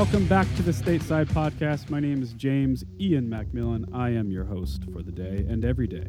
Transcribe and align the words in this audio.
Welcome 0.00 0.26
back 0.28 0.46
to 0.56 0.62
the 0.62 0.70
Stateside 0.70 1.26
Podcast. 1.26 1.90
My 1.90 2.00
name 2.00 2.22
is 2.22 2.32
James 2.32 2.84
Ian 2.98 3.28
Macmillan. 3.28 3.84
I 3.92 4.08
am 4.08 4.30
your 4.30 4.44
host 4.46 4.84
for 4.94 5.02
the 5.02 5.12
day 5.12 5.44
and 5.46 5.62
every 5.62 5.86
day. 5.86 6.06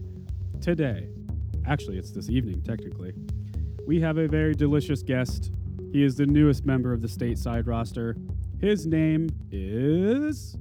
Today, 0.61 1.09
actually, 1.67 1.97
it's 1.97 2.11
this 2.11 2.29
evening, 2.29 2.61
technically, 2.61 3.13
we 3.85 3.99
have 3.99 4.17
a 4.17 4.29
very 4.29 4.55
delicious 4.55 5.03
guest. 5.03 5.51
He 5.91 6.05
is 6.05 6.15
the 6.15 6.25
newest 6.25 6.65
member 6.65 6.93
of 6.93 7.01
the 7.01 7.09
Stateside 7.09 7.67
roster. 7.67 8.15
His 8.61 8.87
name 8.87 9.27
is 9.51 10.55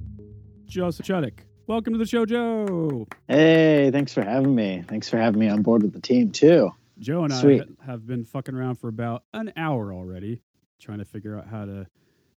Joseph 0.65 1.05
Chuddick. 1.05 1.45
Welcome 1.67 1.93
to 1.93 1.99
the 1.99 2.05
show, 2.05 2.25
Joe. 2.25 3.07
Hey, 3.29 3.91
thanks 3.93 4.13
for 4.13 4.23
having 4.23 4.53
me. 4.53 4.83
Thanks 4.89 5.07
for 5.07 5.15
having 5.15 5.39
me 5.39 5.47
on 5.47 5.61
board 5.61 5.83
with 5.83 5.93
the 5.93 6.01
team, 6.01 6.31
too. 6.31 6.71
Joe 6.99 7.23
and 7.23 7.33
Sweet. 7.33 7.63
I 7.81 7.85
have 7.85 8.05
been 8.05 8.25
fucking 8.25 8.55
around 8.55 8.75
for 8.75 8.89
about 8.89 9.23
an 9.33 9.53
hour 9.55 9.93
already, 9.93 10.41
trying 10.81 10.99
to 10.99 11.05
figure 11.05 11.37
out 11.37 11.47
how 11.47 11.63
to 11.63 11.87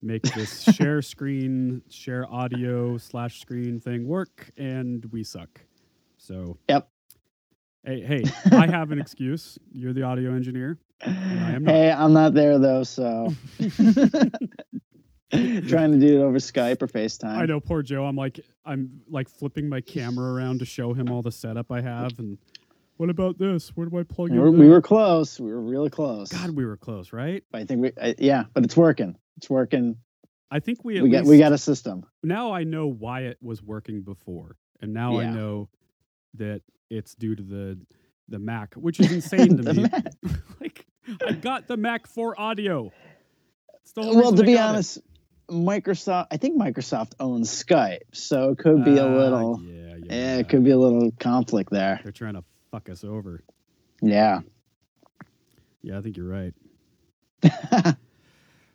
make 0.01 0.23
this 0.33 0.61
share 0.75 1.01
screen, 1.01 1.81
share 1.89 2.25
audio 2.31 2.97
slash 2.97 3.39
screen 3.39 3.79
thing 3.79 4.07
work, 4.07 4.51
and 4.57 5.05
we 5.11 5.23
suck. 5.23 5.61
So, 6.17 6.57
Yep. 6.69 6.89
hey, 7.85 8.01
hey, 8.01 8.23
I 8.51 8.67
have 8.67 8.91
an 8.91 8.99
excuse. 8.99 9.57
You're 9.71 9.93
the 9.93 10.03
audio 10.03 10.33
engineer. 10.33 10.77
I 11.03 11.09
am 11.09 11.63
not. 11.63 11.71
Hey, 11.73 11.91
I'm 11.91 12.13
not 12.13 12.33
there, 12.33 12.59
though, 12.59 12.83
so. 12.83 13.33
Trying 15.31 15.93
to 15.93 15.97
do 15.97 16.19
it 16.19 16.23
over 16.23 16.37
Skype 16.39 16.81
or 16.81 16.87
FaceTime. 16.87 17.37
I 17.37 17.45
know, 17.45 17.61
poor 17.61 17.81
Joe. 17.81 18.03
I'm 18.05 18.17
like, 18.17 18.41
I'm 18.65 19.01
like 19.09 19.29
flipping 19.29 19.69
my 19.69 19.79
camera 19.79 20.33
around 20.33 20.59
to 20.59 20.65
show 20.65 20.93
him 20.93 21.09
all 21.09 21.21
the 21.21 21.31
setup 21.31 21.71
I 21.71 21.79
have, 21.79 22.19
and 22.19 22.37
what 23.01 23.09
about 23.09 23.39
this? 23.39 23.69
Where 23.69 23.87
do 23.87 23.97
I 23.97 24.03
plug 24.03 24.29
We 24.29 24.37
in? 24.37 24.41
were, 24.43 24.51
this? 24.51 24.59
we 24.59 24.67
were 24.69 24.79
close. 24.81 25.39
We 25.39 25.51
were 25.51 25.59
really 25.59 25.89
close. 25.89 26.29
God, 26.29 26.51
we 26.51 26.63
were 26.65 26.77
close, 26.77 27.11
right? 27.11 27.43
I 27.51 27.63
think 27.63 27.81
we, 27.81 27.91
I, 27.99 28.13
yeah, 28.19 28.43
but 28.53 28.63
it's 28.63 28.77
working. 28.77 29.17
It's 29.37 29.49
working. 29.49 29.95
I 30.51 30.59
think 30.59 30.83
we 30.85 30.97
at 30.97 31.03
We 31.03 31.09
least 31.09 31.23
got, 31.23 31.29
we 31.29 31.39
got 31.39 31.51
a 31.51 31.57
system. 31.57 32.05
now 32.21 32.51
I 32.53 32.63
know 32.63 32.85
why 32.85 33.21
it 33.21 33.37
was 33.41 33.63
working 33.63 34.01
before, 34.03 34.55
and 34.81 34.93
now 34.93 35.19
I 35.19 35.31
know 35.31 35.69
that 36.35 36.61
it's 36.91 37.15
due 37.15 37.35
to 37.35 37.41
the 37.41 37.79
the 38.29 38.37
Mac, 38.37 38.75
which 38.75 38.99
is 38.99 39.11
insane 39.11 39.57
to 39.57 39.63
The 39.63 39.73
me. 39.73 39.81
Mac. 39.83 40.05
like 40.61 40.85
I 41.27 41.31
got 41.31 41.67
the 41.67 41.77
Mac 41.77 42.05
for 42.05 42.39
audio. 42.39 42.91
It's 43.81 43.93
the 43.93 44.01
Well, 44.01 44.31
to 44.33 44.43
I 44.43 44.45
be 44.45 44.53
got 44.53 44.59
it. 44.59 44.69
honest, 44.69 44.99
Microsoft, 45.49 46.27
I 46.29 46.37
think 46.37 46.55
Microsoft 46.61 47.13
owns 47.19 47.49
Skype, 47.49 48.01
so 48.13 48.51
it 48.51 48.59
could 48.59 48.85
be 48.85 48.97
a 48.99 49.05
Ah, 49.05 49.15
little, 49.17 49.59
yeah, 49.63 49.73
yeah, 49.73 49.95
yeah, 49.95 50.13
yeah. 50.13 50.37
it 50.37 50.49
could 50.49 50.63
be 50.63 50.69
a 50.71 50.77
little 50.77 51.11
conflict 51.19 51.71
there. 51.71 51.99
They're 52.03 52.11
trying 52.11 52.35
to 52.35 52.43
fuck 52.71 52.89
us 52.89 53.03
over. 53.03 53.43
Yeah. 54.01 54.39
Yeah, 55.81 55.97
I 55.97 56.01
think 56.01 56.17
you're 56.17 56.27
right. 56.27 56.53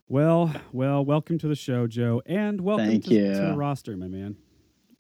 Well, 0.09 0.55
well, 0.71 1.05
welcome 1.05 1.37
to 1.39 1.49
the 1.49 1.57
show, 1.57 1.89
Joe, 1.89 2.23
and 2.27 2.61
welcome 2.61 2.87
Thank 2.87 3.07
to, 3.07 3.35
to 3.35 3.41
the 3.49 3.57
roster, 3.57 3.97
my 3.97 4.07
man, 4.07 4.37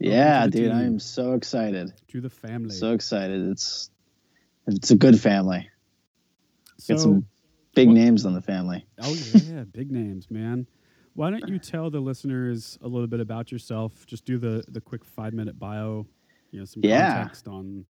yeah, 0.00 0.48
dude, 0.48 0.72
team. 0.72 0.72
I'm 0.72 0.98
so 0.98 1.34
excited. 1.34 1.92
to 2.08 2.20
the 2.20 2.28
family. 2.28 2.70
So 2.74 2.90
excited. 2.92 3.48
It's, 3.52 3.88
it's 4.66 4.90
a 4.90 4.96
good 4.96 5.20
family. 5.20 5.70
Got 6.88 6.98
some 6.98 7.24
big 7.76 7.86
what- 7.86 7.94
names 7.94 8.26
on 8.26 8.34
the 8.34 8.40
family. 8.42 8.84
Oh 9.00 9.14
yeah, 9.32 9.62
big 9.62 9.92
names, 9.92 10.28
man. 10.28 10.66
Why 11.14 11.30
don't 11.30 11.46
you 11.48 11.60
tell 11.60 11.88
the 11.88 12.00
listeners 12.00 12.76
a 12.82 12.88
little 12.88 13.06
bit 13.06 13.20
about 13.20 13.52
yourself? 13.52 14.06
Just 14.06 14.24
do 14.24 14.38
the 14.38 14.64
the 14.66 14.80
quick 14.80 15.04
five 15.04 15.32
minute 15.32 15.56
bio. 15.56 16.04
You 16.50 16.58
know, 16.58 16.64
some 16.64 16.82
Yeah. 16.84 17.18
context 17.18 17.46
on 17.46 17.84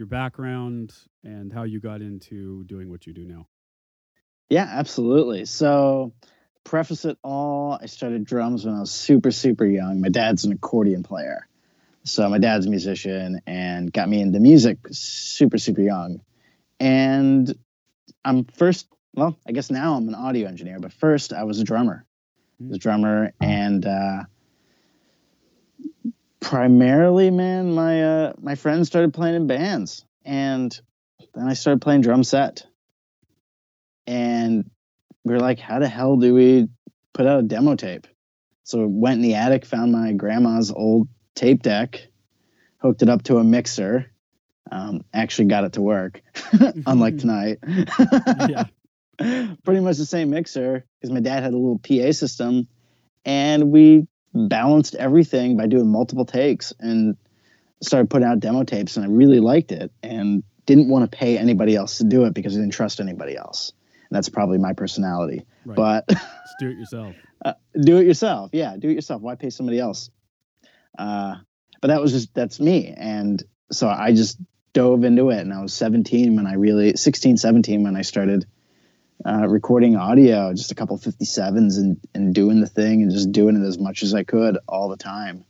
your 0.00 0.06
background 0.06 0.94
and 1.22 1.52
how 1.52 1.64
you 1.64 1.78
got 1.78 2.00
into 2.00 2.64
doing 2.64 2.88
what 2.88 3.06
you 3.06 3.12
do 3.12 3.26
now. 3.26 3.46
Yeah, 4.48 4.66
absolutely. 4.66 5.44
So, 5.44 6.14
preface 6.64 7.04
it 7.04 7.18
all, 7.22 7.78
I 7.80 7.84
started 7.84 8.24
drums 8.24 8.64
when 8.64 8.74
I 8.74 8.80
was 8.80 8.90
super, 8.90 9.30
super 9.30 9.66
young. 9.66 10.00
My 10.00 10.08
dad's 10.08 10.46
an 10.46 10.52
accordion 10.52 11.02
player. 11.02 11.46
So, 12.04 12.26
my 12.30 12.38
dad's 12.38 12.64
a 12.64 12.70
musician 12.70 13.42
and 13.46 13.92
got 13.92 14.08
me 14.08 14.22
into 14.22 14.40
music 14.40 14.78
super, 14.90 15.58
super 15.58 15.82
young. 15.82 16.22
And 16.80 17.54
I'm 18.24 18.44
first, 18.44 18.88
well, 19.14 19.38
I 19.46 19.52
guess 19.52 19.70
now 19.70 19.96
I'm 19.96 20.08
an 20.08 20.14
audio 20.14 20.48
engineer, 20.48 20.80
but 20.80 20.94
first 20.94 21.34
I 21.34 21.44
was 21.44 21.60
a 21.60 21.64
drummer. 21.64 22.06
I 22.58 22.68
was 22.68 22.76
a 22.76 22.80
drummer 22.80 23.32
and, 23.38 23.84
uh, 23.84 24.22
primarily 26.40 27.30
man 27.30 27.72
my 27.72 28.02
uh 28.02 28.32
my 28.40 28.54
friends 28.54 28.88
started 28.88 29.12
playing 29.12 29.34
in 29.34 29.46
bands 29.46 30.04
and 30.24 30.80
then 31.34 31.46
i 31.46 31.52
started 31.52 31.80
playing 31.80 32.00
drum 32.00 32.24
set 32.24 32.64
and 34.06 34.68
we 35.24 35.32
were 35.32 35.40
like, 35.40 35.58
how 35.58 35.78
the 35.78 35.88
hell 35.88 36.16
do 36.16 36.34
we 36.34 36.68
put 37.12 37.26
out 37.26 37.40
a 37.40 37.42
demo 37.42 37.76
tape? 37.76 38.06
So 38.64 38.86
went 38.86 39.16
in 39.16 39.22
the 39.22 39.34
attic, 39.34 39.64
found 39.64 39.92
my 39.92 40.12
grandma's 40.12 40.70
old 40.70 41.08
tape 41.34 41.62
deck, 41.62 42.06
hooked 42.78 43.02
it 43.02 43.08
up 43.08 43.22
to 43.24 43.38
a 43.38 43.44
mixer. 43.44 44.10
Um, 44.72 45.04
actually 45.12 45.46
got 45.46 45.64
it 45.64 45.72
to 45.74 45.82
work, 45.82 46.22
unlike 46.86 47.18
tonight. 47.18 47.58
Yeah. 48.48 48.64
Pretty 49.64 49.80
much 49.80 49.96
the 49.96 50.06
same 50.06 50.30
mixer 50.30 50.84
because 51.00 51.12
my 51.12 51.20
dad 51.20 51.42
had 51.42 51.52
a 51.52 51.56
little 51.56 51.78
PA 51.78 52.12
system, 52.12 52.68
and 53.24 53.70
we 53.70 54.06
balanced 54.34 54.94
everything 54.94 55.56
by 55.56 55.66
doing 55.66 55.88
multiple 55.88 56.24
takes 56.24 56.72
and 56.78 57.16
started 57.82 58.10
putting 58.10 58.28
out 58.28 58.40
demo 58.40 58.64
tapes. 58.64 58.96
And 58.96 59.04
I 59.04 59.08
really 59.08 59.40
liked 59.40 59.72
it 59.72 59.90
and 60.02 60.42
didn't 60.66 60.88
want 60.88 61.10
to 61.10 61.16
pay 61.16 61.38
anybody 61.38 61.74
else 61.74 61.98
to 61.98 62.04
do 62.04 62.24
it 62.24 62.34
because 62.34 62.56
I 62.56 62.60
didn't 62.60 62.74
trust 62.74 63.00
anybody 63.00 63.36
else. 63.36 63.72
And 64.08 64.16
that's 64.16 64.28
probably 64.28 64.58
my 64.58 64.72
personality. 64.72 65.46
Right. 65.64 65.76
But 65.76 66.08
Just 66.08 66.22
do 66.58 66.68
it 66.70 66.78
yourself. 66.78 67.14
uh, 67.44 67.54
do 67.80 67.98
it 67.98 68.06
yourself. 68.06 68.50
Yeah, 68.52 68.76
do 68.76 68.88
it 68.88 68.94
yourself. 68.94 69.22
Why 69.22 69.34
pay 69.34 69.50
somebody 69.50 69.78
else? 69.78 70.10
Uh, 70.98 71.36
but 71.80 71.88
that 71.88 72.00
was 72.00 72.12
just 72.12 72.34
that's 72.34 72.60
me, 72.60 72.92
and 72.94 73.42
so 73.72 73.88
I 73.88 74.12
just 74.12 74.38
dove 74.74 75.04
into 75.04 75.30
it. 75.30 75.38
And 75.38 75.52
I 75.52 75.62
was 75.62 75.72
17 75.72 76.36
when 76.36 76.46
I 76.46 76.54
really 76.54 76.96
16, 76.96 77.36
17 77.38 77.82
when 77.84 77.96
I 77.96 78.02
started 78.02 78.46
uh, 79.26 79.46
recording 79.48 79.96
audio, 79.96 80.52
just 80.52 80.72
a 80.72 80.74
couple 80.74 80.98
57s 80.98 81.76
and 81.76 82.00
and 82.14 82.34
doing 82.34 82.60
the 82.60 82.66
thing 82.66 83.02
and 83.02 83.10
just 83.10 83.32
doing 83.32 83.56
it 83.56 83.66
as 83.66 83.78
much 83.78 84.02
as 84.02 84.14
I 84.14 84.24
could 84.24 84.58
all 84.68 84.88
the 84.88 84.96
time. 84.96 85.44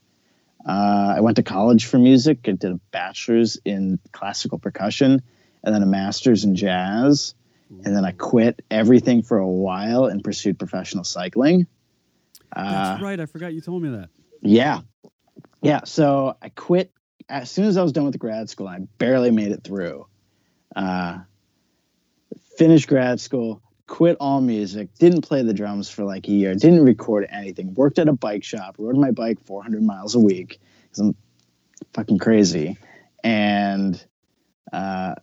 Uh, 0.67 1.15
I 1.17 1.21
went 1.21 1.37
to 1.37 1.43
college 1.43 1.87
for 1.87 1.99
music. 1.99 2.41
I 2.47 2.53
did 2.53 2.73
a 2.73 2.81
bachelor's 2.91 3.59
in 3.65 3.99
classical 4.13 4.59
percussion 4.59 5.23
and 5.63 5.75
then 5.75 5.83
a 5.83 5.87
master's 5.87 6.45
in 6.45 6.55
jazz. 6.55 7.35
And 7.85 7.95
then 7.97 8.05
I 8.05 8.11
quit 8.11 8.63
everything 8.69 9.23
for 9.23 9.39
a 9.39 9.47
while 9.47 10.07
and 10.07 10.25
pursued 10.25 10.59
professional 10.59 11.05
cycling. 11.05 11.69
Uh, 12.55 12.73
That's 12.73 13.03
right. 13.03 13.21
I 13.21 13.27
forgot 13.27 13.53
you 13.55 13.61
told 13.61 13.83
me 13.83 13.91
that. 13.91 14.09
yeah. 14.43 14.81
Yeah. 15.63 15.83
So 15.85 16.37
I 16.43 16.49
quit 16.49 16.91
as 17.29 17.51
soon 17.51 17.67
as 17.67 17.77
I 17.77 17.83
was 17.83 17.93
done 17.93 18.07
with 18.07 18.19
grad 18.19 18.51
school. 18.51 18.67
I 18.67 18.81
barely 18.99 19.31
made 19.31 19.53
it 19.53 19.63
through. 19.63 20.07
Uh, 20.75 21.19
finished 22.61 22.89
grad 22.89 23.19
school, 23.19 23.63
quit 23.87 24.19
all 24.21 24.43
music, 24.43 24.91
didn't 24.99 25.23
play 25.23 25.43
the 25.43 25.55
drums 25.55 25.89
for 25.89 26.05
like 26.05 26.29
a 26.29 26.31
year, 26.31 26.55
didn't 26.55 26.85
record 26.85 27.27
anything, 27.31 27.73
worked 27.73 27.99
at 27.99 28.07
a 28.07 28.13
bike 28.13 28.45
shop, 28.45 28.77
rode 28.77 28.99
my 28.99 29.13
bike 29.13 29.39
400 29.47 29.83
miles 29.83 30.15
a 30.15 30.19
week 30.19 30.61
because 30.83 30.99
I'm 30.99 31.17
fucking 31.95 32.19
crazy. 32.19 32.77
And 33.25 34.05
uh, 34.75 35.15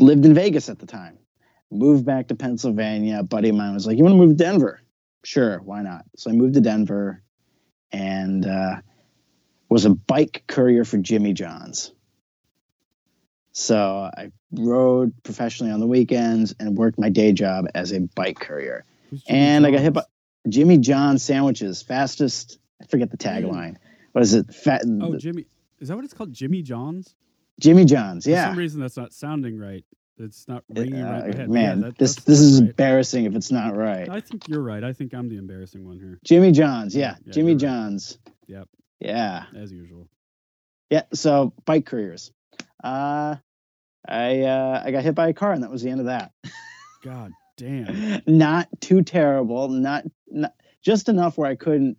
lived 0.00 0.26
in 0.26 0.34
Vegas 0.34 0.68
at 0.68 0.80
the 0.80 0.86
time. 0.86 1.18
Moved 1.70 2.04
back 2.04 2.26
to 2.28 2.34
Pennsylvania. 2.34 3.20
A 3.20 3.22
buddy 3.22 3.50
of 3.50 3.54
mine 3.54 3.74
was 3.74 3.86
like, 3.86 3.96
You 3.96 4.02
want 4.02 4.14
to 4.14 4.18
move 4.18 4.36
to 4.36 4.44
Denver? 4.44 4.80
Sure, 5.24 5.60
why 5.60 5.82
not? 5.82 6.04
So 6.16 6.32
I 6.32 6.34
moved 6.34 6.54
to 6.54 6.60
Denver 6.60 7.22
and 7.92 8.44
uh, 8.44 8.74
was 9.68 9.84
a 9.84 9.90
bike 9.90 10.42
courier 10.48 10.84
for 10.84 10.98
Jimmy 10.98 11.32
John's. 11.32 11.93
So 13.56 14.10
I 14.16 14.32
rode 14.52 15.12
professionally 15.22 15.72
on 15.72 15.78
the 15.80 15.86
weekends 15.86 16.54
and 16.58 16.76
worked 16.76 16.98
my 16.98 17.08
day 17.08 17.32
job 17.32 17.66
as 17.74 17.92
a 17.92 18.00
bike 18.00 18.38
courier. 18.40 18.84
And 19.28 19.64
I 19.64 19.70
got 19.70 19.80
hit 19.80 19.92
by 19.92 20.02
Jimmy 20.48 20.78
John's 20.78 21.22
sandwiches, 21.22 21.80
fastest. 21.80 22.58
I 22.82 22.86
forget 22.86 23.10
the 23.12 23.16
tagline. 23.16 23.76
What 24.12 24.22
is 24.22 24.34
it? 24.34 24.52
Fat, 24.52 24.82
Oh, 25.00 25.16
Jimmy. 25.16 25.46
Is 25.78 25.88
that 25.88 25.94
what 25.96 26.04
it's 26.04 26.14
called? 26.14 26.32
Jimmy 26.32 26.62
John's? 26.62 27.14
Jimmy 27.60 27.84
John's. 27.84 28.26
Yeah. 28.26 28.46
For 28.46 28.50
some 28.50 28.58
reason, 28.58 28.80
that's 28.80 28.96
not 28.96 29.12
sounding 29.12 29.56
right. 29.56 29.84
It's 30.18 30.48
not 30.48 30.64
ringing 30.68 31.02
right 31.02 31.24
in 31.24 31.24
Uh, 31.24 31.28
my 31.28 31.36
head. 31.36 31.50
Man, 31.50 31.78
yeah, 31.80 31.84
that- 31.88 31.98
this 31.98 32.16
this 32.16 32.40
is 32.40 32.60
right. 32.60 32.70
embarrassing 32.70 33.24
if 33.24 33.34
it's 33.36 33.50
not 33.52 33.76
right. 33.76 34.08
I 34.08 34.20
think 34.20 34.48
you're 34.48 34.62
right. 34.62 34.82
I 34.82 34.92
think 34.92 35.12
I'm 35.14 35.28
the 35.28 35.36
embarrassing 35.36 35.84
one 35.86 35.98
here, 35.98 36.18
Jimmy 36.24 36.50
John's, 36.52 36.94
yeah, 36.94 37.16
Yeah, 37.24 37.32
Jimmy 37.32 37.52
you're 37.52 37.54
right. 37.56 37.60
John's. 37.60 38.18
Yep. 38.48 38.68
Yeah, 39.00 39.44
as 39.56 39.72
usual. 39.72 40.08
yeah. 40.90 41.02
So 41.12 41.52
bike 41.64 41.86
careers. 41.86 42.32
Uh, 42.84 43.36
I 44.06 44.42
uh, 44.42 44.82
I 44.84 44.90
got 44.90 45.02
hit 45.02 45.14
by 45.14 45.28
a 45.28 45.32
car, 45.32 45.52
and 45.52 45.62
that 45.62 45.70
was 45.70 45.82
the 45.82 45.90
end 45.90 46.00
of 46.00 46.06
that. 46.06 46.32
God 47.02 47.32
damn. 47.56 48.22
not 48.26 48.68
too 48.80 49.02
terrible, 49.02 49.68
not, 49.68 50.04
not 50.28 50.52
just 50.82 51.08
enough 51.08 51.38
where 51.38 51.48
I 51.50 51.54
couldn't 51.54 51.96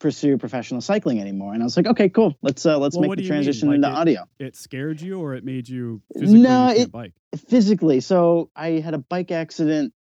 pursue 0.00 0.36
professional 0.38 0.80
cycling 0.80 1.20
anymore. 1.20 1.54
And 1.54 1.62
I 1.62 1.64
was 1.64 1.76
like, 1.76 1.86
okay, 1.86 2.08
cool. 2.08 2.36
Let's 2.42 2.66
uh, 2.66 2.78
let's 2.78 2.96
Well, 2.96 3.02
make 3.02 3.10
the 3.12 3.16
do 3.18 3.22
you 3.22 3.30
mean? 3.30 3.42
transition 3.44 3.68
Like 3.68 3.76
into 3.76 3.88
it- 3.88 3.92
audio. 3.94 4.24
It 4.40 4.56
scared 4.56 5.00
you, 5.00 5.20
or 5.20 5.34
it 5.34 5.44
made 5.44 5.68
you 5.68 6.02
physically 6.12 6.40
No, 6.42 6.70
you 6.72 6.82
it- 6.82 6.92
bike. 6.92 7.12
physically. 7.48 8.00
So 8.00 8.50
I 8.56 8.70
had 8.80 8.94
a 8.94 8.98
bike 8.98 9.30
accident. 9.30 9.92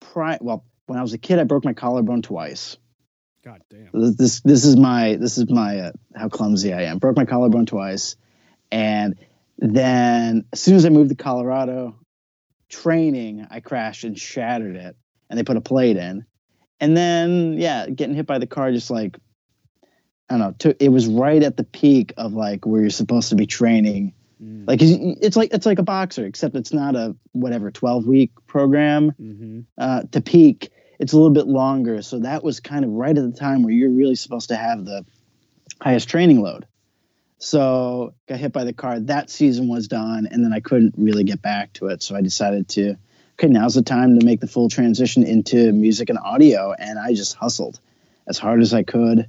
Pri- 0.00 0.38
well, 0.40 0.64
when 0.86 0.98
I 0.98 1.02
was 1.02 1.12
a 1.12 1.18
kid, 1.18 1.38
I 1.38 1.44
broke 1.44 1.64
my 1.64 1.74
collarbone 1.74 2.22
twice. 2.22 2.76
God 3.44 3.60
damn. 3.70 3.88
This 3.92 4.16
this, 4.16 4.40
this 4.40 4.64
is 4.64 4.76
my 4.76 5.16
this 5.16 5.36
is 5.36 5.50
my 5.50 5.78
uh, 5.80 5.92
how 6.16 6.28
clumsy 6.28 6.72
I 6.72 6.82
am. 6.84 6.98
Broke 6.98 7.16
my 7.16 7.24
collarbone 7.24 7.66
twice, 7.66 8.16
and 8.70 9.16
then 9.62 10.44
as 10.52 10.60
soon 10.60 10.74
as 10.74 10.84
I 10.84 10.88
moved 10.88 11.10
to 11.10 11.14
Colorado, 11.14 11.96
training, 12.68 13.46
I 13.48 13.60
crashed 13.60 14.02
and 14.02 14.18
shattered 14.18 14.74
it, 14.74 14.96
and 15.30 15.38
they 15.38 15.44
put 15.44 15.56
a 15.56 15.60
plate 15.60 15.96
in, 15.96 16.26
and 16.80 16.96
then 16.96 17.56
yeah, 17.58 17.86
getting 17.88 18.16
hit 18.16 18.26
by 18.26 18.38
the 18.38 18.46
car 18.46 18.72
just 18.72 18.90
like 18.90 19.16
I 20.28 20.38
don't 20.38 20.64
know. 20.64 20.74
It 20.80 20.88
was 20.88 21.06
right 21.06 21.42
at 21.42 21.56
the 21.56 21.64
peak 21.64 22.12
of 22.16 22.32
like 22.32 22.66
where 22.66 22.80
you're 22.80 22.90
supposed 22.90 23.28
to 23.28 23.36
be 23.36 23.46
training. 23.46 24.14
Mm. 24.42 24.66
Like 24.66 24.80
it's 24.82 25.36
like 25.36 25.52
it's 25.52 25.66
like 25.66 25.78
a 25.78 25.84
boxer, 25.84 26.26
except 26.26 26.56
it's 26.56 26.72
not 26.72 26.96
a 26.96 27.14
whatever 27.30 27.70
twelve 27.70 28.06
week 28.06 28.32
program 28.46 29.10
hmm 29.10 29.60
uh, 29.78 30.02
to 30.10 30.20
peak, 30.20 30.72
it's 30.98 31.12
a 31.12 31.16
little 31.16 31.32
bit 31.32 31.46
longer. 31.46 32.02
So 32.02 32.20
that 32.20 32.42
was 32.42 32.58
kind 32.60 32.84
of 32.84 32.90
right 32.90 33.16
at 33.16 33.32
the 33.32 33.38
time 33.38 33.62
where 33.62 33.72
you're 33.72 33.90
really 33.90 34.16
supposed 34.16 34.48
to 34.48 34.56
have 34.56 34.84
the 34.84 35.04
highest 35.80 36.08
training 36.08 36.40
load. 36.40 36.66
So 37.42 38.14
got 38.28 38.38
hit 38.38 38.52
by 38.52 38.62
the 38.62 38.72
car. 38.72 39.00
That 39.00 39.28
season 39.28 39.66
was 39.66 39.88
done, 39.88 40.28
and 40.30 40.44
then 40.44 40.52
I 40.52 40.60
couldn't 40.60 40.94
really 40.96 41.24
get 41.24 41.42
back 41.42 41.72
to 41.74 41.88
it. 41.88 42.00
So 42.00 42.14
I 42.14 42.20
decided 42.20 42.68
to, 42.68 42.96
okay, 43.34 43.48
now's 43.48 43.74
the 43.74 43.82
time 43.82 44.16
to 44.16 44.24
make 44.24 44.40
the 44.40 44.46
full 44.46 44.68
transition 44.68 45.24
into 45.24 45.72
music 45.72 46.08
and 46.08 46.20
audio, 46.20 46.72
and 46.72 47.00
I 47.00 47.14
just 47.14 47.34
hustled 47.34 47.80
as 48.28 48.38
hard 48.38 48.62
as 48.62 48.72
I 48.72 48.84
could. 48.84 49.26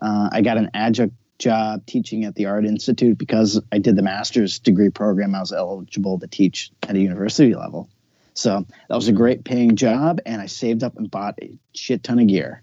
Uh, 0.00 0.28
I 0.30 0.42
got 0.42 0.58
an 0.58 0.70
adjunct 0.74 1.16
job 1.40 1.84
teaching 1.86 2.24
at 2.24 2.36
the 2.36 2.46
Art 2.46 2.66
Institute 2.66 3.18
because 3.18 3.60
I 3.72 3.78
did 3.78 3.96
the 3.96 4.02
master's 4.02 4.60
degree 4.60 4.90
program. 4.90 5.34
I 5.34 5.40
was 5.40 5.52
eligible 5.52 6.20
to 6.20 6.28
teach 6.28 6.70
at 6.84 6.94
a 6.94 7.00
university 7.00 7.56
level. 7.56 7.90
So 8.32 8.64
that 8.88 8.94
was 8.94 9.08
a 9.08 9.12
great 9.12 9.42
paying 9.42 9.74
job, 9.74 10.20
and 10.24 10.40
I 10.40 10.46
saved 10.46 10.84
up 10.84 10.96
and 10.96 11.10
bought 11.10 11.34
a 11.42 11.58
shit 11.74 12.04
ton 12.04 12.20
of 12.20 12.28
gear. 12.28 12.62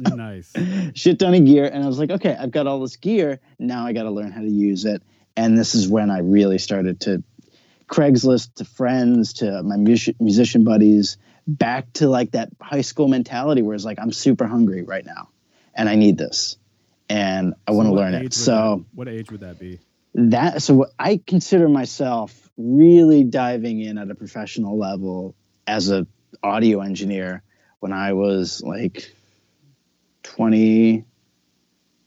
Nice. 0.00 0.52
shit 0.94 1.18
ton 1.18 1.34
of 1.34 1.44
gear. 1.44 1.66
And 1.66 1.82
I 1.82 1.86
was 1.86 1.98
like, 1.98 2.10
okay, 2.10 2.36
I've 2.38 2.50
got 2.50 2.66
all 2.66 2.80
this 2.80 2.96
gear. 2.96 3.40
Now 3.58 3.86
I 3.86 3.92
got 3.92 4.04
to 4.04 4.10
learn 4.10 4.32
how 4.32 4.40
to 4.40 4.48
use 4.48 4.84
it. 4.84 5.02
And 5.36 5.56
this 5.58 5.74
is 5.74 5.88
when 5.88 6.10
I 6.10 6.18
really 6.18 6.58
started 6.58 7.00
to 7.02 7.22
Craigslist 7.88 8.54
to 8.56 8.64
friends, 8.64 9.34
to 9.34 9.62
my 9.62 9.76
music, 9.76 10.16
musician 10.20 10.64
buddies, 10.64 11.18
back 11.46 11.92
to 11.94 12.08
like 12.08 12.32
that 12.32 12.50
high 12.60 12.82
school 12.82 13.08
mentality 13.08 13.62
where 13.62 13.74
it's 13.74 13.84
like, 13.84 13.98
I'm 14.00 14.12
super 14.12 14.46
hungry 14.46 14.82
right 14.82 15.04
now 15.04 15.28
and 15.74 15.88
I 15.88 15.96
need 15.96 16.16
this 16.16 16.56
and 17.08 17.54
I 17.66 17.72
So 17.72 17.76
want 17.76 17.88
to 17.88 17.94
learn 17.94 18.14
it. 18.14 18.32
So 18.32 18.52
that- 18.52 18.84
what 18.96 19.08
age 19.08 19.30
would 19.30 19.40
that 19.40 19.58
be? 19.58 19.78
that 20.14 20.60
so 20.60 20.74
what 20.74 20.90
I 20.98 21.20
consider 21.24 21.68
myself 21.68 22.50
really 22.56 23.22
diving 23.22 23.80
in 23.80 23.96
at 23.96 24.10
a 24.10 24.14
professional 24.14 24.76
level 24.76 25.36
as 25.68 25.90
a 25.90 26.04
audio 26.42 26.80
engineer 26.80 27.42
when 27.78 27.92
I 27.92 28.12
was 28.12 28.60
like 28.60 29.14
20 30.22 31.04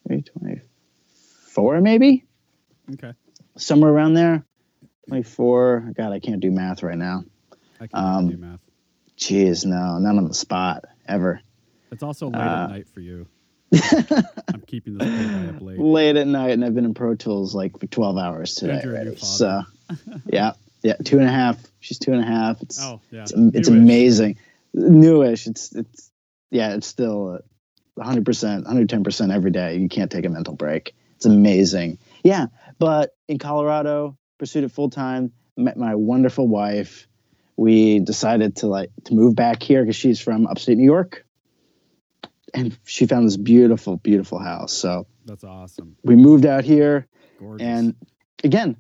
maybe 0.08 0.22
24 0.24 1.82
maybe 1.82 2.26
Okay. 2.94 3.14
somewhere 3.58 3.92
around 3.92 4.14
there 4.14 4.46
24 5.08 5.94
god 5.96 6.12
I 6.12 6.20
can't 6.20 6.40
do 6.42 6.52
math 6.52 6.84
right 6.84 6.98
now 6.98 7.24
I 7.80 7.88
can't 7.88 7.94
Um, 7.94 8.30
do 8.30 8.38
math. 8.38 8.60
jeez 9.18 9.66
no 9.66 9.98
not 10.00 10.18
on 10.18 10.28
the 10.28 10.34
spot 10.34 10.86
ever 11.08 11.40
It's 11.92 12.04
also 12.04 12.28
late 12.28 12.36
uh, 12.40 12.64
at 12.64 12.70
night 12.70 12.88
for 12.90 13.00
you. 13.00 13.28
I'm 13.74 14.62
keeping 14.68 14.98
this 14.98 15.08
up 15.50 15.62
late. 15.62 15.80
late 15.80 16.16
at 16.16 16.28
night 16.28 16.52
and 16.52 16.64
I've 16.64 16.76
been 16.76 16.86
in 16.86 16.94
Pro 16.94 17.16
Tools 17.16 17.56
like 17.56 17.80
for 17.80 17.88
12 17.88 18.18
hours 18.18 18.54
today 18.56 18.74
And 18.74 18.84
you're 18.84 18.96
a 18.96 19.04
new 19.06 19.10
already. 19.12 19.16
so 19.18 19.62
yeah 20.28 20.54
yeah 20.84 20.96
two 21.04 21.18
and 21.20 21.28
a 21.28 21.32
half 21.32 21.58
she's 21.80 21.98
two 22.00 22.12
and 22.14 22.22
a 22.22 22.26
half 22.26 22.62
it's 22.62 22.80
Oh 22.82 23.02
yeah. 23.12 23.24
it's, 23.24 23.34
it's 23.36 23.68
amazing 23.70 24.38
newish 24.74 25.48
it's 25.48 25.74
it's 25.76 26.12
yeah 26.52 26.74
it's 26.76 26.88
still 26.88 27.40
100% 27.98 28.66
110% 28.66 29.34
every 29.34 29.52
day. 29.52 29.78
You 29.78 29.90
can't 29.90 30.12
take 30.12 30.26
a 30.26 30.30
mental 30.30 30.56
break. 30.56 30.96
It's 31.16 31.26
amazing. 31.26 32.00
Yeah 32.24 32.48
but 32.80 33.12
in 33.28 33.38
colorado 33.38 34.18
pursued 34.38 34.64
it 34.64 34.72
full 34.72 34.90
time 34.90 35.32
met 35.56 35.78
my 35.78 35.96
wonderful 35.96 36.48
wife. 36.48 37.08
We 37.56 38.00
decided 38.00 38.58
to 38.58 38.68
like 38.68 38.90
to 39.06 39.14
move 39.14 39.36
back 39.36 39.62
here 39.62 39.84
because 39.84 39.96
she's 39.96 40.20
from 40.20 40.48
upstate 40.48 40.78
new 40.78 40.84
york. 40.84 41.26
And 42.54 42.78
she 42.84 43.06
found 43.08 43.26
this 43.26 43.38
beautiful 43.38 43.98
beautiful 43.98 44.40
house. 44.40 44.74
So 44.74 45.08
That's 45.26 45.44
awesome. 45.44 45.96
we 46.04 46.16
moved 46.16 46.46
out 46.46 46.64
here. 46.64 47.08
Gorgeous. 47.40 47.66
and 47.66 47.96
again 48.44 48.78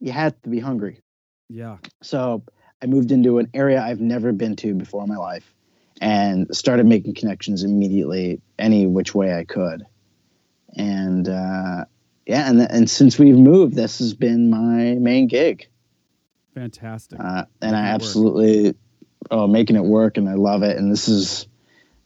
you 0.00 0.12
had 0.12 0.42
to 0.42 0.48
be 0.48 0.58
hungry. 0.58 1.00
Yeah. 1.48 1.76
so 2.02 2.42
I 2.82 2.86
moved 2.86 3.12
into 3.12 3.38
an 3.38 3.50
area 3.54 3.80
I've 3.80 4.00
never 4.00 4.32
been 4.32 4.56
to 4.56 4.74
before 4.74 5.02
in 5.02 5.08
my 5.08 5.16
life 5.16 5.53
and 6.00 6.54
started 6.54 6.86
making 6.86 7.14
connections 7.14 7.62
immediately 7.62 8.40
any 8.58 8.86
which 8.86 9.14
way 9.14 9.34
I 9.34 9.44
could. 9.44 9.84
And 10.76 11.28
uh, 11.28 11.84
yeah, 12.26 12.48
and, 12.48 12.60
and 12.60 12.90
since 12.90 13.18
we've 13.18 13.38
moved, 13.38 13.74
this 13.74 13.98
has 13.98 14.14
been 14.14 14.50
my 14.50 14.94
main 14.94 15.28
gig. 15.28 15.68
Fantastic. 16.54 17.20
Uh, 17.20 17.44
and 17.60 17.72
Making 17.72 17.74
I 17.74 17.88
absolutely, 17.88 18.74
oh, 19.30 19.46
making 19.46 19.76
it 19.76 19.84
work 19.84 20.16
and 20.16 20.28
I 20.28 20.34
love 20.34 20.62
it. 20.62 20.76
And 20.76 20.90
this 20.90 21.08
is, 21.08 21.46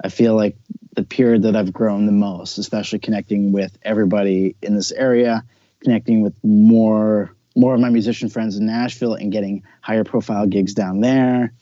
I 0.02 0.08
feel 0.08 0.34
like 0.34 0.56
the 0.94 1.04
period 1.04 1.42
that 1.42 1.54
I've 1.54 1.72
grown 1.72 2.06
the 2.06 2.12
most, 2.12 2.58
especially 2.58 2.98
connecting 2.98 3.52
with 3.52 3.78
everybody 3.82 4.56
in 4.62 4.74
this 4.74 4.90
area, 4.92 5.44
connecting 5.80 6.22
with 6.22 6.34
more 6.42 7.34
more 7.56 7.74
of 7.74 7.80
my 7.80 7.90
musician 7.90 8.28
friends 8.28 8.56
in 8.56 8.66
Nashville 8.66 9.14
and 9.14 9.32
getting 9.32 9.64
higher 9.80 10.04
profile 10.04 10.46
gigs 10.46 10.74
down 10.74 11.00
there. 11.00 11.52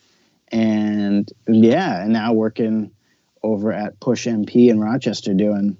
And 0.53 1.31
yeah, 1.49 2.03
and 2.03 2.13
now 2.13 2.33
working 2.33 2.93
over 3.43 3.73
at 3.73 3.99
Push 4.01 4.27
MP 4.27 4.69
in 4.69 4.81
Rochester 4.81 5.35
doing 5.35 5.77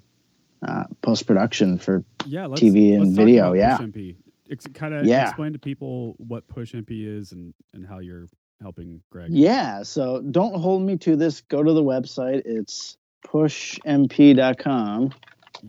uh, 0.67 0.85
post 1.03 1.27
production 1.27 1.79
for 1.79 2.05
yeah. 2.25 2.47
TV 2.47 2.95
and 2.95 3.15
video, 3.15 3.53
yeah. 3.53 3.77
Push 3.77 3.87
MP. 3.87 4.17
Ex- 4.51 4.67
kind 4.75 4.95
of 4.95 5.07
Yeah. 5.07 5.29
explain 5.29 5.53
to 5.53 5.59
people 5.59 6.15
what 6.19 6.47
Push 6.49 6.75
MP 6.75 7.07
is 7.07 7.33
and 7.33 7.55
and 7.75 7.87
how 7.87 7.99
you're 7.99 8.27
helping 8.61 9.03
Greg. 9.11 9.31
Yeah, 9.33 9.83
so 9.83 10.21
don't 10.23 10.55
hold 10.61 10.83
me 10.83 10.97
to 10.99 11.17
this. 11.17 11.43
Go 11.43 11.63
to 11.63 11.73
the 11.73 11.83
website. 11.83 12.43
It's 12.45 12.97
pushmp.com 13.27 15.13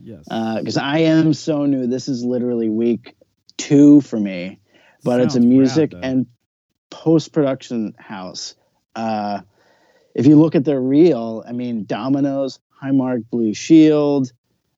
Yes. 0.03 0.23
because 0.27 0.77
I 0.77 0.99
am 0.99 1.33
so 1.33 1.65
new. 1.65 1.87
This 1.87 2.07
is 2.07 2.23
literally 2.23 2.69
week 2.69 3.15
two 3.57 4.01
for 4.01 4.19
me, 4.19 4.59
but 5.03 5.19
it's 5.21 5.35
a 5.35 5.39
Sounds 5.39 5.45
rad, 5.45 5.57
music 5.57 5.93
and 6.01 6.27
post 6.89 7.31
production 7.33 7.95
house. 7.97 8.55
Uh, 8.97 9.41
if 10.15 10.25
you 10.25 10.35
look 10.35 10.55
at 10.55 10.65
their 10.65 10.81
reel, 10.81 11.43
I 11.47 11.51
mean, 11.51 11.85
Domino's, 11.85 12.59
Highmark, 12.83 13.29
Blue 13.29 13.53
Shield, 13.53 14.31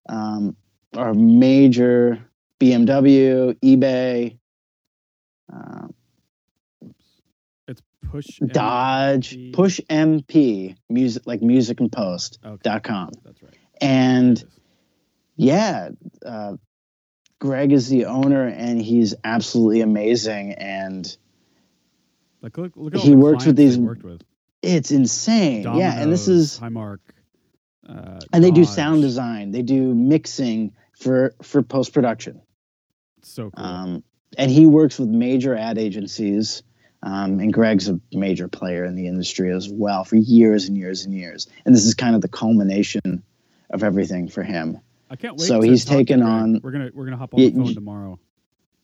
um, 0.09 0.57
are 0.95 1.13
major 1.13 2.19
BMW, 2.59 3.55
eBay. 3.63 4.37
Uh, 5.51 5.87
it's 7.67 7.81
Push 8.11 8.39
Dodge, 8.45 9.35
MP. 9.35 9.53
Push 9.53 9.79
MP, 9.89 10.75
music 10.89 11.23
like 11.25 11.41
music 11.41 11.79
and 11.79 11.89
post 11.91 12.39
Okay. 12.45 12.59
dot 12.63 12.83
com. 12.83 13.11
That's 13.23 13.41
right. 13.41 13.53
And 13.79 14.37
There 14.37 14.45
it 14.45 14.49
is. 14.49 14.59
yeah, 15.37 15.89
uh, 16.25 16.57
Greg 17.39 17.71
is 17.71 17.87
the 17.87 18.05
owner 18.05 18.45
and 18.47 18.81
he's 18.81 19.15
absolutely 19.23 19.79
amazing. 19.79 20.53
And 20.53 21.15
Like 22.41 22.57
look, 22.57 22.71
look 22.75 22.95
at 22.95 23.01
he 23.01 23.15
works 23.15 23.45
with 23.45 23.55
these- 23.55 23.77
worked 23.77 24.03
with. 24.03 24.21
it's 24.61 24.91
insane. 24.91 25.63
yeah. 25.63 26.01
And 26.01 26.11
this 26.11 26.27
is, 26.27 26.59
Highmark. 26.59 26.99
Uh, 27.87 28.19
and 28.31 28.43
they 28.43 28.51
do 28.51 28.65
sound 28.65 29.01
design, 29.01 29.51
they 29.51 29.61
do 29.63 29.93
mixing 29.95 30.73
for, 30.99 31.33
for 31.41 31.61
post 31.63 31.93
production. 31.93 32.41
So 33.23 33.49
cool. 33.51 33.65
Um, 33.65 34.03
and 34.37 34.51
he 34.51 34.65
works 34.67 34.99
with 34.99 35.09
major 35.09 35.55
ad 35.55 35.77
agencies. 35.77 36.61
Um, 37.01 37.39
and 37.39 37.51
Greg's 37.53 37.87
a 37.89 37.99
major 38.11 38.47
player 38.49 38.83
in 38.83 38.95
the 38.95 39.07
industry 39.07 39.51
as 39.53 39.69
well 39.69 40.03
for 40.03 40.17
years 40.17 40.67
and 40.67 40.77
years 40.77 41.05
and 41.05 41.13
years. 41.13 41.47
And 41.65 41.73
this 41.73 41.85
is 41.85 41.93
kind 41.93 42.13
of 42.13 42.21
the 42.21 42.27
culmination 42.27 43.23
of 43.69 43.83
everything 43.83 44.27
for 44.27 44.43
him. 44.43 44.79
I 45.09 45.15
can't 45.15 45.37
wait. 45.37 45.47
so 45.47 45.61
to 45.61 45.67
he's 45.67 45.85
taken 45.85 46.21
on- 46.21 46.59
We're 46.61 46.71
gonna 46.71 46.91
we're 46.93 47.05
gonna 47.05 47.17
hop 47.17 47.33
on 47.33 47.39
Yeah, 47.39 47.49
the 47.49 47.55
phone 47.55 47.73
tomorrow 47.73 48.19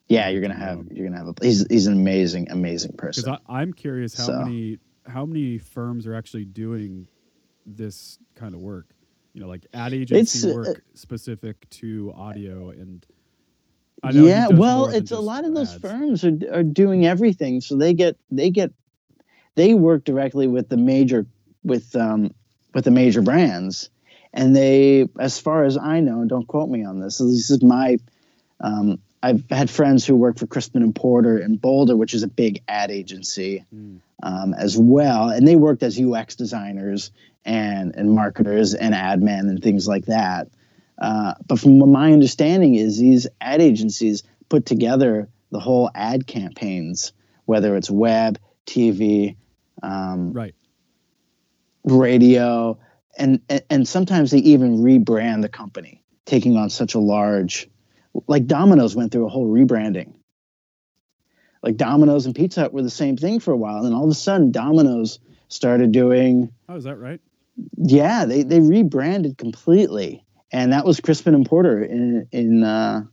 Yeah, 0.07 0.29
you're 0.29 0.41
gonna 0.41 0.55
have 0.55 0.87
you're 0.91 1.07
gonna 1.07 1.19
have 1.19 1.29
a 1.29 1.35
he's 1.41 1.65
he's 1.69 1.87
an 1.87 1.93
amazing 1.93 2.51
amazing 2.51 2.93
person. 2.93 3.37
I'm 3.47 3.73
curious 3.73 4.15
how 4.15 4.25
So. 4.25 4.33
many 4.33 4.79
how 5.07 5.25
many 5.25 5.57
firms 5.59 6.07
are 6.07 6.15
actually 6.15 6.45
doing 6.45 7.07
this 7.65 8.19
kind 8.35 8.55
of 8.55 8.61
work. 8.61 8.87
You 9.33 9.41
know, 9.41 9.47
like 9.47 9.65
ad 9.73 9.93
agency 9.93 10.39
It's, 10.39 10.45
uh, 10.45 10.49
work 10.53 10.83
specific 10.95 11.69
to 11.71 12.13
audio 12.15 12.69
and. 12.71 13.05
I 14.03 14.11
know 14.13 14.27
yeah, 14.27 14.47
well, 14.49 14.87
it's 14.89 15.11
a 15.11 15.19
lot 15.19 15.45
of 15.45 15.55
those 15.55 15.73
ads. 15.73 15.81
firms 15.81 16.23
are 16.25 16.37
are 16.53 16.63
doing 16.63 17.05
everything. 17.05 17.61
So 17.61 17.77
they 17.77 17.93
get 17.93 18.17
they 18.31 18.51
get 18.51 18.73
they 19.55 19.73
work 19.75 20.05
directly 20.05 20.47
with 20.47 20.69
the 20.69 20.77
major 20.77 21.25
with 21.63 21.95
um 21.95 22.33
with 22.73 22.85
the 22.85 22.91
major 22.91 23.21
brands, 23.21 23.89
and 24.33 24.55
they, 24.55 25.07
as 25.19 25.39
far 25.39 25.65
as 25.65 25.77
I 25.77 26.01
know, 26.01 26.25
don't 26.25 26.47
quote 26.47 26.69
me 26.69 26.85
on 26.85 26.99
this. 27.01 27.19
This 27.19 27.51
is 27.51 27.63
my 27.63 27.97
um, 28.61 28.99
I've 29.23 29.43
had 29.49 29.69
friends 29.69 30.05
who 30.05 30.15
work 30.15 30.37
for 30.37 30.45
Crispin 30.47 30.83
and 30.83 30.95
Porter 30.95 31.39
in 31.39 31.55
Boulder, 31.55 31.95
which 31.97 32.13
is 32.13 32.23
a 32.23 32.27
big 32.27 32.61
ad 32.67 32.91
agency. 32.91 33.65
Mm. 33.73 33.99
um, 34.23 34.53
as 34.53 34.77
well, 34.77 35.29
and 35.29 35.45
they 35.47 35.55
worked 35.57 35.83
as 35.83 35.99
UX 35.99 36.35
designers 36.35 37.11
and 37.43 37.93
and 37.95 38.09
marketers 38.11 38.73
and 38.73 38.95
ad 38.95 39.21
men 39.21 39.49
and 39.49 39.61
things 39.61 39.87
like 39.87 40.05
that. 40.05 40.47
Uh, 40.97 41.33
but 41.47 41.59
from 41.59 41.79
what 41.79 41.89
my 41.89 42.13
understanding 42.13 42.75
is, 42.75 42.97
these 42.97 43.27
ad 43.41 43.61
agencies 43.61 44.23
put 44.47 44.65
together 44.65 45.27
the 45.51 45.59
whole 45.59 45.91
ad 45.93 46.25
campaigns, 46.25 47.11
whether 47.43 47.75
it's 47.75 47.91
web, 47.91 48.39
TV, 48.65 49.35
um, 49.83 50.31
Right. 50.31 50.55
radio, 51.83 52.77
and, 53.17 53.41
and 53.49 53.63
and 53.69 53.87
sometimes 53.87 54.31
they 54.31 54.39
even 54.39 54.77
rebrand 54.79 55.41
the 55.41 55.49
company, 55.49 56.01
taking 56.25 56.57
on 56.57 56.69
such 56.69 56.95
a 56.95 56.99
large, 56.99 57.69
like 58.27 58.47
Domino's 58.47 58.95
went 58.95 59.11
through 59.11 59.25
a 59.25 59.29
whole 59.29 59.47
rebranding. 59.47 60.13
Like 61.63 61.77
Domino's 61.77 62.25
and 62.25 62.35
Pizza 62.35 62.61
Hut 62.61 62.73
were 62.73 62.83
the 62.83 62.89
same 62.89 63.17
thing 63.17 63.39
for 63.39 63.51
a 63.51 63.57
while, 63.57 63.77
and 63.77 63.85
then 63.85 63.93
all 63.93 64.03
of 64.05 64.11
a 64.11 64.15
sudden 64.15 64.51
Domino's 64.51 65.19
started 65.47 65.91
doing 65.91 66.51
Oh, 66.69 66.75
is 66.75 66.83
that 66.83 66.97
right? 66.97 67.19
yeah, 67.77 68.25
they 68.25 68.43
they 68.43 68.59
rebranded 68.59 69.37
completely, 69.37 70.25
and 70.51 70.73
that 70.73 70.85
was 70.85 70.99
Crispin 70.99 71.33
and 71.33 71.45
Porter. 71.45 71.83
In 71.83 72.27
in 72.31 72.63
uh, 72.63 73.03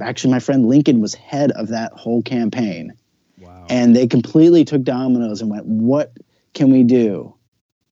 actually, 0.00 0.30
my 0.32 0.38
friend 0.40 0.66
Lincoln 0.66 1.00
was 1.00 1.14
head 1.14 1.50
of 1.50 1.68
that 1.68 1.92
whole 1.92 2.22
campaign, 2.22 2.94
Wow. 3.38 3.66
and 3.68 3.94
they 3.94 4.06
completely 4.06 4.64
took 4.64 4.82
Domino's 4.82 5.42
and 5.42 5.50
went, 5.50 5.66
"What 5.66 6.16
can 6.54 6.70
we 6.70 6.84
do 6.84 7.34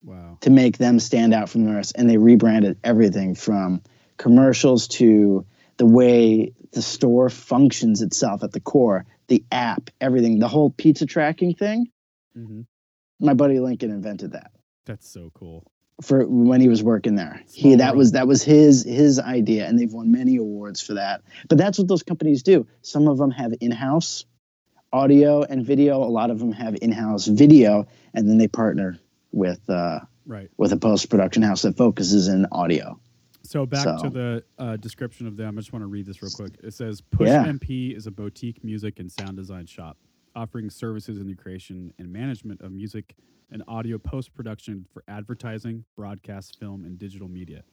wow. 0.02 0.38
to 0.40 0.50
make 0.50 0.79
them 0.79 1.00
stand 1.00 1.35
out 1.35 1.49
from 1.50 1.64
the 1.64 1.75
rest?" 1.75 1.93
And 1.97 2.09
they 2.09 2.17
rebranded 2.17 2.79
everything 2.85 3.35
from 3.35 3.83
commercials 4.17 4.88
to 4.88 5.45
the 5.81 5.87
way 5.87 6.53
the 6.73 6.83
store 6.83 7.31
functions 7.31 8.03
itself 8.03 8.45
at 8.45 8.53
the 8.53 8.61
core, 8.61 9.07
the 9.29 9.43
app, 9.51 9.89
everything, 9.99 10.39
the 10.39 10.47
whole 10.47 10.69
pizza 10.69 11.07
tracking 11.07 11.55
thing. 11.55 11.87
hmm 12.35 12.61
My 13.19 13.33
buddy 13.33 13.59
Lincoln 13.61 13.91
invented 13.91 14.33
that. 14.33 14.51
That's 14.85 15.09
so 15.09 15.31
cool. 15.33 15.65
for 16.03 16.27
when 16.27 16.61
he 16.61 16.69
was 16.69 16.83
working 16.83 17.15
there. 17.15 17.43
Small 17.47 17.71
He 17.71 17.77
that 17.77 17.87
world. 17.93 17.97
was 17.99 18.13
that 18.13 18.29
was 18.29 18.43
his 18.43 18.85
his 18.85 19.19
idea, 19.19 19.67
and 19.67 19.79
they've 19.79 19.93
won 19.93 20.13
many 20.13 20.37
awards 20.37 20.83
for 20.83 20.95
that. 20.95 21.23
But 21.49 21.57
that's 21.57 21.79
what 21.79 21.89
those 21.89 22.03
companies 22.03 22.43
do. 22.43 22.67
Some 22.83 23.09
of 23.09 23.17
them 23.17 23.31
have 23.31 23.55
in-house 23.61 24.27
audio 24.93 25.43
and 25.43 25.65
video. 25.65 26.03
A 26.03 26.13
lot 26.21 26.31
of 26.31 26.39
them 26.41 26.53
have 26.53 26.77
in-house 26.83 27.27
video, 27.27 27.87
and 28.13 28.29
then 28.29 28.37
they 28.37 28.49
partner 28.49 28.99
with 29.33 29.61
uh, 29.71 30.01
Right. 30.27 30.51
with 30.59 30.73
a 30.73 30.77
post-production 30.77 31.43
house 31.43 31.63
that 31.63 31.77
focuses 31.79 32.29
in 32.29 32.47
audio. 32.53 33.01
So 33.42 33.66
back 33.66 33.85
So- 33.85 34.04
to 34.04 34.11
the 34.11 34.44
uh, 34.59 34.76
description 34.76 35.26
of 35.26 35.37
them. 35.37 35.56
I 35.56 35.61
just 35.61 35.73
want 35.73 35.82
to 35.82 35.87
read 35.87 36.06
this 36.06 36.23
real 36.23 36.30
quick. 36.30 36.56
It 36.62 36.75
says 36.75 37.00
Push 37.00 37.28
Yeah. 37.28 37.44
MP 37.47 37.97
is 37.97 38.06
a 38.06 38.11
boutique 38.11 38.62
music 38.62 38.99
and 39.00 39.11
sound 39.11 39.37
design 39.37 39.66
shop 39.66 39.97
offering 40.37 40.70
services 40.70 41.18
in 41.18 41.26
the 41.26 41.35
creation 41.35 41.92
and 41.99 42.12
management 42.12 42.61
of 42.61 42.70
music 42.70 43.16
and 43.50 43.64
audio 43.66 43.99
post 43.99 44.32
production 44.32 44.87
for 44.92 45.02
advertising, 45.09 45.85
broadcast, 45.97 46.59
film, 46.61 46.85
and 46.85 46.99
digital 46.99 47.28
media. 47.28 47.64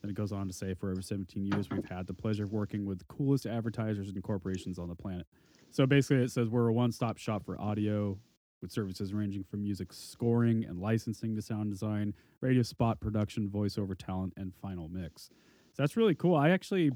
Then 0.00 0.10
it 0.10 0.14
goes 0.14 0.32
on 0.32 0.46
to 0.46 0.52
say, 0.54 0.72
for 0.74 0.90
over 0.90 1.02
17 1.02 1.44
years, 1.44 1.68
we've 1.68 1.84
had 1.84 2.06
the 2.06 2.14
pleasure 2.14 2.44
of 2.44 2.52
working 2.52 2.86
with 2.86 3.00
the 3.00 3.04
coolest 3.06 3.44
advertisers 3.44 4.08
and 4.08 4.22
corporations 4.22 4.78
on 4.78 4.88
the 4.88 4.94
planet. 4.94 5.26
So 5.70 5.84
basically, 5.86 6.22
it 6.24 6.30
says 6.30 6.48
we're 6.48 6.68
a 6.68 6.72
one 6.72 6.92
stop 6.92 7.18
shop 7.18 7.44
for 7.44 7.60
audio 7.60 8.18
with 8.60 8.72
services 8.72 9.14
ranging 9.14 9.44
from 9.44 9.62
music 9.62 9.92
scoring 9.92 10.64
and 10.64 10.78
licensing 10.78 11.34
to 11.36 11.42
sound 11.42 11.70
design, 11.70 12.14
radio 12.40 12.62
spot 12.62 13.00
production, 13.00 13.48
voiceover 13.48 13.96
talent, 13.96 14.32
and 14.36 14.52
final 14.54 14.88
mix. 14.88 15.24
So 15.72 15.82
that's 15.82 15.96
really 15.96 16.14
cool. 16.14 16.34
I 16.34 16.50
actually, 16.50 16.90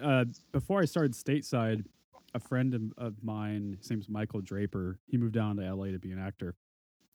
uh, 0.00 0.24
before 0.52 0.80
I 0.80 0.84
started 0.86 1.12
stateside, 1.12 1.84
a 2.34 2.40
friend 2.40 2.92
of- 2.96 3.22
mine, 3.22 3.76
his 3.80 3.90
name's 3.90 4.08
Michael 4.08 4.40
Draper, 4.40 4.98
he 5.06 5.16
moved 5.16 5.34
down 5.34 5.56
to 5.56 5.62
LA 5.64 5.92
to 5.92 5.98
be 5.98 6.10
an 6.12 6.18
actor. 6.18 6.54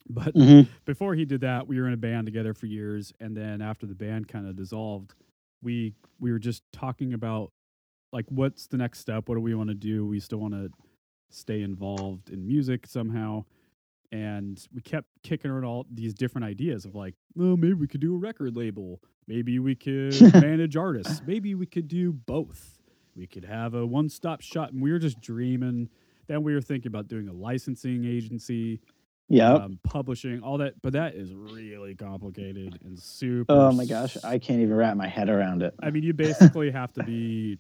But 0.10 0.34
Mhm. 0.36 0.68
before 0.86 1.16
he 1.16 1.24
did 1.24 1.42
that, 1.42 1.68
we 1.68 1.80
were 1.80 1.88
in 1.88 1.94
a 1.94 1.98
band 1.98 2.26
together 2.28 2.54
for 2.54 2.66
years, 2.66 3.14
and 3.20 3.38
then 3.38 3.62
after 3.62 3.86
the 3.86 3.96
band 3.96 4.28
kind 4.28 4.48
of 4.48 4.56
dissolved, 4.56 5.14
we 5.62 5.94
we 6.20 6.32
were 6.32 6.40
just 6.40 6.64
talking 6.72 7.14
about 7.14 7.52
like 8.12 8.26
what's 8.30 8.68
the 8.68 8.78
next 8.78 9.00
step? 9.00 9.28
What 9.28 9.36
do 9.36 9.42
we 9.42 9.56
want 9.56 9.70
to 9.70 9.76
do? 9.76 10.06
We 10.06 10.20
still 10.20 10.40
want 10.40 10.54
to 10.54 10.70
stay 11.30 11.62
involved 11.62 12.30
in 12.30 12.46
music 12.46 12.86
somehow, 12.86 13.44
and 14.14 14.68
we 14.72 14.80
kept 14.82 15.08
kicking 15.24 15.50
around 15.50 15.66
all 15.66 15.88
these 15.92 16.14
different 16.14 16.46
ideas 16.46 16.86
of 16.86 16.94
like, 16.94 17.16
well, 17.36 17.58
maybe 17.58 17.74
we 17.74 17.88
could 17.88 18.00
do 18.00 18.14
a 18.14 18.18
record 18.18 18.56
label, 18.56 19.02
maybe 19.28 19.58
we 19.58 19.74
could 19.74 20.22
manage 20.36 20.78
artists, 20.78 21.24
maybe 21.26 21.56
we 21.56 21.66
could 21.66 21.88
do 21.88 22.14
both. 22.14 22.78
We 23.16 23.26
could 23.26 23.46
have 23.46 23.74
a 23.74 23.86
one-stop 23.86 24.42
shop, 24.42 24.70
and 24.70 24.82
we 24.82 24.92
were 24.92 25.00
just 25.00 25.20
dreaming. 25.20 25.90
Then 26.28 26.44
we 26.44 26.54
were 26.54 26.62
thinking 26.62 26.90
about 26.90 27.08
doing 27.08 27.28
a 27.28 27.34
licensing 27.34 28.06
agency 28.06 28.82
yeah, 29.30 29.54
um, 29.54 29.80
publishing, 29.84 30.42
all 30.42 30.60
that. 30.60 30.80
But 30.82 30.94
that 30.94 31.16
is 31.16 31.34
really 31.34 31.96
complicated 31.96 32.80
and 32.84 33.00
super. 33.00 33.52
oh 33.52 33.72
my 33.72 33.86
gosh, 33.86 34.18
I 34.24 34.38
can't 34.38 34.62
even 34.62 34.76
wrap 34.76 34.96
my 34.96 35.08
head 35.08 35.30
around 35.30 35.64
it. 35.64 35.74
I 35.82 35.90
mean, 35.90 36.04
you 36.04 36.14
basically 36.14 36.70
have 36.72 36.94
to 36.94 37.04
be. 37.04 37.58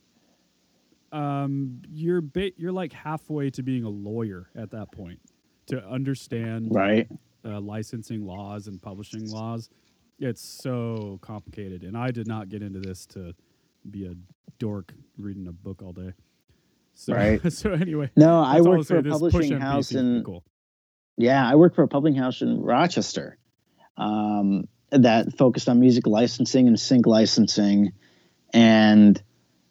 Um, 1.12 1.82
you're 1.92 2.22
ba- 2.22 2.52
you're 2.58 2.72
like 2.72 2.94
halfway 2.94 3.52
to 3.52 3.64
being 3.64 3.84
a 3.84 3.90
lawyer 3.90 4.50
at 4.56 4.72
that 4.72 4.92
point 4.92 5.20
to 5.68 5.84
understand 5.88 6.70
Right. 6.74 7.08
uh, 7.46 7.60
licensing 7.60 8.26
laws 8.26 8.68
and 8.68 8.82
publishing 8.82 9.30
laws. 9.30 9.70
It's 10.20 10.42
so 10.42 11.20
complicated, 11.22 11.84
and 11.84 11.98
I 11.98 12.12
did 12.12 12.28
not 12.28 12.50
get 12.50 12.62
into 12.62 12.80
this 12.80 13.06
to 13.08 13.34
be 13.90 14.06
a 14.06 14.14
dork 14.60 14.94
reading 15.18 15.48
a 15.48 15.52
book 15.52 15.82
all 15.82 15.92
day. 15.92 16.14
So, 16.94 17.14
Right. 17.14 17.52
so 17.54 17.74
anyway, 17.74 18.12
No, 18.16 18.40
I 18.42 18.62
worked 18.62 18.86
for 18.88 18.98
a 18.98 19.04
publishing 19.04 19.60
house 19.60 19.92
in 19.92 20.24
cool. 20.24 20.44
Yeah, 21.18 21.46
I 21.48 21.56
worked 21.56 21.76
for 21.76 21.84
a 21.84 21.88
publishing 21.88 22.20
house 22.20 22.42
in 22.42 22.62
Rochester 22.62 23.38
um, 23.98 24.68
that 24.92 25.38
focused 25.38 25.70
on 25.70 25.80
music 25.80 26.08
licensing 26.08 26.68
and 26.68 26.80
sync 26.80 27.06
licensing, 27.06 27.92
and 28.54 29.22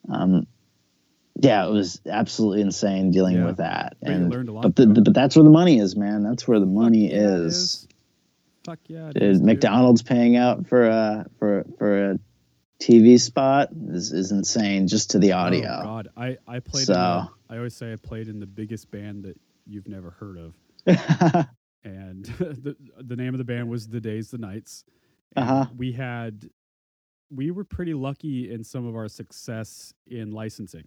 um, 0.08 0.46
yeah, 1.40 1.66
it 1.66 1.70
was 1.70 2.00
absolutely 2.08 2.60
insane 2.62 3.10
dealing 3.10 3.36
Yeah. 3.36 3.46
with 3.46 3.56
that. 3.58 3.96
But 4.02 4.10
and 4.10 4.30
learned 4.30 4.48
a 4.48 4.52
lot, 4.52 4.62
but 4.62 4.76
the, 4.76 4.86
though. 4.86 5.02
but 5.02 5.14
that's 5.14 5.34
where 5.36 5.44
the 5.44 5.50
money 5.50 5.78
is, 5.78 5.96
man. 5.96 6.22
That's 6.22 6.46
where 6.46 6.58
the 6.60 6.66
Fuck 6.66 6.74
money 6.74 7.10
yeah, 7.10 7.16
it 7.16 7.22
is. 7.46 7.88
Fuck 8.64 8.78
yeah, 8.86 9.08
it 9.08 9.14
Dude, 9.14 9.22
is. 9.22 9.40
McDonald's 9.40 10.02
paying 10.02 10.36
out 10.36 10.66
for 10.68 10.86
a 10.86 11.26
for 11.38 11.64
for 11.78 12.10
a 12.12 12.18
TV 12.80 13.20
spot 13.20 13.68
is, 13.88 14.12
is 14.12 14.32
insane 14.32 14.88
just 14.88 15.10
to 15.12 15.18
the 15.18 15.32
Oh, 15.32 15.38
audio. 15.38 15.62
God, 15.82 16.08
I 16.16 16.38
I 16.46 16.60
played. 16.60 16.86
So- 16.86 16.92
In 16.94 16.98
the, 16.98 17.28
I 17.54 17.56
always 17.58 17.74
say 17.74 17.92
I 17.92 17.96
played 17.96 18.28
in 18.28 18.40
the 18.40 18.46
biggest 18.46 18.90
band 18.90 19.24
that 19.24 19.38
you've 19.66 19.86
never 19.88 20.10
heard 20.10 20.38
of, 20.38 20.54
and 21.84 22.24
the 22.38 22.76
the 22.98 23.16
name 23.16 23.34
of 23.34 23.38
the 23.38 23.44
band 23.44 23.68
was 23.68 23.88
The 23.88 24.00
Days, 24.00 24.30
the 24.30 24.38
Nights. 24.38 24.84
Uh-huh. 25.36 25.66
We 25.76 25.92
had, 25.92 26.50
we 27.30 27.50
were 27.50 27.64
pretty 27.64 27.94
lucky 27.94 28.50
in 28.52 28.64
some 28.64 28.86
of 28.86 28.94
our 28.94 29.08
success 29.08 29.94
in 30.06 30.30
licensing. 30.32 30.84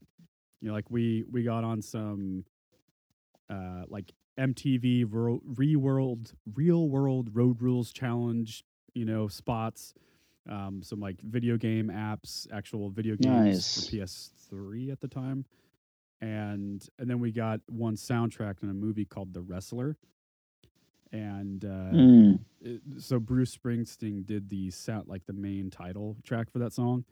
You 0.65 0.71
know, 0.71 0.75
like 0.77 0.89
we 0.89 1.23
we 1.31 1.43
got 1.43 1.63
on 1.63 1.83
some, 1.83 2.43
uh, 3.51 3.83
like 3.87 4.11
MTV 4.39 5.05
Real 5.11 5.79
World 5.79 6.33
Real 6.55 6.89
World 6.89 7.29
Road 7.35 7.61
Rules 7.61 7.93
Challenge. 7.93 8.65
You 8.95 9.05
know, 9.05 9.27
spots. 9.27 9.93
Um, 10.49 10.81
some 10.81 10.99
like 10.99 11.21
video 11.21 11.55
game 11.57 11.89
apps, 11.93 12.47
actual 12.51 12.89
video 12.89 13.15
games 13.15 13.45
Nice. 13.45 13.85
for 13.87 13.95
PS3 13.95 14.91
at 14.91 15.01
the 15.01 15.07
time, 15.07 15.45
and 16.19 16.83
and 16.97 17.07
then 17.07 17.19
we 17.19 17.31
got 17.31 17.59
one 17.67 17.95
soundtrack 17.95 18.63
in 18.63 18.69
a 18.71 18.73
movie 18.73 19.05
called 19.05 19.35
The 19.35 19.41
Wrestler, 19.41 19.97
and 21.11 21.63
uh, 21.63 21.91
Mm, 21.93 22.39
it- 22.61 22.81
so 22.97 23.19
Bruce 23.19 23.55
Springsteen 23.55 24.25
did 24.25 24.49
the 24.49 24.71
sound 24.71 25.07
like 25.07 25.25
the 25.27 25.33
main 25.33 25.69
title 25.69 26.17
track 26.23 26.49
for 26.51 26.57
that 26.59 26.73
song 26.73 27.05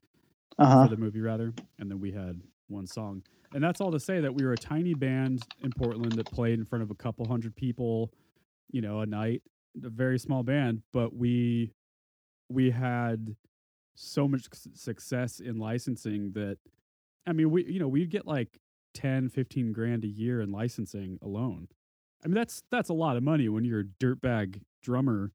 uh-huh. 0.57 0.86
for 0.88 0.95
the 0.95 1.00
movie 1.00 1.22
rather, 1.22 1.53
and 1.79 1.89
then 1.91 2.00
we 2.00 2.12
had 2.12 2.41
one 2.67 2.88
song, 2.88 3.24
and 3.53 3.63
that's 3.63 3.81
all 3.81 3.91
to 3.91 4.00
say 4.00 4.19
that 4.19 4.33
we 4.33 4.45
were 4.45 4.53
a 4.53 4.57
tiny 4.57 4.93
band 4.93 5.43
in 5.62 5.72
Portland 5.72 6.13
that 6.13 6.25
played 6.31 6.60
in 6.60 6.65
front 6.65 6.83
of 6.83 6.91
a 6.91 6.95
couple 6.95 7.27
hundred 7.27 7.55
people, 7.55 8.12
you 8.72 8.81
know, 8.81 9.01
a 9.01 9.05
night, 9.05 9.41
a 9.83 9.89
very 9.89 10.19
small 10.19 10.43
band, 10.43 10.81
but 10.91 11.15
we 11.15 11.72
we 12.50 12.72
had 12.72 13.36
so 13.95 14.27
much 14.27 14.48
success 14.74 15.39
in 15.39 15.57
licensing 15.57 16.31
that 16.33 16.57
I 17.25 17.33
mean, 17.33 17.51
we 17.51 17.65
you 17.65 17.79
know, 17.79 17.88
we'd 17.88 18.10
get 18.10 18.25
like 18.25 18.60
10, 18.95 19.29
15 19.29 19.72
grand 19.72 20.03
a 20.03 20.07
year 20.07 20.41
in 20.41 20.51
licensing 20.51 21.17
alone. 21.22 21.67
I 22.24 22.27
mean, 22.27 22.36
that's 22.36 22.63
that's 22.72 22.89
a 22.89 22.93
lot 22.93 23.17
of 23.17 23.24
money 23.24 23.50
when 23.50 23.65
you're 23.65 23.81
a 23.81 23.83
dirtbag 23.83 24.62
drummer 24.81 25.31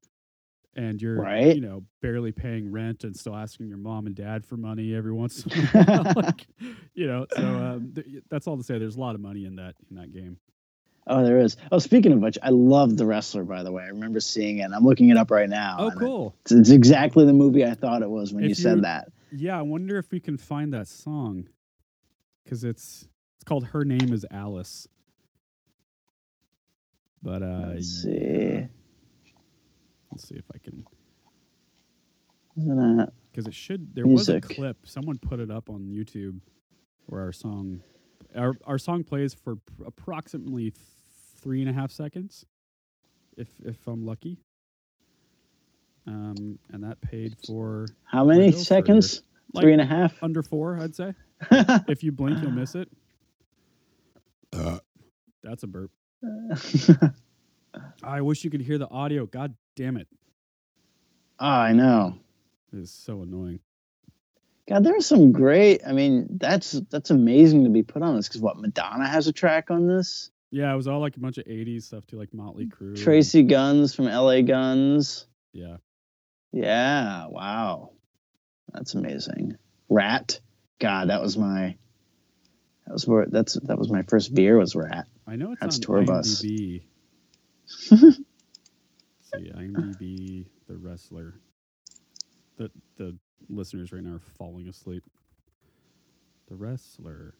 and 0.79 1.01
you're 1.01 1.21
Right. 1.21 1.55
you 1.55 1.61
know 1.61 1.83
barely 2.01 2.31
paying 2.31 2.71
rent 2.71 3.03
and 3.03 3.15
still 3.15 3.35
asking 3.35 3.67
your 3.67 3.77
mom 3.77 4.05
and 4.07 4.15
dad 4.15 4.45
for 4.45 4.55
money 4.57 4.95
every 4.95 5.11
once 5.11 5.45
in 5.45 5.51
a 5.51 5.65
while. 5.83 6.13
like, 6.15 6.47
you 6.93 7.07
know, 7.07 7.25
so 7.35 7.43
um, 7.43 7.91
th- 7.93 8.07
that's 8.29 8.47
all 8.47 8.57
to 8.57 8.63
say. 8.63 8.77
There's 8.79 8.95
a 8.95 8.99
lot 8.99 9.15
of 9.15 9.21
money 9.21 9.45
in 9.45 9.55
that 9.57 9.75
in 9.89 9.97
that 9.97 10.11
game. 10.13 10.37
Oh, 11.07 11.23
there 11.23 11.39
is. 11.39 11.57
Oh, 11.71 11.79
speaking 11.79 12.11
of 12.11 12.19
which, 12.19 12.37
I 12.43 12.49
love 12.49 12.95
The 12.95 13.05
Wrestler, 13.05 13.43
by 13.43 13.63
the 13.63 13.71
way. 13.71 13.81
I 13.83 13.87
remember 13.87 14.19
seeing 14.19 14.59
it. 14.59 14.63
and 14.63 14.75
I'm 14.75 14.83
looking 14.83 15.09
it 15.09 15.17
up 15.17 15.31
right 15.31 15.49
now. 15.49 15.77
Oh, 15.79 15.91
cool. 15.97 16.35
It's, 16.41 16.51
it's 16.51 16.69
exactly 16.69 17.25
the 17.25 17.33
movie 17.33 17.65
I 17.65 17.73
thought 17.73 18.03
it 18.03 18.09
was 18.09 18.31
when 18.31 18.43
If 18.43 18.49
you 18.49 18.55
said 18.55 18.75
you- 18.77 18.81
that. 18.83 19.11
Yeah, 19.31 19.57
I 19.57 19.63
wonder 19.63 19.97
if 19.97 20.11
we 20.11 20.19
can 20.19 20.37
find 20.37 20.71
that 20.73 20.87
song 20.87 21.47
because 22.43 22.63
it's 22.63 23.07
it's 23.37 23.43
called 23.43 23.65
"Her 23.65 23.83
Name 23.85 24.13
Is 24.13 24.25
Alice." 24.31 24.87
But 27.21 27.43
uh, 27.43 27.71
Let's 27.73 28.03
see. 28.03 28.67
Let's 30.19 30.27
see 30.27 30.35
if 30.35 30.45
I 30.53 30.57
can 30.57 30.85
Isn't 32.57 32.97
that? 32.97 33.13
because 33.31 33.47
it 33.47 33.53
should. 33.53 33.95
There 33.95 34.05
was 34.05 34.27
a 34.27 34.41
clip. 34.41 34.77
Someone 34.85 35.17
put 35.17 35.39
it 35.39 35.49
up 35.49 35.69
on 35.69 35.83
YouTube 35.87 36.39
where 37.05 37.21
our 37.21 37.31
song, 37.31 37.81
our 38.35 38.53
our 38.65 38.77
song 38.77 39.03
plays 39.05 39.33
for 39.33 39.55
pr- 39.55 39.85
approximately 39.85 40.73
three 41.41 41.61
and 41.61 41.69
a 41.69 41.73
half 41.73 41.89
seconds, 41.91 42.45
if 43.37 43.47
if 43.63 43.87
I'm 43.87 44.05
lucky. 44.05 44.39
Um, 46.05 46.59
and 46.73 46.83
that 46.83 46.99
paid 47.01 47.35
for 47.47 47.85
How 48.03 48.25
many 48.25 48.39
Window 48.45 48.57
for 48.57 48.63
seconds? 48.63 49.21
like- 49.53 49.63
Three 49.63 49.73
and 49.73 49.81
a 49.81 49.85
half. 49.85 50.21
under 50.21 50.43
four, 50.43 50.77
I'd 50.79 50.95
say. 50.95 51.13
if 51.87 52.03
you 52.03 52.11
blink, 52.11 52.41
you'll 52.41 52.51
miss 52.51 52.75
it. 52.75 52.89
That's 55.43 55.63
a 55.63 55.67
burp. 55.67 55.91
I 58.03 58.21
wish 58.21 58.43
you 58.43 58.49
could 58.49 58.61
hear 58.61 58.77
the 58.77 58.89
audio. 58.89 59.25
God 59.25 59.55
damn 59.79 59.95
it. 59.95 60.07
oh, 61.39 61.45
I 61.45 61.71
know. 61.71 62.19
It 62.73 62.79
is 62.79 62.91
so 62.91 63.21
annoying. 63.21 63.61
God, 64.67 64.83
there 64.83 64.97
are 64.97 65.01
some 65.01 65.31
great. 65.31 65.81
I 65.87 65.93
mean, 65.93 66.27
that's 66.31 66.71
that's 66.91 67.11
amazing 67.11 67.63
to 67.63 67.69
be 67.69 67.81
put 67.81 68.03
on 68.03 68.17
this 68.17 68.27
because 68.27 68.41
what 68.41 68.57
Madonna 68.57 69.07
has 69.07 69.27
a 69.27 69.33
track 69.33 69.71
on 69.71 69.87
this. 69.87 70.31
Yeah, 70.51 70.71
it 70.73 70.75
was 70.75 70.87
all 70.87 70.99
like 70.99 71.15
a 71.15 71.19
bunch 71.19 71.37
of 71.37 71.45
80s 71.45 71.83
stuff 71.83 72.05
too, 72.07 72.17
like 72.17 72.33
Motley 72.33 72.65
mm, 72.65 72.73
Crue. 72.73 72.87
and- 72.89 72.97
Tracii 72.97 73.47
Guns 73.47 73.95
from 73.95 74.07
L.A. 74.07 74.41
Guns. 74.41 75.25
Yeah. 75.53 75.77
Yeah, 76.51 77.27
wow, 77.27 77.91
that's 78.73 78.95
amazing. 78.95 79.55
Ratt. 79.87 80.41
God, 80.79 81.09
that 81.09 81.21
was 81.21 81.37
my. 81.37 81.77
That 82.85 82.93
was 82.93 83.07
where 83.07 83.27
that's 83.27 83.53
that 83.53 83.77
was 83.77 83.89
my 83.89 84.01
first 84.03 84.33
beer 84.33 84.57
was 84.57 84.75
Ratt. 84.75 85.07
I 85.25 85.37
know 85.37 85.51
it's 85.53 85.61
That's 85.61 85.77
on 85.77 85.81
tour 85.81 86.03
bus. 86.03 86.43
See, 89.35 89.51
IMDb, 89.55 90.45
the 90.67 90.75
wrestler. 90.77 91.35
The 92.57 92.71
the 92.97 93.15
listeners 93.49 93.91
right 93.91 94.03
now 94.03 94.15
are 94.15 94.21
falling 94.37 94.67
asleep. 94.67 95.03
The 96.49 96.55
wrestler. 96.55 97.35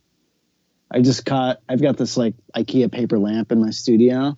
I 0.92 1.02
just 1.02 1.26
caught. 1.26 1.58
I've 1.68 1.82
got 1.82 1.98
this 1.98 2.18
like 2.18 2.36
IKEA 2.56 2.92
paper 2.92 3.18
lamp 3.20 3.52
in 3.52 3.60
my 3.62 3.70
studio 3.72 4.38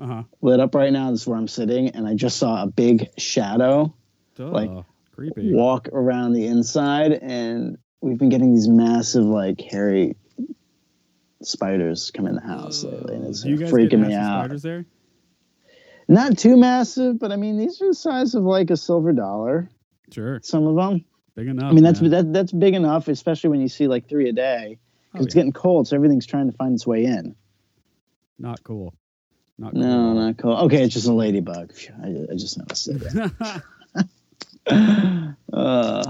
Uh 0.00 0.06
huh. 0.06 0.22
lit 0.42 0.60
up 0.60 0.74
right 0.74 0.92
now. 0.92 1.10
This 1.10 1.22
is 1.22 1.26
where 1.26 1.38
I'm 1.38 1.48
sitting, 1.48 1.90
and 1.90 2.06
I 2.06 2.14
just 2.14 2.38
saw 2.38 2.62
a 2.62 2.66
big 2.66 3.08
shadow 3.18 3.94
Like, 4.38 4.70
creepy. 5.12 5.52
walk 5.54 5.88
around 5.92 6.32
the 6.32 6.46
inside, 6.46 7.12
and 7.12 7.78
we've 8.00 8.18
been 8.18 8.28
getting 8.30 8.52
these 8.54 8.68
massive 8.68 9.24
like 9.24 9.60
hairy 9.60 10.16
spiders 11.42 12.10
come 12.10 12.26
in 12.26 12.34
the 12.34 12.40
house 12.40 12.84
lately, 12.84 13.14
and 13.16 13.26
it's 13.26 13.44
freaking 13.44 14.06
me 14.06 14.14
out. 14.14 14.40
spiders 14.44 14.62
there? 14.62 14.84
Not 16.08 16.38
too 16.38 16.56
massive, 16.56 17.18
but 17.18 17.32
I 17.32 17.36
mean 17.36 17.56
these 17.56 17.80
are 17.80 17.88
the 17.88 17.94
size 17.94 18.34
of 18.34 18.44
like 18.44 18.70
a 18.70 18.76
silver 18.76 19.12
dollar. 19.12 19.68
Sure. 20.12 20.40
Some 20.42 20.66
of 20.66 20.76
them. 20.76 21.04
Big 21.34 21.48
enough. 21.48 21.70
I 21.70 21.72
mean 21.72 21.84
that's 21.84 22.00
man. 22.00 22.10
that, 22.10 22.32
that's 22.32 22.52
big 22.52 22.74
enough, 22.74 23.08
especially 23.08 23.50
when 23.50 23.60
you 23.60 23.68
see 23.68 23.88
like 23.88 24.08
three 24.08 24.28
a 24.28 24.32
day. 24.32 24.78
Oh, 25.14 25.22
it's 25.22 25.34
yeah. 25.34 25.40
getting 25.40 25.52
cold, 25.52 25.88
so 25.88 25.96
everything's 25.96 26.26
trying 26.26 26.50
to 26.50 26.56
find 26.56 26.74
its 26.74 26.86
way 26.86 27.04
in. 27.04 27.36
Not 28.38 28.62
cool. 28.64 28.94
Not 29.58 29.74
No, 29.74 30.12
not 30.12 30.36
cool. 30.38 30.56
Okay, 30.64 30.82
it's 30.82 30.94
just 30.94 31.06
a 31.06 31.12
ladybug. 31.12 31.72
I, 32.02 32.32
I 32.32 32.34
just 32.34 32.58
noticed 32.58 32.88
it. 32.88 33.32
uh, 35.52 36.02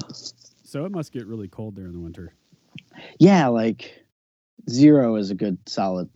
so 0.63 0.85
it 0.85 0.93
must 0.93 1.13
get 1.13 1.27
really 1.27 1.49
cold 1.49 1.77
there 1.77 1.87
in 1.87 1.93
the 1.93 2.01
winter. 2.01 2.33
yeah, 3.19 3.49
like 3.49 4.05
zero 4.69 5.17
is 5.17 5.31
a 5.31 5.35
good 5.35 5.59
solid 5.67 6.09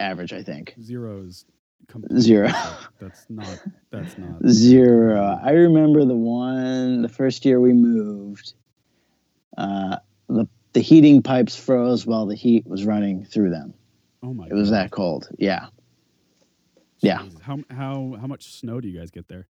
average, 0.00 0.32
I 0.32 0.42
think. 0.42 0.74
Zero 0.80 1.22
is 1.22 1.44
completely 1.88 2.20
Zero. 2.20 2.48
That's 3.00 3.26
not. 3.28 3.62
That's 3.90 4.18
not. 4.18 4.46
Zero. 4.48 5.40
I 5.42 5.52
remember 5.52 6.04
the 6.04 6.14
one, 6.14 7.02
the 7.02 7.08
first 7.08 7.44
year 7.44 7.60
we 7.60 7.72
moved, 7.72 8.54
uh, 9.56 9.96
the, 10.28 10.48
the 10.72 10.80
heating 10.80 11.22
pipes 11.22 11.56
froze 11.56 12.06
while 12.06 12.26
the 12.26 12.34
heat 12.34 12.66
was 12.66 12.84
running 12.84 13.24
through 13.24 13.50
them. 13.50 13.74
Oh 14.22 14.32
my. 14.34 14.44
God. 14.44 14.52
It 14.52 14.54
was 14.54 14.70
God. 14.70 14.76
that 14.76 14.90
cold. 14.90 15.28
Yeah. 15.38 15.66
yeah. 17.00 17.22
How 17.42 17.58
how 17.70 18.16
how 18.20 18.26
much 18.26 18.52
snow 18.58 18.80
do 18.80 18.88
you 18.88 18.98
guys 18.98 19.10
get 19.10 19.28
there? 19.28 19.46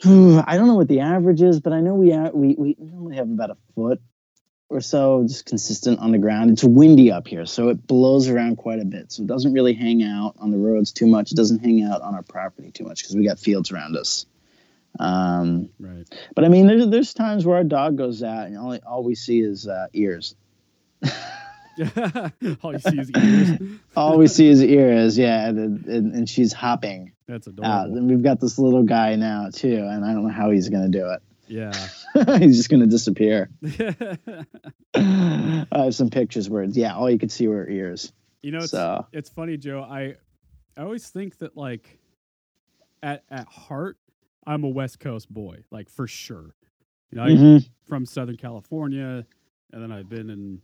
I 0.04 0.56
don't 0.56 0.66
know 0.66 0.76
what 0.76 0.88
the 0.88 1.00
average 1.00 1.42
is, 1.42 1.60
but 1.60 1.72
I 1.74 1.80
know 1.80 1.94
we, 1.94 2.14
we, 2.32 2.54
we 2.58 2.76
normally 2.78 3.16
have 3.16 3.28
about 3.28 3.50
a 3.50 3.56
foot 3.74 4.00
or 4.70 4.80
so 4.80 5.24
just 5.26 5.46
consistent 5.46 5.98
on 5.98 6.12
the 6.12 6.18
ground. 6.18 6.50
It's 6.50 6.62
windy 6.64 7.10
up 7.12 7.26
here, 7.28 7.44
so 7.44 7.68
it 7.68 7.86
blows 7.86 8.28
around 8.28 8.56
quite 8.56 8.78
a 8.80 8.84
bit. 8.84 9.12
So 9.12 9.22
it 9.22 9.26
doesn't 9.26 9.52
really 9.52 9.74
hang 9.74 10.02
out 10.02 10.34
on 10.38 10.50
the 10.52 10.56
roads 10.58 10.92
too 10.92 11.06
much. 11.06 11.32
It 11.32 11.34
doesn't 11.36 11.58
hang 11.58 11.82
out 11.82 12.00
on 12.02 12.14
our 12.14 12.22
property 12.22 12.70
too 12.70 12.84
much 12.84 13.02
because 13.02 13.16
we 13.16 13.24
got 13.26 13.38
fields 13.38 13.72
around 13.72 13.96
us. 13.96 14.26
Um, 14.98 15.70
Right. 15.78 16.04
but 16.34 16.44
I 16.44 16.48
mean, 16.48 16.66
there's, 16.66 16.88
there's 16.88 17.14
times 17.14 17.44
where 17.44 17.56
our 17.56 17.64
dog 17.64 17.96
goes 17.98 18.22
out 18.22 18.46
and 18.46 18.56
all, 18.58 18.76
all 18.86 19.02
we 19.04 19.14
see 19.14 19.40
is 19.40 19.66
uh, 19.68 19.86
ears. 19.92 20.34
All 22.62 22.72
you 22.72 22.78
see 22.78 22.98
is 22.98 23.10
ears. 23.10 23.58
All 23.96 24.18
we 24.18 24.26
see 24.26 24.48
is 24.48 24.62
ears, 24.62 25.16
yeah, 25.16 25.48
and, 25.48 25.86
and, 25.86 26.14
and 26.14 26.28
she's 26.28 26.52
hopping 26.52 27.12
That's 27.26 27.46
out. 27.48 27.52
adorable. 27.54 27.96
And 27.96 28.10
we've 28.10 28.22
got 28.22 28.38
this 28.40 28.58
little 28.58 28.82
guy 28.82 29.16
now 29.16 29.48
too, 29.52 29.76
and 29.88 30.04
I 30.04 30.12
don't 30.12 30.24
know 30.26 30.32
how 30.32 30.50
he's 30.50 30.68
gonna 30.68 30.88
do 30.88 31.06
Yeah. 31.50 31.72
he's 32.38 32.56
just 32.56 32.70
gonna 32.70 32.86
disappear. 32.86 33.50
I 34.94 35.66
have 35.72 35.94
some 35.94 36.08
pictures 36.08 36.48
where, 36.48 36.62
yeah, 36.62 36.94
all 36.94 37.10
you 37.10 37.18
could 37.18 37.32
see 37.32 37.48
were 37.48 37.68
ears. 37.68 38.12
you 38.42 38.52
know, 38.52 38.58
it's 38.58 38.70
so 38.70 39.06
it's 39.12 39.28
funny, 39.28 39.56
Joe. 39.56 39.82
I 39.82 40.14
I 40.76 40.82
always 40.82 41.08
think 41.08 41.38
that 41.38 41.56
like 41.56 41.98
at 43.02 43.24
at 43.30 43.48
heart, 43.48 43.98
I'm 44.46 44.62
a 44.62 44.68
West 44.68 45.00
Coast 45.00 45.28
boy, 45.28 45.64
like 45.70 45.90
for 45.90 46.06
sure. 46.06 46.54
You 47.10 47.18
know, 47.18 47.22
I'm 47.24 47.36
mhm. 47.36 47.68
from 47.88 48.06
Southern 48.06 48.36
California, 48.36 49.26
and 49.72 49.82
then 49.82 49.90
I've 49.90 50.08
been 50.08 50.30
in 50.30 50.60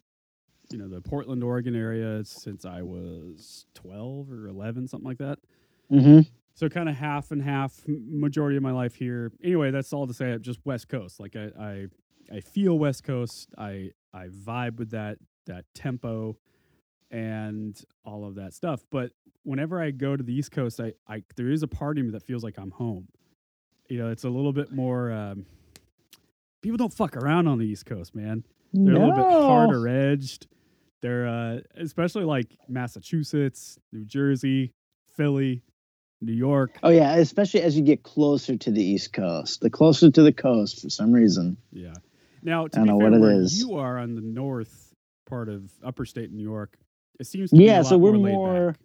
you 0.70 0.78
know 0.78 0.88
the 0.88 1.00
Portland, 1.00 1.42
Oregon 1.42 1.74
area 1.74 2.24
since 2.24 2.64
I 2.64 2.82
was 2.82 3.66
12 3.74 4.30
or 4.30 4.46
11, 4.46 4.86
something 4.86 5.08
like 5.08 5.18
that. 5.18 5.40
Mhm. 5.90 6.28
So 6.56 6.68
kind 6.68 6.88
of 6.88 6.96
half 6.96 7.30
and 7.30 7.40
half, 7.42 7.82
majority 7.86 8.56
of 8.56 8.62
my 8.62 8.72
life 8.72 8.94
here. 8.96 9.30
Anyway, 9.44 9.70
that's 9.70 9.92
all 9.92 10.06
to 10.06 10.14
say. 10.14 10.32
I'm 10.32 10.42
just 10.42 10.58
West 10.64 10.88
Coast. 10.88 11.20
Like 11.20 11.36
I, 11.36 11.50
I, 11.60 11.86
I 12.34 12.40
feel 12.40 12.78
West 12.78 13.04
Coast. 13.04 13.48
I, 13.58 13.90
I 14.12 14.28
vibe 14.28 14.78
with 14.78 14.90
that 14.90 15.18
that 15.46 15.64
tempo, 15.74 16.36
and 17.10 17.80
all 18.04 18.24
of 18.26 18.34
that 18.36 18.52
stuff. 18.54 18.84
But 18.90 19.12
whenever 19.44 19.80
I 19.80 19.90
go 19.92 20.16
to 20.16 20.22
the 20.24 20.32
East 20.34 20.50
Coast, 20.50 20.80
I, 20.80 20.94
I 21.06 21.22
there 21.36 21.50
is 21.50 21.62
a 21.62 21.68
part 21.68 21.98
of 21.98 22.04
me 22.04 22.10
that 22.12 22.22
feels 22.24 22.42
like 22.42 22.58
I'm 22.58 22.70
home. 22.72 23.08
You 23.88 23.98
know, 23.98 24.08
it's 24.10 24.24
a 24.24 24.28
little 24.30 24.52
bit 24.52 24.72
more. 24.72 25.12
Um, 25.12 25.46
people 26.62 26.76
don't 26.78 26.92
fuck 26.92 27.16
around 27.16 27.46
on 27.46 27.58
the 27.58 27.66
East 27.66 27.86
Coast, 27.86 28.14
man. 28.14 28.44
They're 28.72 28.94
a 28.94 28.98
little 28.98 29.14
bit 29.14 29.28
No. 29.28 29.46
harder 29.46 29.86
edged. 29.86 30.46
They're 31.02 31.28
uh, 31.28 31.58
especially 31.76 32.24
like 32.24 32.56
Massachusetts, 32.68 33.78
New 33.92 34.04
Jersey, 34.04 34.72
Philly, 35.16 35.62
New 36.20 36.32
York. 36.32 36.78
Oh 36.82 36.90
yeah, 36.90 37.14
especially 37.16 37.62
as 37.62 37.76
you 37.76 37.82
get 37.82 38.02
closer 38.02 38.56
to 38.56 38.70
the 38.70 38.82
East 38.82 39.12
Coast. 39.12 39.60
The 39.60 39.70
closer 39.70 40.10
to 40.10 40.22
the 40.22 40.32
coast, 40.32 40.82
for 40.82 40.90
some 40.90 41.12
reason. 41.12 41.56
Yeah. 41.72 41.94
Now, 42.42 42.66
to 42.68 42.76
I 42.80 42.84
don't 42.84 42.86
know 42.86 43.00
fair, 43.00 43.10
what 43.20 43.30
it 43.30 43.36
is. 43.42 43.58
you 43.60 43.76
are 43.76 43.98
on 43.98 44.14
the 44.14 44.20
north 44.22 44.94
part 45.28 45.48
of 45.48 45.70
upper 45.82 46.04
state 46.04 46.32
New 46.32 46.42
York, 46.42 46.76
it 47.18 47.26
seems 47.26 47.50
to 47.50 47.56
be 47.56 47.64
Yeah, 47.64 47.80
a 47.80 47.84
so 47.84 47.98
we're 47.98 48.12
more, 48.12 48.28
more- 48.30 48.76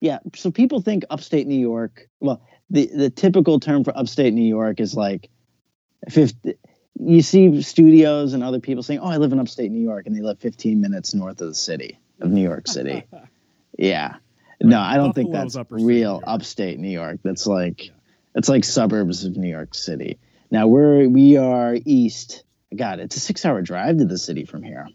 Yeah, 0.00 0.18
so 0.36 0.50
people 0.50 0.80
think 0.80 1.04
upstate 1.10 1.46
New 1.46 1.58
York. 1.58 2.08
Well, 2.20 2.40
the 2.70 2.86
the 2.94 3.10
typical 3.10 3.58
term 3.60 3.84
for 3.84 3.96
upstate 3.96 4.32
New 4.32 4.46
York 4.48 4.80
is 4.80 4.94
like, 4.94 5.28
if 6.06 6.32
you 6.98 7.20
see 7.22 7.60
studios 7.62 8.32
and 8.32 8.42
other 8.44 8.60
people 8.60 8.82
saying, 8.82 9.00
"Oh, 9.00 9.08
I 9.08 9.16
live 9.16 9.32
in 9.32 9.40
upstate 9.40 9.70
New 9.72 9.82
York," 9.82 10.06
and 10.06 10.14
they 10.16 10.20
live 10.22 10.38
15 10.38 10.80
minutes 10.80 11.12
north 11.14 11.40
of 11.40 11.48
the 11.48 11.54
city 11.54 11.98
of 12.20 12.30
New 12.30 12.42
York 12.42 12.68
City. 12.68 13.02
yeah, 13.78 14.16
no, 14.62 14.78
I 14.80 14.96
don't 14.96 15.12
think 15.14 15.32
that's 15.32 15.56
real 15.70 16.22
upstate 16.26 16.78
New 16.78 16.90
York. 16.90 17.20
That's 17.22 17.46
like, 17.46 17.86
Yeah. 17.86 17.92
it's 18.34 18.48
like 18.48 18.64
suburbs 18.64 19.24
of 19.24 19.36
New 19.36 19.48
York 19.50 19.74
City. 19.74 20.18
Now 20.50 20.66
we're 20.66 21.08
we 21.08 21.36
are 21.36 21.76
east. 21.84 22.44
God, 22.76 23.00
it's 23.00 23.16
a 23.16 23.20
six-hour 23.20 23.62
drive 23.62 23.98
to 23.98 24.04
the 24.04 24.18
city 24.18 24.44
from 24.44 24.62
here. 24.62 24.88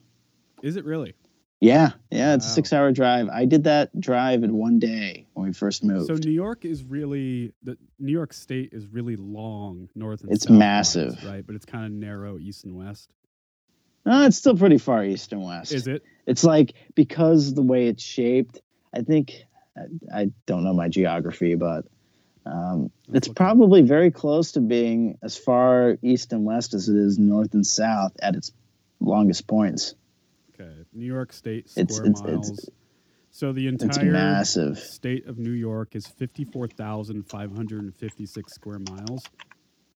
Is 0.63 0.75
it 0.78 0.86
really? 0.86 1.13
Yeah, 1.62 1.91
yeah, 2.12 2.36
it's 2.36 2.45
a 2.45 2.49
six-hour 2.49 2.91
drive. 2.91 3.30
I 3.30 3.45
did 3.45 3.63
that 3.63 3.97
drive 3.99 4.43
in 4.43 4.56
one 4.56 4.78
day 4.80 5.25
when 5.34 5.47
we 5.47 5.54
first 5.54 5.84
moved. 5.84 6.08
So 6.08 6.13
New 6.15 6.32
York 6.32 6.63
is 6.65 6.84
really 6.84 7.54
the 7.63 7.78
New 7.97 8.12
York 8.12 8.34
State 8.34 8.69
is 8.73 8.86
really 8.88 9.15
long 9.15 9.89
north 9.95 10.21
and 10.21 10.32
It's 10.32 10.43
south 10.43 10.49
lines, 10.51 10.60
massive. 10.60 11.23
right? 11.25 11.45
But 11.45 11.56
it's 11.56 11.65
kind 11.65 11.86
of 11.86 11.91
narrow 11.93 12.38
east 12.38 12.65
and 12.65 12.75
west. 12.75 13.10
No, 14.06 14.25
it's 14.25 14.38
still 14.38 14.56
pretty 14.58 14.78
far 14.78 15.04
east 15.04 15.32
and 15.34 15.43
west. 15.43 15.71
Is 15.71 15.88
it? 15.88 16.04
It's 16.28 16.43
like 16.43 16.73
because 16.93 17.54
the 17.54 17.63
way 17.63 17.88
it's 17.88 18.04
shaped. 18.04 18.62
I 18.93 19.01
think 19.01 19.45
I, 20.14 20.32
don't 20.46 20.64
know 20.64 20.74
my 20.74 20.88
geography, 20.90 21.56
but 21.56 21.86
um, 22.46 22.92
it's 23.12 23.28
probably 23.28 23.82
very 23.82 24.12
close 24.12 24.54
to 24.54 24.62
being 24.62 25.18
as 25.22 25.38
far 25.38 25.98
east 26.02 26.32
and 26.34 26.46
west 26.46 26.74
as 26.74 26.88
it 26.90 26.96
is 26.96 27.18
north 27.20 27.54
and 27.54 27.66
south 27.66 28.14
at 28.22 28.36
its 28.36 28.52
longest 29.00 29.48
points. 29.48 29.96
Okay. 30.54 30.72
New 30.94 31.06
York 31.06 31.34
State 31.34 31.66
It's- 31.76 31.96
square 31.96 32.10
it's- 32.12 32.22
it's- 32.28 32.50
miles. 32.50 32.70
So 33.32 33.52
the 33.52 33.68
It's 33.68 33.84
entire 33.84 34.12
massive. 34.14 34.80
state 34.80 35.26
of 35.28 35.38
New 35.38 35.52
York 35.52 35.94
is 35.94 36.08
54,556 36.08 38.54
square 38.54 38.80
miles. 38.80 39.24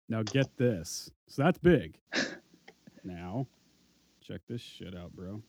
Now 0.09 0.23
get 0.23 0.57
this. 0.57 1.11
So 1.27 1.43
that's 1.43 1.59
big. 1.59 1.99
now, 3.05 3.47
check 4.23 4.41
this 4.49 4.63
shit 4.63 4.97
out, 4.97 5.15
bro. 5.15 5.43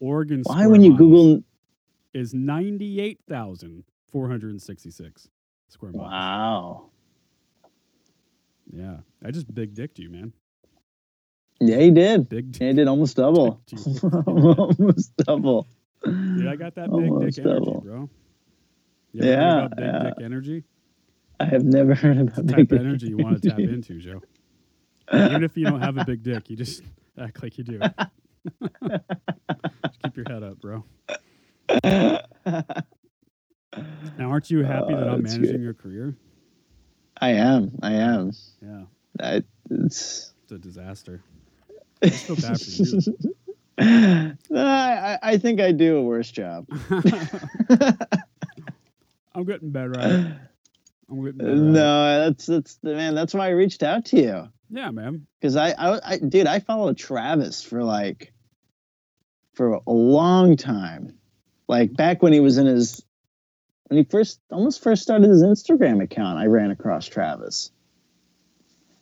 Oregon 0.00 0.42
Why, 0.44 0.66
when 0.66 0.82
you 0.82 0.90
miles 0.90 0.98
Google, 0.98 1.44
is 2.14 2.32
98,466 2.34 5.28
square 5.68 5.92
miles. 5.92 6.10
wow, 6.10 6.86
Yeah. 8.72 8.96
I 9.24 9.30
just 9.30 9.52
big 9.54 9.74
dicked 9.74 9.98
you, 9.98 10.10
man. 10.10 10.32
yeah, 11.60 11.78
he 11.78 11.90
did. 11.90 12.28
Big 12.28 12.52
dick. 12.52 12.60
Yeah, 12.60 12.68
he 12.68 12.74
did 12.74 12.88
almost 12.88 13.16
double, 13.16 13.60
almost 14.26 15.16
double. 15.16 15.66
Dude, 16.04 16.46
I 16.46 16.54
got 16.56 16.74
that 16.76 16.90
big 16.90 17.10
Almost 17.10 17.36
dick 17.36 17.44
energy, 17.44 17.64
double. 17.64 17.80
bro. 17.80 18.08
You 19.12 19.22
ever 19.22 19.32
heard 19.32 19.40
Yeah, 19.40 19.58
about 19.64 19.76
big 19.76 19.84
yeah. 19.86 20.02
dick 20.04 20.14
energy? 20.24 20.64
I 21.40 21.44
have 21.46 21.64
never 21.64 21.94
heard 21.94 22.18
about 22.18 22.38
It's 22.38 22.46
the 22.46 22.52
type 22.54 22.68
big 22.68 22.80
of 22.80 22.86
energy 22.86 23.08
you 23.08 23.16
want 23.18 23.42
to 23.42 23.48
tap 23.50 23.58
into, 23.58 23.98
Joe. 23.98 24.22
Even 25.12 25.42
if 25.44 25.56
you 25.56 25.64
don't 25.64 25.80
have 25.80 25.96
a 25.98 26.04
big 26.04 26.22
dick, 26.22 26.50
you 26.50 26.56
just 26.56 26.82
act 27.18 27.42
like 27.42 27.56
you 27.58 27.64
do. 27.64 27.78
just 27.80 27.94
keep 30.04 30.16
your 30.16 30.26
head 30.28 30.42
up, 30.42 30.60
bro. 30.60 30.84
Now, 31.82 32.22
aren't 34.30 34.50
you 34.50 34.64
happy 34.64 34.94
that 34.94 35.06
Oh, 35.06 35.12
I'm 35.14 35.22
managing 35.22 35.42
good. 35.52 35.60
your 35.60 35.74
career? 35.74 36.16
I 37.20 37.30
am. 37.30 37.72
I 37.82 37.92
am. 37.94 38.32
Yeah, 38.62 38.82
I, 39.20 39.42
it's. 39.70 40.32
it's 40.42 40.52
a 40.52 40.58
disaster. 40.58 41.20
I 42.02 42.10
feel 42.10 42.36
bad 42.36 42.60
for 42.60 42.70
you. 42.70 43.00
No, 44.50 44.64
I, 44.64 45.18
I- 45.22 45.38
think 45.38 45.60
I 45.60 45.70
do 45.70 45.98
a 45.98 46.02
worse 46.02 46.32
job. 46.32 46.66
I'm 49.34 49.44
getting 49.44 49.70
better 49.70 49.96
at 49.96 50.10
it. 50.10 50.26
I'm 51.08 51.24
getting 51.24 51.38
better 51.38 51.54
no, 51.54 52.24
that's 52.24 52.46
that's 52.46 52.76
man. 52.82 53.14
That's 53.14 53.34
why 53.34 53.46
I 53.46 53.50
reached 53.50 53.84
out 53.84 54.06
to 54.06 54.20
you 54.20 54.48
Yeah, 54.68 54.90
man. 54.90 55.28
because 55.40 55.54
I, 55.54 55.70
I, 55.78 56.00
I, 56.14 56.18
dude, 56.18 56.48
I 56.48 56.58
followed 56.58 56.98
Travis 56.98 57.62
for 57.62 57.84
like 57.84 58.32
for 59.54 59.74
a 59.74 59.80
long 59.92 60.56
time, 60.56 61.16
like 61.68 61.94
back 61.94 62.22
when 62.22 62.32
he 62.32 62.40
was 62.40 62.58
in 62.58 62.66
his 62.66 63.04
when 63.86 63.98
he 63.98 64.04
first 64.04 64.40
almost 64.50 64.82
first 64.82 65.02
started 65.02 65.28
his 65.30 65.42
Instagram 65.42 66.02
account. 66.02 66.38
I 66.38 66.46
ran 66.46 66.70
across 66.70 67.06
Travis. 67.06 67.70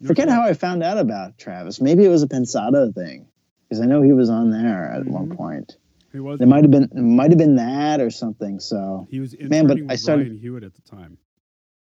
No 0.01 0.09
Forget 0.09 0.29
shit. 0.29 0.35
how 0.35 0.43
I 0.43 0.53
found 0.53 0.83
out 0.83 0.99
about 0.99 1.39
Travis. 1.39 1.81
Maybe 1.81 2.05
it 2.05 2.09
was 2.09 2.23
a 2.23 2.29
Pensado 2.29 2.95
thing 2.95 3.27
because 3.69 3.81
I 3.81 3.87
know 3.87 4.03
he 4.03 4.13
was 4.13 4.29
on 4.31 4.51
there 4.51 4.91
at 4.93 5.07
one 5.07 5.29
Mhm. 5.31 5.37
point. 5.37 5.77
he 6.13 6.21
was. 6.21 6.41
It 6.41 6.47
might 6.47 6.65
have 6.65 6.71
been 6.71 6.85
it 6.85 6.95
might 6.95 7.31
have 7.31 7.39
been 7.39 7.57
that 7.57 8.01
or 8.01 8.11
something. 8.11 8.59
So 8.61 9.07
He 9.11 9.21
was 9.21 9.35
Man, 9.41 9.67
but 9.67 9.79
I 9.89 9.97
started- 9.97 10.29
Ryan 10.29 10.39
Hewitt 10.39 10.65
at 10.65 10.75
the 10.75 10.83
time. 10.83 11.19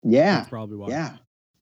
yeah, 0.04 0.38
That's 0.38 0.50
probably 0.50 0.76
why. 0.78 0.90
yeah, 0.90 1.18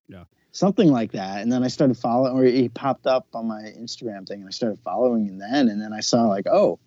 Yeah. 0.08 0.24
something 0.52 0.90
like 0.92 1.12
that. 1.14 1.42
And 1.44 1.52
then 1.52 1.64
I 1.64 1.68
started 1.68 1.98
following, 1.98 2.34
or 2.34 2.44
he 2.46 2.70
popped 2.70 3.06
up 3.06 3.28
on 3.34 3.48
my 3.48 3.62
Instagram 3.78 4.28
thing, 4.28 4.40
and 4.40 4.48
I 4.48 4.52
started 4.52 4.80
following 4.80 5.26
him 5.26 5.38
then. 5.38 5.70
And 5.70 5.80
then 5.82 5.94
I 5.94 6.00
saw 6.00 6.28
like, 6.28 6.48
oh, 6.48 6.80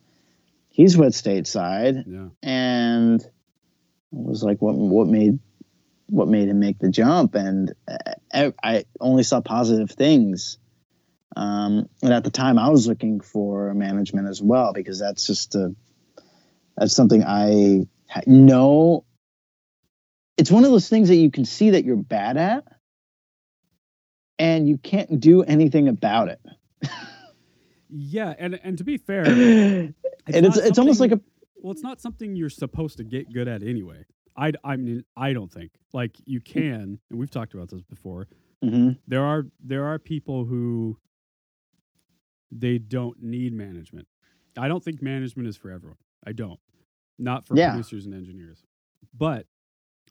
he's 0.77 0.97
with 0.97 1.15
Stateside, 1.15 2.05
Yeah. 2.07 2.29
and 2.43 3.23
it 3.23 3.31
was 4.11 4.43
like, 4.43 4.61
what 4.61 4.75
what 4.77 5.09
made 5.09 5.39
what 6.09 6.29
made 6.29 6.49
him 6.49 6.61
make 6.61 6.79
the 6.79 6.91
jump? 6.91 7.35
And 7.35 7.75
I, 8.33 8.53
I 8.63 8.85
only 9.01 9.23
saw 9.25 9.41
positive 9.41 9.91
things. 9.91 10.59
Um, 11.35 11.89
and 12.03 12.13
at 12.13 12.23
the 12.25 12.31
time, 12.31 12.59
I 12.59 12.69
was 12.69 12.87
looking 12.87 13.21
for 13.21 13.75
management 13.75 14.29
as 14.29 14.41
well 14.41 14.73
because 14.73 15.01
that's 15.01 15.27
just 15.27 15.55
a 15.55 15.75
that's 16.77 16.95
something 16.95 17.25
I 17.25 17.87
know. 18.27 19.05
It's 20.37 20.51
one 20.51 20.65
of 20.65 20.71
those 20.71 20.89
things 20.91 21.09
that 21.09 21.17
you 21.17 21.31
can 21.31 21.47
see 21.47 21.71
that 21.71 21.85
you're 21.85 21.97
bad 21.97 22.37
at, 22.37 22.65
and 24.39 24.69
you 24.69 24.77
can't 24.77 25.19
do 25.19 25.43
anything 25.43 25.89
about 25.89 26.29
it. 26.29 26.41
Yeah, 27.89 28.35
and 28.39 28.59
and 28.63 28.77
to 28.79 28.85
be 28.85 28.97
fair, 28.99 29.25
and 29.27 29.95
it's 30.27 30.57
it's 30.57 30.79
almost 30.79 31.01
like 31.01 31.13
a 31.13 31.21
well, 31.63 31.73
it's 31.73 31.83
not 31.83 32.01
something 32.01 32.37
you're 32.37 32.51
supposed 32.51 32.97
to 32.99 33.05
get 33.05 33.33
good 33.33 33.49
at 33.49 33.63
anyway. 33.63 34.05
I 34.37 34.53
I 34.65 34.77
mean 34.77 35.05
I 35.17 35.33
don't 35.33 35.53
think 35.53 35.73
like 35.93 36.17
you 36.25 36.41
can, 36.41 36.99
and 37.11 37.19
we've 37.19 37.31
talked 37.31 37.55
about 37.55 37.69
this 37.71 37.83
before. 37.83 38.29
Mhm. 38.65 38.99
There 39.07 39.23
are 39.25 39.47
there 39.63 39.85
are 39.85 39.99
people 39.99 40.45
who 40.45 40.99
they 42.51 42.79
don't 42.79 43.23
need 43.23 43.53
management. 43.53 44.07
I 44.57 44.69
don't 44.69 44.83
think 44.83 45.03
management 45.03 45.49
is 45.49 45.57
for 45.57 45.71
everyone. 45.71 45.99
I 46.27 46.33
don't. 46.33 46.61
Not 47.19 47.47
for 47.47 47.57
Yeah. 47.57 47.71
producers 47.71 48.07
and 48.07 48.15
engineers. 48.15 48.63
But 49.17 49.47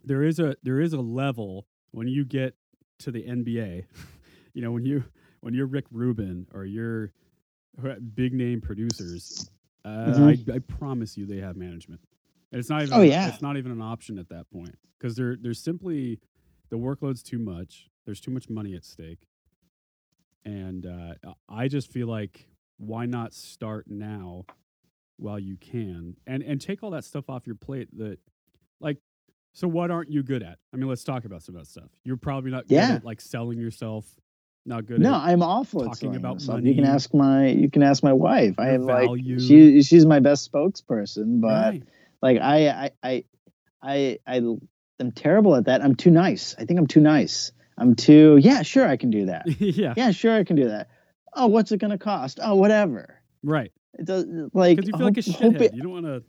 there 0.03 0.23
is 0.23 0.39
a 0.39 0.55
there 0.63 0.79
is 0.79 0.93
a 0.93 1.01
level 1.01 1.67
when 1.91 2.07
you 2.07 2.25
get 2.25 2.55
to 2.99 3.11
the 3.11 3.23
NBA, 3.23 3.85
you 4.53 4.61
know, 4.61 4.71
when 4.71 4.85
you 4.85 5.03
when 5.41 5.53
you're 5.53 5.67
Rick 5.67 5.85
Rubin 5.91 6.47
or 6.53 6.65
you're 6.65 7.11
big 8.15 8.33
name 8.33 8.61
producers, 8.61 9.49
uh, 9.83 9.89
Mhm. 9.89 10.49
I, 10.51 10.55
I 10.55 10.59
promise 10.59 11.17
you 11.17 11.25
they 11.25 11.37
have 11.39 11.55
management. 11.57 12.01
And 12.51 12.59
it's 12.59 12.69
not 12.69 12.83
even 12.83 12.93
Oh, 12.93 13.01
yeah. 13.01 13.27
it's 13.27 13.41
not 13.41 13.57
even 13.57 13.71
an 13.71 13.81
option 13.81 14.17
at 14.17 14.29
that 14.29 14.49
point 14.49 14.77
because 14.97 15.15
they're 15.15 15.35
they're 15.35 15.53
simply 15.53 16.19
the 16.69 16.77
workload's 16.77 17.21
too 17.21 17.39
much. 17.39 17.89
There's 18.05 18.19
too 18.21 18.31
much 18.31 18.49
money 18.49 18.75
at 18.75 18.85
stake. 18.85 19.27
And 20.45 20.85
uh, 20.85 21.15
I 21.49 21.67
just 21.67 21.91
feel 21.91 22.07
like 22.07 22.47
why 22.77 23.05
not 23.05 23.33
start 23.33 23.85
now 23.89 24.45
while 25.17 25.39
you 25.39 25.55
can 25.57 26.15
and 26.27 26.43
and 26.43 26.59
take 26.61 26.83
all 26.83 26.91
that 26.91 27.03
stuff 27.05 27.29
off 27.29 27.45
your 27.47 27.55
plate 27.55 27.87
that 27.97 28.19
like 28.79 28.97
so 29.53 29.67
what 29.67 29.89
aren't 29.89 30.11
you 30.11 30.21
good 30.23 30.43
at? 30.43 30.59
I 30.73 30.77
mean, 30.77 30.87
let's 30.89 31.03
talk 31.03 31.23
about 31.25 31.41
some 31.41 31.55
of 31.55 31.61
that 31.61 31.67
stuff. 31.67 31.89
You're 32.03 32.17
probably 32.17 32.51
not 32.51 32.67
good 32.67 32.75
at 32.95 33.05
like 33.05 33.21
selling 33.21 33.57
yourself, 33.59 34.05
not 34.65 34.85
good 34.85 34.99
No, 34.99 35.13
at 35.13 35.21
I'm 35.21 35.41
awful 35.43 35.83
at 35.83 35.87
talking 35.89 36.15
about 36.15 36.35
myself. 36.35 36.61
You 36.63 36.75
can 36.75 36.85
ask 36.85 37.13
my 37.13 37.47
you 37.47 37.69
can 37.69 37.83
ask 37.83 38.03
my 38.03 38.13
wife. 38.13 38.55
I 38.57 38.67
have 38.67 38.81
like 38.83 39.09
she 39.39 39.81
she's 39.83 40.05
my 40.05 40.19
best 40.19 40.51
spokesperson, 40.51 41.41
but 41.41 41.47
Right. 41.73 41.83
like 42.21 42.39
I 42.41 42.67
I 42.69 42.91
I 43.03 43.23
I 43.83 44.17
I 44.25 44.35
am 44.99 45.11
terrible 45.13 45.55
at 45.55 45.65
that. 45.65 45.83
I'm 45.83 45.95
too 45.95 46.11
nice. 46.11 46.55
I 46.57 46.65
think 46.65 46.79
I'm 46.79 46.87
too 46.87 47.01
nice. 47.01 47.51
I'm 47.77 47.95
too 47.95 48.37
yeah, 48.41 48.61
sure 48.63 48.87
I 48.87 48.97
can 48.97 49.09
do 49.11 49.25
that. 49.27 49.43
yeah, 49.59 49.93
Yeah, 49.95 50.11
sure 50.11 50.33
I 50.35 50.43
can 50.43 50.55
do 50.55 50.69
that. 50.69 50.89
Oh, 51.33 51.47
what's 51.47 51.71
it 51.71 51.77
gonna 51.79 51.97
cost? 51.97 52.39
Oh, 52.41 52.55
whatever. 52.55 53.21
right. 53.43 53.71
It 53.97 54.05
does 54.05 54.25
like 54.53 54.75
Because 54.77 54.89
you 54.89 54.97
feel 54.97 55.05
like 55.07 55.17
a 55.17 55.21
hope- 55.21 55.41
hope 55.41 55.53
shithead. 55.53 55.61
it- 55.61 55.73
you 55.75 55.81
don't 55.83 55.91
want 55.91 56.05
to. 56.05 56.23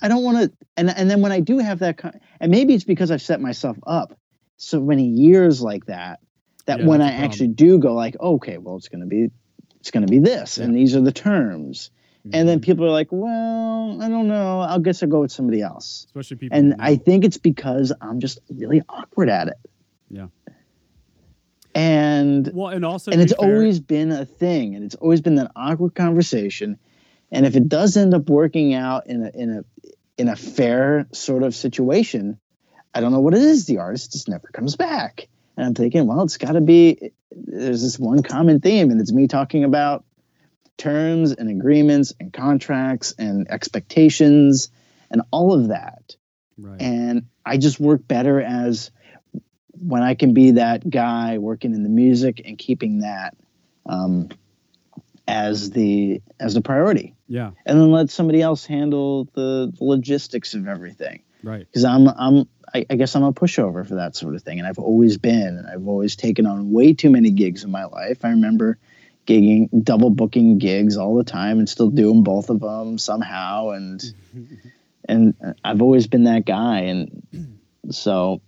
I 0.00 0.06
don't 0.06 0.22
want 0.22 0.38
to, 0.38 0.52
and 0.76 0.88
and 0.90 1.10
then 1.10 1.22
when 1.22 1.32
I 1.32 1.40
do 1.40 1.58
have 1.58 1.80
that, 1.80 1.96
kind, 1.98 2.20
and 2.40 2.52
maybe 2.52 2.72
it's 2.72 2.84
because 2.84 3.10
I've 3.10 3.20
set 3.22 3.40
myself 3.40 3.76
up 3.84 4.16
so 4.56 4.80
many 4.80 5.04
years 5.08 5.60
like 5.60 5.86
that, 5.86 6.20
that 6.68 6.78
Yeah, 6.80 6.86
when 6.86 7.00
I 7.02 7.06
that's 7.06 7.10
a 7.10 7.16
problem. 7.16 7.30
actually 7.30 7.48
do 7.48 7.78
go 7.78 7.94
like, 7.94 8.16
okay, 8.20 8.56
well, 8.58 8.76
it's 8.76 8.88
gonna 8.88 9.06
be, 9.06 9.30
it's 9.80 9.90
gonna 9.90 10.06
be 10.06 10.20
this, 10.20 10.58
and 10.58 10.74
these 10.76 10.94
are 10.96 11.00
the 11.02 11.12
terms, 11.12 11.90
and 12.24 12.32
Mm-hmm. 12.34 12.46
then 12.46 12.60
people 12.60 12.84
are 12.84 12.90
like, 12.90 13.08
well, 13.10 14.00
I 14.02 14.08
don't 14.08 14.28
know, 14.28 14.60
I 14.60 14.78
guess 14.80 15.02
I'll 15.02 15.08
go 15.08 15.20
with 15.20 15.32
somebody 15.32 15.60
else, 15.62 16.04
especially 16.08 16.36
people. 16.38 16.56
and 16.58 16.76
I 16.78 16.96
think 16.96 17.24
it's 17.24 17.38
because 17.38 17.92
I'm 18.00 18.20
just 18.20 18.38
really 18.50 18.82
awkward 18.88 19.28
at 19.30 19.48
it. 19.48 19.56
Yeah. 20.10 20.26
And 21.74 22.50
well, 22.52 22.68
and 22.68 22.84
also, 22.84 23.12
and 23.12 23.20
it's 23.20 23.32
fair- 23.34 23.48
always 23.48 23.78
been 23.78 24.10
a 24.10 24.24
thing 24.24 24.74
and 24.74 24.84
it's 24.84 24.94
always 24.96 25.20
been 25.20 25.36
that 25.36 25.52
awkward 25.54 25.94
conversation 25.94 26.78
and 27.30 27.44
if 27.46 27.56
it 27.56 27.68
does 27.68 27.96
end 27.96 28.14
up 28.14 28.28
working 28.28 28.74
out 28.74 29.06
in 29.06 29.22
a 29.24 29.30
in 29.34 29.50
a 29.58 29.64
in 30.16 30.28
a 30.28 30.34
fair 30.34 31.06
sort 31.12 31.42
of 31.44 31.54
situation 31.54 32.40
i 32.94 33.00
don't 33.00 33.12
know 33.12 33.20
what 33.20 33.34
it 33.34 33.42
is 33.42 33.66
the 33.66 33.78
artist 33.78 34.12
just 34.12 34.28
never 34.28 34.48
comes 34.48 34.74
back 34.76 35.28
and 35.58 35.66
i'm 35.66 35.74
thinking 35.74 36.06
well 36.06 36.22
it's 36.22 36.38
got 36.38 36.52
to 36.52 36.62
be 36.62 37.12
there's 37.30 37.82
this 37.82 37.98
one 37.98 38.22
common 38.22 38.60
theme 38.60 38.90
and 38.90 39.00
it's 39.00 39.12
me 39.12 39.28
talking 39.28 39.64
about 39.64 40.04
terms 40.78 41.32
and 41.32 41.50
agreements 41.50 42.14
and 42.18 42.32
contracts 42.32 43.12
and 43.18 43.50
expectations 43.50 44.70
and 45.10 45.20
all 45.30 45.52
of 45.52 45.68
that 45.68 46.16
right. 46.56 46.80
and 46.80 47.26
I 47.48 47.56
just 47.56 47.80
work 47.80 48.06
better 48.06 48.42
as 48.42 48.90
when 49.72 50.02
I 50.02 50.14
can 50.14 50.34
be 50.34 50.52
that 50.52 50.88
guy 50.88 51.38
working 51.38 51.74
in 51.74 51.82
the 51.82 51.88
music 51.88 52.42
and 52.44 52.58
keeping 52.58 53.00
that 53.00 53.36
um, 53.86 54.28
as 55.26 55.70
the 55.70 56.20
as 56.38 56.54
the 56.54 56.60
priority, 56.60 57.14
yeah, 57.26 57.52
and 57.64 57.80
then 57.80 57.90
let 57.90 58.10
somebody 58.10 58.42
else 58.42 58.66
handle 58.66 59.24
the, 59.34 59.72
the 59.76 59.84
logistics 59.84 60.54
of 60.54 60.68
everything. 60.68 61.22
right. 61.42 61.60
Because 61.60 61.84
I'm 61.84 62.08
I'm 62.08 62.48
I, 62.74 62.86
I 62.90 62.96
guess 62.96 63.14
I'm 63.14 63.22
a 63.22 63.32
pushover 63.32 63.86
for 63.86 63.96
that 63.96 64.16
sort 64.16 64.34
of 64.34 64.42
thing, 64.42 64.58
and 64.58 64.66
I've 64.66 64.78
always 64.78 65.18
been, 65.18 65.58
and 65.58 65.66
I've 65.66 65.86
always 65.86 66.16
taken 66.16 66.46
on 66.46 66.72
way 66.72 66.94
too 66.94 67.10
many 67.10 67.30
gigs 67.30 67.64
in 67.64 67.70
my 67.70 67.84
life. 67.84 68.24
I 68.24 68.30
remember 68.30 68.78
gigging, 69.26 69.68
double 69.84 70.10
booking 70.10 70.58
gigs 70.58 70.96
all 70.96 71.16
the 71.16 71.24
time, 71.24 71.58
and 71.58 71.68
still 71.68 71.90
doing 71.90 72.22
both 72.22 72.50
of 72.50 72.60
them 72.60 72.98
somehow, 72.98 73.70
and 73.70 74.02
and 75.08 75.34
I've 75.64 75.82
always 75.82 76.06
been 76.06 76.24
that 76.24 76.44
guy, 76.44 76.80
and 76.80 77.60
so 77.90 78.40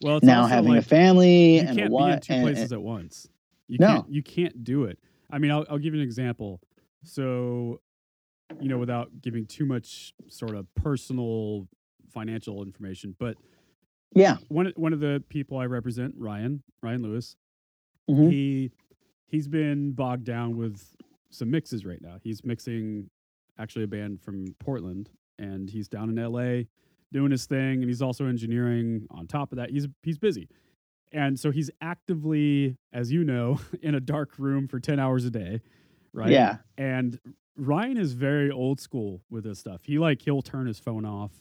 Well, 0.00 0.20
now 0.22 0.46
having 0.46 0.76
a 0.76 0.82
family 0.82 1.58
and 1.58 1.70
a 1.70 1.74
can't 1.74 1.96
be 1.96 2.10
in 2.10 2.20
two 2.20 2.32
and, 2.34 2.42
places 2.42 2.72
at 2.72 2.82
once. 2.82 3.28
You 3.68 3.78
No. 3.78 3.86
can't. 3.86 4.10
You 4.10 4.22
can't 4.22 4.64
do 4.64 4.84
it. 4.84 4.98
I 5.30 5.38
mean, 5.38 5.50
I'll, 5.50 5.64
I'll 5.70 5.78
give 5.78 5.94
you 5.94 6.00
an 6.00 6.06
example. 6.06 6.60
So, 7.04 7.80
you 8.60 8.68
know, 8.68 8.78
without 8.78 9.22
giving 9.22 9.46
too 9.46 9.64
much 9.64 10.12
sort 10.28 10.54
of 10.54 10.72
personal 10.74 11.68
financial 12.12 12.62
information, 12.62 13.16
but 13.18 13.36
Yeah. 14.14 14.36
one 14.48 14.72
one 14.76 14.92
of 14.92 15.00
the 15.00 15.22
people 15.28 15.58
I 15.58 15.66
represent, 15.66 16.14
Ryan 16.16 16.62
Ryan 16.82 17.02
Lewis, 17.02 17.36
Mhm. 18.10 18.30
he 18.30 18.70
he's 19.26 19.48
been 19.48 19.92
bogged 19.92 20.24
down 20.24 20.56
with 20.56 20.94
some 21.30 21.50
mixes 21.50 21.86
right 21.86 22.00
now. 22.02 22.18
He's 22.22 22.44
mixing 22.44 23.08
actually 23.58 23.84
a 23.84 23.88
band 23.88 24.20
from 24.20 24.54
Portland, 24.58 25.10
and 25.38 25.70
he's 25.70 25.88
down 25.88 26.10
in 26.10 26.18
L.A. 26.18 26.68
doing 27.12 27.30
his 27.30 27.46
thing, 27.46 27.80
and 27.82 27.84
he's 27.84 28.02
also 28.02 28.26
engineering 28.26 29.06
on 29.10 29.26
top 29.26 29.52
of 29.52 29.56
that. 29.56 29.70
He's 29.70 29.88
he's 30.02 30.18
busy, 30.18 30.48
and 31.12 31.38
so 31.40 31.50
he's 31.50 31.70
actively, 31.80 32.76
as 32.92 33.10
you 33.12 33.24
know, 33.24 33.58
in 33.82 33.94
a 33.94 34.00
dark 34.00 34.38
room 34.38 34.68
for 34.68 34.78
ten 34.80 34.98
hours 35.00 35.24
a 35.24 35.30
day, 35.30 35.60
right? 36.12 36.30
Yeah. 36.30 36.58
And 36.76 37.18
Ryan 37.56 37.96
is 37.98 38.12
very 38.14 38.50
old 38.50 38.80
school 38.80 39.22
with 39.30 39.44
this 39.44 39.58
stuff. 39.58 39.84
He 39.84 39.98
like 39.98 40.22
he'll 40.22 40.42
turn 40.42 40.66
his 40.66 40.78
phone 40.78 41.04
off, 41.04 41.32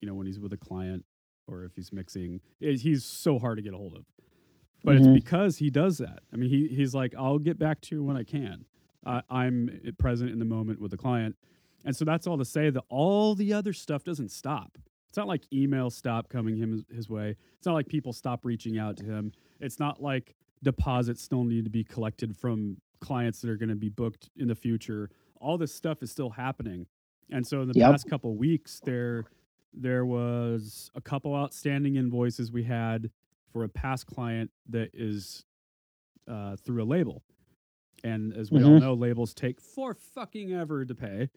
you 0.00 0.08
know, 0.08 0.14
when 0.14 0.26
he's 0.26 0.38
with 0.40 0.52
a 0.52 0.56
client 0.56 1.04
or 1.46 1.64
if 1.64 1.74
he's 1.74 1.92
mixing. 1.92 2.40
Eh, 2.62 2.76
He's 2.76 3.04
so 3.04 3.38
hard 3.38 3.56
to 3.58 3.62
get 3.62 3.74
a 3.74 3.76
hold 3.76 3.94
of. 3.94 4.04
But 4.84 4.96
Mhm. 4.96 4.98
it's 4.98 5.08
because 5.08 5.58
he 5.58 5.70
does 5.70 5.98
that. 5.98 6.20
I 6.32 6.36
mean, 6.36 6.50
he 6.50 6.68
he's 6.68 6.94
like, 6.94 7.14
I'll 7.16 7.38
get 7.38 7.58
back 7.58 7.80
to 7.82 7.96
you 7.96 8.04
when 8.04 8.16
I 8.16 8.22
can. 8.22 8.64
I 9.04 9.22
I'm 9.28 9.80
present 9.98 10.30
in 10.30 10.38
the 10.38 10.44
moment 10.44 10.80
with 10.80 10.90
the 10.92 10.96
client, 10.96 11.36
and 11.84 11.96
so 11.96 12.04
that's 12.04 12.26
all 12.26 12.38
to 12.38 12.44
say 12.44 12.70
that 12.70 12.84
all 12.88 13.34
the 13.34 13.52
other 13.52 13.72
stuff 13.72 14.04
doesn't 14.04 14.30
stop. 14.30 14.78
It's 15.08 15.16
not 15.16 15.26
like 15.26 15.42
emails 15.52 15.92
stop 15.92 16.28
coming 16.28 16.56
him 16.56 16.70
his, 16.72 16.84
his 16.94 17.08
way. 17.08 17.34
It's 17.56 17.66
not 17.66 17.72
like 17.74 17.88
people 17.88 18.12
stop 18.12 18.44
reaching 18.44 18.78
out 18.78 18.96
to 18.98 19.04
him. 19.04 19.32
It's 19.58 19.80
not 19.80 20.02
like 20.02 20.34
deposits 20.62 21.22
still 21.22 21.44
need 21.44 21.64
to 21.64 21.70
be 21.70 21.82
collected 21.82 22.36
from 22.36 22.76
clients 23.00 23.40
that 23.40 23.48
are 23.50 23.56
going 23.56 23.70
to 23.70 23.74
be 23.76 23.88
booked 23.88 24.28
in 24.36 24.48
the 24.48 24.54
future. 24.54 25.08
All 25.40 25.56
this 25.56 25.74
stuff 25.74 26.02
is 26.02 26.10
still 26.10 26.30
happening. 26.30 26.86
And 27.30 27.46
so 27.46 27.62
in 27.62 27.68
the 27.68 27.74
Yep. 27.74 27.90
past 27.90 28.06
couple 28.06 28.36
weeks 28.36 28.80
there 28.84 29.24
there 29.80 30.04
was 30.04 30.90
a 30.94 31.00
couple 31.00 31.34
outstanding 31.34 31.96
invoices 31.96 32.50
we 32.52 32.64
had 32.64 33.10
for 33.52 33.64
a 33.64 33.68
past 33.68 34.06
client 34.06 34.50
that 34.68 34.90
is 34.92 35.44
uh, 36.26 36.56
through 36.56 36.82
a 36.82 36.84
label. 36.84 37.22
And 38.04 38.34
as 38.34 38.50
we 38.52 38.62
all 38.62 38.72
Mhm. 38.72 38.80
know, 38.80 38.94
labels 38.94 39.32
take 39.34 39.60
for 39.60 39.94
fucking 39.94 40.52
ever 40.52 40.84
to 40.84 40.94
pay. 40.94 41.30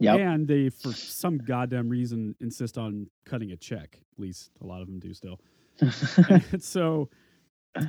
Yep. 0.00 0.18
And 0.20 0.48
they, 0.48 0.68
for 0.70 0.92
some 0.92 1.38
goddamn 1.38 1.88
reason, 1.88 2.34
insist 2.40 2.76
on 2.76 3.08
cutting 3.24 3.52
a 3.52 3.56
check. 3.56 4.00
At 4.12 4.18
least 4.18 4.50
a 4.60 4.66
lot 4.66 4.80
of 4.82 4.88
them 4.88 4.98
do 4.98 5.14
still. 5.14 5.40
so 6.58 7.08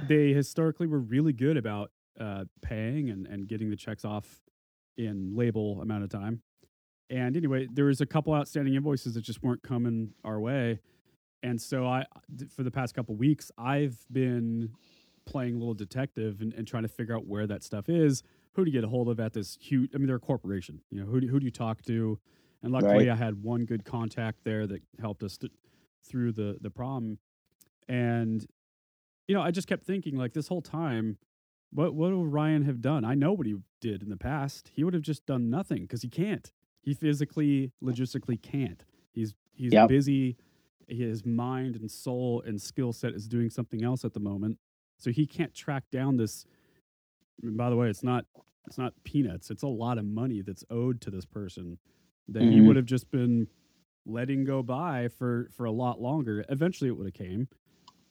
they 0.08 0.34
historically 0.34 0.88
were 0.88 0.99
really 0.99 1.34
good 1.34 1.58
about 1.58 1.91
uh, 2.19 2.45
paying 2.62 3.10
and, 3.10 3.27
and 3.27 3.47
getting 3.47 3.69
the 3.69 3.75
checks 3.75 4.05
off 4.05 4.41
in 4.97 5.36
label 5.36 5.81
amount 5.81 6.03
of 6.03 6.10
time. 6.10 6.41
And 7.09 7.37
anyway, 7.37 7.67
there 7.71 7.85
was 7.85 8.01
a 8.01 8.05
couple 8.05 8.33
outstanding 8.33 8.73
invoices 8.75 9.13
that 9.13 9.21
just 9.21 9.43
weren't 9.43 9.61
coming 9.63 10.13
our 10.23 10.39
way. 10.39 10.79
And 11.43 11.61
so 11.61 11.85
I, 11.85 12.05
for 12.55 12.63
the 12.63 12.71
past 12.71 12.95
couple 12.95 13.15
weeks, 13.15 13.51
I've 13.57 13.97
been 14.11 14.71
playing 15.25 15.55
a 15.55 15.57
little 15.59 15.73
detective 15.75 16.41
and, 16.41 16.53
and 16.53 16.67
trying 16.67 16.83
to 16.83 16.89
figure 16.89 17.15
out 17.15 17.27
where 17.27 17.45
that 17.47 17.63
stuff 17.63 17.89
is, 17.89 18.23
who 18.53 18.65
to 18.65 18.71
get 18.71 18.83
a 18.83 18.87
hold 18.87 19.09
of 19.09 19.19
at 19.19 19.33
this 19.33 19.57
huge. 19.61 19.91
I 19.93 19.97
mean, 19.97 20.07
they're 20.07 20.15
a 20.15 20.19
corporation. 20.19 20.81
You 20.89 21.01
know, 21.01 21.05
who 21.05 21.21
do, 21.21 21.27
who 21.27 21.39
do 21.39 21.45
you 21.45 21.51
talk 21.51 21.83
to? 21.83 22.19
And 22.63 22.73
luckily, 22.73 23.07
Right. 23.07 23.09
I 23.09 23.15
had 23.15 23.43
one 23.43 23.65
good 23.65 23.85
contact 23.85 24.43
there 24.43 24.65
that 24.65 24.81
helped 24.99 25.21
us 25.21 25.37
th- 25.37 25.53
through 26.03 26.31
the 26.31 26.57
the 26.61 26.71
problem. 26.71 27.19
And 27.87 28.45
you 29.27 29.35
know, 29.35 29.41
I 29.41 29.51
just 29.51 29.67
kept 29.67 29.85
thinking 29.85 30.15
like 30.15 30.33
this 30.33 30.47
whole 30.47 30.61
time, 30.61 31.17
what 31.71 31.93
what 31.93 32.11
would 32.11 32.31
Ryan 32.31 32.63
have 32.63 32.81
done? 32.81 33.05
I 33.05 33.13
know 33.13 33.33
what 33.33 33.45
he 33.45 33.55
did 33.81 34.01
in 34.01 34.09
the 34.09 34.17
past. 34.17 34.71
He 34.73 34.83
would 34.83 34.93
have 34.95 35.03
just 35.03 35.25
done 35.27 35.49
nothing 35.49 35.81
because 35.81 36.01
he 36.01 36.09
can't. 36.09 36.51
He 36.86 36.93
physically, 36.93 37.71
logistically 37.84 38.41
can't. 38.41 38.86
He's 39.12 39.34
he's 39.54 39.76
Yep. 39.76 39.91
busy. 39.95 40.38
His 40.88 41.26
mind 41.26 41.76
and 41.76 41.89
soul 41.89 42.43
and 42.45 42.62
skill 42.62 42.93
set 42.93 43.13
is 43.15 43.28
doing 43.28 43.50
something 43.50 43.84
else 43.84 44.06
at 44.06 44.13
the 44.13 44.19
moment, 44.19 44.60
so 45.00 45.12
he 45.12 45.26
can't 45.26 45.54
track 45.54 45.86
down 45.91 46.17
this. 46.17 46.45
and 47.43 47.58
by 47.58 47.69
the 47.69 47.76
way, 47.76 47.89
it's 47.89 48.04
not 48.04 48.26
it's 48.67 48.78
not 48.78 48.93
peanuts. 49.04 49.52
It's 49.52 49.63
a 49.63 49.67
lot 49.67 49.98
of 50.00 50.06
money 50.06 50.41
that's 50.41 50.63
owed 50.71 51.02
to 51.02 51.12
this 51.12 51.26
person 51.26 51.80
that 52.30 52.50
he 52.50 52.62
Mhm. 52.62 52.62
would 52.62 52.78
have 52.78 52.86
just 52.86 53.12
been 53.12 53.48
letting 54.06 54.45
go 54.45 54.63
by 54.63 55.10
for 55.10 55.50
for 55.54 55.65
a 55.65 55.71
lot 55.71 56.02
longer. 56.02 56.45
Eventually, 56.50 56.89
it 56.89 56.93
would 56.98 57.08
have 57.08 57.13
came, 57.15 57.50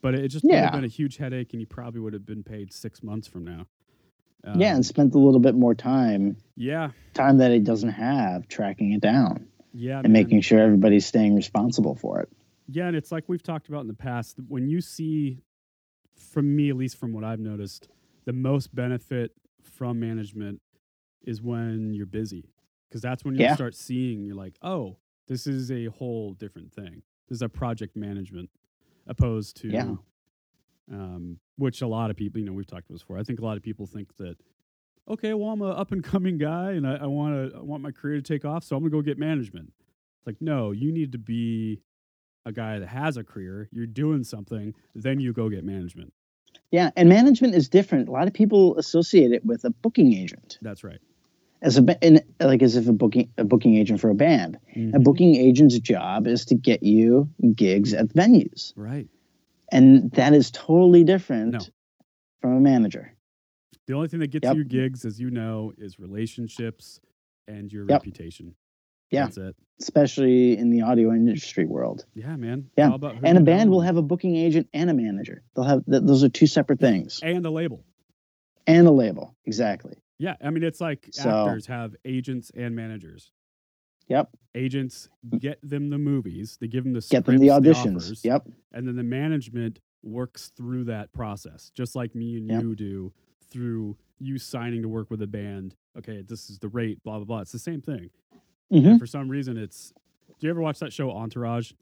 but 0.03 0.15
it 0.15 0.29
just 0.29 0.51
would 0.51 0.63
have 0.63 0.73
been 0.73 0.85
a 0.85 0.89
huge 0.89 1.19
headache, 1.19 1.53
and 1.55 1.61
he 1.61 1.67
probably 1.67 2.01
would 2.01 2.15
have 2.15 2.27
been 2.27 2.45
paid 2.45 2.73
six 2.73 3.03
months 3.03 3.29
from 3.29 3.45
now. 3.45 3.67
Yeah, 4.45 4.71
Um, 4.71 4.77
and 4.77 4.87
spent 4.87 5.15
a 5.15 5.19
little 5.19 5.41
bit 5.41 5.55
more 5.55 5.75
time, 5.75 6.37
yeah, 6.57 6.91
time 7.15 7.39
that 7.39 7.51
it 7.51 7.65
doesn't 7.65 7.91
have, 7.91 8.47
tracking 8.49 8.93
it 8.93 9.01
down 9.01 9.47
yeah, 9.73 9.99
and 9.99 10.05
man. 10.05 10.13
making 10.13 10.41
sure 10.43 10.59
everybody's 10.61 11.07
staying 11.07 11.35
responsible 11.35 11.95
for 11.95 12.21
it. 12.21 12.29
Yeah, 12.69 12.87
and 12.87 12.97
it's 12.97 13.13
like 13.13 13.25
we've 13.29 13.43
talked 13.43 13.69
about 13.69 13.81
in 13.83 13.89
the 13.89 13.95
past. 13.95 14.37
When 14.49 14.69
you 14.69 14.81
see, 14.81 15.41
from 16.17 16.55
me 16.55 16.71
at 16.71 16.77
least, 16.77 16.97
from 16.97 17.13
what 17.13 17.25
I've 17.25 17.41
noticed, 17.41 17.89
the 18.25 18.33
most 18.33 18.75
benefit 18.75 19.33
from 19.63 20.01
management 20.01 20.61
is 21.23 21.43
when 21.43 21.93
you're 21.95 22.07
busy, 22.07 22.51
because 22.89 23.03
that's 23.03 23.25
when 23.25 23.35
you 23.35 23.43
Yeah. 23.43 23.55
start 23.55 23.75
seeing. 23.75 24.25
You're 24.25 24.35
like, 24.37 24.57
oh, 24.63 24.97
this 25.27 25.47
is 25.47 25.71
a 25.71 25.87
whole 25.87 26.35
different 26.35 26.73
thing. 26.73 27.03
This 27.29 27.37
is 27.37 27.43
a 27.43 27.49
project 27.49 27.97
management, 27.97 28.51
opposed 29.07 29.57
to, 29.63 29.69
Yeah. 29.69 29.97
Um, 30.93 31.39
which 31.57 31.83
a 31.83 31.87
lot 31.87 32.11
of 32.11 32.17
people, 32.17 32.41
you 32.41 32.47
know, 32.47 32.53
we've 32.53 32.67
talked 32.67 32.87
about 32.87 32.95
this 32.95 33.03
before. 33.03 33.19
I 33.19 33.23
think 33.23 33.41
a 33.41 33.45
lot 33.45 33.57
of 33.57 33.63
people 33.63 33.87
think 33.87 34.15
that, 34.17 34.37
okay, 35.09 35.35
well, 35.35 35.51
I'm 35.51 35.63
a 35.63 35.71
up 35.71 35.93
and 35.93 36.03
coming 36.03 36.39
guy, 36.39 36.73
and 36.73 36.87
I, 36.87 36.97
I 36.97 37.07
want 37.07 37.53
to, 37.53 37.59
I 37.59 37.63
want 37.63 37.83
my 37.83 37.91
career 37.91 38.17
to 38.17 38.23
take 38.23 38.45
off, 38.45 38.65
so 38.65 38.77
I'm 38.77 38.83
gonna 38.83 38.91
go 38.91 39.03
get 39.03 39.19
management. 39.19 39.73
It's 40.19 40.27
like, 40.27 40.41
no, 40.41 40.73
you 40.73 40.93
need 40.93 41.13
to 41.13 41.19
be 41.19 41.81
a 42.47 42.53
guy 42.53 42.79
that 42.79 42.89
has 42.89 43.17
a 43.17 43.25
career, 43.25 43.69
you're 43.73 43.87
doing 43.87 44.23
something, 44.25 44.75
then 44.95 45.21
you 45.21 45.33
go 45.33 45.49
get 45.49 45.65
management. 45.65 46.13
Yeah, 46.71 46.91
and 46.97 47.09
management 47.09 47.55
is 47.55 47.69
different. 47.69 48.09
A 48.09 48.13
lot 48.13 48.27
of 48.27 48.35
people 48.35 48.77
associate 48.79 49.33
it 49.33 49.45
with 49.45 49.65
a 49.65 49.71
booking 49.71 50.13
agent, 50.15 50.59
That's 50.61 50.85
right. 50.85 51.01
as 51.63 51.79
a 51.79 51.99
in, 52.07 52.21
like 52.41 52.63
as 52.63 52.77
if 52.77 52.87
a 52.89 52.93
booking 52.93 53.31
a 53.39 53.45
booking 53.45 53.77
agent 53.77 54.01
for 54.01 54.11
a 54.11 54.15
band. 54.15 54.59
A 54.77 54.79
Mhm. 54.79 55.05
booking 55.05 55.37
agent's 55.37 55.79
job 55.79 56.27
is 56.27 56.45
to 56.47 56.55
get 56.55 56.83
you 56.83 57.29
gigs 57.55 57.95
at 57.95 58.09
venues, 58.09 58.73
Right. 58.77 59.09
And 59.73 60.11
that 60.13 60.33
is 60.35 60.51
totally 60.51 61.05
different 61.05 61.53
No. 61.53 61.61
from 62.41 62.57
a 62.57 62.61
manager. 62.61 63.13
The 63.87 63.95
only 63.95 64.09
thing 64.09 64.21
that 64.21 64.29
gets 64.31 64.45
Yep. 64.45 64.57
you 64.57 64.65
gigs, 64.65 65.05
as 65.05 65.21
you 65.21 65.31
know, 65.31 65.73
is 65.77 65.99
relationships 65.99 67.01
and 67.49 67.71
your 67.73 67.83
Yep. 67.89 68.01
reputation. 68.01 68.55
Yeah. 69.11 69.25
That's 69.25 69.39
it. 69.39 69.57
especially 69.81 70.57
in 70.57 70.71
the 70.71 70.83
audio 70.83 71.13
industry 71.13 71.65
world. 71.65 72.07
Yeah, 72.15 72.37
man. 72.37 72.71
Yeah. 72.79 72.97
And 73.25 73.37
a 73.37 73.41
band 73.41 73.71
will 73.71 73.81
have 73.81 73.97
a 73.97 74.03
booking 74.03 74.37
agent 74.37 74.69
and 74.73 74.89
a 74.89 74.95
manager. 74.95 75.43
They'll 75.57 75.65
have 75.65 75.85
th- 75.85 76.05
those 76.05 76.23
are 76.23 76.29
two 76.29 76.47
separate 76.47 76.79
things. 76.79 77.19
and 77.25 77.45
a 77.45 77.51
label. 77.51 77.85
And 78.69 78.87
a 78.87 78.93
label, 78.93 79.35
exactly. 79.45 79.97
Yeah, 80.21 80.37
I 80.41 80.51
mean 80.51 80.63
it's 80.63 80.81
like 80.81 81.09
So- 81.11 81.49
actors 81.49 81.67
have 81.67 81.97
agents 82.05 82.53
and 82.55 82.77
managers. 82.77 83.33
Yep. 84.09 84.29
Agents 84.55 85.09
get 85.39 85.59
them 85.63 85.91
the 85.91 85.99
movies, 85.99 86.57
they 86.61 86.69
give 86.69 86.85
them 86.85 86.93
the 86.93 87.05
Get 87.11 87.25
them 87.25 87.39
the 87.39 87.49
scripts, 87.49 87.69
auditions. 87.81 87.97
offers, 87.97 88.25
Yep. 88.25 88.49
and 88.73 88.87
then 88.87 88.97
the 88.97 89.03
management 89.03 89.81
works 90.03 90.53
through 90.57 90.85
that 90.85 91.13
process, 91.13 91.71
just 91.75 91.97
like 91.97 92.15
me 92.15 92.37
and 92.37 92.49
Yep. 92.49 92.63
you 92.63 92.75
do 92.77 93.13
through 93.51 93.97
you 94.21 94.39
signing 94.39 94.83
to 94.83 94.89
work 94.89 95.11
with 95.11 95.23
a 95.23 95.27
band. 95.27 95.75
Okay, 95.99 96.23
this 96.23 96.51
is 96.51 96.59
the 96.59 96.69
rate, 96.69 97.03
blah 97.03 97.17
blah 97.17 97.25
blah. 97.25 97.41
It's 97.41 97.53
the 97.53 97.59
same 97.59 97.81
thing. 97.81 98.11
hmm 98.71 98.87
And 98.87 99.01
for 99.01 99.07
some 99.07 99.29
reason, 99.29 99.57
it's. 99.57 99.93
Do 100.39 100.47
you 100.47 100.51
ever 100.51 100.61
watch 100.61 100.79
that 100.81 100.93
show 100.93 101.11
Entourage? 101.11 101.73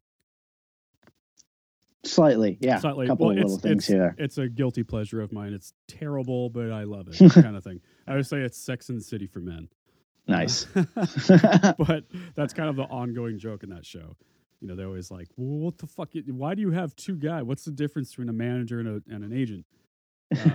Slightly, 2.05 2.59
yeah. 2.61 2.79
Slightly. 2.79 3.07
A 3.07 3.09
couple 3.09 3.27
well, 3.27 3.37
of 3.37 3.43
little 3.45 3.59
things 3.59 3.85
it's, 3.85 3.87
here. 3.87 4.15
It's 4.19 4.37
a 4.39 4.49
guilty 4.49 4.83
pleasure 4.83 5.21
of 5.21 5.33
mine. 5.33 5.53
It's 5.53 5.73
terrible, 5.87 6.51
but 6.51 6.73
I 6.73 6.83
love 6.83 7.07
it, 7.09 7.33
kind 7.33 7.57
of 7.57 7.63
thing. 7.63 7.81
I 8.09 8.17
would 8.17 8.27
say 8.27 8.39
it's 8.41 8.59
Sex 8.59 8.89
and 8.89 8.99
the 8.99 9.05
City 9.05 9.27
for 9.27 9.39
men. 9.41 9.69
Nice. 10.29 10.67
but 10.75 12.05
that's 12.35 12.53
kind 12.55 12.69
of 12.69 12.77
the 12.77 12.85
ongoing 12.85 13.39
joke 13.39 13.63
in 13.63 13.71
that 13.71 13.85
show. 13.85 14.17
You 14.61 14.69
know, 14.69 14.77
they're 14.77 14.87
always 14.87 15.11
like, 15.11 15.29
well, 15.37 15.59
"What 15.59 15.79
the 15.79 15.87
fuck? 15.89 16.11
Why 16.29 16.55
do 16.55 16.63
you 16.63 16.71
have 16.71 16.95
two 16.97 17.17
guys? 17.17 17.43
What's 17.43 17.65
the 17.65 17.73
difference 17.73 18.11
between 18.11 18.29
a 18.29 18.33
manager 18.33 18.79
and, 18.81 18.89
a, 18.89 19.03
and 19.15 19.25
an 19.25 19.33
agent?" 19.33 19.67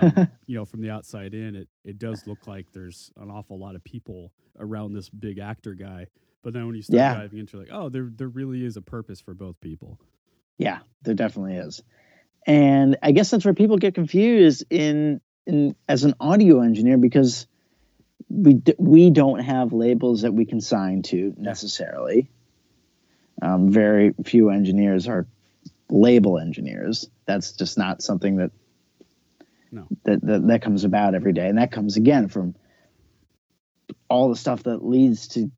Um, 0.01 0.27
you 0.47 0.55
know, 0.55 0.65
from 0.65 0.81
the 0.81 0.89
outside 0.89 1.33
in, 1.33 1.55
it 1.55 1.67
it 1.83 1.99
does 1.99 2.25
look 2.25 2.47
like 2.47 2.67
there's 2.73 3.11
an 3.17 3.29
awful 3.29 3.59
lot 3.59 3.75
of 3.75 3.83
people 3.83 4.31
around 4.59 4.93
this 4.93 5.09
big 5.09 5.39
actor 5.39 5.73
guy. 5.73 6.07
But 6.43 6.53
then 6.53 6.65
when 6.65 6.75
you 6.75 6.81
start 6.81 6.95
Yeah. 6.97 7.13
diving 7.15 7.39
into, 7.39 7.57
it, 7.57 7.69
like, 7.69 7.69
oh, 7.77 7.89
there 7.89 8.09
there 8.15 8.29
really 8.29 8.63
is 8.63 8.77
a 8.77 8.81
purpose 8.81 9.19
for 9.19 9.33
both 9.33 9.59
people. 9.59 9.99
yeah, 10.57 10.79
there 11.03 11.13
definitely 11.13 11.55
is. 11.55 11.83
And 12.47 12.97
I 13.03 13.11
guess 13.11 13.29
that's 13.29 13.43
where 13.43 13.53
people 13.53 13.77
get 13.77 13.93
confused 13.95 14.63
in 14.69 15.19
in 15.45 15.75
as 15.89 16.05
an 16.05 16.13
audio 16.21 16.61
engineer 16.61 16.97
because 16.97 17.45
we 18.29 18.61
we 18.77 19.09
don't 19.09 19.39
have 19.39 19.73
labels 19.73 20.21
that 20.21 20.33
we 20.33 20.45
can 20.45 20.61
sign 20.61 21.01
to 21.03 21.33
necessarily. 21.37 22.29
Um, 23.41 23.71
very 23.71 24.13
few 24.25 24.49
engineers 24.49 25.07
are 25.07 25.27
label 25.89 26.37
engineers. 26.39 27.07
That's 27.25 27.51
just 27.53 27.77
not 27.77 28.01
something 28.01 28.37
that 28.37 28.51
No. 29.71 29.87
that, 30.03 30.21
that 30.21 30.47
that 30.47 30.61
comes 30.61 30.83
about 30.83 31.15
every 31.15 31.33
day, 31.33 31.47
and 31.47 31.57
that 31.57 31.71
comes 31.71 31.97
again 31.97 32.27
from 32.27 32.55
all 34.09 34.29
the 34.29 34.35
stuff 34.35 34.63
that 34.63 34.83
leads 34.85 35.27
to 35.29 35.51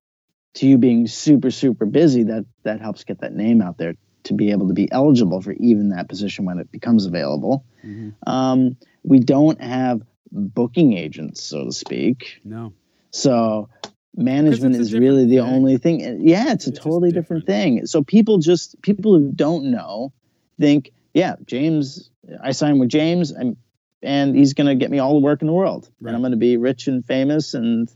to 0.56 0.68
you 0.68 0.78
being 0.78 1.08
super 1.08 1.52
super 1.52 1.86
busy 1.86 2.24
that 2.24 2.46
that 2.64 2.82
helps 2.82 3.04
get 3.04 3.22
that 3.22 3.34
name 3.34 3.62
out 3.62 3.78
there 3.78 3.94
to 4.24 4.34
be 4.34 4.52
able 4.52 4.68
to 4.68 4.74
be 4.74 4.92
eligible 4.92 5.42
for 5.42 5.54
even 5.54 5.90
that 5.90 6.10
position 6.10 6.46
when 6.46 6.60
it 6.60 6.72
becomes 6.72 7.06
available 7.06 7.64
Mhm. 7.86 8.14
um, 8.28 8.76
we 9.04 9.20
don't 9.20 9.62
have 9.62 10.02
booking 10.32 10.94
agents 10.98 11.42
so 11.44 11.66
to 11.66 11.72
speak 11.72 12.40
No. 12.44 12.74
so 13.12 13.70
management 14.16 14.76
is 14.76 14.94
really 14.94 15.26
the 15.26 15.38
thing. 15.38 15.40
only 15.40 15.78
thing 15.78 16.28
yeah 16.28 16.52
it's 16.52 16.68
a 16.68 16.70
It's 16.70 16.80
totally 16.80 17.12
different 17.12 17.46
different. 17.46 17.78
thing 17.80 17.86
so 17.88 18.04
people 18.04 18.38
just 18.40 18.80
people 18.82 19.18
who 19.18 19.32
don't 19.32 19.66
know 19.72 20.14
think 20.60 20.92
yeah 21.14 21.36
james 21.46 22.10
i 22.44 22.52
signed 22.52 22.80
with 22.80 22.90
james 22.90 23.32
and 23.32 23.58
and 24.04 24.36
he's 24.36 24.54
going 24.54 24.68
to 24.68 24.76
get 24.76 24.90
me 24.92 25.00
all 25.00 25.14
the 25.14 25.20
work 25.26 25.42
in 25.42 25.48
the 25.48 25.54
world 25.54 25.90
Right. 26.00 26.10
and 26.10 26.16
i'm 26.16 26.22
going 26.22 26.32
to 26.32 26.38
be 26.38 26.58
rich 26.58 26.88
and 26.88 27.06
famous 27.06 27.54
and 27.54 27.90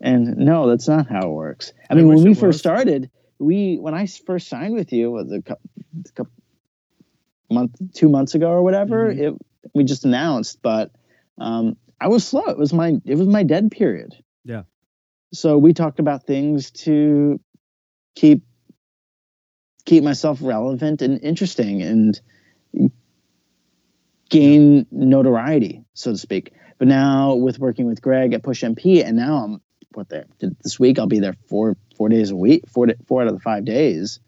and 0.00 0.36
no 0.38 0.68
that's 0.68 0.88
not 0.88 1.06
how 1.08 1.28
it 1.28 1.32
works 1.32 1.72
i 1.90 1.92
I 1.92 1.96
mean 1.96 2.08
when 2.08 2.22
we 2.22 2.34
first 2.34 2.58
started 2.58 3.10
we 3.38 3.76
when 3.78 3.94
i 3.94 4.06
first 4.06 4.48
signed 4.48 4.74
with 4.74 4.92
you 4.92 5.10
was 5.10 5.30
a 5.32 5.42
couple, 5.42 5.70
couple 6.14 6.32
month 7.50 7.76
two 7.94 8.08
months 8.08 8.34
ago 8.34 8.48
or 8.50 8.62
whatever 8.62 9.12
Mhm. 9.12 9.18
it 9.20 9.34
we 9.74 9.84
just 9.84 10.04
announced 10.04 10.60
but 10.62 10.90
um 11.38 11.76
i 12.00 12.08
was 12.08 12.26
slow 12.26 12.44
it 12.44 12.58
was 12.58 12.72
my 12.72 12.94
it 13.04 13.16
was 13.16 13.26
my 13.28 13.42
dead 13.42 13.70
period 13.70 14.14
Yeah. 14.44 14.62
so 15.32 15.58
we 15.58 15.72
talked 15.72 15.98
about 16.00 16.24
things 16.26 16.70
to 16.84 17.40
keep 18.14 18.42
keep 19.84 20.04
myself 20.04 20.38
relevant 20.42 21.02
and 21.02 21.20
interesting 21.22 21.82
and 21.82 22.20
gain 24.30 24.86
notoriety 24.90 25.84
so 25.94 26.12
to 26.12 26.18
speak 26.18 26.52
but 26.78 26.88
now 26.88 27.34
with 27.34 27.58
working 27.58 27.86
with 27.86 28.00
greg 28.00 28.32
at 28.32 28.42
push 28.42 28.64
mp 28.64 29.04
and 29.04 29.16
now 29.16 29.36
i'm 29.44 29.60
what 29.94 30.08
there 30.08 30.24
this 30.62 30.80
week 30.80 30.98
i'll 30.98 31.06
be 31.06 31.20
there 31.20 31.34
four 31.48 31.76
four 31.96 32.08
days 32.08 32.30
a 32.30 32.36
week 32.36 32.64
four 32.68 32.88
four 33.06 33.22
out 33.22 33.28
of 33.28 33.34
the 33.34 33.40
five 33.40 33.64
days 33.64 34.20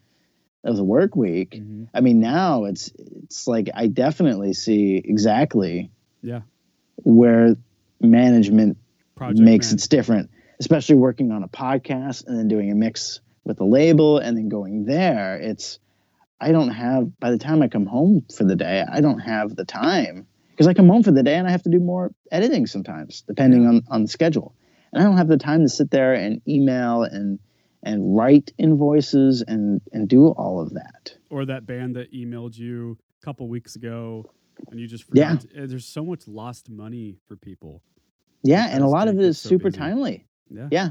of 0.62 0.77
the 0.77 0.85
work 0.85 1.14
week 1.17 1.53
Mhm. 1.57 1.88
I 1.95 2.01
mean, 2.01 2.21
now 2.21 2.64
it's 2.64 2.90
it's 3.23 3.47
like 3.47 3.69
I 3.75 3.87
definitely 3.87 4.53
see 4.55 4.97
exactly 4.97 5.90
Yeah. 6.23 6.40
Where 6.96 7.57
management 8.00 8.78
Project 9.16 9.40
makes 9.40 9.68
man- 9.68 9.74
it's 9.74 9.88
different, 9.88 10.30
especially 10.61 10.96
working 10.96 11.30
on 11.33 11.42
a 11.42 11.48
podcast 11.48 12.26
and 12.26 12.38
then 12.38 12.48
doing 12.48 12.70
a 12.70 12.74
mix 12.74 13.20
with 13.44 13.59
the 13.59 13.64
label 13.64 14.18
and 14.18 14.37
then 14.37 14.48
going 14.48 14.85
there. 14.85 15.37
It's 15.40 15.78
I 16.40 16.52
don't 16.52 16.70
have 16.70 17.18
by 17.20 17.30
the 17.30 17.38
time 17.38 17.62
I 17.62 17.68
come 17.68 17.87
home 17.87 18.24
for 18.35 18.44
the 18.44 18.57
day, 18.57 18.85
I 18.87 19.00
don't 19.00 19.20
have 19.20 19.54
the 19.54 19.64
time 19.64 20.26
because 20.50 20.66
I 20.66 20.74
come 20.74 20.88
home 20.88 21.02
for 21.02 21.12
the 21.12 21.22
day 21.22 21.35
and 21.37 21.46
I 21.46 21.50
have 21.50 21.62
to 21.62 21.70
do 21.70 21.78
more 21.80 22.12
editing 22.30 22.66
sometimes, 22.66 23.22
depending 23.26 23.62
Yeah. 23.62 23.68
on 23.68 23.83
on 23.88 24.02
the 24.02 24.09
schedule, 24.09 24.54
and 24.92 25.02
I 25.02 25.07
don't 25.07 25.16
have 25.16 25.28
the 25.28 25.37
time 25.38 25.62
to 25.62 25.68
sit 25.68 25.90
there 25.90 26.14
and 26.14 26.40
email 26.48 27.02
and 27.04 27.38
and 27.83 28.16
write 28.16 28.52
invoices 28.59 29.42
and 29.46 29.80
and 29.92 30.09
do 30.09 30.28
all 30.28 30.61
of 30.61 30.74
that. 30.74 31.16
or 31.30 31.44
that 31.46 31.66
band 31.66 31.96
that 31.96 32.12
emailed 32.12 32.57
you 32.57 32.96
a 33.22 33.24
couple 33.24 33.48
weeks 33.48 33.76
ago 33.76 34.24
and 34.71 34.79
you 34.81 34.87
just 34.87 35.05
Yeah. 35.12 35.37
forgot. 35.37 35.51
to- 35.51 35.64
uh, 35.64 35.67
there's 35.67 35.87
so 35.87 36.05
much 36.05 36.27
lost 36.29 36.71
money 36.71 37.17
for 37.27 37.37
people. 37.37 37.83
Yeah, 38.43 38.69
and 38.71 38.83
a 38.85 38.88
lot 38.88 39.09
of 39.09 39.19
it 39.19 39.25
is 39.25 39.38
so 39.38 39.49
super 39.49 39.69
busy. 39.71 39.79
timely. 39.79 40.27
Yeah. 40.51 40.69
Yeah, 40.71 40.88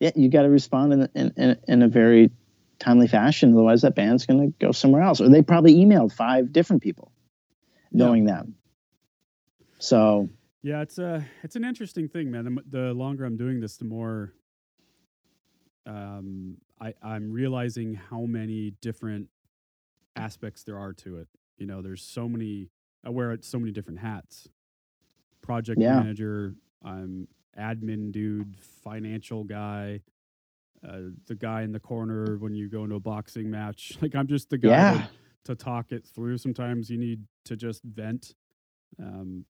yeah, 0.00 0.10
you 0.14 0.28
got 0.28 0.42
to 0.42 0.50
respond 0.50 0.92
in, 0.92 1.08
in 1.14 1.32
in 1.36 1.58
in 1.68 1.82
a 1.82 1.88
very 1.88 2.30
timely 2.78 3.08
fashion. 3.08 3.52
Otherwise, 3.52 3.82
that 3.82 3.94
band's 3.94 4.24
going 4.26 4.40
to 4.52 4.58
go 4.58 4.70
somewhere 4.72 5.02
else, 5.02 5.20
or 5.20 5.28
they 5.28 5.42
probably 5.42 5.74
emailed 5.74 6.12
five 6.12 6.52
different 6.52 6.82
people, 6.82 7.10
knowing 7.90 8.24
them. 8.26 8.54
So 9.78 10.28
Yeah, 10.62 10.82
it's 10.82 10.98
a 10.98 11.24
it's 11.42 11.56
an 11.56 11.64
interesting 11.64 12.08
thing, 12.08 12.30
man. 12.30 12.44
The, 12.44 12.62
the 12.78 12.94
longer 12.94 13.24
I'm 13.24 13.36
doing 13.36 13.60
this, 13.60 13.76
the 13.76 13.84
more 13.84 14.32
um, 15.86 16.56
I 16.80 16.94
I'm 17.02 17.30
realizing 17.32 17.94
how 17.94 18.22
many 18.22 18.72
different 18.80 19.28
aspects 20.14 20.62
there 20.62 20.78
are 20.78 20.92
to 20.92 21.16
it. 21.18 21.28
You 21.58 21.66
know, 21.66 21.82
there's 21.82 22.02
so 22.02 22.28
many. 22.28 22.68
I 23.06 23.10
wear 23.10 23.36
so 23.40 23.58
many 23.58 23.70
different 23.72 24.00
hats. 24.00 24.48
Project 25.42 25.80
Yeah. 25.80 26.00
manager. 26.00 26.54
I'm 26.84 27.28
admin 27.58 28.10
dude, 28.12 28.56
financial 28.82 29.44
guy. 29.44 30.00
Uh, 30.86 31.10
the 31.26 31.34
guy 31.34 31.62
in 31.62 31.72
the 31.72 31.80
corner 31.80 32.36
when 32.36 32.54
you 32.54 32.68
go 32.68 32.84
into 32.84 32.96
a 32.96 33.00
boxing 33.00 33.50
match. 33.50 33.96
Like 34.02 34.14
I'm 34.14 34.26
just 34.26 34.50
the 34.50 34.58
guy 34.58 34.68
Yeah. 34.70 35.06
to, 35.44 35.54
to 35.54 35.54
talk 35.54 35.92
it 35.92 36.04
through. 36.04 36.38
Sometimes 36.38 36.90
you 36.90 36.98
need 36.98 37.22
to 37.44 37.56
just 37.56 37.82
vent. 37.84 38.34
Um, 39.00 39.44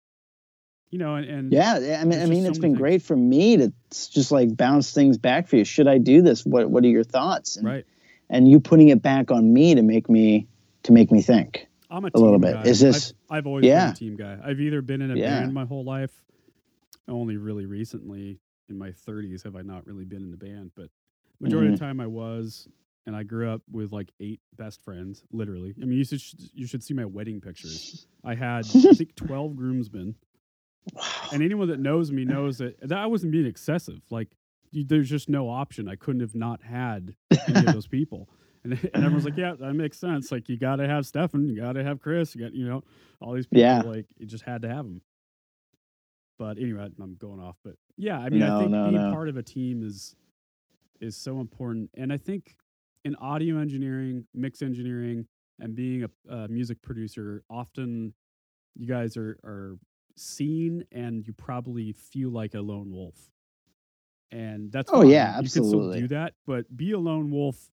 you 0.90 0.98
know, 0.98 1.16
and, 1.16 1.26
and 1.28 1.52
yeah, 1.52 1.98
I 2.00 2.04
mean, 2.04 2.20
I 2.20 2.26
mean, 2.26 2.44
so 2.44 2.50
it's 2.50 2.58
been 2.58 2.70
things. 2.72 2.78
great 2.78 3.02
for 3.02 3.16
me 3.16 3.56
to 3.56 3.72
just 3.90 4.30
like 4.30 4.56
bounce 4.56 4.92
things 4.92 5.18
back 5.18 5.48
for 5.48 5.56
you. 5.56 5.64
Should 5.64 5.88
I 5.88 5.98
do 5.98 6.22
this? 6.22 6.44
What 6.46 6.70
What 6.70 6.84
are 6.84 6.88
your 6.88 7.04
thoughts? 7.04 7.56
And, 7.56 7.66
right. 7.66 7.84
and 8.30 8.48
you 8.48 8.60
putting 8.60 8.88
it 8.88 9.02
back 9.02 9.30
on 9.30 9.52
me 9.52 9.74
to 9.74 9.82
make 9.82 10.08
me 10.08 10.46
to 10.84 10.92
make 10.92 11.10
me 11.10 11.22
think. 11.22 11.66
I'm 11.90 12.04
a, 12.04 12.10
a 12.14 12.18
little 12.18 12.38
bit. 12.38 12.54
Guy. 12.54 12.62
Is 12.62 12.80
this- 12.80 13.12
I've, 13.30 13.38
I've 13.38 13.46
always 13.46 13.64
Yeah. 13.64 13.86
been 13.86 13.92
a 13.92 13.96
team 13.96 14.16
guy. 14.16 14.38
I've 14.44 14.60
either 14.60 14.82
been 14.82 15.02
in 15.02 15.10
a 15.10 15.16
Yeah. 15.16 15.40
band 15.40 15.54
my 15.54 15.64
whole 15.64 15.84
life. 15.84 16.12
Only 17.08 17.36
really 17.36 17.66
recently, 17.66 18.40
in 18.68 18.76
my 18.78 18.90
30s, 18.90 19.44
have 19.44 19.54
I 19.54 19.62
not 19.62 19.86
really 19.86 20.04
been 20.04 20.22
in 20.24 20.34
a 20.34 20.36
band. 20.36 20.72
But 20.74 20.88
majority 21.40 21.66
Mm-hmm. 21.68 21.74
of 21.74 21.78
the 21.78 21.84
time, 21.84 22.00
I 22.00 22.06
was, 22.08 22.66
and 23.06 23.14
I 23.14 23.22
grew 23.22 23.48
up 23.48 23.62
with 23.70 23.92
like 23.92 24.10
eight 24.18 24.40
best 24.56 24.82
friends. 24.82 25.22
Literally, 25.30 25.72
I 25.80 25.84
mean, 25.84 25.98
you 25.98 26.04
should 26.04 26.20
you 26.52 26.66
should 26.66 26.82
see 26.82 26.94
my 26.94 27.04
wedding 27.04 27.40
pictures. 27.40 28.06
I 28.24 28.34
had 28.34 28.66
I 28.74 28.92
think 28.94 29.14
12 29.16 29.54
groomsmen, 29.54 30.16
and 31.32 31.42
anyone 31.42 31.68
that 31.68 31.78
knows 31.78 32.10
me 32.10 32.24
knows 32.24 32.58
that 32.58 32.80
that 32.80 32.98
I 32.98 33.06
wasn't 33.06 33.30
being 33.32 33.46
excessive. 33.46 34.00
Like, 34.10 34.28
you, 34.72 34.82
there's 34.84 35.08
just 35.08 35.28
no 35.28 35.48
option. 35.48 35.88
I 35.88 35.94
couldn't 35.94 36.20
have 36.22 36.34
not 36.34 36.62
had 36.64 37.14
any 37.48 37.66
of 37.66 37.72
those 37.72 37.86
people. 37.86 38.28
And, 38.72 38.72
and 38.94 39.04
everyone's 39.04 39.24
like, 39.24 39.36
yeah, 39.36 39.54
that 39.58 39.74
makes 39.74 39.98
sense. 39.98 40.30
Like, 40.32 40.48
you 40.48 40.56
got 40.58 40.76
to 40.76 40.86
have 40.88 41.06
Stefan, 41.06 41.46
you 41.46 41.56
got 41.60 41.72
to 41.72 41.84
have 41.84 42.00
Chris, 42.00 42.34
you 42.34 42.42
got, 42.42 42.52
you 42.54 42.66
know, 42.68 42.82
all 43.20 43.32
these 43.34 43.46
people. 43.46 43.60
Yeah. 43.62 43.82
Like, 43.82 44.06
you 44.18 44.26
just 44.26 44.44
had 44.44 44.62
to 44.62 44.68
have 44.68 44.84
them. 44.84 45.00
But 46.38 46.58
anyway, 46.58 46.88
I'm 47.00 47.14
going 47.14 47.40
off. 47.40 47.56
But 47.64 47.74
yeah, 47.96 48.18
I 48.18 48.28
mean, 48.28 48.40
No, 48.40 48.56
I 48.56 48.58
think 48.60 48.70
no, 48.72 48.90
being 48.90 49.02
no. 49.02 49.12
part 49.12 49.28
of 49.28 49.36
a 49.36 49.42
team 49.42 49.82
is 49.86 50.14
is 51.00 51.16
so 51.16 51.40
important. 51.40 51.90
And 51.94 52.12
I 52.12 52.16
think 52.18 52.56
in 53.04 53.14
audio 53.16 53.58
engineering, 53.58 54.26
mix 54.34 54.60
engineering, 54.62 55.26
and 55.60 55.74
being 55.74 56.04
a, 56.04 56.34
a 56.34 56.48
music 56.48 56.82
producer, 56.82 57.42
often 57.48 58.12
you 58.74 58.86
guys 58.86 59.16
are 59.16 59.38
are 59.44 59.78
seen 60.16 60.84
and 60.92 61.26
you 61.26 61.32
probably 61.32 61.92
feel 61.92 62.30
like 62.30 62.54
a 62.54 62.60
lone 62.60 62.90
wolf. 62.92 63.30
And 64.32 64.70
that's 64.72 64.90
Oh, 64.92 65.00
fine. 65.02 65.10
yeah, 65.10 65.36
you 65.36 65.42
can 65.42 65.48
still 65.48 65.64
absolutely. 65.64 66.00
do 66.00 66.08
that, 66.08 66.34
but 66.46 66.74
be 66.76 66.92
a 66.92 66.98
lone 66.98 67.30
wolf, 67.30 67.70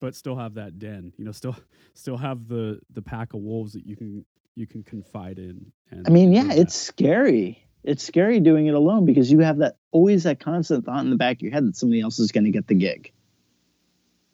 but 0.00 0.14
still 0.14 0.36
have 0.36 0.54
that 0.54 0.78
den. 0.78 1.12
You 1.16 1.24
know, 1.24 1.32
still 1.32 1.56
still 1.94 2.16
have 2.16 2.48
the 2.48 2.80
the 2.92 3.02
pack 3.02 3.34
of 3.34 3.40
wolves 3.40 3.72
that 3.72 3.86
you 3.86 3.96
can 3.96 4.24
you 4.54 4.66
can 4.66 4.82
confide 4.82 5.38
in. 5.38 5.72
And 5.90 6.06
I 6.06 6.10
mean, 6.10 6.32
yeah, 6.32 6.52
it's 6.52 6.74
scary. 6.74 7.64
It's 7.84 8.02
scary 8.02 8.40
doing 8.40 8.66
it 8.66 8.74
alone 8.74 9.04
because 9.04 9.30
you 9.30 9.38
have 9.40 9.58
that 9.58 9.76
always 9.92 10.24
that 10.24 10.40
constant 10.40 10.84
thought 10.84 11.00
in 11.04 11.10
the 11.10 11.16
back 11.16 11.36
of 11.36 11.42
your 11.42 11.52
head 11.52 11.66
that 11.66 11.76
somebody 11.76 12.00
else 12.00 12.18
is 12.18 12.32
going 12.32 12.44
to 12.44 12.50
get 12.50 12.66
the 12.66 12.74
gig. 12.74 13.12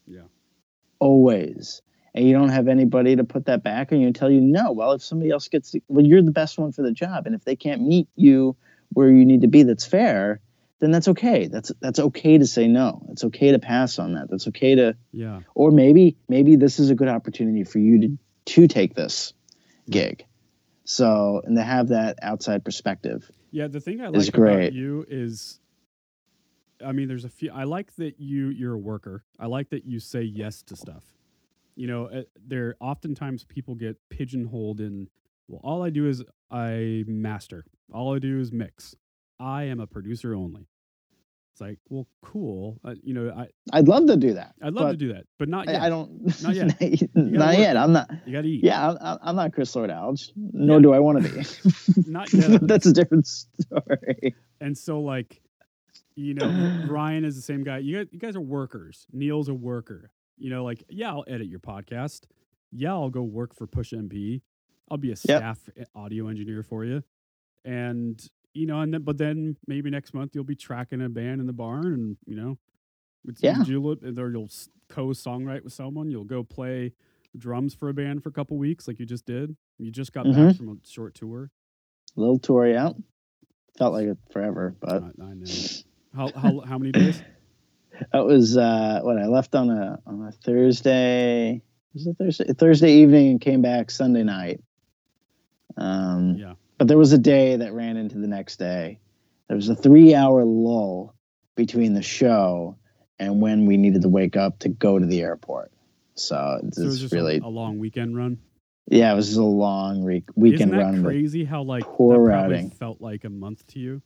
Yeah. 0.07 0.23
Always. 0.99 1.83
And 2.15 2.27
you 2.27 2.33
don't 2.33 2.49
have 2.49 2.69
anybody 2.69 3.17
to 3.17 3.25
put 3.25 3.47
that 3.47 3.63
back 3.63 3.93
on 3.93 4.01
you 4.01 4.07
and 4.07 4.15
tell 4.15 4.31
you, 4.31 4.41
no, 4.41 4.73
well, 4.73 4.93
if 4.93 5.03
somebody 5.03 5.31
else 5.31 5.49
gets, 5.49 5.75
well, 5.89 6.05
you're 6.05 6.23
the 6.23 6.31
best 6.31 6.59
one 6.59 6.73
for 6.73 6.83
the 6.83 6.93
job. 6.93 7.27
And 7.27 7.35
if 7.35 7.45
they 7.45 7.57
can't 7.57 7.83
meet 7.83 8.09
you 8.15 8.57
where 8.93 9.09
you 9.09 9.25
need 9.25 9.43
to 9.43 9.49
be, 9.49 9.65
that's 9.65 9.85
fair, 9.85 10.41
then 10.81 10.91
that's 10.91 11.09
okay. 11.09 11.49
That's, 11.49 11.73
that's 11.81 11.99
okay 11.99 12.39
to 12.39 12.47
say 12.47 12.69
no. 12.69 13.07
It's 13.11 13.25
okay 13.25 13.53
to 13.53 13.59
pass 13.59 13.99
on 13.99 14.15
that. 14.15 14.29
That's 14.31 14.49
okay 14.49 14.75
to, 14.75 14.97
yeah. 15.13 15.41
or 15.55 15.71
maybe, 15.71 16.17
maybe 16.29 16.57
this 16.57 16.79
is 16.79 16.91
a 16.91 16.95
good 16.95 17.09
opportunity 17.09 17.65
for 17.65 17.79
you 17.79 18.01
to, 18.01 18.19
to 18.47 18.69
take 18.69 18.95
this 18.95 19.33
gig. 19.89 20.25
So, 20.85 21.41
and 21.45 21.57
to 21.57 21.63
have 21.63 21.89
that 21.89 22.19
outside 22.21 22.65
perspective. 22.65 23.31
Yeah, 23.51 23.69
the 23.69 23.81
thing 23.81 24.03
I 24.03 24.09
like 24.09 24.33
great. 24.33 24.55
about 24.55 24.73
you 24.75 25.07
is, 25.09 25.61
I 26.85 26.93
mean, 26.93 27.09
there's 27.09 27.25
a 27.25 27.31
few. 27.31 27.51
I 27.53 27.65
like 27.65 27.95
that 27.97 28.21
you 28.21 28.49
you're 28.49 28.75
a 28.75 28.79
worker. 28.79 29.25
I 29.39 29.47
like 29.47 29.71
that 29.71 29.87
you 29.87 30.01
say 30.01 30.23
yes 30.23 30.63
to 30.65 30.77
stuff. 30.77 31.05
You 31.77 31.87
know, 31.87 32.07
uh, 32.07 32.23
there 32.47 32.77
oftentimes 32.81 33.45
people 33.45 33.75
get 33.75 33.97
pigeonholed 34.11 34.81
in. 34.81 35.09
Well, 35.49 35.61
all 35.65 35.83
I 35.83 35.91
do 35.91 36.07
is 36.07 36.23
I 36.51 37.05
master. 37.07 37.65
All 37.93 38.15
I 38.15 38.19
do 38.19 38.41
is 38.41 38.53
mix. 38.53 38.95
I 39.41 39.65
am 39.65 39.81
a 39.81 39.87
producer 39.87 40.35
only. 40.35 40.67
It's 41.53 41.61
like, 41.61 41.79
well, 41.89 42.09
cool. 42.21 42.81
Uh, 42.85 42.95
you 43.05 43.15
know, 43.15 43.31
I 43.31 43.47
I'd 43.73 43.87
love 43.87 44.07
to 44.09 44.17
do 44.17 44.35
that. 44.35 44.55
I'd 44.61 44.73
love 44.75 44.91
to 44.91 44.97
do 44.97 45.13
that, 45.13 45.25
but 45.39 45.49
not 45.49 45.67
yet. 45.69 45.83
I, 45.83 45.87
I 45.87 45.89
don't. 45.89 46.25
Not 46.43 46.55
yet. 46.57 46.81
not 47.15 47.49
work. 47.51 47.59
yet. 47.59 47.77
I'm 47.77 47.93
not. 47.93 48.11
you 48.27 48.33
got 48.33 48.43
to 48.43 48.49
eat. 48.49 48.65
Yeah, 48.65 48.89
I'm- 48.91 49.19
I'm, 49.23 49.37
not 49.37 49.53
Chris 49.53 49.75
Lord 49.77 49.91
Alge, 49.91 50.33
nor 50.37 50.79
Yeah. 50.79 50.83
do 50.83 50.93
I 50.93 50.99
want 50.99 51.23
to 51.23 51.31
be. 51.31 52.07
Not 52.11 52.33
yet. 52.33 52.67
That's 52.67 52.87
a 52.87 52.93
different 52.93 53.29
story. 53.29 54.35
And 54.61 54.77
so, 54.77 55.01
like, 55.01 55.41
you 56.17 56.35
know, 56.35 56.87
Ryan 56.89 57.25
is 57.25 57.37
the 57.37 57.43
same 57.43 57.63
guy. 57.63 57.79
You 57.79 57.99
guys, 57.99 58.07
you 58.11 58.19
guys 58.19 58.35
are 58.35 58.41
workers. 58.41 59.07
Neil's 59.13 59.49
a 59.49 59.55
worker. 59.55 60.11
You 60.37 60.51
know, 60.51 60.65
like, 60.65 60.83
yeah, 60.89 61.11
I'll 61.11 61.25
edit 61.29 61.47
your 61.47 61.61
podcast. 61.61 62.23
Yeah, 62.73 62.93
I'll 62.95 63.11
go 63.11 63.23
work 63.23 63.55
for 63.55 63.69
Push 63.69 63.93
MP. 63.93 64.41
I'll 64.91 64.97
be 64.99 65.13
a 65.13 65.17
staff 65.17 65.61
e- 65.79 65.85
audio 65.95 66.27
engineer 66.27 66.65
for 66.65 66.85
you. 66.85 67.05
And, 67.65 68.21
you 68.55 68.67
know, 68.67 68.81
and 68.81 68.95
then, 68.95 69.03
but 69.03 69.19
then 69.19 69.57
maybe 69.67 69.91
next 69.91 70.15
month 70.15 70.35
you'll 70.35 70.45
be 70.45 70.55
tracking 70.57 71.03
a 71.03 71.09
band 71.09 71.41
in 71.41 71.47
the 71.47 71.53
barn 71.53 71.87
and, 71.93 72.17
you 72.27 72.37
know, 72.37 72.57
Would, 73.27 73.37
Yeah. 73.41 73.63
Look, 73.67 74.03
or 74.03 74.31
you'll 74.31 74.51
co-songwrite 74.89 75.65
with 75.65 75.73
someone? 75.73 76.11
You'll 76.11 76.25
go 76.25 76.45
play 76.45 76.93
drums 77.37 77.75
for 77.75 77.89
a 77.89 77.95
band 77.95 78.23
for 78.23 78.29
a 78.29 78.33
couple 78.33 78.57
weeks, 78.59 78.87
like 78.87 78.99
you 79.01 79.07
just 79.07 79.25
did. 79.27 79.57
You 79.79 79.91
just 79.91 80.13
got 80.13 80.25
back 80.25 80.35
Mhm. 80.35 80.57
from 80.57 80.69
a 80.69 80.77
short 80.87 81.15
tour. 81.15 81.51
little 82.17 82.39
tour 82.39 82.77
out. 82.77 82.97
Felt 83.79 83.93
like 83.95 84.07
it 84.07 84.19
forever, 84.31 84.77
but 84.79 85.03
I, 85.03 85.07
I 85.25 85.35
know. 85.35 85.47
How 86.15 86.31
how 86.39 86.61
how 86.61 86.79
many 86.79 86.93
days? 86.93 87.21
that 88.13 88.25
was 88.25 88.57
uh, 88.57 89.01
what 89.03 89.19
I 89.19 89.27
left 89.27 89.55
on 89.57 89.69
a 89.71 89.99
on 90.07 90.23
a 90.23 90.31
Thursday. 90.31 91.61
Was 91.95 92.07
it 92.07 92.17
Thursday? 92.19 92.53
Thursday 92.53 92.93
evening 92.93 93.31
and 93.33 93.41
came 93.41 93.63
back 93.63 93.91
Sunday 93.91 94.23
night. 94.23 94.61
Um, 95.77 96.37
Yeah. 96.37 96.55
But 96.79 96.89
there 96.89 96.99
was 96.99 97.13
a 97.13 97.19
day 97.19 97.57
that 97.57 97.73
ran 97.73 97.97
into 97.97 98.19
the 98.19 98.27
next 98.27 98.57
day. 98.59 99.01
There 99.49 99.57
was 99.57 99.69
a 99.69 99.75
three 99.77 100.15
hour 100.15 100.45
lull 100.45 101.15
between 101.57 101.95
the 101.95 102.03
show 102.03 102.77
and 103.19 103.41
when 103.41 103.67
we 103.67 103.77
needed 103.77 104.03
to 104.03 104.09
wake 104.09 104.37
up 104.37 104.59
to 104.61 104.69
go 104.69 104.99
to 104.99 105.07
the 105.07 105.21
airport. 105.23 105.71
So 106.15 106.61
So 106.73 106.83
it 106.83 106.87
was 106.87 107.01
just 107.01 107.13
really, 107.15 107.39
a, 107.39 107.49
long 107.49 107.79
weekend 107.79 108.17
run. 108.17 108.39
yeah, 108.89 109.13
it 109.13 109.17
was 109.17 109.27
just 109.29 109.39
a 109.39 109.43
long 109.45 110.03
re- 110.05 110.25
weekend 110.35 110.71
Isn't 110.73 110.79
that 110.79 110.85
run. 110.85 111.05
crazy? 111.05 111.45
How 111.45 111.63
like 111.63 111.85
poor 111.85 112.19
routing. 112.21 112.71
felt 112.71 113.01
like 113.01 113.25
a 113.25 113.31
month 113.31 113.67
to 113.69 113.79
you, 113.79 114.03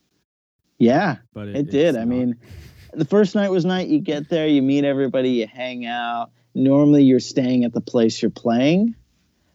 yeah, 0.78 1.16
but 1.34 1.48
it, 1.48 1.56
it 1.56 1.70
did. 1.70 1.96
I 1.96 2.00
not. 2.00 2.08
mean, 2.08 2.36
the 2.92 3.04
first 3.04 3.34
night 3.34 3.50
was 3.50 3.64
night. 3.64 3.88
You 3.88 4.00
get 4.00 4.28
there, 4.28 4.46
you 4.46 4.62
meet 4.62 4.84
everybody, 4.84 5.30
you 5.30 5.46
hang 5.46 5.84
out. 5.86 6.30
Normally, 6.54 7.04
you're 7.04 7.20
staying 7.20 7.64
at 7.64 7.72
the 7.72 7.80
place 7.80 8.20
you're 8.22 8.30
playing. 8.30 8.94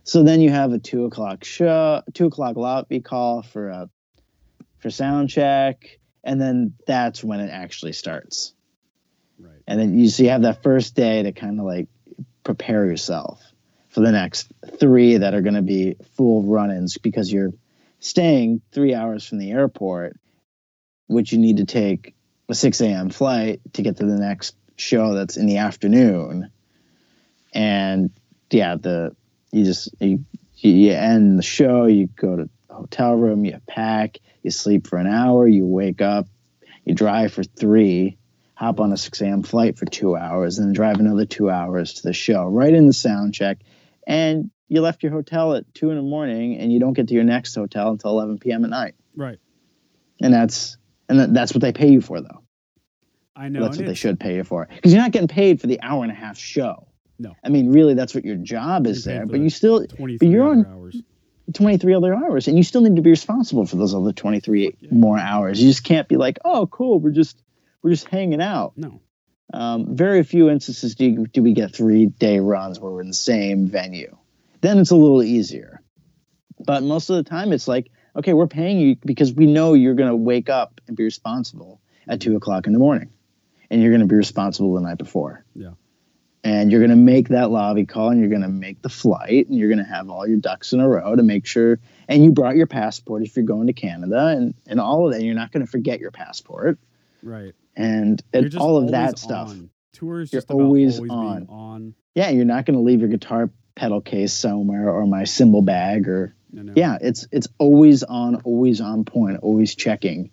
So 0.03 0.23
then 0.23 0.41
you 0.41 0.49
have 0.49 0.73
a 0.73 0.79
two 0.79 1.05
o'clock 1.05 1.43
show, 1.43 2.01
two 2.13 2.25
o'clock 2.25 2.57
lobby 2.57 2.99
call 2.99 3.41
for 3.41 3.69
a 3.69 3.89
for 4.79 4.89
sound 4.89 5.29
check, 5.29 5.99
and 6.23 6.39
then 6.41 6.73
that's 6.85 7.23
when 7.23 7.39
it 7.39 7.49
actually 7.49 7.93
starts. 7.93 8.53
right. 9.39 9.61
And 9.65 9.79
then 9.79 9.97
you 9.97 10.09
so 10.09 10.23
you 10.23 10.29
have 10.29 10.41
that 10.41 10.61
first 10.61 10.95
day 10.95 11.23
to 11.23 11.31
kind 11.31 11.59
of 11.59 11.65
like 11.65 11.87
prepare 12.43 12.85
yourself 12.85 13.41
for 13.89 14.01
the 14.01 14.11
next 14.11 14.51
three 14.79 15.17
that 15.17 15.33
are 15.33 15.41
going 15.41 15.53
to 15.53 15.61
be 15.61 15.95
full 16.15 16.43
run-ins 16.43 16.97
because 16.97 17.31
you're 17.31 17.53
staying 17.99 18.61
three 18.73 18.93
hours 18.93 19.25
from 19.25 19.37
the 19.37 19.51
airport, 19.51 20.17
which 21.07 21.31
you 21.31 21.39
need 21.39 21.57
to 21.57 21.65
take 21.65 22.13
a 22.49 22.55
6 22.55 22.81
a.m. 22.81 23.09
flight 23.09 23.61
to 23.73 23.81
get 23.81 23.97
to 23.97 24.05
the 24.05 24.17
next 24.17 24.55
show 24.75 25.13
that's 25.13 25.37
in 25.37 25.45
the 25.45 25.57
afternoon. 25.57 26.51
And 27.53 28.09
yeah, 28.49 28.75
the 28.75 29.15
you 29.53 29.63
just 29.63 29.89
you 29.99 30.25
you 30.57 30.91
end 30.91 31.37
the 31.37 31.43
show, 31.43 31.85
you 31.85 32.07
go 32.07 32.35
to 32.35 32.49
the 32.67 32.73
hotel 32.73 33.13
room, 33.13 33.45
you 33.45 33.59
pack, 33.67 34.17
you 34.41 34.51
sleep 34.51 34.87
for 34.87 34.97
an 34.97 35.07
hour, 35.07 35.47
you 35.47 35.65
wake 35.65 36.01
up, 36.01 36.27
you 36.85 36.95
drive 36.95 37.33
for 37.33 37.43
three, 37.43 38.17
hop 38.55 38.79
on 38.79 38.91
a 38.91 38.97
6 38.97 39.21
a.m. 39.21 39.43
flight 39.43 39.77
for 39.77 39.85
two 39.85 40.15
hours, 40.15 40.57
and 40.57 40.67
then 40.67 40.73
drive 40.73 40.99
another 40.99 41.25
two 41.25 41.49
hours 41.49 41.95
to 41.95 42.03
the 42.03 42.13
show, 42.13 42.45
right 42.45 42.73
in 42.73 42.87
the 42.87 42.93
sound 42.93 43.33
check. 43.33 43.59
And 44.07 44.49
you 44.69 44.81
left 44.81 45.03
your 45.03 45.11
hotel 45.11 45.53
at 45.53 45.71
two 45.73 45.91
in 45.91 45.97
the 45.97 46.01
morning, 46.01 46.57
and 46.57 46.73
you 46.73 46.79
don't 46.79 46.93
get 46.93 47.07
to 47.09 47.13
your 47.13 47.23
next 47.23 47.53
hotel 47.53 47.89
until 47.89 48.11
11 48.11 48.39
p.m. 48.39 48.63
at 48.63 48.71
night. 48.71 48.95
Right. 49.15 49.39
And 50.21 50.33
that's 50.33 50.77
and 51.09 51.35
that's 51.35 51.53
what 51.53 51.61
they 51.61 51.73
pay 51.73 51.89
you 51.89 52.01
for, 52.01 52.21
though. 52.21 52.43
I 53.35 53.49
know. 53.49 53.61
that's 53.61 53.77
what 53.77 53.85
they 53.85 53.93
should 53.93 54.19
pay 54.19 54.35
you 54.35 54.43
for, 54.43 54.67
because 54.73 54.93
you're 54.93 55.01
not 55.01 55.11
getting 55.11 55.27
paid 55.27 55.59
for 55.59 55.67
the 55.67 55.81
hour 55.81 56.03
and 56.03 56.11
a 56.11 56.15
half 56.15 56.37
show. 56.37 56.87
No. 57.19 57.35
I 57.43 57.49
mean, 57.49 57.71
really, 57.71 57.93
that's 57.93 58.13
what 58.15 58.25
your 58.25 58.35
job 58.35 58.87
is 58.87 59.03
there, 59.05 59.25
but 59.25 59.39
you 59.39 59.49
still 59.49 59.85
23 59.85 60.27
you're 60.27 60.43
other 60.43 60.51
on- 60.51 60.65
hours. 60.65 61.01
23 61.53 61.93
other 61.93 62.15
hours, 62.15 62.47
and 62.47 62.55
you 62.55 62.63
still 62.63 62.81
need 62.81 62.95
to 62.95 63.01
be 63.01 63.09
responsible 63.09 63.65
for 63.65 63.75
those 63.75 63.93
other 63.93 64.13
23 64.13 64.75
Yeah. 64.79 64.89
more 64.91 65.19
hours. 65.19 65.61
You 65.61 65.69
just 65.69 65.83
can't 65.83 66.07
be 66.07 66.15
like, 66.15 66.39
oh, 66.45 66.67
cool, 66.67 66.99
we're 66.99 67.11
just 67.11 67.41
we're 67.81 67.89
just 67.91 68.07
hanging 68.07 68.41
out. 68.41 68.73
No. 68.77 69.01
Um, 69.53 69.95
very 69.95 70.23
few 70.23 70.49
instances 70.49 70.95
do, 70.95 71.05
you, 71.05 71.27
do 71.27 71.43
we 71.43 71.53
get 71.53 71.75
three 71.75 72.05
day 72.05 72.39
runs 72.39 72.79
where 72.79 72.91
we're 72.91 73.01
in 73.01 73.09
the 73.09 73.13
same 73.13 73.67
venue. 73.67 74.15
Then 74.61 74.79
it's 74.79 74.91
a 74.91 74.95
little 74.95 75.21
easier. 75.21 75.81
But 76.65 76.81
most 76.81 77.09
of 77.09 77.17
the 77.17 77.23
time, 77.29 77.51
it's 77.51 77.67
like, 77.67 77.91
okay, 78.15 78.31
we're 78.33 78.47
paying 78.47 78.79
you 78.79 78.95
because 79.05 79.33
we 79.33 79.45
know 79.45 79.73
you're 79.73 79.95
going 79.95 80.09
to 80.09 80.15
wake 80.15 80.49
up 80.49 80.79
and 80.87 80.95
be 80.95 81.03
responsible 81.03 81.81
at 82.07 82.21
two 82.21 82.37
o'clock 82.37 82.67
in 82.67 82.73
the 82.73 82.79
morning. 82.79 83.09
And 83.69 83.81
you're 83.81 83.91
going 83.91 84.01
to 84.01 84.07
be 84.07 84.15
responsible 84.15 84.73
the 84.75 84.81
night 84.81 84.97
before. 84.97 85.43
Yeah. 85.53 85.71
And 86.45 86.71
you're 86.71 86.81
going 86.81 86.89
to 86.89 86.97
make 86.97 87.29
that 87.29 87.51
lobby 87.51 87.85
call 87.85 88.09
and 88.09 88.19
you're 88.19 88.29
going 88.29 88.41
to 88.41 88.49
make 88.49 88.81
the 88.81 88.89
flight 88.89 89.47
and 89.47 89.57
you're 89.57 89.69
going 89.69 89.77
to 89.83 89.89
have 89.89 90.09
all 90.09 90.27
your 90.27 90.37
ducks 90.39 90.73
in 90.73 90.81
a 90.81 90.87
row 90.89 91.15
to 91.15 91.23
make 91.23 91.45
sure. 91.45 91.79
And 92.09 92.21
you 92.23 92.31
brought 92.31 92.57
your 92.57 92.67
passport 92.67 93.23
if 93.23 93.35
you're 93.37 93.45
going 93.45 93.67
to 93.67 93.73
Canada 93.73 94.27
and, 94.27 94.53
and 94.67 94.79
all 94.79 95.07
of 95.07 95.13
that. 95.13 95.23
You're 95.23 95.35
not 95.35 95.51
going 95.53 95.65
to 95.65 95.71
forget 95.71 95.99
your 96.01 96.11
passport 96.11 96.79
Right. 97.21 97.53
and, 97.77 98.21
and 98.33 98.53
all 98.57 98.75
of 98.77 98.91
that 98.91 99.17
stuff. 99.19 99.49
on. 99.51 99.69
Tours 99.93 100.33
You're 100.33 100.41
always 100.49 100.97
always 100.97 101.11
on. 101.11 101.47
on. 101.49 101.95
yeah, 102.15 102.29
you're 102.31 102.43
not 102.45 102.65
going 102.65 102.75
to 102.75 102.81
leave 102.83 102.99
your 102.99 103.09
guitar 103.09 103.49
pedal 103.75 104.01
case 104.01 104.33
somewhere 104.33 104.89
or 104.89 105.05
my 105.07 105.23
cymbal 105.23 105.61
bag 105.61 106.09
or 106.09 106.35
You 106.51 106.63
know? 106.63 106.73
yeah, 106.75 106.97
it's 106.99 107.25
it's 107.31 107.47
always 107.57 108.03
on, 108.03 108.35
always 108.43 108.81
on 108.81 109.05
point, 109.05 109.39
always 109.43 109.75
checking. 109.75 110.31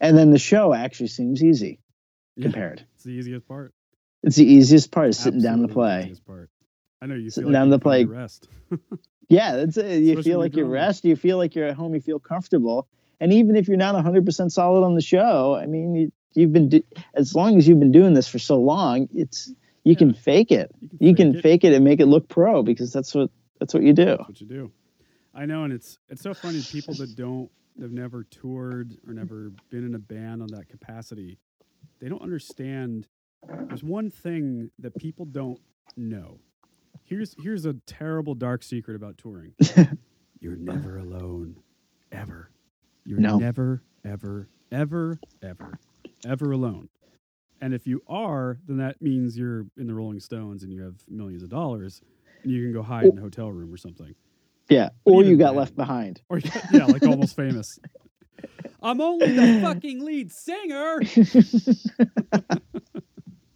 And 0.00 0.18
then 0.18 0.30
the 0.30 0.38
show 0.38 0.74
actually 0.74 1.06
seems 1.08 1.44
easy 1.44 1.78
Yeah. 2.36 2.44
compared. 2.44 2.84
It's 2.96 3.04
the 3.04 3.10
easiest 3.12 3.46
part. 3.46 3.72
It's 4.22 4.36
the 4.36 4.44
easiest 4.46 4.90
part 4.90 5.08
is 5.08 5.18
sitting 5.18 5.40
down 5.40 5.62
to 5.62 5.68
play. 5.68 6.14
part. 6.26 6.48
I 7.00 7.06
know 7.06 7.14
you 7.16 7.30
Sitting 7.30 7.50
feel 7.50 7.52
like 7.52 7.60
down 7.60 7.70
to 7.70 7.78
play. 7.78 8.04
Rest. 8.04 8.48
Yeah, 9.28 9.56
that's 9.56 9.78
it. 9.78 10.02
You 10.02 10.10
Especially 10.10 10.30
feel 10.30 10.38
like 10.40 10.56
you're 10.56 10.66
rest, 10.66 11.04
you 11.06 11.16
feel 11.16 11.38
like 11.38 11.54
you're 11.54 11.66
at 11.66 11.74
home, 11.74 11.94
you 11.94 12.00
feel 12.02 12.18
comfortable. 12.18 12.86
And 13.18 13.32
even 13.32 13.56
if 13.56 13.66
you're 13.66 13.78
not 13.78 13.94
100% 13.94 14.50
solid 14.52 14.84
on 14.84 14.94
the 14.94 15.00
show, 15.00 15.54
I 15.54 15.64
mean, 15.64 15.94
you, 15.94 16.12
you've 16.34 16.52
been 16.52 16.68
do- 16.68 16.82
as 17.14 17.34
long 17.34 17.56
as 17.56 17.66
you've 17.66 17.78
been 17.78 17.92
doing 17.92 18.12
this 18.12 18.28
for 18.28 18.38
so 18.38 18.60
long, 18.60 19.08
it's 19.14 19.50
you 19.84 19.96
can 19.96 20.12
fake 20.12 20.50
it. 20.52 20.70
You 20.80 20.88
can, 20.88 21.06
You 21.06 21.14
can 21.14 21.36
it. 21.36 21.42
fake 21.42 21.64
it 21.64 21.72
and 21.72 21.82
make 21.82 22.00
it 22.00 22.06
look 22.06 22.28
pro 22.28 22.62
because 22.62 22.92
that's 22.92 23.14
what 23.14 23.30
that's 23.58 23.72
what 23.72 23.82
you 23.82 23.94
do. 23.94 24.04
That's 24.04 24.28
what 24.28 24.40
you 24.42 24.46
do. 24.48 24.72
I 25.34 25.46
know, 25.46 25.64
and 25.64 25.72
it's 25.72 25.96
it's 26.10 26.20
so 26.20 26.34
funny. 26.34 26.60
People 26.70 26.92
that 26.96 27.16
don't, 27.16 27.48
they've 27.76 27.90
never 27.90 28.24
toured 28.24 28.98
or 29.06 29.14
never 29.14 29.50
been 29.70 29.86
in 29.86 29.94
a 29.94 29.98
band 29.98 30.42
on 30.42 30.48
that 30.48 30.68
capacity, 30.68 31.38
they 32.00 32.08
don't 32.10 32.20
understand. 32.22 33.08
There's 33.48 33.82
one 33.84 34.10
thing 34.10 34.70
that 34.78 34.94
people 34.96 35.24
don't 35.24 35.60
know. 35.96 36.38
Here's 37.04 37.34
here's 37.42 37.64
a 37.66 37.74
terrible 37.86 38.34
dark 38.34 38.62
secret 38.62 38.94
about 38.96 39.18
touring. 39.18 39.52
You're 40.40 40.56
never 40.56 40.98
alone, 40.98 41.56
ever. 42.10 42.50
You're 43.04 43.18
No. 43.20 43.38
never, 43.38 43.82
ever, 44.04 44.48
ever, 44.70 45.18
ever, 45.42 45.78
ever 46.26 46.52
alone. 46.52 46.88
And 47.60 47.74
if 47.74 47.86
you 47.86 48.02
are, 48.08 48.58
then 48.66 48.78
that 48.78 49.00
means 49.00 49.38
you're 49.38 49.66
in 49.76 49.86
the 49.86 49.94
Rolling 49.94 50.18
Stones 50.20 50.62
and 50.64 50.72
you 50.72 50.82
have 50.82 50.96
millions 51.08 51.42
of 51.44 51.48
dollars, 51.48 52.00
and 52.42 52.50
you 52.52 52.62
can 52.62 52.72
go 52.72 52.82
hide 52.82 53.04
in 53.06 53.18
a 53.18 53.20
hotel 53.20 53.50
room 53.52 53.72
or 53.72 53.76
something. 53.76 54.14
Yeah. 54.68 54.88
But 55.04 55.12
Or 55.12 55.22
you 55.22 55.36
got 55.36 55.54
left 55.54 55.76
behind. 55.76 56.22
Or 56.28 56.38
yeah, 56.72 56.86
like 56.86 57.02
almost 57.04 57.36
famous. 57.42 57.78
I'm 58.82 59.00
only 59.00 59.30
the 59.32 59.60
fucking 59.62 60.04
lead 60.04 60.32
singer. 60.32 61.00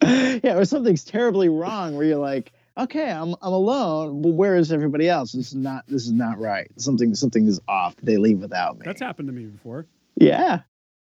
yeah, 0.45 0.57
or 0.57 0.65
something's 0.65 1.05
terribly 1.05 1.49
wrong 1.49 1.97
where 1.97 2.07
you're 2.07 2.19
like, 2.19 2.53
okay, 2.79 3.11
I'm 3.11 3.35
I'm 3.43 3.53
alone, 3.53 4.23
but 4.23 4.31
where 4.33 4.57
is 4.57 4.73
everybody 4.73 5.09
else? 5.09 5.33
This 5.33 5.49
is 5.49 5.55
not 5.55 5.87
this 5.87 6.05
is 6.07 6.13
not 6.13 6.39
right. 6.39 6.71
Something 6.79 7.15
something 7.15 7.47
is 7.47 7.61
off. 7.69 7.97
They 8.03 8.17
leave 8.17 8.39
without 8.39 8.79
me. 8.79 8.83
That's 8.85 9.01
happened 9.01 9.29
to 9.29 9.33
me 9.35 9.47
before. 9.47 9.87
yeah, 10.17 10.61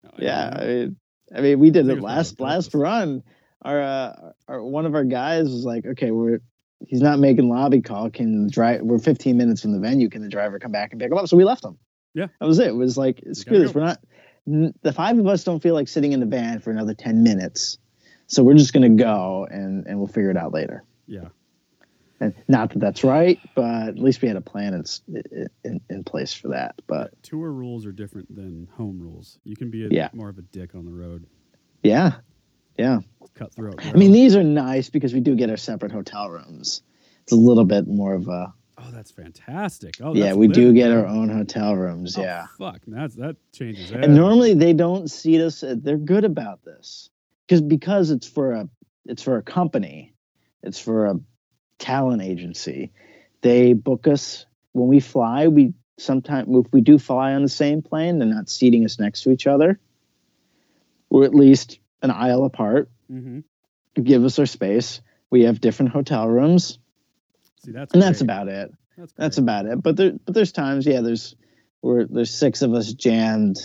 Oh, 0.06 0.10
yeah. 0.18 0.58
I 0.60 0.66
mean, 0.66 0.96
I 1.36 1.42
mean, 1.42 1.60
we 1.60 1.70
did 1.72 1.90
it 1.90 2.02
last 2.02 2.40
last 2.40 2.74
run. 2.74 3.24
Our, 3.64 3.82
uh, 3.82 4.32
our 4.48 4.64
one 4.64 4.86
of 4.86 4.96
our 4.96 5.04
guys 5.04 5.46
was 5.46 5.66
like, 5.66 5.86
okay, 5.86 6.12
we're 6.12 6.40
he's 6.86 7.02
not 7.02 7.20
making 7.20 7.50
lobby 7.50 7.82
call. 7.82 8.10
Can 8.10 8.46
the 8.46 8.52
drive? 8.52 8.82
We're 8.82 9.00
15 9.00 9.36
minutes 9.36 9.62
from 9.62 9.74
the 9.74 9.80
venue. 9.80 10.10
Can 10.10 10.22
the 10.22 10.30
driver 10.30 10.60
come 10.60 10.72
back 10.72 10.92
and 10.92 11.02
pick 11.02 11.12
him 11.12 11.18
up? 11.18 11.28
So 11.28 11.36
we 11.36 11.44
left 11.44 11.66
him. 11.66 11.78
Yeah. 12.14 12.28
that 12.40 12.48
was 12.48 12.60
it. 12.60 12.68
It 12.68 12.76
was 12.76 12.98
like 12.98 13.22
screw 13.34 13.60
this. 13.60 13.72
go. 13.72 13.80
We're 13.80 13.86
not. 13.88 14.00
The 14.82 14.94
five 14.94 15.18
of 15.20 15.28
us 15.28 15.44
don't 15.44 15.62
feel 15.62 15.74
like 15.74 15.90
sitting 15.90 16.14
in 16.14 16.22
the 16.22 16.26
van 16.26 16.60
for 16.60 16.72
another 16.72 16.94
10 16.94 17.22
minutes. 17.22 17.80
So 18.28 18.44
we're 18.44 18.56
just 18.56 18.74
gonna 18.74 18.90
go 18.90 19.48
and 19.50 19.88
and 19.88 19.98
we'll 19.98 20.08
figure 20.08 20.30
it 20.30 20.38
out 20.38 20.54
later. 20.54 20.84
Yeah. 21.08 21.30
And 22.20 22.34
not 22.48 22.72
that 22.72 22.80
that's 22.80 23.04
right, 23.04 23.40
but 23.56 23.90
at 23.90 24.00
least 24.00 24.22
we 24.22 24.28
had 24.28 24.38
a 24.38 24.42
plan 24.42 24.74
in 24.74 25.48
in, 25.64 25.82
in 25.90 26.04
place 26.04 26.34
for 26.34 26.50
that. 26.50 26.76
But 26.88 27.12
Tour 27.24 27.52
rules 27.52 27.86
are 27.86 27.92
different 27.92 28.36
than 28.36 28.68
home 28.76 29.00
rules. 29.00 29.38
You 29.44 29.56
can 29.56 29.70
be 29.70 29.86
a, 29.86 29.90
Yeah. 29.90 30.10
more 30.14 30.30
of 30.30 30.38
a 30.38 30.42
dick 30.42 30.76
on 30.76 30.86
the 30.86 30.92
road, 30.92 31.26
yeah, 31.84 32.16
yeah. 32.78 33.00
cutthroat. 33.36 33.86
I 33.86 33.94
mean, 33.94 34.12
these 34.12 34.36
are 34.36 34.44
nice 34.44 34.90
because 34.90 35.14
we 35.14 35.20
do 35.20 35.36
get 35.36 35.50
our 35.50 35.58
separate 35.58 35.92
hotel 35.92 36.30
rooms. 36.30 36.82
It's 37.22 37.34
a 37.34 37.36
little 37.36 37.66
bit 37.66 37.88
more 37.88 38.16
of 38.16 38.28
a 38.28 38.54
oh, 38.80 38.92
that's 38.92 39.12
fantastic. 39.12 39.96
Oh, 40.02 40.14
yeah. 40.14 40.34
We 40.34 40.48
do 40.48 40.74
get 40.74 40.92
our 40.92 41.06
own 41.06 41.30
hotel 41.30 41.76
rooms. 41.76 42.18
Oh, 42.18 42.22
yeah, 42.22 42.48
Fuck, 42.58 42.82
that's 42.88 43.16
that 43.16 43.36
changes. 43.54 43.92
Everything. 43.92 44.04
And 44.06 44.16
normally 44.16 44.54
they 44.54 44.74
don't 44.74 45.10
seat 45.10 45.42
us. 45.42 45.64
They're 45.66 45.98
good 45.98 46.26
about 46.26 46.64
this 46.64 47.10
because 47.48 47.62
because 47.62 48.12
it's 48.12 48.28
for 48.28 48.52
a 48.52 48.70
it's 49.06 49.24
for 49.24 49.38
a 49.38 49.42
company, 49.42 50.14
it's 50.62 50.80
for 50.80 51.06
a 51.08 51.20
talent 51.80 52.22
agency. 52.22 52.92
They 53.42 53.74
book 53.74 54.08
us 54.08 54.46
when 54.74 54.88
we 54.88 55.00
fly. 55.00 55.48
We 55.48 55.74
sometimes 55.98 56.48
if 56.50 56.72
we 56.74 56.82
do 56.82 56.98
fly 57.00 57.34
on 57.34 57.44
the 57.44 57.50
same 57.50 57.82
plane, 57.82 58.20
they're 58.20 58.28
not 58.28 58.50
seating 58.50 58.84
us 58.86 59.00
next 59.00 59.22
to 59.24 59.32
each 59.32 59.48
other. 59.48 59.80
We're 61.10 61.26
at 61.26 61.34
least 61.36 61.80
an 62.02 62.12
aisle 62.12 62.44
apart. 62.46 62.90
Mhm. 63.12 63.44
give 64.04 64.26
us 64.26 64.38
our 64.38 64.46
space. 64.46 65.02
We 65.32 65.44
have 65.44 65.60
different 65.62 65.92
hotel 65.92 66.28
rooms, 66.28 66.78
See, 67.64 67.72
that's 67.72 67.94
and 67.94 68.02
that's 68.02 68.22
about 68.22 68.48
it. 68.48 68.72
that's, 68.98 69.14
That's 69.14 69.38
about 69.38 69.66
it. 69.66 69.82
But 69.82 69.96
there, 69.96 70.12
but 70.26 70.34
there's 70.36 70.52
times, 70.52 70.86
yeah. 70.86 71.02
There's 71.02 71.36
we're 71.82 72.06
there's 72.06 72.30
six 72.32 72.62
of 72.62 72.74
us 72.74 72.92
jammed, 72.94 73.58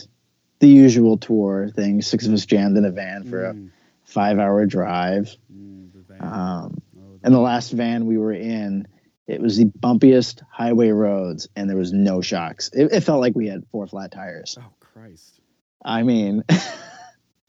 the 0.63 0.69
usual 0.69 1.19
tour 1.19 1.69
thing. 1.75 2.01
Six 2.01 2.27
of 2.27 2.33
us 2.33 2.47
jammed 2.47 2.77
in 2.79 2.85
a 2.85 2.91
van 2.91 3.25
for 3.25 3.45
a 3.47 3.53
Mm, 3.55 3.71
five 4.05 4.39
hour 4.39 4.65
drive. 4.65 5.37
mm, 5.53 5.89
the. 5.93 6.25
Um, 6.25 6.81
Oh, 6.99 7.19
and 7.25 7.35
the 7.35 7.41
last 7.41 7.73
van 7.73 8.07
we 8.07 8.17
were 8.17 8.33
in, 8.33 8.87
it 9.27 9.41
was 9.41 9.57
the 9.57 9.67
bumpiest 9.67 10.41
highway 10.51 10.91
roads, 10.91 11.49
and 11.57 11.69
there 11.69 11.77
was 11.77 11.93
no 11.93 12.21
shocks. 12.21 12.71
It, 12.73 12.93
it 12.93 13.01
felt 13.03 13.21
like 13.21 13.35
we 13.35 13.49
had 13.49 13.65
four 13.73 13.87
flat 13.87 14.13
tires. 14.13 14.57
oh 14.61 14.73
Christ, 14.81 15.41
I 15.85 16.03
mean, 16.05 16.43
that 16.49 16.63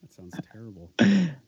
sounds 0.10 0.40
terrible. 0.52 0.92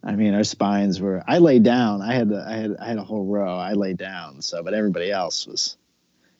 I 0.04 0.16
mean, 0.16 0.34
our 0.36 0.44
spines 0.44 1.02
were. 1.02 1.24
I 1.28 1.40
laid 1.40 1.64
down. 1.64 2.02
I 2.04 2.14
had, 2.14 2.32
I 2.34 2.56
had, 2.58 2.76
I 2.80 2.88
had 2.90 2.98
a 2.98 3.04
whole 3.04 3.26
row. 3.26 3.58
I 3.58 3.74
laid 3.74 3.98
down. 3.98 4.42
So, 4.42 4.62
but 4.64 4.74
everybody 4.76 5.12
else 5.12 5.48
was. 5.48 5.78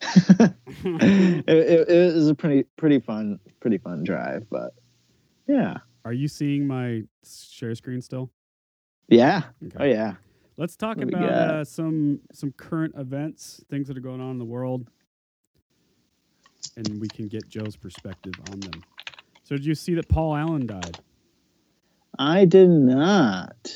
it, 0.00 0.54
it, 1.48 1.88
it 1.88 2.14
was 2.14 2.28
a 2.28 2.34
pretty, 2.34 2.64
pretty 2.76 3.00
fun, 3.00 3.38
pretty 3.60 3.78
fun 3.78 4.04
drive. 4.04 4.48
But 4.50 4.74
yeah, 5.46 5.78
Are 6.04 6.12
you 6.12 6.28
seeing 6.28 6.66
my 6.66 7.02
share 7.24 7.74
screen 7.74 8.00
still? 8.00 8.30
yeah, 9.08 9.42
Okay. 9.64 9.76
oh 9.80 9.84
yeah. 9.84 10.14
Let's 10.58 10.74
talk 10.74 10.96
What 10.96 11.08
about 11.08 11.22
uh, 11.30 11.64
some 11.64 12.20
some 12.32 12.50
current 12.52 12.94
events, 12.96 13.62
things 13.68 13.88
that 13.88 13.96
are 13.96 14.00
going 14.00 14.20
on 14.22 14.30
in 14.30 14.38
the 14.38 14.44
world, 14.46 14.88
and 16.76 16.98
we 17.00 17.08
can 17.08 17.28
get 17.28 17.46
Joe's 17.48 17.76
perspective 17.76 18.32
on 18.50 18.60
them. 18.60 18.82
So, 19.44 19.54
did 19.56 19.66
you 19.66 19.74
see 19.74 19.94
that 19.94 20.08
Paul 20.08 20.34
Allen 20.34 20.66
died? 20.66 20.98
I 22.18 22.46
did 22.46 22.70
not. 22.70 23.70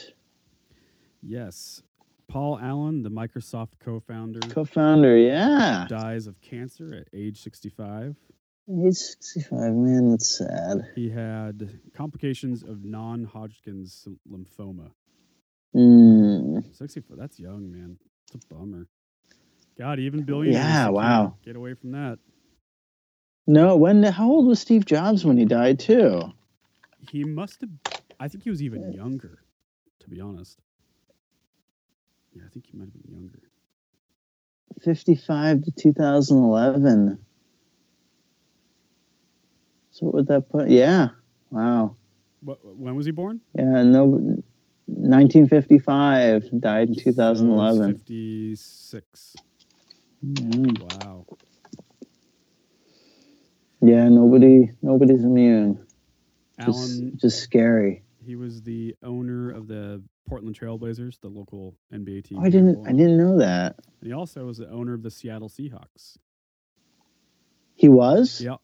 Yes, 1.23 1.83
Paul 2.29 2.59
Allen, 2.59 3.03
the 3.03 3.11
Microsoft 3.11 3.73
co-founder, 3.81 4.41
Co-founder, 4.49 5.19
yeah. 5.19 5.85
dies 5.89 6.27
of 6.27 6.41
cancer 6.41 6.95
at 6.95 7.09
age 7.13 7.43
65. 7.43 8.17
Age 8.71 8.95
sixty-five. 8.95 9.73
Man, 9.73 10.11
that's 10.11 10.39
sad. 10.39 10.91
He 10.95 11.11
had 11.11 11.81
complications 11.97 12.63
of 12.63 12.85
non-Hodgkin's 12.85 14.07
lymphoma. 14.31 14.91
Mm. 15.75 16.65
64. 16.77 17.17
That's 17.17 17.39
young, 17.41 17.73
man. 17.73 17.97
It's 18.33 18.45
a 18.45 18.55
bummer. 18.55 18.87
God, 19.79 19.99
even 19.99 20.23
billionaires 20.23 20.63
Yeah, 20.65 20.89
wow. 20.91 21.37
get 21.45 21.57
away 21.57 21.75
from 21.75 21.93
that. 21.93 22.19
No, 23.47 23.77
when? 23.77 24.03
How 24.05 24.31
old 24.31 24.47
was 24.47 24.61
Steve 24.61 24.85
Jobs 24.85 25.25
when 25.25 25.37
he 25.37 25.45
died 25.47 25.81
too? 25.81 26.23
He 27.11 27.25
must 27.25 27.61
have. 27.63 27.71
I 28.21 28.29
think 28.29 28.45
he 28.45 28.51
was 28.51 28.63
even 28.63 28.93
younger, 28.93 29.39
to 30.01 30.09
be 30.11 30.21
honest. 30.21 30.61
Yeah, 32.35 32.43
I 32.47 32.49
think 32.51 32.67
he 32.67 32.77
might 32.77 32.85
have 32.85 32.93
been 32.93 33.13
younger. 33.13 33.41
Fifty-five 34.83 35.63
to 35.63 35.73
two 35.73 35.93
thousand 35.93 36.39
eleven. 36.45 37.19
So 40.01 40.07
what 40.07 40.15
would 40.15 40.27
that 40.29 40.49
put? 40.49 40.71
Yeah. 40.71 41.11
Wow. 41.51 41.97
What? 42.41 42.59
When 42.65 42.97
was 42.97 43.05
he 43.05 43.13
born? 43.13 43.43
Yeah. 43.55 43.83
No. 43.83 44.07
1955. 44.87 46.59
Died 46.59 46.89
in 46.89 46.95
2011. 46.97 47.93
Fifty-six. 47.93 49.37
Mm. 50.25 51.05
Wow. 51.05 51.27
Yeah. 53.83 54.09
Nobody. 54.09 54.71
Nobody's 54.81 55.23
immune. 55.23 55.87
Just, 56.65 57.03
just 57.17 57.41
scary. 57.43 58.03
He 58.25 58.37
was 58.37 58.63
the 58.63 58.95
owner 59.03 59.51
of 59.51 59.67
the 59.67 60.03
Portland 60.29 60.59
Trailblazers, 60.59 61.21
the 61.21 61.29
local 61.29 61.75
NBA 61.93 62.25
team. 62.25 62.39
Oh, 62.39 62.45
I 62.45 62.51
didn't. 62.51 62.87
I 62.87 62.93
didn't 62.93 63.19
know 63.19 63.39
that. 63.39 63.77
And 64.01 64.09
he 64.09 64.13
also 64.13 64.45
was 64.47 64.59
the 64.59 64.71
owner 64.71 64.95
of 64.95 65.03
the 65.03 65.11
Seattle 65.11 65.49
Seahawks. 65.49 66.17
He 67.75 67.89
was. 67.89 68.41
Yep. 68.41 68.61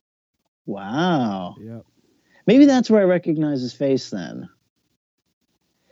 Wow. 0.67 1.55
Yep. 1.61 1.85
Maybe 2.47 2.67
that's 2.67 2.91
where 2.91 3.01
I 3.01 3.05
recognize 3.05 3.61
his 3.61 3.73
face 3.73 4.11
then, 4.11 4.49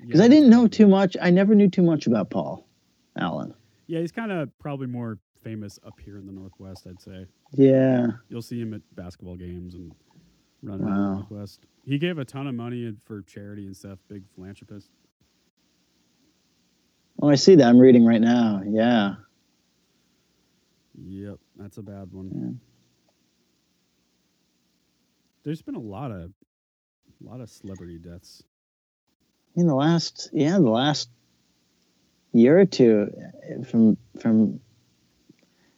because 0.01 0.20
Yeah. 0.20 0.27
I 0.27 0.29
didn't 0.29 0.51
know 0.51 0.66
too 0.68 0.87
much. 0.87 1.16
I 1.20 1.31
never 1.31 1.55
knew 1.55 1.68
too 1.68 1.83
much 1.83 2.07
about 2.07 2.31
Paul 2.31 2.66
Allen. 3.16 3.55
Yeah, 3.87 4.01
he's 4.01 4.12
kind 4.12 4.31
of 4.33 4.57
probably 4.59 4.87
more 4.87 5.18
famous 5.43 5.79
up 5.85 5.99
here 6.01 6.16
in 6.18 6.27
the 6.27 6.33
Northwest, 6.33 6.87
I'd 6.89 7.01
say. 7.01 7.27
Yeah. 7.53 8.09
You'll 8.29 8.41
see 8.43 8.61
him 8.61 8.72
at 8.75 8.81
basketball 8.95 9.37
games 9.37 9.75
and 9.75 9.93
running 10.62 10.87
around 10.87 10.97
Wow. 10.97 11.09
the 11.09 11.14
Northwest. 11.20 11.66
He 11.85 11.99
gave 11.99 12.18
a 12.18 12.25
ton 12.25 12.47
of 12.47 12.55
money 12.55 12.95
for 13.05 13.22
charity 13.22 13.66
and 13.66 13.77
stuff. 13.77 13.99
Big 14.09 14.22
philanthropist. 14.35 14.91
Oh, 17.20 17.29
I 17.29 17.35
see 17.35 17.57
that. 17.57 17.66
I'm 17.68 17.79
reading 17.79 18.05
right 18.07 18.20
now. 18.20 18.62
Yeah. 18.66 19.16
Yep, 21.07 21.39
that's 21.57 21.79
a 21.79 21.83
bad 21.83 22.12
one. 22.12 22.31
Yeah. 22.33 22.74
There's 25.45 25.61
been 25.61 25.74
a 25.74 25.80
lot 25.80 26.11
of, 26.11 26.30
a 27.20 27.28
lot 27.28 27.40
of 27.42 27.51
celebrity 27.51 27.99
deaths. 27.99 28.42
In 29.57 29.66
the 29.66 29.74
last, 29.74 30.30
yeah, 30.32 30.53
the 30.53 30.70
last 30.70 31.11
year 32.32 32.59
or 32.59 32.64
two, 32.64 33.11
from 33.70 33.99
from 34.20 34.61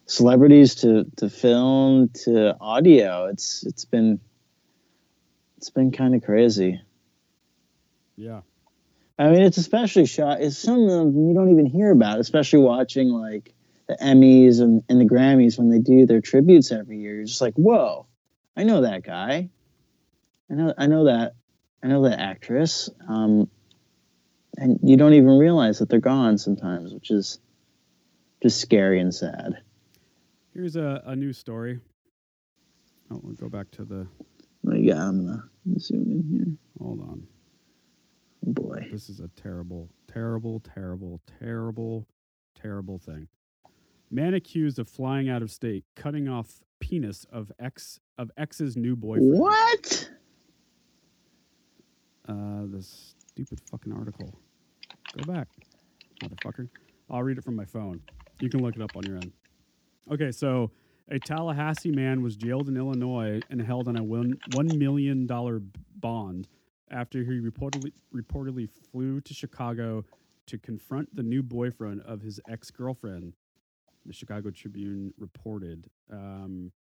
celebrities 0.06 0.76
to 0.76 1.04
to 1.16 1.28
film 1.28 2.10
to 2.24 2.56
audio, 2.60 3.26
it's 3.26 3.66
it's 3.66 3.84
been 3.84 4.20
it's 5.58 5.70
been 5.70 5.90
kind 5.90 6.14
of 6.14 6.22
crazy. 6.22 6.80
Yeah, 8.16 8.42
I 9.18 9.30
mean, 9.30 9.42
it's 9.42 9.58
especially 9.58 10.06
shot. 10.06 10.40
It's 10.40 10.56
some 10.56 10.84
of 10.84 10.90
them 10.90 11.28
you 11.28 11.34
don't 11.34 11.50
even 11.50 11.66
hear 11.66 11.90
about, 11.90 12.20
especially 12.20 12.60
watching 12.60 13.08
like 13.08 13.52
the 13.88 13.96
Emmys 14.00 14.60
and, 14.60 14.84
and 14.88 15.00
the 15.00 15.04
Grammys 15.04 15.58
when 15.58 15.70
they 15.70 15.80
do 15.80 16.06
their 16.06 16.20
tributes 16.20 16.70
every 16.70 16.98
year. 16.98 17.16
You're 17.16 17.24
just 17.24 17.40
like, 17.40 17.54
whoa, 17.54 18.06
I 18.56 18.62
know 18.62 18.82
that 18.82 19.02
guy. 19.02 19.50
I 20.50 20.54
know, 20.54 20.74
I 20.76 20.86
know 20.86 21.04
that, 21.04 21.34
I 21.82 21.88
know 21.88 22.08
that 22.08 22.20
actress. 22.20 22.88
Um, 23.08 23.48
and 24.56 24.78
you 24.82 24.96
don't 24.96 25.14
even 25.14 25.38
realize 25.38 25.78
that 25.80 25.88
they're 25.88 26.00
gone 26.00 26.38
sometimes, 26.38 26.94
which 26.94 27.10
is 27.10 27.38
just 28.42 28.60
scary 28.60 29.00
and 29.00 29.14
sad. 29.14 29.58
here's 30.54 30.76
a, 30.76 31.02
a 31.06 31.16
new 31.16 31.32
story. 31.32 31.80
Oh, 33.10 33.20
we'll 33.22 33.34
go 33.34 33.48
back 33.48 33.70
to 33.72 33.84
the. 33.84 34.06
Got? 34.64 34.98
I'm 34.98 35.26
gonna 35.26 35.42
zoom 35.78 36.10
in 36.10 36.24
here. 36.28 36.56
Hold 36.80 37.00
on. 37.00 37.26
Oh 38.46 38.52
boy. 38.52 38.88
This 38.90 39.08
is 39.08 39.20
a 39.20 39.28
terrible, 39.40 39.88
terrible, 40.12 40.60
terrible, 40.74 41.20
terrible, 41.38 42.06
terrible 42.60 42.98
thing. 42.98 43.28
Man 44.10 44.34
accused 44.34 44.78
of 44.78 44.88
flying 44.88 45.28
out 45.28 45.42
of 45.42 45.50
state, 45.50 45.84
cutting 45.94 46.28
off 46.28 46.60
penis 46.80 47.26
of 47.30 47.52
ex 47.58 48.00
of 48.18 48.30
ex's 48.36 48.76
new 48.76 48.96
boyfriend. 48.96 49.38
What? 49.38 50.10
Uh, 52.28 52.66
this 52.66 53.14
stupid 53.28 53.60
fucking 53.70 53.92
article. 53.92 54.32
Go 55.16 55.32
back, 55.32 55.48
motherfucker. 56.22 56.68
I'll 57.08 57.22
read 57.22 57.38
it 57.38 57.44
from 57.44 57.54
my 57.54 57.64
phone. 57.64 58.00
You 58.40 58.50
can 58.50 58.62
look 58.62 58.74
it 58.76 58.82
up 58.82 58.96
on 58.96 59.04
your 59.04 59.16
end. 59.16 59.32
Okay, 60.10 60.32
so 60.32 60.70
a 61.08 61.18
Tallahassee 61.18 61.92
man 61.92 62.22
was 62.22 62.36
jailed 62.36 62.68
in 62.68 62.76
Illinois 62.76 63.40
and 63.48 63.62
held 63.62 63.88
on 63.88 63.96
a 63.96 64.02
one 64.02 64.38
million 64.54 65.26
dollar 65.26 65.60
bond 65.96 66.48
after 66.90 67.22
he 67.22 67.40
reportedly 67.40 67.92
reportedly 68.14 68.68
flew 68.90 69.20
to 69.20 69.34
Chicago 69.34 70.04
to 70.46 70.58
confront 70.58 71.14
the 71.14 71.22
new 71.22 71.42
boyfriend 71.42 72.00
of 72.02 72.22
his 72.22 72.40
ex 72.48 72.70
girlfriend. 72.70 73.34
The 74.04 74.12
Chicago 74.12 74.50
Tribune 74.50 75.12
reported. 75.18 75.88
Um, 76.12 76.72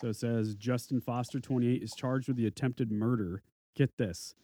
so 0.00 0.08
it 0.08 0.16
says 0.16 0.56
Justin 0.56 1.00
Foster, 1.00 1.38
28, 1.38 1.80
is 1.80 1.92
charged 1.96 2.26
with 2.26 2.36
the 2.36 2.46
attempted 2.46 2.90
murder. 2.90 3.42
Get 3.76 3.96
this. 3.96 4.34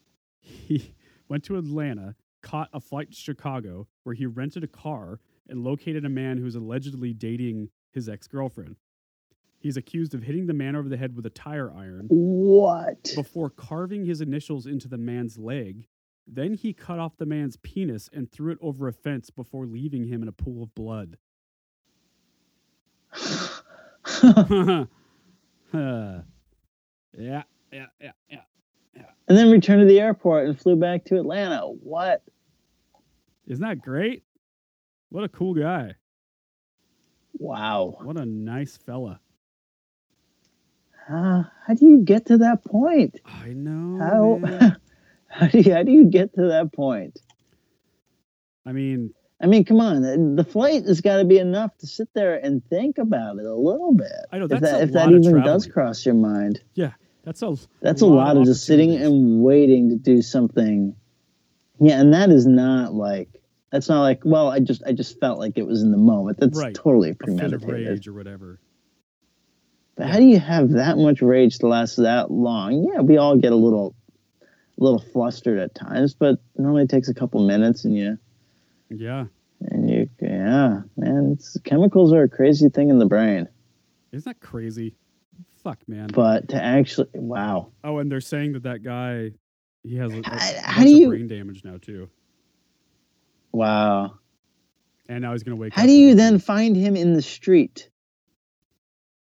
He 0.41 0.95
went 1.29 1.45
to 1.45 1.57
Atlanta, 1.57 2.15
caught 2.43 2.71
a 2.73 2.81
flight 2.81 3.11
to 3.11 3.17
Chicago, 3.17 3.87
where 4.05 4.15
he 4.15 4.27
rented 4.27 4.65
a 4.65 4.69
car 4.69 5.21
and 5.49 5.65
located 5.65 6.05
a 6.05 6.09
man 6.11 6.39
who's 6.39 6.55
allegedly 6.55 7.13
dating 7.13 7.71
his 7.91 8.09
ex 8.09 8.27
girlfriend. 8.27 8.77
He's 9.61 9.77
accused 9.77 10.15
of 10.15 10.23
hitting 10.23 10.47
the 10.47 10.55
man 10.55 10.77
over 10.77 10.89
the 10.89 10.97
head 10.97 11.17
with 11.17 11.27
a 11.27 11.31
tire 11.31 11.73
iron 11.73 12.07
What? 12.09 13.11
before 13.17 13.51
carving 13.51 14.05
his 14.05 14.21
initials 14.21 14.67
into 14.67 14.89
the 14.89 14.99
man's 14.99 15.37
leg. 15.39 15.89
Then 16.27 16.55
he 16.55 16.73
cut 16.73 16.99
off 16.99 17.17
the 17.17 17.27
man's 17.27 17.57
penis 17.57 18.09
and 18.13 18.31
threw 18.31 18.53
it 18.53 18.59
over 18.61 18.87
a 18.87 18.93
fence 18.93 19.31
before 19.31 19.67
leaving 19.67 20.05
him 20.07 20.23
in 20.23 20.29
a 20.29 20.33
pool 20.33 20.63
of 20.63 20.75
blood. 20.75 21.17
Yeah, 27.17 27.43
yeah, 27.73 27.87
yeah, 28.01 28.13
yeah. 28.31 28.41
And 29.29 29.37
then 29.37 29.51
returned 29.51 29.81
to 29.81 29.87
the 29.87 30.01
airport 30.01 30.47
and 30.47 30.59
flew 30.59 30.77
back 30.77 31.05
to 31.07 31.17
Atlanta. 31.17 31.61
What? 31.67 32.23
Isn't 33.47 33.67
that 33.67 33.81
great? 33.81 34.25
What 35.11 35.25
a 35.25 35.29
cool 35.29 35.55
guy. 35.55 35.95
Wow. 37.35 37.99
What 38.03 38.17
a 38.17 38.27
nice 38.27 38.77
fella. 38.77 39.21
Uh, 41.09 41.45
how 41.67 41.75
do 41.75 41.87
you 41.87 42.01
get 42.01 42.27
to 42.27 42.39
that 42.39 42.65
point? 42.65 43.21
I 43.25 43.49
know. 43.49 44.41
How 44.47 44.73
how 45.29 45.47
do 45.47 45.61
you 45.61 45.73
how 45.73 45.83
do 45.83 45.93
you 45.93 46.07
get 46.07 46.35
to 46.35 46.49
that 46.49 46.73
point? 46.73 47.19
I 48.67 48.73
mean, 48.73 49.15
I 49.41 49.47
mean, 49.47 49.65
come 49.65 49.81
on, 49.81 50.37
the- 50.37 50.45
flight 50.45 50.85
has 50.85 51.01
got 51.01 51.19
to 51.19 51.25
be 51.25 51.39
enough 51.39 51.77
to 51.79 51.87
sit 51.87 52.09
there 52.13 52.35
and 52.35 52.63
think 52.69 52.99
about 52.99 53.39
it 53.39 53.47
a 53.47 53.55
little 53.55 53.95
bit. 53.95 54.13
I 54.33 54.39
know 54.39 54.45
if 54.45 54.51
that's 54.51 54.63
that, 54.63 54.81
a 54.81 54.83
if 54.83 54.93
that 54.93 55.07
lot 55.07 55.15
of 55.15 55.25
even 55.25 55.43
does 55.43 55.67
cross 55.67 56.05
your 56.05 56.17
mind. 56.17 56.61
That's 57.29 57.43
a 57.43 57.57
That's 57.83 58.01
a 58.01 58.07
lot, 58.07 58.39
of 58.39 58.47
just 58.47 58.65
sitting 58.65 58.95
and 58.95 59.43
waiting 59.43 59.91
to 59.91 59.97
do 59.97 60.23
something. 60.23 60.97
Yeah, 61.79 62.01
and 62.01 62.15
that 62.15 62.31
is 62.31 62.47
not 62.47 62.95
like 62.95 63.29
that's 63.71 63.87
not 63.91 64.01
like 64.01 64.23
well, 64.25 64.49
I 64.51 64.61
just 64.61 64.83
I 64.87 64.93
just 64.93 65.21
felt 65.21 65.39
like 65.39 65.59
it 65.59 65.67
was 65.67 65.83
in 65.83 65.91
the 65.91 65.99
moment. 65.99 66.39
That's 66.41 66.59
Right. 66.59 66.75
totally 66.75 67.11
a 67.11 67.13
fit 67.13 67.29
of 67.29 67.37
premeditated. 67.61 67.89
rage 67.89 68.09
or 68.09 68.15
whatever. 68.15 68.59
But 69.97 70.07
how 70.09 70.17
do 70.17 70.25
you 70.25 70.39
have 70.39 70.71
that 70.71 70.97
much 70.97 71.21
rage 71.21 71.59
to 71.59 71.67
last 71.67 71.97
that 71.97 72.31
long? 72.31 72.89
Yeah, 72.91 73.03
we 73.03 73.19
all 73.19 73.37
get 73.37 73.53
a 73.53 73.57
little 73.57 73.95
a 74.41 74.83
little 74.83 75.01
flustered 75.01 75.59
at 75.59 75.75
times, 75.75 76.15
but 76.15 76.35
it 76.35 76.41
normally 76.57 76.87
takes 76.87 77.09
a 77.09 77.15
couple 77.15 77.47
minutes 77.47 77.85
and 77.85 77.95
you 77.95 78.17
Yeah, 78.89 79.27
and 79.61 79.91
you 79.91 80.09
yeah, 80.23 80.81
man, 80.97 81.33
it's, 81.35 81.59
chemicals 81.65 82.13
are 82.15 82.23
a 82.23 82.29
crazy 82.29 82.71
thing 82.71 82.89
in 82.89 82.99
the 82.99 83.07
brain. 83.07 83.49
isn't 84.13 84.25
that 84.25 84.41
crazy? 84.41 84.95
Fuck, 85.69 85.87
man. 85.87 86.09
But 86.15 86.49
to 86.49 86.63
actually 86.63 87.09
wow. 87.13 87.73
Oh, 87.85 87.99
and 87.99 88.11
they're 88.11 88.23
saying 88.23 88.55
that 88.55 88.63
that 88.63 88.83
guy, 88.83 89.33
he 89.83 89.97
has 89.97 90.11
a, 90.15 90.21
a 90.21 90.61
How- 90.63 90.83
do 90.83 90.89
you- 90.89 91.09
brain 91.09 91.29
damage 91.29 91.63
now 91.63 91.77
too, 91.77 92.09
Wow. 93.53 94.15
and 95.11 95.21
now 95.21 95.33
he's 95.33 95.43
gonna 95.43 95.57
wake. 95.57 95.75
Up. 95.75 95.79
How 95.79 95.85
do 95.85 95.93
you 95.93 96.15
then 96.15 96.39
find 96.39 96.75
him 96.75 96.97
in 96.97 97.13
the 97.13 97.21
street? 97.21 97.91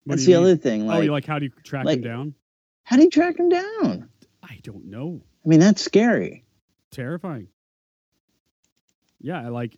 What 0.05 0.17
That's 0.17 0.27
the 0.27 0.33
mean? 0.35 0.43
other 0.43 0.57
thing. 0.57 0.83
oh, 0.83 0.87
Like, 0.87 1.05
you 1.05 1.11
like 1.11 1.25
how 1.25 1.39
do 1.39 1.47
you 1.47 1.53
track 1.65 1.87
him 1.87 2.03
down? 2.03 2.35
how 2.83 2.97
do 2.97 3.03
you 3.05 3.11
track 3.11 3.39
him 3.39 3.49
down? 3.49 4.11
I 4.43 4.59
don't 4.63 4.85
know. 4.91 5.23
I 5.45 5.49
mean, 5.49 5.61
that's 5.61 5.81
scary 5.83 6.45
Terrifying. 6.91 7.49
Yeah, 9.23 9.41
I 9.41 9.49
like. 9.49 9.75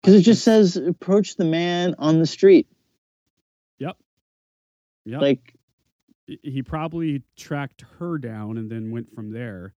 because 0.00 0.14
it 0.14 0.22
just 0.22 0.44
says 0.44 0.76
approach 0.76 1.34
the 1.34 1.44
man 1.44 1.96
on 1.98 2.20
the 2.20 2.26
street. 2.26 2.68
Yep. 3.80 3.96
Yep. 5.04 5.20
Like, 5.20 5.54
he- 6.42 6.62
probably 6.62 7.22
tracked 7.36 7.84
her 7.98 8.18
down 8.18 8.58
and 8.58 8.70
then 8.70 8.90
went 8.90 9.12
from 9.14 9.30
there. 9.32 9.74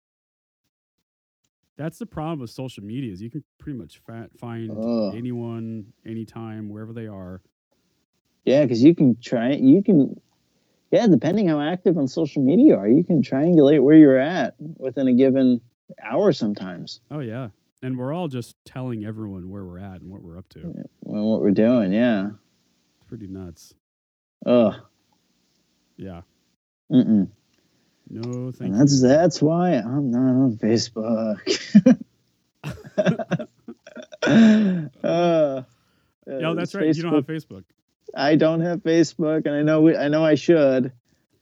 That's 1.76 1.98
the 1.98 2.06
problem 2.06 2.40
with 2.40 2.50
social 2.50 2.84
media 2.84 3.12
is 3.12 3.22
you 3.22 3.30
can 3.30 3.42
pretty 3.58 3.78
much 3.78 4.00
find 4.38 4.70
Ugh. 4.70 5.14
anyone, 5.16 5.86
anytime, 6.04 6.68
wherever 6.68 6.92
they 6.92 7.06
are. 7.06 7.40
yeah, 8.44 8.62
because 8.62 8.82
you 8.82 8.94
can 8.94 9.16
try. 9.20 9.52
You 9.52 9.82
can, 9.82 10.20
yeah, 10.90 11.06
depending 11.06 11.48
how 11.48 11.60
active 11.60 11.96
on 11.96 12.06
social 12.06 12.42
media 12.42 12.66
you 12.66 12.74
are, 12.76 12.88
you 12.88 13.02
can 13.04 13.22
triangulate 13.22 13.82
where 13.82 13.96
you're 13.96 14.18
at 14.18 14.54
within 14.58 15.08
a 15.08 15.14
given 15.14 15.60
hour 16.02 16.32
sometimes. 16.32 17.00
Oh 17.10 17.20
yeah, 17.20 17.48
and 17.82 17.96
we're 17.96 18.12
all 18.12 18.28
just 18.28 18.56
telling 18.66 19.04
everyone 19.06 19.48
where 19.48 19.64
we're 19.64 19.78
at 19.78 20.02
and 20.02 20.10
what 20.10 20.22
we're 20.22 20.36
up 20.36 20.48
to. 20.50 20.60
When 21.04 21.22
what 21.22 21.40
we're 21.40 21.50
doing, 21.52 21.92
yeah. 21.94 22.26
It's 22.98 23.08
pretty 23.08 23.26
nuts. 23.26 23.72
Ugh. 24.44 24.74
Yeah. 25.96 26.22
Mm-mm. 26.90 27.28
No, 28.12 28.50
thank 28.52 28.72
And 28.72 28.80
that's 28.80 29.00
you. 29.02 29.08
that's 29.08 29.40
why 29.40 29.74
I'm 29.74 30.10
not 30.10 30.34
on 30.34 30.56
Facebook. 30.56 31.38
uh, 35.02 35.62
Yo, 36.26 36.54
that's 36.54 36.74
right. 36.74 36.94
You 36.94 37.02
don't 37.02 37.14
have 37.14 37.26
Facebook- 37.26 37.46
Facebook. 37.60 37.64
I 38.14 38.34
don't 38.36 38.60
have 38.62 38.82
Facebook, 38.82 39.46
and 39.46 39.54
I 39.54 39.62
know 39.62 39.82
we, 39.82 39.96
I 39.96 40.08
know 40.08 40.24
I 40.24 40.34
should. 40.34 40.92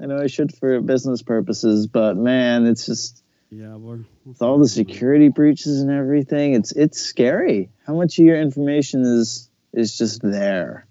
I 0.01 0.07
know 0.07 0.19
I 0.19 0.27
should 0.27 0.55
for 0.55 0.81
business 0.81 1.23
purposes, 1.23 1.87
but 1.87 2.17
man, 2.17 2.67
it's 2.67 2.85
just 2.87 3.23
Yeah, 3.51 3.75
we're 3.77 4.01
with 4.27 4.43
all 4.43 4.59
the 4.59 4.69
security 4.69 5.29
breaches 5.29 5.81
and 5.81 5.91
everything. 5.91 6.55
It's 6.55 6.73
it's 6.73 7.01
scary 7.01 7.71
how 7.87 7.95
much 7.95 8.19
of 8.19 8.25
your 8.27 8.39
information 8.41 9.03
is 9.03 9.49
is 9.73 9.97
just 9.97 10.21
there. 10.23 10.87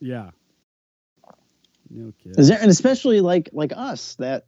Yeah. 0.00 0.30
No 1.90 2.12
kidding. 2.22 2.38
Is 2.38 2.48
there, 2.48 2.58
and 2.60 2.70
especially 2.70 3.20
like 3.20 3.50
like 3.52 3.72
us 3.74 4.14
that 4.16 4.46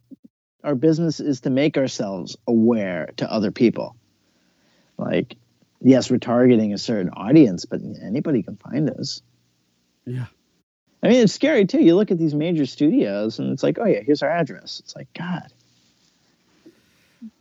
our 0.63 0.75
business 0.75 1.19
is 1.19 1.41
to 1.41 1.49
make 1.49 1.77
ourselves 1.77 2.37
aware 2.47 3.11
to 3.17 3.31
other 3.31 3.51
people. 3.51 3.95
Like, 4.97 5.35
yes, 5.81 6.11
we're 6.11 6.17
targeting 6.17 6.73
a 6.73 6.77
certain 6.77 7.09
audience, 7.11 7.65
but 7.65 7.81
anybody 8.01 8.43
can 8.43 8.57
find 8.57 8.89
us. 8.89 9.21
Yeah. 10.05 10.25
I 11.01 11.07
mean, 11.07 11.21
it's 11.21 11.33
scary 11.33 11.65
too. 11.65 11.81
You 11.81 11.95
look 11.95 12.11
at 12.11 12.17
these 12.17 12.35
major 12.35 12.65
studios, 12.65 13.39
and 13.39 13.51
it's 13.51 13.63
like, 13.63 13.79
oh 13.79 13.85
yeah, 13.85 14.01
here's 14.01 14.21
our 14.21 14.29
address. 14.29 14.81
It's 14.83 14.95
like, 14.95 15.07
God, 15.13 15.47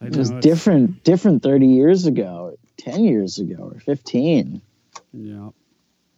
it 0.00 0.16
was 0.16 0.30
different, 0.30 1.02
different 1.02 1.42
thirty 1.42 1.66
years 1.66 2.06
ago, 2.06 2.56
ten 2.76 3.02
years 3.02 3.38
ago, 3.40 3.72
or 3.74 3.80
fifteen. 3.80 4.62
Yeah. 5.12 5.50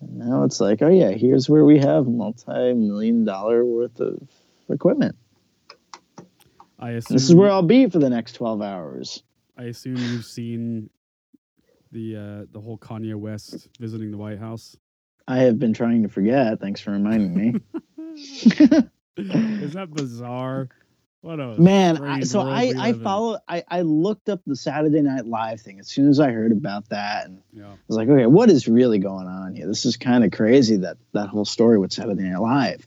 And 0.01 0.17
now 0.19 0.45
it's 0.45 0.61
like, 0.61 0.83
oh 0.83 0.89
yeah, 0.89 1.11
here's 1.11 1.49
where 1.49 1.65
we 1.65 1.79
have 1.79 2.07
multi-million 2.07 3.25
dollar 3.25 3.65
worth 3.65 4.01
of 4.01 4.19
equipment. 4.69 5.17
I 6.79 6.93
assume 6.93 7.15
This 7.17 7.25
is 7.29 7.35
where 7.35 7.51
I'll 7.51 7.63
be 7.63 7.89
for 7.89 7.99
the 7.99 8.09
next 8.09 8.33
twelve 8.35 8.63
hours. 8.63 9.23
I 9.57 9.65
assume 9.65 9.97
you've 9.97 10.25
seen 10.25 10.89
the 11.93 12.17
uh 12.17 12.47
the 12.53 12.61
whole 12.61 12.79
Kanye 12.79 13.15
West 13.15 13.69
visiting 13.79 14.11
the 14.11 14.17
White 14.17 14.39
House. 14.39 14.77
I 15.29 15.39
have 15.39 15.59
been 15.59 15.75
trying 15.75 16.03
to 16.03 16.09
forget. 16.09 16.61
Thanks 16.61 16.81
for 16.81 16.93
reminding 16.93 17.35
me. 17.35 17.61
Is 19.17 19.75
that 19.75 19.89
bizarre? 19.93 20.69
Man, 21.23 22.03
I, 22.03 22.21
so 22.21 22.41
I 22.41 22.63
I 22.63 22.87
live 22.87 22.97
in. 22.97 23.03
follow 23.03 23.39
I 23.47 23.63
I 23.69 23.83
looked 23.83 24.29
up 24.31 24.41
the 24.47 24.57
Saturday 24.57 25.03
Night 25.03 25.27
Live 25.27 25.61
thing 25.61 25.79
as 25.79 25.89
soon 25.89 26.09
as 26.09 26.19
I 26.19 26.31
heard 26.31 26.51
about 26.53 26.89
that, 26.89 27.27
and 27.27 27.43
Yeah. 27.53 27.67
I 27.67 27.77
was 27.89 27.97
like, 27.99 28.09
okay, 28.09 28.27
what 28.27 28.49
is 28.49 28.67
really 28.67 28.99
going 28.99 29.27
on 29.27 29.55
here? 29.55 29.67
This 29.67 29.85
is 29.85 29.97
kind 29.99 30.25
of 30.25 30.31
crazy 30.31 30.79
that 30.79 30.97
that 31.13 31.29
whole 31.29 31.45
story 31.45 31.79
with 31.79 31.93
Saturday 31.93 32.23
Night 32.23 32.41
Live, 32.41 32.87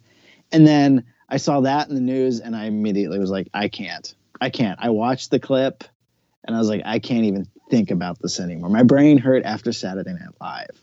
and 0.52 0.66
then 0.66 1.06
I 1.30 1.38
saw 1.38 1.62
that 1.62 1.90
in 1.90 1.96
the 1.96 2.02
news, 2.02 2.40
and 2.40 2.56
I 2.56 2.66
immediately 2.66 3.20
was 3.20 3.30
like, 3.30 3.50
I 3.54 3.68
can't, 3.68 4.14
I 4.42 4.50
can't. 4.50 4.80
I 4.82 4.90
watched 4.90 5.30
the 5.30 5.40
clip, 5.40 5.84
and 6.44 6.56
I 6.56 6.60
was 6.60 6.70
like, 6.70 6.82
I 6.86 6.98
can't 7.00 7.26
even 7.26 7.48
think 7.70 7.92
about 7.92 8.20
this 8.20 8.40
anymore. 8.40 8.70
My 8.70 8.84
brain 8.84 9.20
hurt 9.20 9.44
after 9.44 9.72
Saturday 9.72 10.14
Night 10.14 10.34
Live. 10.42 10.82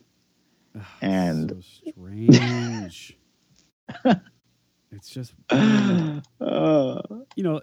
Ugh, 0.77 0.83
And- 1.03 1.51
so 1.51 1.91
strange. 1.91 3.17
it's 4.93 5.09
just 5.09 5.35
Uh, 5.51 6.21
you 7.37 7.43
know, 7.43 7.61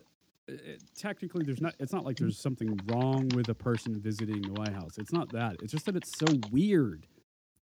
it, 0.47 0.84
technically 0.95 1.43
there's 1.45 1.61
not. 1.61 1.75
It's 1.80 1.93
not 1.93 2.05
like 2.05 2.17
there's 2.17 2.39
something 2.39 2.80
wrong 2.88 3.30
with 3.36 3.49
a 3.49 3.55
person 3.55 3.99
visiting 3.99 4.41
the 4.41 4.53
White 4.53 4.73
House. 4.73 4.97
It's 4.97 5.13
not 5.13 5.32
that. 5.34 5.57
It's 5.61 5.71
just 5.71 5.86
that 5.86 5.95
it's 5.95 6.17
so 6.17 6.25
weird. 6.51 7.05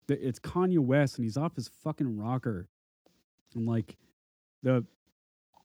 That 0.07 0.19
it's 0.21 0.39
Kanye 0.39 0.79
West 0.79 1.17
and 1.17 1.25
he's 1.25 1.37
off 1.37 1.55
his 1.55 1.69
fucking 1.83 2.17
rocker, 2.17 2.67
and 3.55 3.65
like 3.65 3.97
the, 4.63 4.85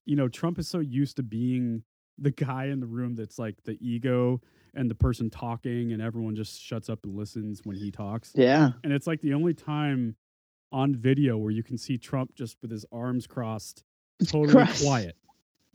you 0.04 0.16
know, 0.16 0.28
Trump 0.28 0.58
is 0.58 0.68
so 0.68 0.78
used 0.78 1.16
to 1.16 1.22
being 1.22 1.82
the 2.18 2.30
guy 2.30 2.66
in 2.66 2.80
the 2.80 2.86
room 2.86 3.14
that's 3.14 3.38
like 3.38 3.56
the 3.64 3.78
ego 3.80 4.40
and 4.74 4.90
the 4.90 4.94
person 4.94 5.30
talking, 5.30 5.92
and 5.92 6.00
everyone 6.02 6.36
just 6.36 6.60
shuts 6.60 6.88
up 6.88 7.00
and 7.04 7.16
listens 7.16 7.60
when 7.64 7.76
he 7.76 7.90
talks. 7.90 8.32
yeah, 8.34 8.72
And 8.84 8.92
it's 8.92 9.06
like 9.06 9.20
the 9.22 9.34
only 9.34 9.54
time 9.54 10.14
on 10.70 10.94
video 10.94 11.36
where 11.38 11.50
you 11.50 11.62
can 11.62 11.78
see 11.78 11.96
Trump 11.96 12.34
just 12.34 12.56
with 12.60 12.70
his 12.70 12.84
arms 12.92 13.26
crossed, 13.26 13.82
totally 14.26 14.52
Crossed. 14.52 14.82
quiet 14.84 15.14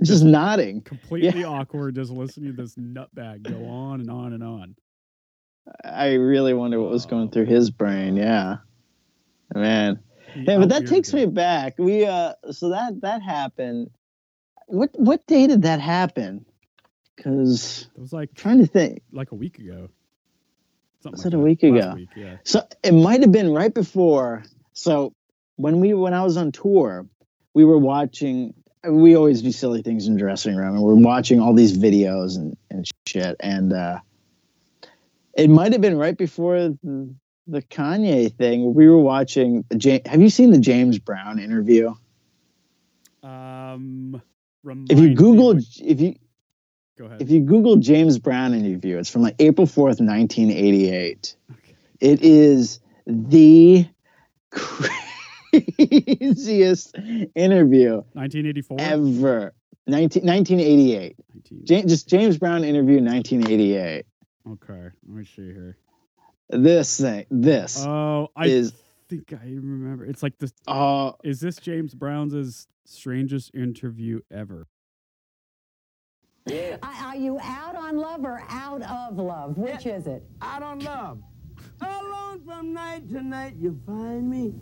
just 0.02 0.24
nodding. 0.24 0.82
completely 0.82 1.44
awkward 1.44 1.96
just 1.96 2.12
listening 2.12 2.56
to 2.56 2.62
this 2.62 2.76
nutbag 2.76 3.44
go 3.44 3.66
on 3.70 4.02
and 4.02 4.10
on 4.12 4.34
and 4.34 4.44
on. 4.44 4.76
I 5.86 6.14
really 6.16 6.54
wonder 6.54 6.80
what 6.82 6.90
was 6.92 7.06
going 7.06 7.30
through 7.32 7.46
his 7.46 7.70
brain. 7.70 8.18
Yeah, 8.18 8.58
man. 9.56 10.00
Yeah, 10.36 10.58
but 10.58 10.70
that 10.70 10.88
takes 10.88 11.14
me 11.14 11.26
back. 11.26 11.76
We 11.78 12.06
uh, 12.06 12.34
so 12.52 12.70
that 12.70 13.00
that 13.02 13.22
happened. 13.22 13.92
What 14.68 14.90
what 14.96 15.26
day 15.28 15.48
did 15.48 15.62
that 15.62 15.80
happen? 15.80 16.46
Because 17.16 17.88
It 17.96 18.02
was 18.02 18.12
like 18.12 18.34
trying 18.34 18.60
to 18.60 18.66
think. 18.66 19.04
like 19.12 19.32
a 19.32 19.36
week 19.36 19.60
ago. 19.60 19.90
Something 21.02 21.12
Was 21.12 21.26
like 21.26 21.34
it 21.34 21.36
a 21.36 21.38
that. 21.38 21.44
week 21.44 21.64
ago? 21.64 21.94
Week, 21.96 22.10
yeah. 22.16 22.38
So 22.44 22.68
it 22.84 22.94
might 22.94 23.22
have 23.22 23.32
been 23.32 23.54
right 23.54 23.74
before. 23.74 24.44
So 24.74 25.14
when 25.56 25.80
we 25.80 25.94
when 25.94 26.14
I 26.14 26.24
was 26.24 26.36
on 26.36 26.52
tour, 26.52 27.06
we 27.54 27.64
were 27.66 27.78
watching. 27.78 28.54
We 28.88 29.16
always 29.16 29.42
do 29.42 29.52
silly 29.52 29.82
things 29.82 30.08
in 30.08 30.14
the 30.16 30.20
dressing 30.20 30.56
room, 30.56 30.76
and 30.76 30.84
we're 30.84 30.96
watching 30.96 31.40
all 31.40 31.54
these 31.54 31.78
videos 31.78 32.36
and 32.38 32.58
and 32.70 32.86
shit. 33.08 33.36
And 33.40 33.72
uh, 33.72 34.00
it 35.38 35.50
might 35.50 35.72
have 35.72 35.82
been 35.82 35.98
right 35.98 36.18
before 36.18 36.70
the, 36.84 37.16
the 37.48 37.62
Kanye 37.62 38.36
thing. 38.36 38.74
We 38.74 38.90
were 38.90 39.00
watching. 39.00 39.64
Ja- 39.72 40.00
Have 40.06 40.22
you 40.22 40.30
seen 40.30 40.52
the 40.52 40.60
James 40.60 41.00
Brown 41.00 41.40
interview? 41.40 41.94
Um, 43.22 44.22
If 44.90 45.00
you 45.00 45.16
Google, 45.16 45.54
what- 45.56 45.64
if 45.82 46.02
you 46.02 46.16
go 46.98 47.06
ahead. 47.06 47.22
if 47.22 47.30
you 47.30 47.40
Google 47.42 47.78
James 47.78 48.20
Brown 48.20 48.54
interview, 48.54 48.98
it's 48.98 49.10
from 49.10 49.22
like 49.22 49.36
April 49.40 49.66
fourth, 49.66 50.02
nineteen 50.02 50.52
eighty 50.52 50.90
eight. 50.90 51.36
okay. 51.52 51.74
It 52.02 52.22
is 52.22 52.80
the 53.08 53.88
craziest 55.62 56.96
interview 57.36 57.96
1984. 58.14 58.78
ever. 58.80 59.54
19, 59.88 60.24
1988. 60.26 61.16
19. 61.34 61.64
Ja- 61.66 61.82
just 61.88 62.08
James 62.08 62.38
Brown 62.38 62.64
interview 62.64 63.02
1988. 63.02 64.06
Okay, 64.52 64.74
let 64.74 64.94
me 65.08 65.26
see 65.26 65.52
here. 65.54 65.78
This 66.50 67.00
thing, 67.00 67.26
this. 67.30 67.84
Oh, 67.86 68.30
I 68.36 68.48
Is- 68.48 68.74
think 69.10 69.34
I 69.34 69.44
remember. 69.46 70.06
It's 70.06 70.24
like 70.24 70.38
this. 70.38 70.54
Oh, 70.68 71.16
Is 71.24 71.40
this 71.40 71.58
James 71.58 71.94
Brown's 71.94 72.68
strangest 72.86 73.54
interview 73.56 74.22
ever? 74.32 74.68
Are 76.50 76.78
are 76.82 77.16
you 77.16 77.40
out 77.42 77.76
on 77.76 77.98
love 77.98 78.26
or 78.26 78.44
out 78.50 78.82
of 78.82 79.18
love? 79.18 79.58
Which 79.58 79.86
is 79.86 80.08
it? 80.08 80.24
I 80.42 80.60
don't 80.60 80.80
love. 80.84 81.20
Alone 81.82 82.42
from 82.46 82.74
night 82.74 83.10
to 83.10 83.22
night, 83.22 83.56
you 83.58 83.80
find 83.86 84.30
me. 84.30 84.54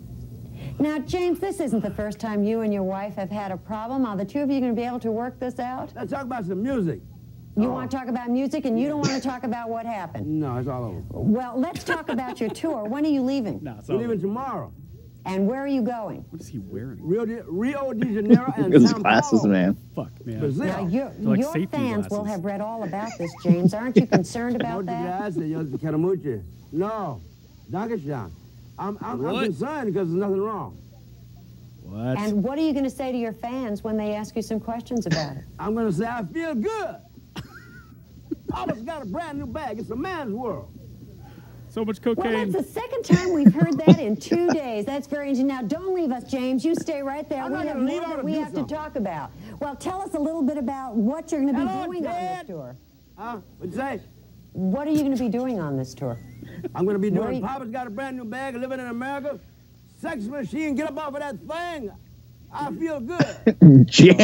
Now, 0.78 0.98
James, 0.98 1.38
this 1.38 1.60
isn't 1.60 1.82
the 1.82 1.90
first 1.90 2.18
time 2.18 2.44
you 2.44 2.60
and 2.60 2.72
your 2.72 2.82
wife 2.82 3.14
have 3.16 3.30
had 3.30 3.52
a 3.52 3.56
problem. 3.56 4.04
Are 4.06 4.16
the 4.16 4.24
two 4.24 4.40
of 4.40 4.50
you 4.50 4.60
going 4.60 4.74
to 4.74 4.80
be 4.80 4.86
able 4.86 5.00
to 5.00 5.10
work 5.10 5.38
this 5.38 5.58
out? 5.58 5.92
Let's 5.94 6.10
talk 6.10 6.22
about 6.22 6.44
some 6.44 6.62
music. 6.62 7.00
You 7.56 7.68
want 7.68 7.90
to 7.90 7.96
oh. 7.96 8.00
talk 8.00 8.08
about 8.08 8.30
music 8.30 8.64
and 8.64 8.80
you 8.80 8.88
don't 8.88 9.00
want 9.00 9.12
to 9.12 9.28
talk 9.28 9.44
about 9.44 9.68
what 9.68 9.84
happened. 9.84 10.26
No, 10.26 10.56
it's 10.56 10.68
all 10.68 10.84
over. 10.84 11.02
Well, 11.10 11.52
let's 11.56 11.84
talk 11.84 12.08
about 12.08 12.40
your 12.40 12.48
tour. 12.50 12.84
When 12.84 13.04
are 13.04 13.10
you 13.10 13.22
leaving? 13.22 13.60
No, 13.62 13.76
it's 13.78 13.88
We're 13.88 13.98
leaving 13.98 14.20
tomorrow. 14.20 14.72
And 15.24 15.46
where 15.46 15.60
are 15.60 15.68
you 15.68 15.82
going? 15.82 16.24
What 16.30 16.40
is 16.40 16.48
he 16.48 16.58
wearing? 16.58 16.98
Rio 17.00 17.24
de, 17.24 17.44
Rio 17.46 17.92
de 17.92 18.06
Janeiro 18.06 18.52
and 18.56 18.72
his 18.72 18.90
Sao 18.90 18.98
glasses, 18.98 19.44
man. 19.44 19.76
Fuck, 19.94 20.10
man. 20.26 20.40
Brazil. 20.40 20.64
Now, 20.64 20.86
your, 20.88 21.12
like 21.20 21.40
your 21.40 21.52
safety 21.52 21.76
fans 21.76 22.08
will 22.10 22.24
have 22.24 22.44
read 22.44 22.60
all 22.60 22.82
about 22.82 23.10
this, 23.18 23.30
James. 23.44 23.72
Aren't 23.74 23.96
you 23.96 24.06
concerned 24.18 24.56
about 24.56 24.84
Muchas 24.84 24.86
that? 24.86 25.18
gracias, 25.18 25.46
yo 25.46 25.64
te 25.64 25.78
quiero 25.78 25.98
mucho. 25.98 26.42
No, 26.72 27.20
Dankeschön. 27.70 28.30
I'm, 28.78 28.98
I'm, 29.00 29.24
I'm 29.24 29.44
concerned 29.44 29.92
because 29.92 30.08
there's 30.08 30.20
nothing 30.20 30.40
wrong. 30.40 30.78
What? 31.82 32.18
And 32.18 32.42
what 32.42 32.58
are 32.58 32.62
you 32.62 32.72
going 32.72 32.84
to 32.84 32.90
say 32.90 33.12
to 33.12 33.18
your 33.18 33.32
fans 33.32 33.84
when 33.84 33.96
they 33.96 34.14
ask 34.14 34.34
you 34.34 34.42
some 34.42 34.60
questions 34.60 35.06
about 35.06 35.36
it? 35.36 35.44
I'm 35.58 35.74
going 35.74 35.86
to 35.86 35.92
say 35.92 36.06
I 36.06 36.24
feel 36.24 36.54
good. 36.54 36.96
Papa's 38.48 38.82
got 38.82 39.02
a 39.02 39.06
brand 39.06 39.38
new 39.38 39.46
bag. 39.46 39.78
It's 39.78 39.90
a 39.90 39.96
man's 39.96 40.32
world. 40.32 40.72
so 41.68 41.84
much 41.84 42.00
cocaine. 42.00 42.24
Well, 42.24 42.32
cocaine. 42.32 42.52
that's 42.52 42.66
the 42.66 42.72
second 42.80 43.02
time 43.04 43.32
we've 43.34 43.52
heard 43.52 43.76
that 43.78 43.98
in 43.98 44.16
two 44.16 44.48
days. 44.52 44.86
That's 44.86 45.06
very 45.06 45.28
interesting. 45.28 45.48
Now, 45.48 45.62
don't 45.62 45.94
leave 45.94 46.12
us, 46.12 46.24
James. 46.24 46.64
You 46.64 46.74
stay 46.74 47.02
right 47.02 47.28
there. 47.28 47.42
I'm 47.42 47.50
we 47.50 47.58
not 47.58 47.66
have 47.66 47.76
gonna 47.76 47.90
more 47.90 48.00
that 48.16 48.24
we 48.24 48.32
do 48.34 48.42
have 48.42 48.54
to 48.54 48.64
talk 48.64 48.96
about. 48.96 49.30
Well, 49.60 49.76
tell 49.76 50.00
us 50.00 50.14
a 50.14 50.20
little 50.20 50.42
bit 50.42 50.56
about 50.56 50.96
what 50.96 51.30
you're 51.30 51.42
going 51.42 51.54
to 51.54 51.60
be 51.60 51.66
Hello, 51.66 51.84
doing 51.86 52.06
on 52.06 52.12
this 52.14 52.46
tour. 52.46 52.76
Huh? 53.18 53.40
What'd 53.58 53.74
you 53.74 53.80
say? 53.80 54.00
What 54.52 54.86
are 54.86 54.90
you 54.90 54.98
going 55.00 55.16
to 55.16 55.22
be 55.22 55.28
doing 55.28 55.60
on 55.60 55.76
this 55.76 55.94
tour? 55.94 56.18
I'm 56.74 56.84
going 56.84 56.94
to 56.94 57.00
be 57.00 57.10
doing 57.10 57.36
you- 57.36 57.42
Papa's 57.42 57.70
got 57.70 57.86
a 57.86 57.90
brand 57.90 58.16
new 58.16 58.24
bag, 58.24 58.54
living 58.54 58.80
in 58.80 58.86
America. 58.86 59.38
Sex 60.00 60.24
machine, 60.24 60.74
get 60.74 60.88
up 60.88 60.98
off 60.98 61.14
of 61.14 61.20
that 61.20 61.38
thing. 61.40 61.90
I 62.52 62.72
feel 62.74 63.00
good. 63.00 63.86
Jam. 63.86 64.18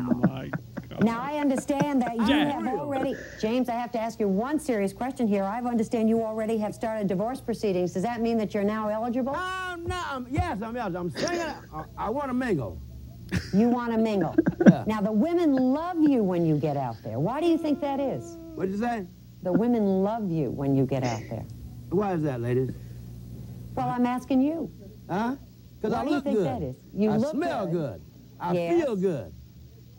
oh 0.00 0.14
my 0.28 0.50
God. 0.88 1.04
Now, 1.04 1.20
I 1.22 1.38
understand 1.38 2.02
that 2.02 2.16
you 2.16 2.26
Yeah. 2.26 2.50
have 2.52 2.66
already, 2.78 3.14
James, 3.40 3.68
I 3.68 3.74
have 3.74 3.90
to 3.92 3.98
ask 4.00 4.20
you 4.20 4.28
one 4.28 4.58
serious 4.58 4.92
question 4.92 5.26
here. 5.26 5.44
I 5.44 5.60
understand 5.60 6.08
you 6.08 6.22
already 6.22 6.58
have 6.58 6.74
started 6.74 7.06
divorce 7.06 7.40
proceedings. 7.40 7.92
Does 7.92 8.02
that 8.02 8.20
mean 8.20 8.36
that 8.38 8.52
you're 8.52 8.64
now 8.64 8.88
eligible? 8.88 9.32
Oh, 9.34 9.38
I'm 9.72 9.86
not, 9.86 10.06
I'm, 10.10 10.26
yes, 10.30 10.60
I'm, 10.62 10.74
yes, 10.74 10.92
I'm 10.94 11.10
singing. 11.10 11.40
I, 11.40 11.84
I 11.96 12.10
want 12.10 12.28
to 12.28 12.34
mingle. 12.34 12.78
You 13.54 13.68
want 13.68 13.92
to 13.92 13.98
mingle. 13.98 14.34
Yeah. 14.68 14.84
Now, 14.86 15.00
the 15.00 15.12
women 15.12 15.54
love 15.54 15.96
you 16.00 16.22
when 16.22 16.44
you 16.44 16.56
get 16.58 16.76
out 16.76 16.96
there. 17.02 17.18
Why 17.18 17.40
do 17.40 17.46
you 17.46 17.56
think 17.58 17.80
that 17.80 18.00
is? 18.00 18.36
What'd 18.54 18.72
you 18.72 18.78
say? 18.80 19.06
The 19.46 19.52
women 19.52 20.02
love 20.02 20.28
you 20.28 20.50
when 20.50 20.74
you 20.74 20.84
get 20.86 21.04
out 21.04 21.20
there. 21.30 21.44
Why 21.90 22.14
is 22.14 22.22
that, 22.24 22.40
ladies? 22.40 22.70
Well, 23.76 23.88
I'm 23.88 24.04
asking 24.04 24.42
you. 24.42 24.68
Huh? 25.08 25.36
Because 25.80 25.92
Why 25.94 26.00
I 26.00 26.04
do 26.04 26.10
you 26.14 26.20
think 26.20 26.36
good. 26.38 26.46
that 26.46 26.62
is? 26.64 26.76
You 26.92 27.10
I 27.12 27.16
look 27.16 27.30
smell 27.30 27.64
good. 27.66 27.72
good. 27.72 28.00
I 28.40 28.52
Yes. 28.54 28.82
feel 28.82 28.96
good. 28.96 29.32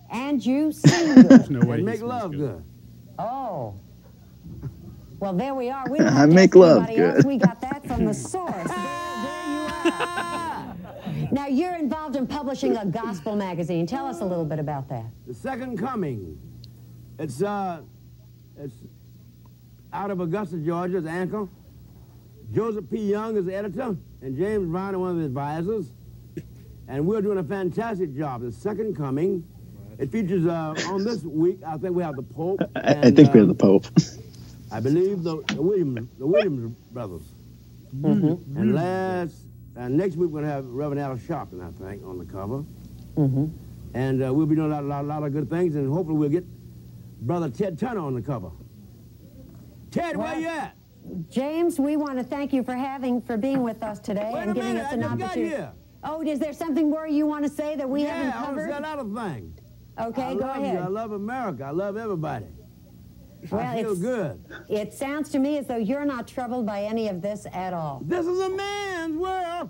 And 0.10 0.46
you 0.46 0.74
sing 0.74 1.16
good. 1.16 1.30
There's 1.30 1.50
no 1.50 1.62
way 1.66 1.78
and 1.78 1.86
make 1.86 2.02
love 2.02 2.34
good. 2.34 2.62
Oh. 3.18 3.76
Well, 5.22 5.32
there 5.32 5.56
we 5.56 5.70
are. 5.70 5.90
We 5.90 6.00
don't 6.00 6.08
I 6.14 6.26
make 6.26 6.50
ask 6.50 6.56
love 6.58 6.84
anybody 6.84 7.02
else. 7.16 7.24
We 7.24 7.38
got 7.38 7.62
that 7.62 7.88
from 7.88 8.04
the 8.04 8.14
source. 8.34 8.52
There, 8.54 8.66
there 8.68 9.48
you 9.48 9.94
are. 9.94 10.76
Now, 11.32 11.48
you're 11.48 11.78
involved 11.78 12.18
in 12.18 12.28
publishing 12.28 12.76
a 12.76 12.86
gospel 12.86 13.38
magazine. 13.38 13.88
Tell 13.88 14.08
us 14.08 14.20
a 14.20 14.26
little 14.26 14.44
bit 14.44 14.60
about 14.60 14.90
that. 14.90 15.06
The 15.26 15.34
second 15.34 15.78
coming. 15.78 16.38
It's 17.18 17.42
uh, 17.42 17.80
it's 18.58 18.76
out 19.98 20.12
of 20.12 20.20
Augusta, 20.20 20.58
Georgia. 20.58 20.98
It's 20.98 21.08
Ankle. 21.08 21.50
Joseph 22.54 22.86
P. 22.90 23.00
Young 23.00 23.36
is 23.36 23.46
the 23.46 23.56
editor, 23.56 23.98
and 24.22 24.38
James 24.38 24.70
Brown 24.70 24.94
is 24.94 25.00
one 25.00 25.10
of 25.12 25.18
the 25.18 25.26
advisors. 25.26 25.92
And 26.88 27.06
we're 27.06 27.22
doing 27.22 27.40
a 27.40 27.44
fantastic 27.44 28.16
job. 28.16 28.42
The 28.42 28.52
second 28.52 28.96
coming. 28.96 29.44
It 29.98 30.12
features 30.12 30.46
uh, 30.46 30.76
on 30.90 31.04
this 31.04 31.24
week. 31.24 31.60
I 31.66 31.76
think 31.78 31.96
we 31.96 32.04
have 32.04 32.16
the 32.16 32.22
Pope. 32.22 32.62
I, 32.76 32.80
I 32.80 32.92
and, 32.92 33.16
think 33.16 33.34
we're 33.34 33.42
uh, 33.42 33.48
the 33.48 33.56
Pope. 33.56 33.88
I 34.72 34.80
believe 34.80 35.24
the, 35.24 35.42
the 35.48 35.62
Williams, 35.62 36.08
the 36.20 36.28
Williams 36.28 36.76
brothers. 36.92 37.24
Mm-hmm. 37.96 38.58
And 38.58 38.76
last, 38.76 39.36
uh, 39.76 39.88
next 39.88 40.16
week 40.16 40.30
we're 40.30 40.42
gonna 40.42 40.54
have 40.54 40.66
Reverend 40.66 41.02
Al 41.02 41.18
Sharpton, 41.18 41.66
I 41.66 41.72
think, 41.84 42.06
on 42.06 42.20
the 42.20 42.26
cover. 42.26 42.64
Mm-hmm. 43.16 43.48
And 43.96 44.24
uh, 44.24 44.32
we'll 44.32 44.46
be 44.46 44.56
doing 44.56 44.72
a 44.72 44.76
lot, 44.76 44.86
lot, 44.86 45.06
lot 45.06 45.24
of 45.24 45.34
good 45.34 45.50
things, 45.50 45.76
and 45.76 45.92
hopefully 45.92 46.20
we'll 46.20 46.30
get 46.30 46.46
Brother 47.22 47.50
Ted 47.50 47.80
Turner 47.80 48.02
on 48.02 48.14
the 48.14 48.22
cover. 48.22 48.52
Ted, 49.92 50.18
where 50.18 50.28
Well, 50.28 50.40
you 50.40 50.48
at? 50.48 50.76
James, 51.30 51.80
we 51.80 51.96
want 51.96 52.18
to 52.18 52.24
thank 52.24 52.52
you 52.52 52.64
for 52.64 52.74
having, 52.76 53.22
for 53.22 53.38
being 53.38 53.62
with 53.64 53.82
us 53.82 54.00
today 54.00 54.32
Wait 54.34 54.42
and 54.42 54.52
a 54.52 54.54
giving 54.54 54.74
minute, 54.74 54.86
us 54.86 54.92
I 54.92 54.96
an 54.96 55.02
got 55.02 55.12
opportunity. 55.22 55.66
Oh, 56.04 56.22
is 56.22 56.40
there 56.40 56.54
something 56.54 56.90
more 56.90 57.08
you 57.08 57.26
want 57.26 57.44
to 57.46 57.50
say 57.50 57.76
that 57.76 57.90
we 57.90 58.04
yeah, 58.04 58.16
haven't 58.16 58.34
I 58.34 58.36
want 58.36 58.46
to 58.58 58.62
covered? 58.64 58.72
say 58.72 58.78
another 58.78 59.32
thing. 59.34 59.60
Okay, 60.00 60.22
I 60.24 60.34
go 60.34 60.40
love 60.42 60.58
ahead. 60.58 60.74
You. 60.76 60.80
I 60.82 60.88
love 60.88 61.12
America. 61.14 61.64
I 61.66 61.72
love 61.72 61.98
everybody. 61.98 62.46
Well, 63.50 63.62
I 63.62 63.82
feel 63.82 63.96
good. 63.96 64.44
It 64.70 64.94
sounds 64.94 65.30
to 65.30 65.40
me 65.40 65.58
as 65.58 65.68
though 65.68 65.78
you're 65.78 66.06
not 66.06 66.28
troubled 66.28 66.66
by 66.66 66.84
any 66.84 67.08
of 67.08 67.22
this 67.22 67.46
at 67.54 67.74
all. 67.74 68.02
This 68.06 68.26
is 68.28 68.40
a 68.40 68.50
man's 68.50 69.16
world. 69.18 69.70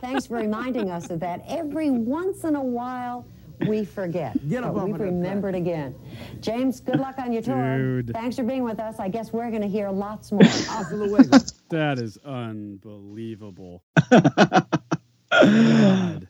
Thanks 0.00 0.26
for 0.26 0.36
reminding 0.36 0.90
us 0.90 1.10
of 1.10 1.20
that. 1.20 1.42
Every 1.46 1.90
once 1.90 2.44
in 2.44 2.56
a 2.56 2.62
while, 2.62 3.26
we 3.66 3.84
forget. 3.84 4.36
Get 4.48 4.64
up 4.64 4.74
but 4.74 4.84
we've 4.84 4.94
of 4.94 5.00
that 5.42 5.54
again. 5.54 5.94
James, 6.40 6.80
good 6.80 7.00
luck 7.00 7.18
on 7.18 7.32
your 7.32 7.42
tour. 7.42 8.02
Dude. 8.02 8.14
Thanks 8.14 8.36
for 8.36 8.44
being 8.44 8.64
with 8.64 8.78
us. 8.80 8.98
I 8.98 9.08
guess 9.08 9.32
we're 9.32 9.50
going 9.50 9.62
to 9.62 9.68
hear 9.68 9.90
lots 9.90 10.32
more. 10.32 10.42
That 11.70 11.98
is 11.98 12.16
unbelievable. 12.24 13.82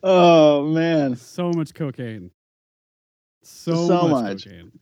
Oh 0.03 0.65
man. 0.67 1.17
So 1.17 1.51
much 1.53 1.75
cocaine. 1.75 2.31
So, 3.43 3.87
So 3.87 4.09
much, 4.09 4.23
much. 4.23 4.45
cocaine. 4.45 4.73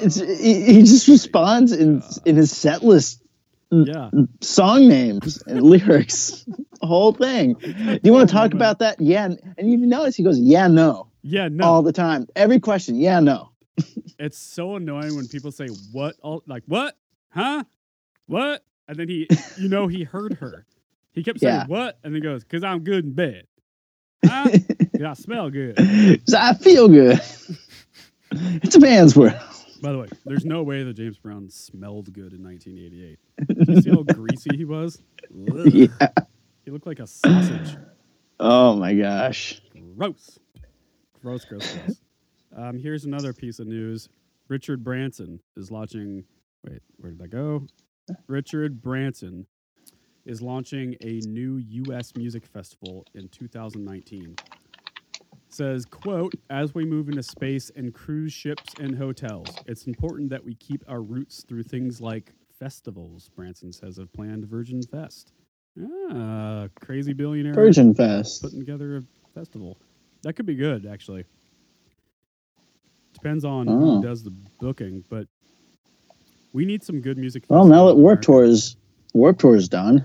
It's 0.00 0.20
oh, 0.20 0.26
he, 0.26 0.62
he 0.64 0.80
just 0.82 1.08
responds 1.08 1.72
in 1.72 2.02
in 2.24 2.36
his 2.36 2.56
set 2.56 2.82
list 2.82 3.22
Yeah. 3.70 4.10
song 4.40 4.88
names 4.88 5.42
and 5.46 5.62
lyrics. 5.62 6.46
The 6.82 6.88
whole 6.88 7.12
thing. 7.12 7.54
Do 7.54 8.00
you 8.02 8.12
want 8.12 8.28
to 8.28 8.34
talk 8.34 8.52
about 8.54 8.80
that? 8.80 9.00
Yeah. 9.00 9.30
And 9.56 9.70
you 9.70 9.78
notice 9.78 10.16
he 10.16 10.24
goes, 10.24 10.38
yeah, 10.38 10.66
no, 10.66 11.06
Yeah, 11.22 11.46
no. 11.48 11.64
all 11.64 11.82
the 11.82 11.92
time. 11.92 12.26
Every 12.34 12.58
question, 12.58 12.96
yeah, 12.96 13.20
no. 13.20 13.50
it's 14.18 14.36
so 14.36 14.74
annoying 14.76 15.14
when 15.14 15.28
people 15.28 15.52
say 15.52 15.68
what 15.92 16.16
all 16.22 16.42
like 16.46 16.64
what? 16.66 16.96
Huh? 17.30 17.62
What? 18.26 18.64
And 18.88 18.96
then 18.98 19.08
he 19.08 19.28
you 19.56 19.68
know 19.68 19.86
he 19.86 20.02
heard 20.02 20.34
her. 20.34 20.66
He 21.12 21.22
kept 21.22 21.38
saying 21.40 21.54
Yeah. 21.54 21.66
what? 21.66 21.98
And 22.02 22.12
then 22.14 22.20
goes, 22.20 22.42
Cause 22.44 22.64
I'm 22.64 22.80
good 22.80 23.04
in 23.04 23.12
bed. 23.12 23.46
Huh? 24.26 24.48
I 25.06 25.14
smell 25.14 25.50
good. 25.50 26.20
So 26.28 26.36
I 26.38 26.52
feel 26.54 26.88
good. 26.88 27.20
it's 28.32 28.74
a 28.74 28.80
man's 28.80 29.16
world. 29.16 29.34
By 29.80 29.92
the 29.92 29.98
way, 29.98 30.08
there's 30.24 30.44
no 30.44 30.62
way 30.62 30.82
that 30.84 30.94
James 30.94 31.18
Brown 31.18 31.48
smelled 31.48 32.12
good 32.12 32.32
in 32.32 32.42
1988. 32.42 33.18
Did 33.58 33.68
you 33.68 33.82
see 33.82 33.90
how 33.90 34.02
greasy 34.02 34.56
he 34.56 34.64
was? 34.64 35.00
Ugh. 35.32 35.66
Yeah. 35.72 36.08
He 36.64 36.70
looked 36.70 36.86
like 36.86 37.00
a 37.00 37.06
sausage. 37.06 37.76
Oh 38.44 38.74
my 38.74 38.92
gosh. 38.92 39.60
Gross. 39.96 40.40
Gross, 41.20 41.44
gross, 41.44 41.74
gross. 41.74 42.00
Um, 42.56 42.76
here's 42.76 43.04
another 43.04 43.32
piece 43.32 43.60
of 43.60 43.66
news. 43.68 44.08
Richard 44.48 44.82
Branson 44.84 45.40
is 45.56 45.70
launching. 45.70 46.24
Wait, 46.68 46.80
where 46.98 47.12
did 47.12 47.22
I 47.22 47.26
go? 47.26 47.66
Richard 48.26 48.82
Branson 48.82 49.46
is 50.26 50.42
launching 50.42 50.96
a 51.00 51.20
new 51.20 51.56
U.S. 51.56 52.14
music 52.16 52.44
festival 52.44 53.06
in 53.14 53.28
2019. 53.28 54.36
Says, 55.48 55.86
quote, 55.86 56.34
as 56.50 56.74
we 56.74 56.84
move 56.84 57.08
into 57.08 57.22
space 57.22 57.70
and 57.76 57.94
cruise 57.94 58.32
ships 58.32 58.74
and 58.80 58.94
hotels, 58.96 59.48
it's 59.66 59.86
important 59.86 60.28
that 60.30 60.44
we 60.44 60.54
keep 60.56 60.82
our 60.88 61.00
roots 61.00 61.44
through 61.48 61.62
things 61.62 62.00
like 62.02 62.32
festivals, 62.58 63.30
Branson 63.34 63.72
says 63.72 63.98
of 63.98 64.12
planned 64.12 64.44
Virgin 64.46 64.82
Fest. 64.82 65.32
Ah, 65.80 66.68
crazy 66.74 67.12
billionaire 67.12 67.54
Virgin 67.54 67.94
Fest. 67.94 68.42
putting 68.42 68.58
together 68.58 68.98
a 68.98 69.02
festival. 69.34 69.78
That 70.22 70.34
could 70.34 70.46
be 70.46 70.54
good, 70.54 70.86
actually. 70.86 71.24
Depends 73.14 73.44
on 73.44 73.68
Oh. 73.68 73.96
who 73.96 74.02
does 74.02 74.22
the 74.22 74.32
booking, 74.60 75.04
but 75.08 75.26
we 76.52 76.64
need 76.64 76.82
some 76.82 77.00
good 77.00 77.16
music. 77.18 77.44
Well, 77.48 77.66
now 77.66 77.86
that 77.86 77.94
Warp. 77.96 78.22
Tour 78.22 78.44
is 78.44 78.76
Warp 79.14 79.38
Tour 79.38 79.56
is 79.56 79.68
done. 79.68 80.04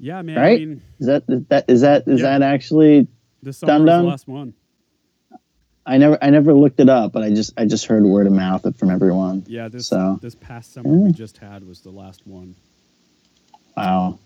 yeah, 0.00 0.22
man. 0.22 0.38
I 0.38 0.40
right? 0.40 0.60
mean, 0.60 0.82
Is 0.98 1.06
that 1.06 1.22
is 1.28 1.44
that 1.48 1.64
is 1.68 1.80
that 1.82 2.08
is 2.08 2.20
Yeah. 2.20 2.38
that 2.38 2.42
actually 2.42 3.06
this 3.42 3.62
was 3.62 3.68
the 3.68 3.78
last 4.02 4.26
one. 4.28 4.54
I 5.86 5.98
never 5.98 6.18
I 6.22 6.30
never 6.30 6.52
looked 6.54 6.80
it 6.80 6.88
up, 6.88 7.12
but 7.12 7.22
I 7.22 7.30
just 7.30 7.52
I 7.58 7.64
just 7.66 7.86
heard 7.86 8.02
word 8.04 8.26
of 8.26 8.32
mouth 8.32 8.76
from 8.76 8.90
everyone. 8.90 9.44
Yeah, 9.46 9.68
this 9.68 9.86
So- 9.86 10.18
this 10.20 10.34
past 10.34 10.72
summer 10.72 10.88
we 10.90 11.10
Mm. 11.10 11.14
just 11.14 11.38
had 11.38 11.64
was 11.66 11.80
the 11.80 11.90
last 11.90 12.26
one. 12.26 12.54
Wow. 13.76 14.18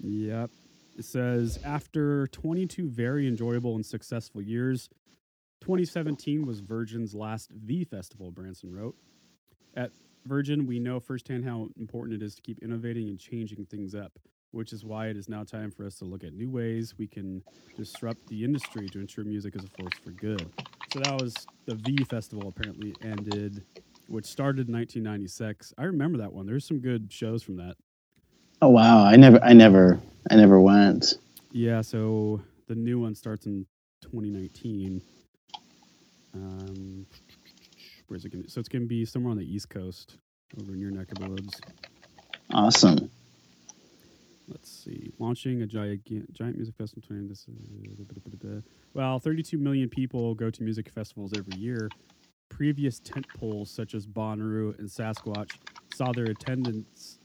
Yep. 0.00 0.50
It 0.98 1.04
says 1.04 1.58
after 1.64 2.26
22 2.28 2.88
very 2.88 3.26
enjoyable 3.26 3.74
and 3.74 3.84
successful 3.84 4.40
years, 4.40 4.88
2017 5.60 6.46
was 6.46 6.60
Virgin's 6.60 7.14
last 7.14 7.50
V 7.50 7.84
festival, 7.84 8.30
Branson 8.30 8.74
wrote. 8.74 8.94
At 9.74 9.90
Virgin, 10.26 10.66
we 10.66 10.78
know 10.78 11.00
firsthand 11.00 11.44
how 11.44 11.68
important 11.78 12.20
it 12.20 12.24
is 12.24 12.34
to 12.36 12.42
keep 12.42 12.62
innovating 12.62 13.08
and 13.08 13.18
changing 13.18 13.66
things 13.66 13.94
up, 13.94 14.18
which 14.52 14.72
is 14.72 14.84
why 14.84 15.08
it 15.08 15.16
is 15.16 15.28
now 15.28 15.44
time 15.44 15.70
for 15.70 15.86
us 15.86 15.96
to 15.96 16.04
look 16.04 16.24
at 16.24 16.32
new 16.32 16.50
ways 16.50 16.94
we 16.98 17.06
can 17.06 17.42
disrupt 17.76 18.26
the 18.28 18.44
industry 18.44 18.88
to 18.88 19.00
ensure 19.00 19.24
music 19.24 19.54
is 19.56 19.64
a 19.64 19.82
force 19.82 19.98
for 20.02 20.10
good. 20.10 20.50
So 20.92 21.00
that 21.00 21.20
was 21.20 21.34
the 21.66 21.74
V 21.74 22.04
festival 22.04 22.48
apparently 22.48 22.94
ended, 23.02 23.64
which 24.08 24.24
started 24.24 24.68
in 24.68 24.74
1996. 24.74 25.74
I 25.76 25.84
remember 25.84 26.18
that 26.18 26.32
one. 26.32 26.46
There's 26.46 26.64
some 26.64 26.78
good 26.78 27.12
shows 27.12 27.42
from 27.42 27.56
that. 27.56 27.76
Oh 28.66 28.70
wow. 28.70 29.04
I 29.04 29.14
never 29.14 29.38
I 29.44 29.52
never 29.52 30.00
I 30.28 30.34
never 30.34 30.60
went. 30.60 31.18
Yeah, 31.52 31.82
so 31.82 32.42
the 32.66 32.74
new 32.74 32.98
one 32.98 33.14
starts 33.14 33.46
in 33.46 33.64
2019. 34.02 35.00
Um, 36.34 37.06
where's 38.08 38.24
it 38.24 38.32
going 38.32 38.42
to? 38.42 38.50
So 38.50 38.58
it's 38.58 38.68
going 38.68 38.82
to 38.82 38.88
be 38.88 39.04
somewhere 39.04 39.30
on 39.30 39.36
the 39.36 39.44
East 39.44 39.70
Coast, 39.70 40.16
over 40.60 40.72
in 40.72 40.80
your 40.80 40.90
neck 40.90 41.12
of 41.12 41.18
the 41.20 41.30
woods. 41.30 41.60
Awesome. 42.52 43.08
Let's 44.48 44.68
see. 44.68 45.12
Launching 45.20 45.62
a 45.62 45.66
giant 45.66 46.02
giant 46.32 46.56
music 46.56 46.74
festival. 46.74 47.04
20, 47.06 47.28
this 47.28 47.46
is, 47.46 48.00
well, 48.94 49.20
32 49.20 49.58
million 49.58 49.88
people 49.88 50.34
go 50.34 50.50
to 50.50 50.62
music 50.64 50.88
festivals 50.88 51.32
every 51.38 51.56
year. 51.56 51.88
Previous 52.48 52.98
tent 52.98 53.28
poles 53.38 53.70
such 53.70 53.94
as 53.94 54.08
Bonnaroo 54.08 54.76
and 54.80 54.88
Sasquatch 54.88 55.52
saw 55.94 56.10
their 56.10 56.24
attendance 56.24 57.20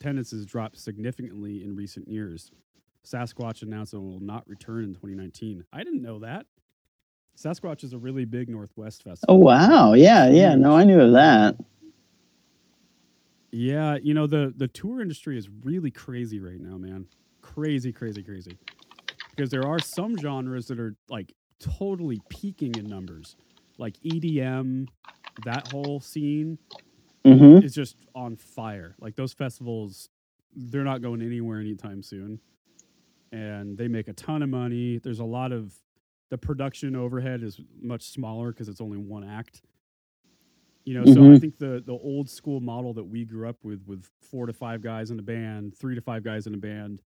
attendances 0.00 0.46
dropped 0.46 0.78
significantly 0.78 1.62
in 1.62 1.76
recent 1.76 2.08
years. 2.08 2.50
Sasquatch 3.04 3.62
announced 3.62 3.94
it 3.94 3.98
will 3.98 4.20
not 4.20 4.48
return 4.48 4.84
in 4.84 4.90
2019. 4.90 5.64
I 5.72 5.82
didn't 5.82 6.02
know 6.02 6.18
that. 6.20 6.46
Sasquatch 7.36 7.84
is 7.84 7.92
a 7.92 7.98
really 7.98 8.24
big 8.24 8.48
Northwest 8.48 9.02
festival. 9.02 9.34
Oh 9.34 9.38
wow. 9.38 9.94
Yeah, 9.94 10.28
yeah. 10.28 10.54
No, 10.54 10.76
I 10.76 10.84
knew 10.84 11.00
of 11.00 11.12
that. 11.12 11.56
Yeah, 13.52 13.98
you 14.02 14.14
know 14.14 14.26
the 14.26 14.52
the 14.56 14.68
tour 14.68 15.00
industry 15.00 15.36
is 15.36 15.48
really 15.64 15.90
crazy 15.90 16.40
right 16.40 16.60
now, 16.60 16.76
man. 16.76 17.06
Crazy, 17.40 17.92
crazy, 17.92 18.22
crazy. 18.22 18.58
Because 19.30 19.50
there 19.50 19.66
are 19.66 19.78
some 19.78 20.16
genres 20.18 20.66
that 20.68 20.78
are 20.78 20.94
like 21.08 21.32
totally 21.58 22.20
peaking 22.28 22.74
in 22.76 22.86
numbers, 22.86 23.36
like 23.78 23.96
EDM. 24.04 24.88
That 25.44 25.68
whole 25.72 26.00
scene 26.00 26.58
Mm-hmm. 27.24 27.64
is 27.64 27.74
just 27.74 27.96
on 28.14 28.36
fire. 28.36 28.94
Like 29.00 29.14
those 29.16 29.32
festivals, 29.32 30.08
they're 30.56 30.84
not 30.84 31.02
going 31.02 31.22
anywhere 31.22 31.60
anytime 31.60 32.02
soon, 32.02 32.40
and 33.32 33.76
they 33.76 33.88
make 33.88 34.08
a 34.08 34.12
ton 34.14 34.42
of 34.42 34.48
money. 34.48 34.98
There's 34.98 35.20
a 35.20 35.24
lot 35.24 35.52
of 35.52 35.74
the 36.30 36.38
production 36.38 36.96
overhead 36.96 37.42
is 37.42 37.60
much 37.80 38.02
smaller 38.04 38.52
because 38.52 38.68
it's 38.68 38.80
only 38.80 38.98
one 38.98 39.24
act. 39.24 39.62
You 40.86 40.94
know, 40.94 41.04
so 41.04 41.26
I 41.28 41.34
Mhm. 41.34 41.40
think 41.40 41.58
the 41.58 41.82
the 41.84 41.92
old 41.92 42.28
school 42.30 42.60
model 42.60 42.94
that 42.94 43.04
we 43.04 43.24
grew 43.24 43.48
up 43.48 43.62
with, 43.64 43.86
with 43.86 44.08
four 44.20 44.46
to 44.46 44.52
five 44.52 44.80
guys 44.80 45.10
in 45.10 45.18
a 45.18 45.22
band, 45.22 45.76
three 45.76 45.94
to 45.94 46.00
five 46.00 46.22
guys 46.24 46.46
in 46.46 46.54
a 46.54 46.58
band, 46.58 47.02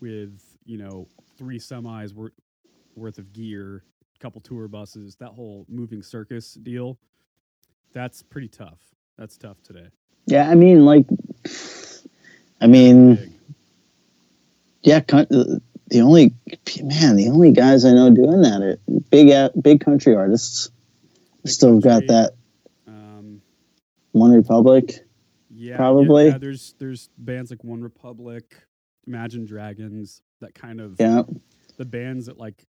with 0.00 0.56
you 0.64 0.78
know 0.78 1.08
three 1.36 1.58
semis 1.58 2.12
worth 2.14 2.32
worth 2.94 3.18
of 3.18 3.32
gear, 3.32 3.82
a 4.14 4.18
couple 4.20 4.40
tour 4.40 4.68
buses, 4.68 5.16
that 5.16 5.30
whole 5.32 5.66
moving 5.68 6.02
circus 6.02 6.54
deal, 6.54 6.98
that's 7.92 8.22
pretty 8.22 8.48
tough. 8.48 8.94
That's 9.22 9.36
tough 9.36 9.62
today. 9.62 9.86
Yeah, 10.26 10.50
I 10.50 10.56
mean, 10.56 10.84
like, 10.84 11.06
I 12.60 12.66
mean, 12.66 13.38
yeah, 14.82 14.98
the 14.98 15.62
the 15.86 16.00
only 16.00 16.34
man, 16.82 17.14
the 17.14 17.28
only 17.28 17.52
guys 17.52 17.84
I 17.84 17.92
know 17.92 18.10
doing 18.10 18.42
that 18.42 18.60
are 18.62 18.78
big, 19.12 19.30
uh, 19.30 19.50
big 19.62 19.80
country 19.80 20.16
artists. 20.16 20.70
Big 21.44 21.52
Still 21.52 21.78
got 21.78 22.08
that 22.08 22.32
Um, 22.88 23.42
One 24.10 24.32
Republic. 24.32 25.06
yeah, 25.48 25.76
Probably. 25.76 26.26
Yeah, 26.26 26.38
there's 26.38 26.74
there's 26.80 27.08
bands 27.16 27.52
like 27.52 27.62
One 27.62 27.80
Republic, 27.80 28.56
Imagine 29.06 29.44
Dragons, 29.44 30.20
that 30.40 30.52
kind 30.52 30.80
of 30.80 30.96
Yeah, 30.98 31.22
the 31.76 31.84
bands 31.84 32.26
that 32.26 32.38
like 32.38 32.60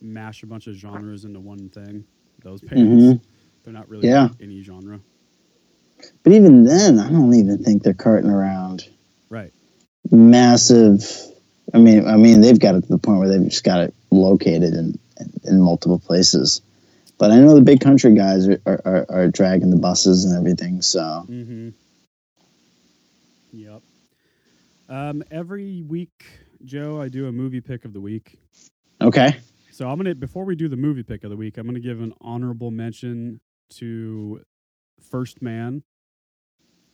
mash 0.00 0.44
a 0.44 0.46
bunch 0.46 0.66
of 0.66 0.76
genres 0.76 1.26
into 1.26 1.40
one 1.40 1.68
thing. 1.68 2.06
Those 2.42 2.62
bands, 2.62 3.04
Mhm. 3.04 3.20
they're 3.64 3.74
not 3.74 3.90
really 3.90 4.08
Yeah. 4.08 4.30
any 4.40 4.62
genre, 4.62 4.98
but 6.22 6.32
even 6.32 6.64
then, 6.64 6.98
I 6.98 7.10
don't 7.10 7.34
even 7.34 7.62
think 7.62 7.82
they're 7.82 7.94
carting 7.94 8.30
around 8.30 8.88
right? 9.28 9.52
massive. 10.10 11.10
I 11.72 11.78
mean, 11.78 12.06
I 12.06 12.16
mean, 12.16 12.40
they've 12.40 12.58
got 12.58 12.74
it 12.74 12.82
to 12.82 12.88
the 12.88 12.98
point 12.98 13.18
where 13.18 13.28
they've 13.28 13.48
just 13.48 13.64
got 13.64 13.80
it 13.80 13.94
located 14.10 14.74
in 14.74 14.98
in 15.44 15.60
multiple 15.60 15.98
places. 15.98 16.60
But 17.18 17.30
I 17.30 17.36
know 17.36 17.54
the 17.54 17.62
big 17.62 17.80
country 17.80 18.14
guys 18.14 18.48
are, 18.48 18.60
are, 18.66 19.06
are, 19.08 19.28
dragging 19.28 19.70
the 19.70 19.76
buses 19.76 20.24
and 20.24 20.36
everything. 20.36 20.82
So 20.82 21.26
Mm-hmm. 21.28 21.70
Yep. 23.52 23.82
Um, 24.88 25.22
every 25.30 25.82
week, 25.82 26.24
Joe, 26.64 27.00
I 27.00 27.08
do 27.08 27.28
a 27.28 27.32
movie 27.32 27.60
pick 27.60 27.84
of 27.84 27.92
the 27.92 28.00
week. 28.00 28.38
okay, 29.00 29.36
So 29.70 29.88
I'm 29.88 29.96
gonna 29.96 30.14
before 30.14 30.44
we 30.44 30.56
do 30.56 30.68
the 30.68 30.76
movie 30.76 31.04
pick 31.04 31.24
of 31.24 31.30
the 31.30 31.36
week, 31.36 31.56
I'm 31.56 31.66
gonna 31.66 31.78
give 31.78 32.00
an 32.00 32.12
honorable 32.20 32.70
mention 32.70 33.40
to 33.76 34.42
First 35.00 35.40
Man, 35.40 35.84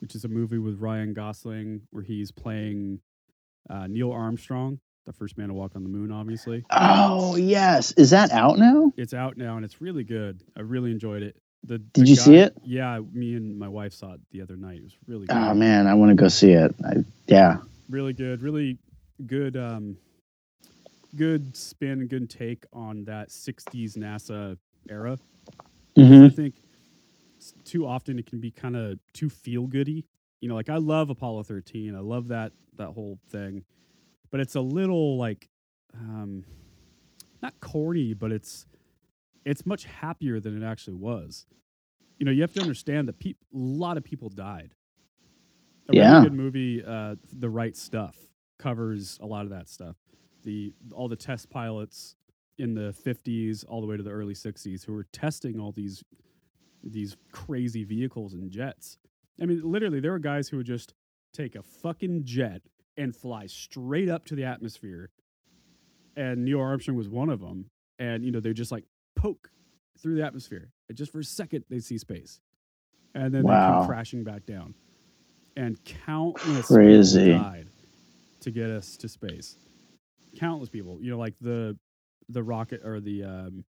which 0.01 0.15
is 0.15 0.25
a 0.25 0.29
movie 0.29 0.59
with 0.59 0.79
Ryan 0.81 1.13
Gosling 1.15 1.83
where 1.91 2.03
he's 2.03 2.31
playing 2.31 3.01
uh, 3.69 3.87
Neil 3.87 4.13
Armstrong, 4.13 4.81
the 5.07 5.13
first 5.13 5.39
man 5.39 5.49
to 5.49 5.55
walk 5.55 5.77
on 5.77 5.83
the 5.83 5.89
moon. 5.89 6.11
Obviously, 6.11 6.65
Oh 6.71 7.37
yes, 7.37 7.93
is 7.93 8.11
that 8.11 8.33
out 8.33 8.59
now? 8.59 8.93
it's 8.97 9.15
out 9.15 9.37
now 9.37 9.57
and 9.57 9.65
it's 9.65 9.81
really 9.81 10.05
good. 10.05 10.43
I 10.57 10.61
really 10.63 10.91
enjoyed 10.91 11.23
it. 11.23 11.37
The, 11.65 11.79
Did 11.79 12.07
the 12.07 12.11
you 12.11 12.17
see 12.17 12.37
it? 12.37 12.55
Yeah, 12.65 13.01
me 13.13 13.35
and 13.35 13.59
my 13.59 13.69
wife 13.69 13.93
saw 13.93 14.15
it 14.15 14.21
the 14.33 14.41
other 14.41 14.57
night. 14.57 14.79
It 14.79 14.85
was 14.85 14.97
really 15.07 15.27
good. 15.27 15.37
Oh 15.37 15.55
man, 15.55 15.87
I 15.87 15.95
want 15.95 16.09
to 16.11 16.15
go 16.15 16.29
see 16.29 16.53
it. 16.53 16.75
I, 16.85 17.05
yeah, 17.27 17.59
really 17.91 18.15
good, 18.15 18.41
really 18.43 18.79
good, 19.27 19.57
um, 19.59 19.97
good 21.17 21.55
spin, 21.57 22.07
good 22.07 22.31
take 22.31 22.65
on 22.73 23.05
that 23.05 23.29
'60s 23.29 23.99
NASA 23.99 24.57
era. 24.89 25.19
hmm 25.97 26.25
I 26.25 26.29
think 26.31 26.55
too 27.65 27.87
often 27.87 28.19
it 28.19 28.27
can 28.27 28.41
be 28.41 28.51
kind 28.51 28.77
of 28.77 28.99
too 29.13 29.29
feel 29.31 29.67
goody. 29.67 30.07
You 30.41 30.49
know, 30.49 30.55
like 30.55 30.69
I 30.71 30.77
love 30.77 31.11
Apollo 31.11 31.45
13. 31.45 31.95
I 31.95 32.01
love 32.01 32.29
that 32.29 32.53
that 32.77 32.91
whole 32.93 33.19
thing, 33.29 33.65
but 34.31 34.41
it's 34.41 34.55
a 34.55 34.61
little 34.61 35.19
like, 35.19 35.49
um, 35.95 36.45
not 37.43 37.59
corny, 37.61 38.15
but 38.15 38.33
it's 38.33 38.67
it's 39.45 39.65
much 39.67 39.85
happier 39.85 40.41
than 40.41 40.61
it 40.61 40.67
actually 40.67 40.97
was. 40.97 41.47
You 42.19 42.27
know, 42.27 42.33
you 42.33 42.43
have 42.43 42.53
to 42.55 42.61
understand 42.61 43.09
that 43.09 43.19
peop 43.19 43.37
a 43.55 43.57
lot 43.59 43.97
of 43.97 44.05
people 44.05 44.29
died. 44.29 44.75
A 45.89 45.95
Yeah. 45.95 46.11
really 46.11 46.23
good 46.23 46.33
movie, 46.35 46.85
uh, 46.85 47.17
The 47.33 47.51
Right 47.51 47.77
Stuff, 47.77 48.17
covers 48.59 49.19
a 49.21 49.27
lot 49.27 49.45
of 49.45 49.51
that 49.51 49.69
stuff. 49.69 49.97
The 50.45 50.73
all 50.93 51.09
the 51.09 51.17
test 51.17 51.51
pilots 51.51 52.15
in 52.59 52.75
the 52.75 52.93
50s 52.93 53.65
all 53.69 53.81
the 53.81 53.87
way 53.87 53.97
to 53.97 54.03
the 54.03 54.11
early 54.11 54.35
60s 54.35 54.85
who 54.85 54.93
were 54.93 55.05
testing 55.13 55.59
all 55.59 55.73
these 55.73 56.05
these 56.83 57.17
crazy 57.33 57.85
vehicles 57.85 58.35
and 58.35 58.51
jets. 58.51 58.99
I 59.41 59.47
mean, 59.47 59.63
literally, 59.65 60.01
there 60.01 60.13
were 60.13 60.19
guys 60.19 60.49
who 60.49 60.59
would 60.59 60.67
just 60.67 60.95
take 61.33 61.55
a 61.55 61.63
fucking 61.63 62.25
jet 62.25 62.63
and 62.97 63.15
fly 63.15 63.47
straight 63.47 64.09
up 64.09 64.25
to 64.27 64.35
the 64.35 64.45
atmosphere. 64.45 65.11
And 66.17 66.45
Neil 66.45 66.61
Armstrong 66.61 66.97
was 66.97 67.09
one 67.09 67.31
of 67.31 67.41
them. 67.41 67.67
And 67.99 68.25
you 68.25 68.33
know, 68.33 68.41
they 68.41 68.53
just 68.53 68.73
like 68.73 68.85
poke 69.15 69.51
through 70.01 70.17
the 70.17 70.25
atmosphere, 70.25 70.71
and 70.89 70.97
just 70.97 71.13
for 71.13 71.21
a 71.21 71.25
second 71.25 71.65
they'd 71.69 71.85
see 71.85 71.99
space, 71.99 72.41
and 73.15 73.35
then 73.35 73.43
they 73.43 73.53
come 73.53 73.87
crashing 73.87 74.25
back 74.25 74.47
down. 74.47 74.75
And 75.57 75.83
countless 75.85 76.69
Crazy. 76.69 77.27
people 77.27 77.43
died 77.43 77.67
to 78.41 78.51
get 78.51 78.71
us 78.71 78.97
to 78.99 79.09
space. 79.09 79.57
Countless 80.39 80.71
people, 80.71 80.99
you 81.03 81.11
know, 81.11 81.19
like 81.19 81.35
the 81.41 81.77
the 82.29 82.43
rocket 82.43 82.81
or 82.85 83.01
the 83.01 83.25
um, 83.25 83.65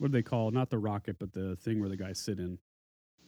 what 0.00 0.10
do 0.10 0.12
they 0.18 0.22
call? 0.22 0.50
Not 0.50 0.70
the 0.70 0.78
rocket, 0.78 1.16
but 1.18 1.30
the 1.32 1.56
thing 1.56 1.78
where 1.78 1.90
the 1.90 1.96
guys 1.96 2.18
sit 2.18 2.38
in 2.38 2.58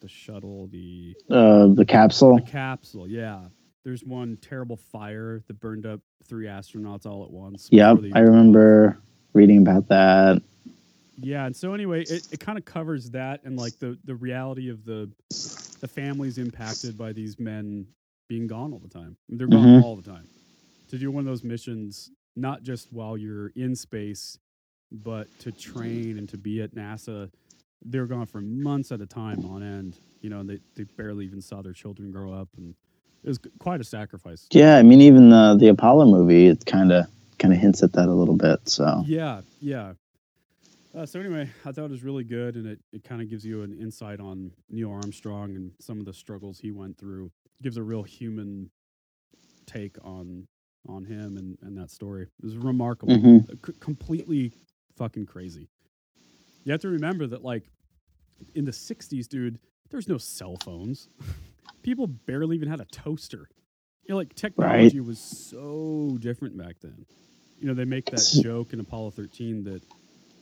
the 0.01 0.09
shuttle, 0.09 0.69
the 0.69 1.15
uh, 1.31 1.67
the 1.69 1.85
capsule. 1.85 2.37
the 2.37 2.43
capsule. 2.43 3.07
Yeah, 3.07 3.41
there's 3.85 4.03
one 4.03 4.39
terrible 4.41 4.77
fire 4.77 5.43
that 5.47 5.61
burned 5.61 5.85
up 5.85 6.01
three 6.27 6.47
astronauts 6.47 7.05
all 7.05 7.23
at 7.25 7.31
once. 7.31 7.69
Yep, 7.71 7.99
I 8.15 8.21
remember 8.21 8.99
reading 9.35 9.59
about 9.59 9.89
that. 9.89 10.41
Yeah, 11.19 11.45
and 11.45 11.55
so 11.55 11.75
anyway, 11.75 12.03
it, 12.05 12.27
it 12.33 12.41
kind 12.41 12.57
of 12.57 12.65
covers 12.65 13.11
that 13.11 13.41
and 13.45 13.59
like 13.59 13.79
the 13.79 13.99
the 14.05 14.15
reality 14.15 14.71
of 14.71 14.85
the 14.87 15.11
the 15.81 15.89
families 15.89 16.39
impacted 16.39 16.97
by 16.97 17.13
these 17.13 17.39
men 17.39 17.87
being 18.29 18.47
gone 18.47 18.73
all 18.73 18.79
the 18.79 18.89
time. 18.89 19.17
They're 19.29 19.47
gone 19.47 19.67
Mhm. 19.67 19.83
all 19.83 19.95
the 19.97 20.11
time. 20.11 20.27
To 20.89 20.99
do 20.99 21.11
one 21.11 21.21
of 21.21 21.27
those 21.27 21.45
missions, 21.45 22.11
not 22.35 22.63
just 22.63 22.93
while 22.93 23.17
you're 23.19 23.49
in 23.57 23.77
space, 23.77 24.39
but 24.93 25.27
to 25.41 25.53
train 25.53 26.19
and 26.19 26.29
to 26.29 26.37
be 26.39 26.61
at 26.63 26.75
NASA, 26.75 27.31
they 27.85 27.99
were 27.99 28.07
gone 28.07 28.27
for 28.27 28.41
months 28.41 28.93
at 28.93 29.01
a 29.01 29.07
time 29.07 29.45
on 29.47 29.63
end. 29.63 29.99
You 30.21 30.31
know, 30.31 30.41
and 30.41 30.49
they 30.49 30.59
they 30.77 30.85
barely 30.85 31.25
even 31.25 31.41
saw 31.41 31.63
their 31.63 31.73
children 31.73 32.13
grow 32.13 32.33
up, 32.33 32.49
and 32.57 32.75
it 33.25 33.29
was 33.29 33.41
quite 33.59 33.81
a 33.81 33.85
sacrifice. 33.85 34.47
Yeah, 34.53 34.77
I 34.77 34.83
mean, 34.83 35.01
even 35.01 35.31
the 35.31 35.57
the 35.59 35.69
Apollo 35.69 36.07
movie, 36.07 36.47
it 36.47 36.65
kind 36.67 36.93
of 36.93 37.07
kind 37.39 37.53
of 37.53 37.59
hints 37.61 37.83
at 37.83 37.93
that 37.95 38.09
a 38.09 38.13
little 38.13 38.37
bit. 38.37 38.61
So 38.69 39.03
Yeah, 39.07 39.41
yeah. 39.61 39.95
Uh, 40.95 41.07
so 41.07 41.19
anyway, 41.19 41.49
I 41.65 41.73
thought 41.73 41.87
it 41.87 41.91
was 41.91 42.05
really 42.05 42.23
good, 42.23 42.55
and 42.55 42.67
it, 42.67 42.79
it 42.93 43.03
kind 43.03 43.23
of 43.23 43.31
gives 43.31 43.47
you 43.47 43.63
an 43.63 43.73
insight 43.81 44.21
on 44.21 44.53
Neil 44.71 44.93
Armstrong 44.93 45.57
and 45.57 45.73
some 45.81 45.99
of 45.99 46.05
the 46.05 46.13
struggles 46.13 46.59
he 46.61 46.71
went 46.71 46.99
through. 46.99 47.31
gives 47.63 47.77
a 47.79 47.83
real 47.83 48.03
human 48.03 48.71
take 49.67 49.97
on 50.05 50.47
on 50.89 51.05
him 51.05 51.37
and, 51.37 51.57
and 51.63 51.79
that 51.79 51.91
story. 51.91 52.25
It 52.25 52.45
was 52.45 52.57
remarkable, 52.57 53.15
Mhm. 53.17 53.49
Uh, 53.49 53.55
c- 53.67 53.73
completely 53.79 54.53
fucking 54.97 55.27
crazy. 55.27 55.69
You 56.65 56.73
have 56.73 56.81
to 56.83 56.89
remember 56.89 57.27
that, 57.29 57.43
like, 57.45 57.65
in 58.55 58.65
the 58.65 58.71
'60s, 58.73 59.29
dude, 59.29 59.59
there's 59.91 60.09
no 60.09 60.19
cell 60.19 60.57
phones. 60.65 61.09
People 61.83 62.07
barely 62.07 62.57
even 62.57 62.69
had 62.69 62.81
a 62.81 62.85
toaster. 62.87 63.49
You 64.05 64.11
know, 64.15 64.17
like 64.17 64.35
technology 64.35 65.01
was 65.01 65.19
so 65.19 66.17
different 66.21 66.57
back 66.57 66.77
then. 66.83 67.07
You 67.59 67.69
know, 67.69 67.75
they 67.75 67.85
make 67.85 68.07
that 68.07 68.41
joke 68.43 68.73
in 68.73 68.81
Apollo 68.81 69.13
13 69.13 69.65
that 69.65 69.83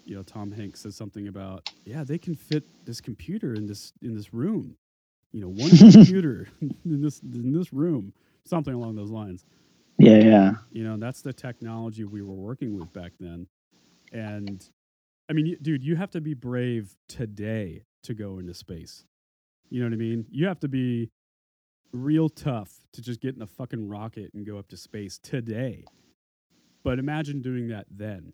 you 0.06 0.16
know 0.16 0.22
Tom 0.22 0.50
Hanks 0.50 0.80
says 0.80 0.96
something 0.96 1.28
about, 1.28 1.70
yeah, 1.84 2.02
they 2.04 2.18
can 2.18 2.34
fit 2.34 2.64
this 2.86 3.00
computer 3.00 3.54
in 3.54 3.66
this 3.66 3.92
in 4.02 4.14
this 4.14 4.32
room. 4.32 4.76
You 5.32 5.42
know, 5.42 5.48
one 5.48 5.70
computer 5.92 6.48
in 6.60 7.02
this 7.02 7.20
in 7.20 7.52
this 7.52 7.72
room, 7.72 8.12
something 8.44 8.72
along 8.74 8.96
those 8.96 9.10
lines. 9.10 9.44
yeah, 9.98 10.16
yeah, 10.18 10.52
You 10.72 10.84
know, 10.84 10.96
that's 10.96 11.20
the 11.22 11.32
technology 11.32 12.04
we 12.04 12.22
were 12.22 12.34
working 12.34 12.78
with 12.78 12.92
back 12.92 13.12
then. 13.20 13.46
And 14.12 14.66
I 15.28 15.32
mean, 15.32 15.56
dude, 15.62 15.84
you 15.84 15.96
have 15.96 16.10
to 16.12 16.20
be 16.20 16.34
brave 16.34 16.96
today 17.08 17.84
to 18.04 18.14
go 18.14 18.38
into 18.38 18.54
space. 18.54 19.04
You 19.68 19.80
know 19.80 19.86
what 19.86 19.92
I 19.92 19.96
mean? 19.96 20.26
You 20.30 20.46
have 20.48 20.60
to 20.60 20.68
be 20.68 21.10
real 21.92 22.28
tough 22.28 22.72
to 22.92 23.02
just 23.02 23.20
get 23.20 23.36
in 23.36 23.42
a 23.42 23.46
fucking 23.46 23.88
rocket 23.88 24.32
and 24.34 24.46
go 24.46 24.58
up 24.58 24.68
to 24.68 24.76
space 24.76 25.18
today. 25.18 25.84
But 26.82 26.98
imagine 26.98 27.42
doing 27.42 27.68
that 27.68 27.86
then 27.90 28.32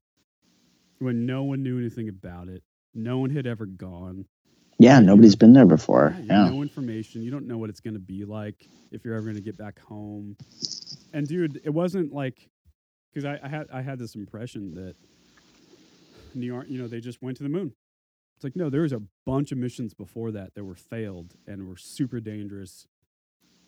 when 0.99 1.27
no 1.27 1.43
one 1.43 1.62
knew 1.62 1.79
anything 1.79 2.09
about 2.09 2.49
it. 2.49 2.62
No 2.95 3.18
one 3.18 3.31
had 3.31 3.47
ever 3.47 3.66
gone. 3.66 4.24
yeah. 4.79 5.01
Nobody's 5.01 5.37
been 5.37 5.53
there 5.53 5.66
before. 5.66 6.16
Yeah, 6.20 6.45
Yeah, 6.45 6.51
no 6.51 6.62
information. 6.62 7.22
You 7.22 7.31
don't 7.31 7.47
know 7.47 7.59
what 7.59 7.68
it's 7.68 7.81
going 7.81 7.95
to 7.95 8.01
be 8.01 8.24
like 8.24 8.68
if 8.91 9.05
you're 9.05 9.14
ever 9.14 9.24
going 9.24 9.37
to 9.37 9.43
get 9.43 9.59
back 9.59 9.79
home. 9.81 10.37
And 11.12 11.27
dude, 11.27 11.61
it 11.64 11.70
wasn't 11.70 12.12
like 12.14 12.49
because 13.12 13.27
I, 13.27 13.39
I 13.43 13.49
had 13.49 13.66
I 13.72 13.83
had 13.83 13.99
this 13.99 14.14
impression 14.14 14.74
that 14.74 14.95
New 16.35 16.47
York, 16.47 16.66
you 16.68 16.79
know, 16.81 16.89
they 16.89 17.01
just 17.01 17.22
went 17.22 17.37
to 17.39 17.43
the 17.43 17.49
moon. 17.49 17.72
It's 18.37 18.45
like 18.45 18.57
no, 18.57 18.68
there 18.70 18.83
was 18.83 18.93
a 18.93 19.03
bunch 19.24 19.53
of 19.53 19.59
missions 19.59 19.95
before 19.95 20.31
that 20.33 20.55
that 20.55 20.64
were 20.64 20.74
failed 20.74 21.35
and 21.47 21.68
were 21.68 21.77
super 21.77 22.20
dangerous. 22.20 22.87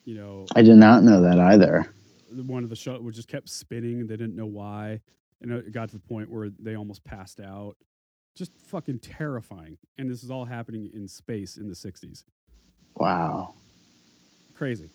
You 0.05 0.15
know, 0.15 0.45
I 0.55 0.61
did 0.61 0.77
not 0.77 1.03
know 1.03 1.21
that 1.21 1.39
either. 1.39 1.91
one 2.35 2.63
of 2.63 2.69
the 2.69 2.75
shuttle 2.75 3.09
just 3.11 3.27
kept 3.27 3.49
spinning. 3.49 4.07
They 4.07 4.15
didn't 4.17 4.35
know 4.35 4.45
why, 4.45 5.01
and 5.41 5.51
it 5.51 5.71
got 5.71 5.89
to 5.89 5.95
the 5.95 6.01
point 6.07 6.29
where 6.29 6.49
they 6.59 6.75
almost 6.75 7.03
passed 7.03 7.39
out. 7.39 7.75
Just 8.35 8.51
fucking 8.67 8.99
terrifying. 8.99 9.77
And 9.97 10.09
this 10.09 10.23
is 10.23 10.31
all 10.31 10.45
happening 10.45 10.89
in 10.93 11.07
space 11.07 11.57
in 11.57 11.67
the 11.67 11.75
'60s. 11.75 12.23
Wow. 12.95 13.55
Crazy. 14.55 14.89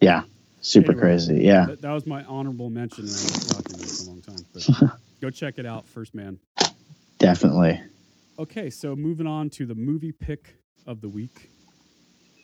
Yeah, 0.00 0.24
super 0.60 0.92
Anyway, 0.92 1.02
crazy. 1.02 1.42
Yeah, 1.42 1.66
That, 1.66 1.82
that 1.82 1.92
was 1.92 2.06
my 2.06 2.24
honorable 2.24 2.70
mention. 2.70 3.04
I 3.04 3.08
was 3.08 3.46
talking 3.48 3.74
about 3.76 3.86
it 3.86 4.00
a 4.00 4.04
long 4.04 4.20
time, 4.22 4.44
but 4.52 4.68
go 5.20 5.30
check 5.30 5.58
it 5.58 5.66
out, 5.66 5.86
First 5.86 6.14
Man. 6.14 6.38
Definitely. 7.18 7.80
Okay, 8.38 8.70
so 8.70 8.94
moving 8.94 9.26
on 9.26 9.50
to 9.50 9.66
the 9.66 9.74
movie 9.74 10.12
pick 10.12 10.56
of 10.86 11.00
the 11.00 11.08
week. 11.08 11.50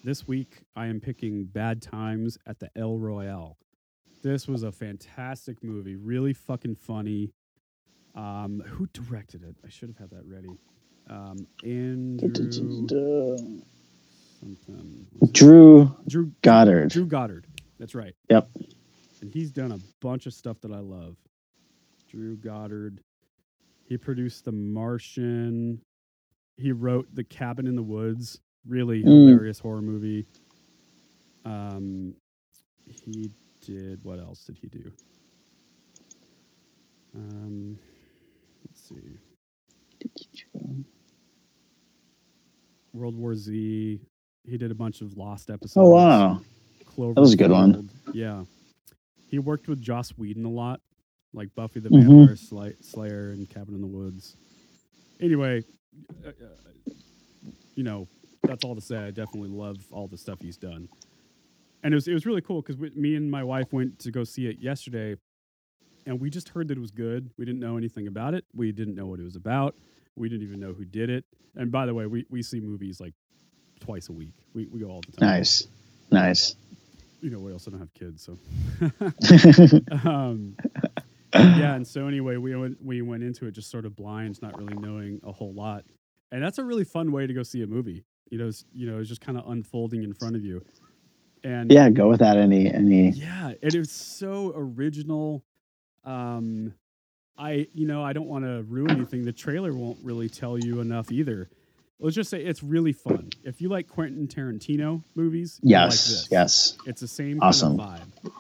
This 0.05 0.27
week, 0.27 0.63
I 0.75 0.87
am 0.87 1.01
picking 1.01 1.45
Bad 1.45 1.83
Times 1.83 2.39
at 2.47 2.59
the 2.59 2.71
El 2.77 2.99
Royale. 2.99 3.57
This 4.23 4.49
was 4.49 4.63
a 4.63 4.73
fantastic 4.73 5.63
movie, 5.63 5.97
really 5.97 6.33
fucking 6.33 6.77
funny. 6.77 7.33
Um, 8.15 8.63
who 8.67 8.87
directed 8.93 9.43
it? 9.43 9.57
I 9.65 9.69
should 9.69 9.89
have 9.89 9.99
had 9.99 10.11
that 10.11 10.25
ready. 10.27 10.59
Um, 11.09 11.47
Andrew 11.65 13.33
something. 14.43 15.07
Drew 15.33 15.97
Drew 16.09 16.33
Goddard. 16.43 16.91
Drew 16.91 17.07
Goddard. 17.07 17.47
That's 17.79 17.95
right. 17.95 18.15
Yep. 18.29 18.49
And 19.21 19.31
he's 19.31 19.51
done 19.51 19.73
a 19.73 19.79
bunch 20.01 20.27
of 20.27 20.35
stuff 20.35 20.61
that 20.63 20.73
I 20.73 20.79
love. 20.81 21.17
Drew 22.11 22.37
Goddard. 22.37 23.01
He 23.87 23.97
produced 23.99 24.45
The 24.45 24.53
Martian. 24.53 25.81
He 26.57 26.73
wrote 26.73 27.07
The 27.15 27.25
Cabin 27.25 27.67
in 27.67 27.77
the 27.77 27.83
Woods. 27.83 28.41
Really 28.67 29.03
Mm. 29.03 29.29
hilarious 29.29 29.59
horror 29.59 29.83
movie. 29.83 30.27
Um, 31.45 32.15
he 32.87 33.31
did 33.61 34.03
what 34.05 34.19
else 34.21 34.45
did 34.45 34.59
he 34.59 34.69
do? 34.69 34.93
Um, 37.15 37.79
let's 38.65 38.81
see. 38.89 39.19
World 42.93 43.17
War 43.17 43.35
Z. 43.35 44.01
He 44.45 44.57
did 44.59 44.71
a 44.71 44.75
bunch 44.75 45.01
of 45.01 45.17
Lost 45.17 45.51
episodes. 45.51 45.77
Oh 45.77 45.91
wow. 45.91 46.41
Cloverfield. 46.85 47.15
That 47.15 47.21
was 47.21 47.33
a 47.33 47.37
good 47.37 47.51
one. 47.51 47.89
Yeah. 48.13 48.45
He 49.29 49.39
worked 49.39 49.67
with 49.69 49.81
Joss 49.81 50.11
Whedon 50.11 50.45
a 50.45 50.51
lot, 50.51 50.81
like 51.35 51.55
Buffy 51.55 51.81
the 51.81 51.89
Mhm. 51.89 52.07
Vampire 52.07 52.35
Sli- 52.37 52.85
Slayer 52.85 53.31
and 53.31 53.49
Cabin 53.49 53.75
in 53.75 53.81
the 53.81 53.87
Woods. 53.87 54.37
Anyway, 55.21 55.65
uh, 56.25 56.29
uh, 56.29 56.93
you 57.75 57.85
know, 57.85 58.07
that's 58.43 58.65
all 58.65 58.75
to 58.75 58.81
say. 58.81 58.97
I 58.99 59.11
definitely 59.11 59.49
love 59.51 59.79
all 59.93 60.09
the 60.09 60.19
stuff 60.19 60.41
he's 60.41 60.57
done. 60.57 60.89
And 61.85 61.93
it 61.93 61.97
was, 61.97 62.07
it 62.09 62.13
was 62.15 62.27
really 62.27 62.41
cool 62.43 62.61
because 62.63 62.79
me 62.97 63.17
and 63.17 63.31
my 63.31 63.43
wife 63.45 63.73
went 63.73 63.99
to 64.01 64.11
go 64.11 64.25
see 64.25 64.47
it 64.47 64.59
yesterday, 64.61 65.17
and 66.07 66.21
we 66.21 66.31
just 66.31 66.49
heard 66.51 66.69
that 66.69 66.77
it 66.77 66.81
was 66.81 66.91
good. 66.91 67.31
We 67.39 67.45
didn't 67.45 67.61
know 67.61 67.77
anything 67.77 68.07
about 68.07 68.35
it. 68.35 68.45
We 68.55 68.73
didn't 68.73 68.95
know 68.95 69.07
what 69.07 69.19
it 69.21 69.25
was 69.25 69.37
about. 69.37 69.75
We 70.17 70.29
didn't 70.29 70.45
even 70.47 70.61
know 70.61 70.73
who 70.75 70.85
did 70.85 71.09
it. 71.11 71.25
And 71.57 71.73
by 71.73 71.87
the 71.87 71.95
way, 71.95 72.07
we, 72.07 72.25
we 72.31 72.43
see 72.43 72.61
movies 72.61 73.01
like 73.01 73.15
twice 73.81 74.09
a 74.09 74.13
week. 74.13 74.35
We, 74.55 74.67
we 74.67 74.81
go 74.81 74.89
all 74.89 75.01
the 75.01 75.13
time 75.17 75.29
Nice. 75.29 75.67
Nice. 76.11 76.55
you 77.21 77.31
know, 77.31 77.39
we 77.41 77.53
also 77.53 77.71
don't 77.71 77.81
have 77.81 77.95
kids, 77.95 78.23
so. 78.23 78.39
um, 80.09 80.57
yeah, 81.35 81.75
and 81.77 81.87
so 81.87 82.07
anyway, 82.07 82.37
we 82.37 82.55
went 82.57 82.83
we 82.85 83.03
went 83.03 83.23
into 83.23 83.47
it 83.47 83.53
just 83.53 83.71
sort 83.71 83.85
of 83.87 83.97
blind, 83.97 84.41
not 84.43 84.57
really 84.59 84.75
knowing 84.75 85.21
a 85.25 85.33
whole 85.33 85.53
lot, 85.55 85.85
and 86.31 86.43
that's 86.43 86.59
a 86.59 86.65
really 86.65 86.85
fun 86.85 87.13
way 87.13 87.27
to 87.27 87.33
go 87.35 87.43
see 87.43 87.63
a 87.63 87.67
movie. 87.67 88.05
You 88.31 88.39
know, 88.39 88.47
it's, 88.49 88.65
you 88.73 88.91
know, 88.91 88.99
it's 88.99 89.09
just 89.09 89.21
kind 89.21 89.37
of 89.39 89.49
unfolding 89.49 90.03
in 90.03 90.13
front 90.15 90.37
of 90.37 90.45
you, 90.45 90.63
and 91.45 91.71
Yeah, 91.71 91.91
go 91.91 92.09
without 92.09 92.37
any 92.39 92.73
any. 92.73 93.11
yeah, 93.11 93.53
it 93.63 93.75
is 93.75 93.91
so 93.91 94.53
original. 94.57 95.45
Um, 96.05 96.75
I, 97.39 97.67
you 97.73 97.87
know, 97.87 98.03
I 98.03 98.13
don't 98.13 98.29
want 98.29 98.45
to 98.45 98.63
ruin 98.65 98.91
anything. 98.91 99.25
The 99.25 99.33
trailer 99.33 99.73
won't 99.73 99.99
really 100.03 100.29
tell 100.29 100.59
you 100.59 100.81
enough 100.81 101.11
either. 101.11 101.49
Let's 101.99 102.17
just 102.17 102.31
say 102.31 102.43
it's 102.43 102.63
really 102.63 102.93
fun. 102.93 103.31
If 103.45 103.61
you 103.61 103.69
like 103.69 103.89
Quentin 103.89 104.27
Tarantino 104.27 105.03
movies, 105.15 105.59
like 105.63 105.71
Yes. 105.71 106.09
this. 106.09 106.29
yes. 106.31 106.77
It's 106.85 107.01
the 107.01 107.09
same 107.09 107.39
Awesome. 107.41 107.79
kind 107.79 108.03
of 108.03 108.09
vibe. 108.25 108.33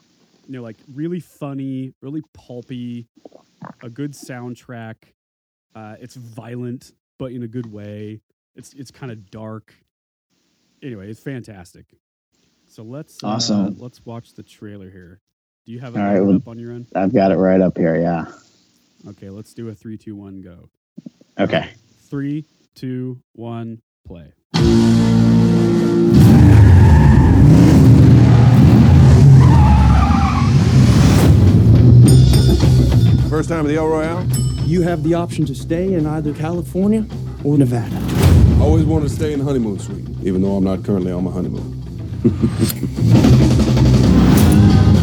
You 0.47 0.55
know, 0.55 0.63
like 0.63 0.77
really 0.93 1.21
funny, 1.21 1.95
really 2.03 2.23
pulpy, 2.35 3.07
a 3.83 3.89
good 3.89 4.13
soundtrack. 4.13 4.97
Uh, 5.75 5.97
it's 6.01 6.15
violent, 6.17 6.93
but 7.19 7.33
in 7.33 7.43
a 7.43 7.49
good 7.49 7.73
way. 7.73 8.21
It's 8.55 8.73
it's 8.75 8.91
kind 8.91 9.11
of 9.13 9.31
dark. 9.31 9.75
Anyway, 10.83 11.09
it's 11.09 11.21
fantastic. 11.21 11.87
So 12.67 12.83
let's 12.83 13.23
uh, 13.23 13.29
Awesome. 13.29 13.77
let's 13.79 14.05
watch 14.05 14.35
the 14.35 14.43
trailer 14.43 14.91
here. 14.91 15.21
Do 15.65 15.73
you 15.73 15.81
have 15.81 15.95
it 15.95 16.01
right, 16.01 16.21
well- 16.21 16.37
up 16.37 16.49
on 16.49 16.59
your 16.59 16.73
end? 16.73 16.87
I've 16.95 17.15
got 17.15 17.31
it 17.33 17.37
right 17.37 17.61
up 17.61 17.79
here. 17.79 17.97
Yeah. 18.01 18.27
Okay, 19.09 19.31
let's 19.31 19.55
do 19.55 19.69
a 19.69 19.75
three, 19.75 19.97
two, 19.97 20.15
one, 20.17 20.41
go. 20.43 20.69
Okay. 21.39 21.71
Three, 22.11 22.45
two, 22.75 23.21
one, 23.35 23.81
play. 24.07 24.33
First 33.33 33.49
time 33.49 33.65
at 33.65 33.69
the 33.69 33.77
El 33.77 33.89
Royale? 33.89 34.27
You 34.67 34.83
have 34.83 35.03
the 35.03 35.15
option 35.15 35.47
to 35.47 35.55
stay 35.55 35.95
in 35.95 36.07
either 36.07 36.35
California 36.35 37.07
or 37.43 37.57
Nevada. 37.57 37.97
I 37.97 38.61
Always 38.61 38.85
wanted 38.85 39.09
to 39.09 39.15
stay 39.15 39.33
in 39.33 39.39
the 39.39 39.45
honeymoon 39.47 39.79
suite, 39.79 40.05
even 40.23 40.43
though 40.43 40.57
I'm 40.57 40.65
not 40.65 40.85
currently 40.85 41.13
on 41.13 41.25
my 41.25 41.31
honeymoon. 41.31 41.65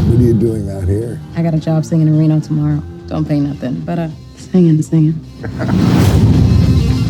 What 0.10 0.20
are 0.20 0.24
you 0.24 0.36
doing 0.36 0.70
out 0.70 0.84
here? 0.84 1.20
I 1.36 1.42
got 1.42 1.56
a 1.56 1.60
job 1.60 1.84
singing 1.86 2.08
in 2.08 2.20
Reno 2.20 2.40
tomorrow. 2.40 2.84
Don't 3.08 3.28
pay 3.28 3.40
nothing, 3.40 3.82
but 3.82 3.98
uh, 3.98 4.10
singing, 4.36 4.80
singing. 4.84 5.20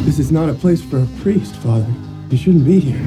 This 0.05 0.19
is 0.19 0.31
not 0.31 0.47
a 0.47 0.53
place 0.53 0.81
for 0.81 0.99
a 0.99 1.07
priest, 1.21 1.53
Father. 1.57 1.93
You 2.29 2.37
shouldn't 2.37 2.63
be 2.63 2.79
here. 2.79 3.05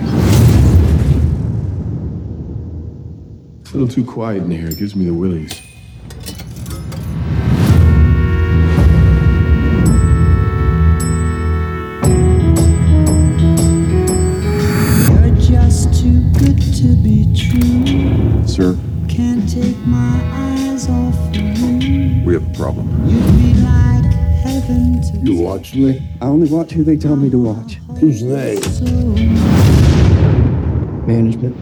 It's 3.62 3.70
a 3.70 3.78
little 3.78 3.88
too 3.88 4.04
quiet 4.04 4.42
in 4.42 4.50
here. 4.50 4.68
It 4.68 4.76
gives 4.76 4.94
me 4.94 5.06
the 5.06 5.14
willies. 5.14 5.62
You? 25.70 26.00
I 26.20 26.26
only 26.26 26.50
watch 26.50 26.72
who 26.72 26.82
they 26.82 26.96
tell 26.96 27.14
me 27.16 27.30
to 27.30 27.38
watch. 27.38 27.74
Who's 28.00 28.20
they? 28.20 28.56
Management. 31.06 31.56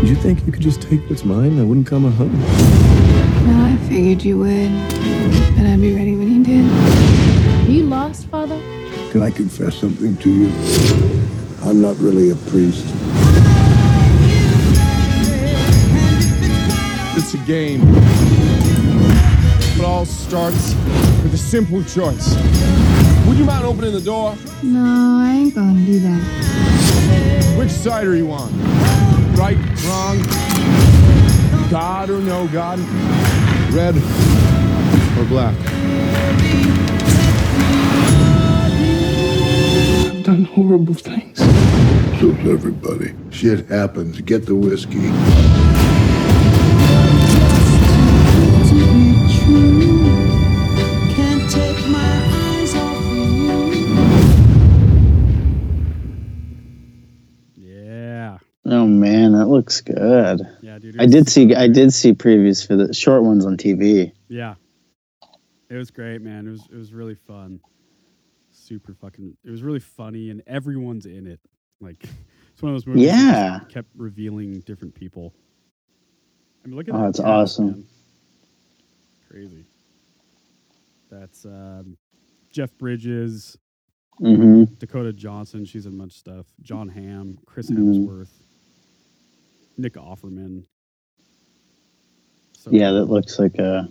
Did 0.00 0.08
you 0.08 0.16
think 0.16 0.44
you 0.46 0.52
could 0.52 0.62
just 0.62 0.82
take 0.82 1.08
what's 1.08 1.24
mine? 1.24 1.60
I 1.60 1.64
wouldn't 1.64 1.86
come 1.86 2.06
a 2.06 2.10
hunting. 2.10 2.40
No, 2.40 3.64
I 3.64 3.76
figured 3.88 4.24
you 4.24 4.38
would. 4.38 4.50
And 4.50 5.68
I'd 5.68 5.80
be 5.80 5.94
ready 5.94 6.16
when 6.16 6.32
you 6.32 6.42
did. 6.44 7.68
Are 7.68 7.70
You 7.70 7.84
lost, 7.84 8.26
Father? 8.28 8.58
Can 9.12 9.22
I 9.22 9.30
confess 9.30 9.76
something 9.76 10.16
to 10.16 10.30
you? 10.30 10.52
I'm 11.62 11.80
not 11.80 11.96
really 11.98 12.30
a 12.30 12.36
priest. 12.36 12.84
It's 17.16 17.34
a 17.34 17.38
game. 17.46 18.43
It 19.84 19.88
all 19.88 20.06
starts 20.06 20.72
with 21.22 21.34
a 21.34 21.36
simple 21.36 21.84
choice. 21.84 22.34
Would 23.26 23.36
you 23.36 23.44
mind 23.44 23.66
opening 23.66 23.92
the 23.92 24.00
door? 24.00 24.34
No, 24.62 25.18
I 25.20 25.34
ain't 25.34 25.54
gonna 25.54 25.84
do 25.84 25.98
that. 25.98 27.54
Which 27.58 27.70
side 27.70 28.06
are 28.06 28.16
you 28.16 28.32
on? 28.32 28.50
Right, 29.34 29.58
wrong, 29.84 30.22
God 31.70 32.08
or 32.08 32.20
no 32.20 32.48
God? 32.48 32.78
Red 33.74 33.94
or 35.18 35.24
black? 35.26 35.54
I've 40.06 40.24
done 40.24 40.44
horrible 40.46 40.94
things. 40.94 41.36
So's 42.20 42.38
everybody. 42.48 43.12
Shit 43.28 43.66
happens. 43.66 44.18
Get 44.22 44.46
the 44.46 44.54
whiskey. 44.54 45.12
Yeah. 57.54 58.38
Oh 58.66 58.86
man, 58.86 59.32
that 59.32 59.46
looks 59.46 59.80
good. 59.80 60.40
Yeah, 60.62 60.78
dude. 60.78 61.00
I 61.00 61.06
did 61.06 61.28
see 61.28 61.54
I 61.54 61.68
did 61.68 61.92
see 61.92 62.12
previews 62.12 62.66
for 62.66 62.76
the 62.76 62.92
short 62.94 63.22
ones 63.22 63.44
on 63.46 63.56
TV. 63.56 64.12
Yeah. 64.28 64.54
It 65.70 65.76
was 65.76 65.90
great, 65.90 66.20
man. 66.22 66.46
It 66.46 66.50
was 66.50 66.62
it 66.72 66.76
was 66.76 66.92
really 66.92 67.14
fun. 67.14 67.60
Super 68.50 68.94
fucking 68.94 69.36
it 69.44 69.50
was 69.50 69.62
really 69.62 69.80
funny 69.80 70.30
and 70.30 70.42
everyone's 70.46 71.06
in 71.06 71.26
it. 71.26 71.40
Like 71.80 72.02
it's 72.52 72.62
one 72.62 72.72
of 72.72 72.76
those 72.76 72.86
movies 72.86 73.08
that 73.10 73.16
Yeah. 73.16 73.60
kept 73.68 73.88
revealing 73.96 74.60
different 74.60 74.94
people. 74.94 75.34
I 76.64 76.68
mean 76.68 76.76
look 76.76 76.88
at 76.88 76.94
Oh, 76.94 76.98
that 76.98 77.04
that's 77.06 77.18
cast, 77.18 77.28
awesome. 77.28 77.66
man. 77.66 77.84
Crazy. 79.34 79.64
That's 81.10 81.44
um, 81.44 81.96
Jeff 82.52 82.70
Bridges, 82.78 83.58
hmm 84.18 84.62
Dakota 84.78 85.12
Johnson, 85.12 85.64
she's 85.64 85.86
in 85.86 85.96
much 85.96 86.12
stuff. 86.12 86.46
Jon 86.62 86.88
Hamm, 86.88 87.36
Chris 87.44 87.68
Mhm. 87.68 88.06
Hemsworth, 88.06 88.28
Nick 89.76 89.94
Offerman. 89.94 90.62
So 92.52 92.70
Yeah, 92.70 92.92
that 92.92 93.06
looks 93.06 93.40
like 93.40 93.56
a. 93.56 93.88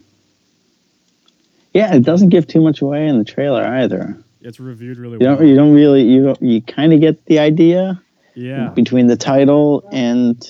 Yeah, 1.74 1.94
it 1.94 2.04
doesn't 2.04 2.30
give 2.30 2.48
too 2.48 2.62
much 2.62 2.82
away 2.82 3.06
in 3.10 3.18
the 3.18 3.26
trailer 3.26 3.64
either. 3.66 4.18
it's 4.40 4.62
reviewed 4.62 4.98
really 4.98 5.18
You 5.20 5.28
well. 5.28 5.36
don't. 5.40 5.48
You 5.50 5.56
don't 5.56 5.74
really. 5.74 6.04
You 6.04 6.36
you 6.40 6.62
kind 6.62 6.94
of 6.94 7.02
get 7.02 7.26
the 7.26 7.40
idea 7.40 8.02
yeah. 8.34 8.70
between 8.70 9.08
the 9.08 9.18
title 9.18 9.84
and 9.92 10.42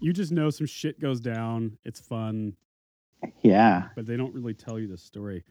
You 0.00 0.14
just 0.14 0.32
know 0.32 0.48
some 0.48 0.66
shit 0.66 0.98
goes 0.98 1.20
down. 1.20 1.76
It's 1.84 2.00
fun, 2.00 2.54
yeah. 3.42 3.88
but 3.96 4.06
they 4.06 4.16
don't 4.16 4.34
really 4.34 4.54
tell 4.54 4.78
you 4.78 4.88
the 4.88 4.98
story. 4.98 5.44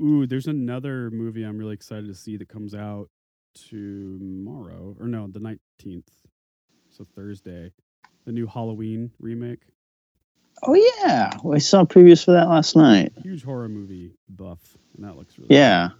Ooh, 0.00 0.26
there's 0.26 0.46
another 0.46 1.10
movie 1.10 1.42
I'm 1.42 1.58
really 1.58 1.74
excited 1.74 2.06
to 2.06 2.14
see 2.14 2.36
that 2.36 2.48
comes 2.48 2.74
out 2.74 3.08
tomorrow, 3.54 4.96
or 4.98 5.06
no, 5.06 5.26
the 5.26 5.40
19th. 5.40 6.04
So 6.90 7.06
Thursday. 7.14 7.72
The 8.26 8.32
new 8.32 8.46
Halloween 8.46 9.10
remake. 9.18 9.60
Oh 10.62 10.74
yeah, 10.74 11.30
I 11.52 11.58
saw 11.58 11.84
previews 11.84 12.24
for 12.24 12.32
that 12.32 12.48
last 12.48 12.76
night. 12.76 13.12
Huge 13.22 13.42
horror 13.42 13.68
movie 13.68 14.12
buff, 14.28 14.58
and 14.94 15.04
that 15.06 15.16
looks 15.16 15.38
really 15.38 15.54
Yeah, 15.54 15.90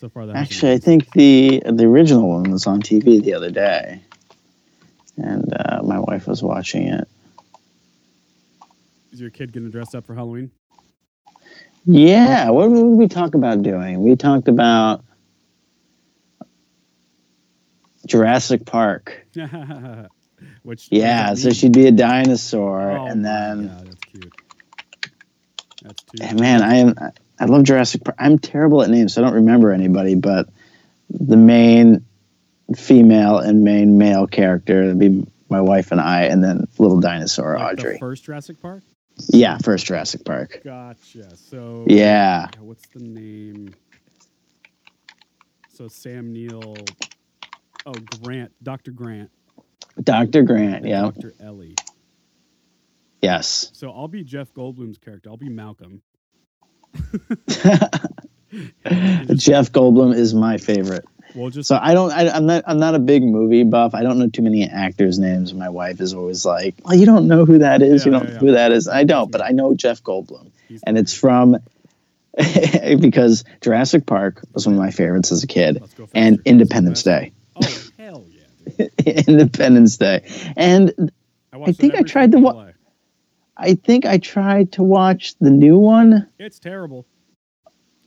So 0.00 0.08
far, 0.08 0.26
that 0.26 0.34
actually, 0.34 0.72
I 0.72 0.78
think 0.78 1.12
the 1.12 1.62
the 1.64 1.84
original 1.84 2.28
one 2.28 2.50
was 2.50 2.66
on 2.66 2.82
TV 2.82 3.22
the 3.22 3.34
other 3.34 3.50
day, 3.50 4.02
and 5.16 5.52
uh, 5.54 5.82
my 5.84 6.00
wife 6.00 6.26
was 6.26 6.42
watching 6.42 6.88
it. 6.88 7.08
Is 9.12 9.20
your 9.20 9.30
kid 9.30 9.52
gonna 9.52 9.68
dress 9.68 9.94
up 9.94 10.06
for 10.06 10.14
Halloween? 10.14 10.50
Yeah, 11.86 12.50
what 12.50 12.68
did 12.68 12.82
we 12.84 13.08
talk 13.08 13.34
about 13.34 13.62
doing? 13.62 14.02
We 14.02 14.14
talked 14.16 14.48
about 14.48 15.02
Jurassic 18.06 18.64
Park. 18.66 19.26
Which 20.62 20.88
Yeah, 20.90 21.34
so 21.34 21.50
she'd 21.50 21.72
be 21.72 21.86
a 21.86 21.92
dinosaur, 21.92 22.92
Oh 22.92 23.06
and 23.06 23.24
then 23.24 23.68
God, 23.68 23.86
that's 23.86 24.04
cute. 24.04 24.34
That's 25.82 26.02
too. 26.02 26.22
Eh, 26.24 26.32
man, 26.34 26.62
I 26.62 26.74
am 26.76 26.94
I 27.38 27.44
love 27.46 27.64
Jurassic 27.64 28.04
Park. 28.04 28.16
I'm 28.18 28.38
terrible 28.38 28.82
at 28.82 28.90
names, 28.90 29.14
so 29.14 29.22
I 29.22 29.24
don't 29.24 29.34
remember 29.34 29.72
anybody, 29.72 30.14
but 30.14 30.48
the 31.10 31.36
main 31.36 32.04
female 32.76 33.38
and 33.38 33.64
main 33.64 33.98
male 33.98 34.26
character 34.26 34.84
would 34.86 34.98
be 34.98 35.26
my 35.48 35.60
wife 35.60 35.90
and 35.92 36.00
I, 36.00 36.22
and 36.24 36.42
then 36.44 36.68
little 36.78 37.00
dinosaur 37.00 37.58
Like 37.58 37.76
the 37.76 37.82
Audrey. 37.82 37.98
first 37.98 38.24
Jurassic 38.24 38.60
Park. 38.62 38.82
Yeah, 39.28 39.58
first 39.58 39.86
Jurassic 39.86 40.24
Park. 40.24 40.60
Gotcha. 40.64 41.36
So 41.36 41.84
Yeah. 41.88 42.48
What's 42.60 42.86
the 42.88 43.00
name? 43.00 43.74
So 45.72 45.88
Sam 45.88 46.32
Neill. 46.32 46.76
Oh, 47.86 47.92
Grant. 48.22 48.52
Dr. 48.62 48.90
Grant. 48.90 49.30
Dr. 50.02 50.42
Grant, 50.42 50.86
yeah. 50.86 51.02
Dr. 51.02 51.34
Ellie. 51.40 51.74
Yes. 53.22 53.70
So 53.74 53.90
I'll 53.90 54.08
be 54.08 54.24
Jeff 54.24 54.52
Goldblum's 54.54 54.98
character. 54.98 55.30
I'll 55.30 55.36
be 55.36 55.48
Malcolm. 55.48 56.02
Jeff 59.36 59.70
Goldblum 59.72 60.14
is 60.14 60.34
my 60.34 60.56
favorite. 60.56 61.04
Well, 61.34 61.50
just 61.50 61.68
So 61.68 61.78
I 61.80 61.94
don't. 61.94 62.10
I, 62.10 62.28
I'm 62.28 62.46
not. 62.46 62.64
I'm 62.66 62.78
not 62.78 62.94
a 62.94 62.98
big 62.98 63.22
movie 63.22 63.64
buff. 63.64 63.94
I 63.94 64.02
don't 64.02 64.18
know 64.18 64.28
too 64.28 64.42
many 64.42 64.68
actors' 64.68 65.18
names. 65.18 65.54
My 65.54 65.68
wife 65.68 66.00
is 66.00 66.14
always 66.14 66.44
like, 66.44 66.76
"Well, 66.84 66.94
you 66.94 67.06
don't 67.06 67.28
know 67.28 67.44
who 67.44 67.58
that 67.58 67.82
is. 67.82 68.04
you 68.04 68.12
don't 68.12 68.26
yeah, 68.26 68.34
know 68.34 68.38
who 68.38 68.52
that 68.52 68.72
is." 68.72 68.88
I 68.88 69.04
don't, 69.04 69.30
but 69.30 69.42
I 69.42 69.50
know 69.50 69.74
Jeff 69.74 70.02
Goldblum, 70.02 70.50
he's 70.68 70.82
and 70.82 70.98
it's 70.98 71.14
from 71.14 71.58
because 72.36 73.44
Jurassic 73.60 74.06
Park 74.06 74.42
was 74.52 74.66
one 74.66 74.74
of 74.74 74.80
my 74.80 74.90
favorites 74.90 75.32
as 75.32 75.44
a 75.44 75.46
kid, 75.46 75.82
and. 76.14 76.40
Independence 76.44 77.02
Day. 77.02 77.32
Oh 77.56 77.82
hell 77.98 78.26
yeah! 78.28 78.86
Independence 79.06 79.96
Day, 79.96 80.52
and 80.56 81.12
I, 81.52 81.58
watched 81.58 81.78
think 81.78 81.94
I 81.94 82.02
tried 82.02 82.32
to 82.32 82.40
Fourth 82.40 82.56
wa- 82.56 82.62
of 82.62 82.66
July. 82.66 82.74
I 83.56 83.74
think 83.74 84.06
I 84.06 84.18
tried 84.18 84.72
to 84.72 84.82
watch 84.82 85.36
the 85.38 85.50
new 85.50 85.78
one. 85.78 86.28
It's 86.38 86.58
terrible. 86.58 87.06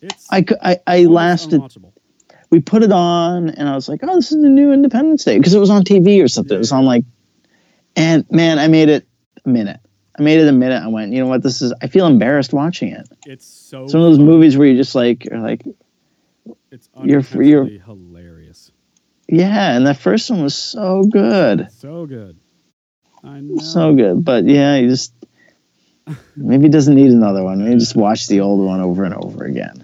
It's 0.01 0.27
I 0.31 0.45
I, 0.61 0.79
I 0.85 1.03
lasted. 1.05 1.61
unwatchable. 1.61 1.92
We 2.53 2.59
put 2.59 2.83
it 2.83 2.91
on, 2.91 3.49
and 3.49 3.67
I 3.67 3.73
was 3.73 3.89
like, 3.89 4.01
"Oh, 4.03 4.13
this 4.15 4.31
is 4.31 4.39
the 4.39 4.47
new 4.47 4.71
Independence 4.71 5.23
Day," 5.23 5.39
because 5.39 5.55
it 5.55 5.59
was 5.59 5.71
on 5.71 5.83
TV 5.83 6.23
or 6.23 6.27
something. 6.27 6.53
It 6.53 6.59
was 6.59 6.71
on 6.71 6.85
like, 6.85 7.03
and 7.95 8.29
man, 8.29 8.59
I 8.59 8.67
made 8.67 8.89
it 8.89 9.07
a 9.43 9.49
minute. 9.49 9.79
I 10.19 10.21
made 10.21 10.39
it 10.39 10.47
a 10.47 10.51
minute. 10.51 10.83
I 10.83 10.87
went, 10.87 11.13
you 11.13 11.19
know 11.19 11.25
what? 11.25 11.41
This 11.41 11.63
is. 11.63 11.73
I 11.81 11.87
feel 11.87 12.05
embarrassed 12.05 12.53
watching 12.53 12.89
it. 12.89 13.09
It's 13.25 13.47
so. 13.47 13.85
It's 13.85 13.95
one 13.95 14.03
of 14.03 14.09
those 14.11 14.19
movies 14.19 14.55
where 14.55 14.67
you 14.67 14.77
just 14.77 14.93
like, 14.93 15.27
are 15.31 15.39
like, 15.39 15.63
It's 16.69 16.87
you're- 17.03 17.23
you're- 17.43 17.79
hilarious. 17.79 18.71
yeah. 19.27 19.75
And 19.75 19.87
that 19.87 19.97
first 19.97 20.29
one 20.29 20.43
was 20.43 20.53
so 20.53 21.05
good, 21.11 21.69
So 21.71 22.05
good. 22.05 22.37
I 23.23 23.39
know. 23.39 23.57
so 23.63 23.95
good. 23.95 24.23
But 24.23 24.45
yeah, 24.45 24.75
you 24.75 24.89
just 24.89 25.11
maybe 26.37 26.69
doesn't 26.69 26.93
need 26.93 27.09
another 27.09 27.43
one. 27.43 27.63
Maybe 27.65 27.79
just 27.79 27.95
watch 27.95 28.27
the 28.27 28.41
old 28.41 28.63
one 28.63 28.79
over 28.79 29.05
and 29.05 29.15
over 29.15 29.43
again. 29.45 29.83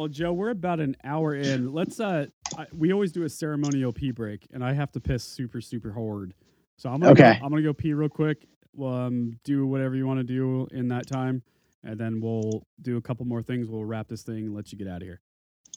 Well, 0.00 0.08
Joe, 0.08 0.32
we're 0.32 0.48
about 0.48 0.80
an 0.80 0.96
hour 1.04 1.34
in. 1.34 1.74
Let's. 1.74 2.00
uh 2.00 2.28
I, 2.56 2.64
We 2.72 2.90
always 2.90 3.12
do 3.12 3.24
a 3.24 3.28
ceremonial 3.28 3.92
pee 3.92 4.12
break, 4.12 4.46
and 4.50 4.64
I 4.64 4.72
have 4.72 4.90
to 4.92 5.00
piss 5.00 5.22
super 5.22 5.60
super 5.60 5.92
hard. 5.92 6.32
So 6.78 6.88
I'm 6.88 7.00
gonna 7.00 7.12
Okay. 7.12 7.34
Go, 7.38 7.44
I'm 7.44 7.50
gonna 7.50 7.60
go 7.60 7.74
pee 7.74 7.92
real 7.92 8.08
quick. 8.08 8.46
We'll 8.74 8.94
um, 8.94 9.38
do 9.44 9.66
whatever 9.66 9.94
you 9.96 10.06
want 10.06 10.18
to 10.20 10.24
do 10.24 10.66
in 10.70 10.88
that 10.88 11.06
time, 11.06 11.42
and 11.84 12.00
then 12.00 12.22
we'll 12.22 12.66
do 12.80 12.96
a 12.96 13.02
couple 13.02 13.26
more 13.26 13.42
things. 13.42 13.68
We'll 13.68 13.84
wrap 13.84 14.08
this 14.08 14.22
thing 14.22 14.46
and 14.46 14.54
let 14.54 14.72
you 14.72 14.78
get 14.78 14.88
out 14.88 15.02
of 15.02 15.06
here. 15.06 15.20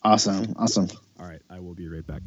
Awesome, 0.04 0.54
awesome. 0.56 0.88
All 1.20 1.26
right, 1.26 1.42
I 1.50 1.60
will 1.60 1.76
be 1.76 1.90
right 1.90 2.08
back. 2.08 2.22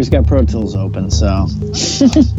Always 0.00 0.08
got 0.08 0.26
Pro 0.26 0.42
Tools 0.46 0.74
open, 0.74 1.10
so 1.10 1.26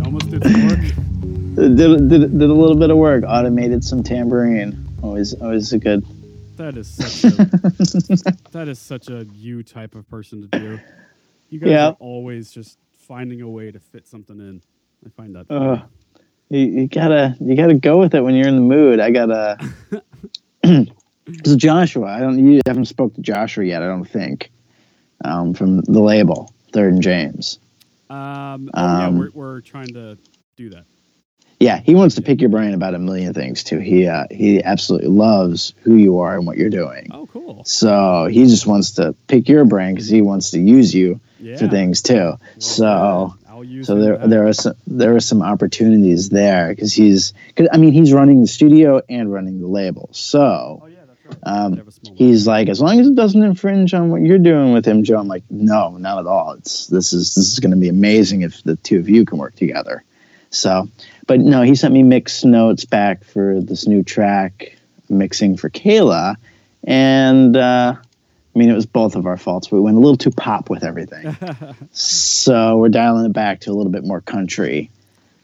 almost 0.04 0.32
did 0.32 0.42
some 0.44 0.68
work. 0.68 0.80
did, 1.78 2.10
did, 2.10 2.40
did, 2.40 2.50
a 2.50 2.54
little 2.54 2.76
bit 2.76 2.90
of 2.90 2.98
work. 2.98 3.24
Automated 3.28 3.84
some 3.84 4.02
tambourine. 4.02 4.84
Always 5.04 5.36
always 5.36 5.72
a 5.72 5.78
good. 5.78 6.04
That 6.58 6.76
is 6.76 6.88
such 6.88 7.32
a 7.32 7.36
that 8.52 8.68
is 8.68 8.80
such 8.80 9.10
a 9.10 9.28
you 9.36 9.62
type 9.62 9.94
of 9.94 10.10
person 10.10 10.50
to 10.50 10.60
do. 10.60 10.80
You 11.52 11.60
guys 11.60 11.70
Yeah. 11.70 11.88
are 11.90 11.98
always 12.00 12.52
just 12.52 12.80
finding 12.98 13.42
a 13.44 13.48
way 13.48 13.70
to 13.70 13.80
fit 13.80 14.08
something 14.08 14.40
in. 14.40 14.64
I 15.06 15.10
find 15.10 15.36
that. 15.36 15.52
Uh, 15.52 15.84
you, 16.50 16.66
you 16.66 16.88
gotta 16.88 17.38
you 17.40 17.56
gotta 17.56 17.76
go 17.76 18.00
with 18.00 18.16
it 18.16 18.22
when 18.22 18.34
you're 18.34 18.48
in 18.48 18.56
the 18.56 18.62
mood. 18.62 19.00
I 19.00 19.12
gotta. 19.12 19.60
so 21.46 21.56
Joshua, 21.58 22.08
I 22.08 22.22
don't. 22.22 22.44
You 22.44 22.62
haven't 22.66 22.86
spoke 22.86 23.14
to 23.14 23.22
Joshua 23.22 23.66
yet. 23.66 23.84
I 23.84 23.86
don't 23.86 24.06
think. 24.06 24.52
Um, 25.24 25.54
from 25.54 25.82
the 25.82 26.00
label 26.00 26.52
Third 26.72 26.94
and 26.94 27.02
James. 27.02 27.60
um, 28.10 28.70
oh 28.74 28.82
yeah, 28.82 29.06
um, 29.08 29.18
we're, 29.20 29.30
we're 29.34 29.62
trying 29.62 29.94
to 29.94 30.18
do 30.58 30.70
that. 30.72 30.86
Yeah, 31.60 31.80
he 31.80 31.94
wants 31.94 32.16
to 32.16 32.24
pick 32.24 32.42
your 32.42 32.50
brain 32.50 32.74
about 32.74 32.96
a 32.96 33.00
million 33.00 33.34
things 33.36 33.64
too. 33.64 33.78
He 33.78 34.08
uh, 34.08 34.26
he 34.32 34.64
absolutely 34.64 35.10
loves 35.10 35.74
who 35.84 35.96
you 35.96 36.18
are 36.20 36.36
and 36.36 36.48
what 36.48 36.58
you're 36.58 36.72
doing. 36.72 37.10
Oh, 37.12 37.28
cool. 37.28 37.64
So 37.66 38.28
he 38.32 38.46
just 38.46 38.66
wants 38.66 38.92
to 38.94 39.14
pick 39.28 39.48
your 39.48 39.64
brain 39.66 39.94
because 39.94 40.10
he 40.10 40.22
wants 40.24 40.52
to 40.52 40.60
use 40.60 40.94
you 40.94 41.20
Yeah. 41.40 41.58
for 41.58 41.68
things 41.68 42.02
too. 42.02 42.34
so 42.58 43.36
I'll 43.48 43.64
use 43.64 43.86
so 43.86 43.96
there 43.96 44.18
there 44.28 44.48
are 44.48 44.54
some 44.54 44.74
there 44.88 45.16
are 45.16 45.20
some 45.20 45.44
opportunities 45.44 46.30
there 46.30 46.70
because 46.70 46.94
he's 46.94 47.34
cause, 47.56 47.68
I 47.72 47.78
mean 47.78 47.92
he's 47.94 48.12
running 48.12 48.42
the 48.42 48.48
studio 48.48 49.02
and 49.08 49.32
running 49.32 49.62
the 49.62 49.68
label. 49.68 50.10
So 50.14 50.82
Oh 50.84 50.88
yeah. 50.88 50.91
Um, 51.44 51.72
They 51.72 51.78
have 51.78 51.88
a 51.88 51.92
small 51.92 52.16
he's 52.16 52.48
like 52.48 52.70
as 52.70 52.82
long 52.82 53.00
as 53.00 53.08
it 53.08 53.16
doesn't 53.16 53.42
infringe 53.42 53.94
on 53.94 54.10
what 54.10 54.22
you're 54.22 54.40
doing 54.40 54.74
with 54.74 54.86
him, 54.86 55.04
Joe. 55.04 55.18
I'm 55.20 55.28
like 55.28 55.44
no, 55.50 55.98
not 55.98 56.20
at 56.20 56.28
all. 56.28 56.54
It's 56.54 56.88
this 56.88 57.14
is 57.14 57.36
this 57.36 57.52
is 57.52 57.60
going 57.60 57.72
to 57.72 57.78
be 57.78 57.90
amazing 57.90 58.42
if 58.42 58.62
the 58.64 58.76
two 58.76 59.00
of 59.00 59.10
you 59.10 59.26
can 59.26 59.38
work 59.38 59.56
together. 59.56 60.04
So, 60.50 60.90
but 61.28 61.40
no, 61.40 61.62
he 61.62 61.76
sent 61.76 61.94
me 61.94 62.04
mix 62.04 62.44
notes 62.44 62.86
back 62.86 63.24
for 63.24 63.62
this 63.62 63.88
new 63.88 64.04
track 64.04 64.78
mixing 65.10 65.58
for 65.58 65.70
Kayla, 65.70 66.36
and 66.84 67.56
uh, 67.56 67.96
I 67.96 68.60
mean 68.60 68.70
it 68.70 68.74
was 68.74 68.86
both 68.86 69.16
of 69.16 69.26
our 69.26 69.38
faults. 69.38 69.72
We 69.72 69.80
went 69.80 69.98
a 69.98 70.00
little 70.00 70.18
too 70.18 70.32
pop 70.32 70.70
with 70.70 70.84
everything. 70.84 71.36
So 71.94 72.78
we're 72.78 72.90
dialing 72.90 73.26
it 73.26 73.34
back 73.34 73.62
to 73.62 73.72
a 73.72 73.74
little 73.74 73.92
bit 73.92 74.04
more 74.04 74.22
country, 74.22 74.90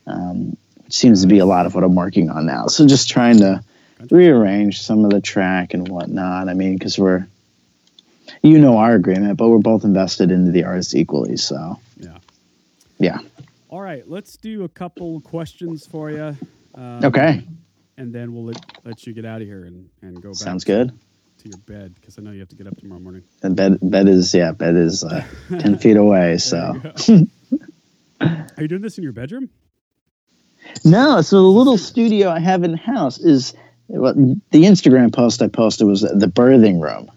um, 0.05 0.57
which 0.83 0.93
seems 0.93 1.21
to 1.21 1.27
be 1.27 1.39
a 1.39 1.45
lot 1.45 1.65
of 1.65 1.75
what 1.75 1.83
I'm 1.83 1.95
working 1.95 2.29
on 2.29 2.45
now. 2.45 2.67
So 2.67 2.87
just 2.87 3.09
trying 3.09 3.39
to 3.39 3.63
rearrange 4.11 4.81
some 4.81 5.03
of 5.05 5.11
the 5.11 5.21
track 5.21 5.73
and 5.73 5.87
whatnot. 5.87 6.49
I 6.49 6.53
mean, 6.53 6.73
because 6.77 6.97
we're, 6.97 7.27
you 8.41 8.59
know, 8.59 8.77
our 8.77 8.93
agreement, 8.95 9.37
but 9.37 9.47
we're 9.49 9.57
both 9.59 9.83
invested 9.83 10.31
into 10.31 10.51
the 10.51 10.63
artist 10.65 10.95
equally. 10.95 11.37
So 11.37 11.79
Yeah. 11.99 12.17
yeah, 12.99 13.19
All 13.69 13.81
right, 13.81 14.07
let's 14.07 14.37
do 14.37 14.63
a 14.63 14.69
couple 14.69 15.19
questions 15.21 15.85
for 15.85 16.09
you. 16.11 16.35
Um, 16.75 17.05
okay, 17.05 17.43
And 17.97 18.13
then 18.13 18.33
we'll 18.33 18.45
let, 18.45 18.61
let 18.85 19.05
you 19.07 19.13
get 19.13 19.25
out 19.25 19.41
of 19.41 19.47
here 19.47 19.65
and, 19.65 19.89
and 20.01 20.21
go 20.21 20.29
back 20.29 20.35
sounds 20.37 20.63
good. 20.63 20.91
to 21.39 21.49
your 21.49 21.57
bed 21.57 21.95
because 21.95 22.17
I 22.19 22.21
know 22.21 22.31
you 22.31 22.39
have 22.39 22.49
to 22.49 22.55
get 22.55 22.67
up 22.67 22.77
tomorrow 22.77 22.99
morning. 23.01 23.23
And 23.41 23.55
bed 23.55 23.79
bed 23.81 24.07
is 24.07 24.33
yeah, 24.33 24.51
bed 24.51 24.75
is 24.75 25.03
uh, 25.03 25.23
ten 25.49 25.77
feet 25.83 25.97
away. 25.97 26.37
So 26.37 26.79
Are 28.21 28.37
you 28.59 28.67
doing 28.67 28.81
this 28.81 28.97
in 28.97 29.03
your 29.03 29.13
bedroom? 29.13 29.49
No, 30.83 31.21
so 31.21 31.37
the 31.41 31.47
little 31.47 31.77
studio 31.77 32.29
I 32.29 32.39
have 32.39 32.63
in 32.63 32.71
the 32.71 32.77
house 32.77 33.19
is 33.19 33.53
well, 33.87 34.13
the 34.13 34.63
Instagram 34.63 35.13
post 35.13 35.41
I 35.41 35.47
posted 35.47 35.87
was 35.87 36.01
the 36.01 36.27
birthing 36.33 36.81
room. 36.81 37.11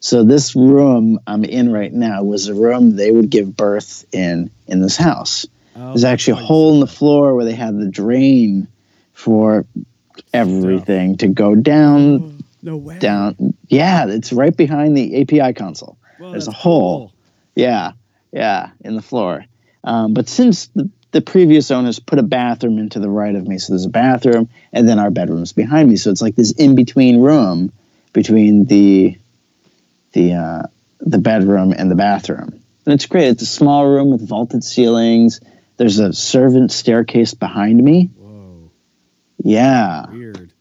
So 0.00 0.22
this 0.24 0.54
room 0.54 1.18
I'm 1.26 1.44
in 1.44 1.72
right 1.72 1.92
now 1.92 2.22
was 2.22 2.48
a 2.48 2.54
room 2.54 2.94
they 2.96 3.10
would 3.10 3.30
give 3.30 3.56
birth 3.56 4.04
in 4.12 4.50
in 4.66 4.80
this 4.80 4.96
house. 4.96 5.46
Oh, 5.74 5.88
There's 5.88 6.04
actually 6.04 6.42
a 6.42 6.46
hole 6.46 6.74
in 6.74 6.80
the 6.80 6.86
floor 6.86 7.34
where 7.34 7.44
they 7.44 7.54
had 7.54 7.78
the 7.78 7.88
drain 7.90 8.68
for 9.12 9.66
everything 10.32 11.16
to 11.18 11.28
go 11.28 11.54
down 11.54 12.42
No 12.62 12.76
way. 12.76 12.98
down. 12.98 13.54
Yeah, 13.68 14.06
it's 14.08 14.32
right 14.32 14.56
behind 14.56 14.96
the 14.96 15.20
API 15.22 15.52
console. 15.54 15.96
Well, 16.18 16.32
There's 16.32 16.48
a 16.48 16.52
hole. 16.52 16.98
cool. 17.08 17.12
Yeah, 17.54 17.92
yeah, 18.32 18.70
in 18.80 18.94
the 18.96 19.02
floor. 19.02 19.44
Um, 19.84 20.14
but 20.14 20.28
since 20.28 20.66
the, 20.68 20.90
the 21.10 21.20
previous 21.20 21.70
owners 21.70 21.98
put 21.98 22.18
a 22.18 22.22
bathroom 22.22 22.78
into 22.78 22.98
the 23.00 23.08
right 23.08 23.34
of 23.34 23.46
me, 23.48 23.58
so 23.58 23.72
there's 23.72 23.86
a 23.86 23.90
bathroom, 23.90 24.48
and 24.72 24.88
then 24.88 24.98
our 24.98 25.10
bedroom's 25.10 25.52
behind 25.52 25.88
me. 25.88 25.96
So 25.96 26.10
it's 26.10 26.20
like 26.22 26.36
this 26.36 26.52
in 26.52 26.74
between 26.74 27.20
room 27.20 27.72
between 28.12 28.64
the 28.66 29.16
the 30.12 30.32
uh, 30.34 30.62
the 31.00 31.18
bedroom 31.18 31.72
and 31.76 31.90
the 31.90 31.94
bathroom, 31.94 32.60
and 32.84 32.94
it's 32.94 33.06
great. 33.06 33.28
It's 33.28 33.42
a 33.42 33.46
small 33.46 33.86
room 33.86 34.10
with 34.10 34.26
vaulted 34.26 34.64
ceilings. 34.64 35.40
There's 35.76 35.98
a 35.98 36.12
servant 36.12 36.72
staircase 36.72 37.34
behind 37.34 37.82
me. 37.82 38.10
Whoa, 38.16 38.70
Yeah, 39.42 40.10
weird. 40.10 40.52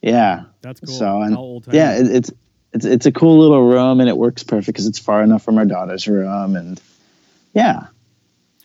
yeah. 0.00 0.44
That's 0.62 0.80
cool. 0.80 0.94
So 0.94 1.22
and 1.22 1.34
yeah, 1.74 1.98
it, 1.98 2.06
it's 2.06 2.32
it's 2.72 2.84
it's 2.84 3.06
a 3.06 3.12
cool 3.12 3.38
little 3.38 3.62
room, 3.68 4.00
and 4.00 4.08
it 4.08 4.16
works 4.16 4.42
perfect 4.42 4.66
because 4.68 4.86
it's 4.86 4.98
far 4.98 5.22
enough 5.22 5.42
from 5.44 5.58
our 5.58 5.64
daughter's 5.66 6.08
room, 6.08 6.56
and 6.56 6.80
yeah, 7.52 7.86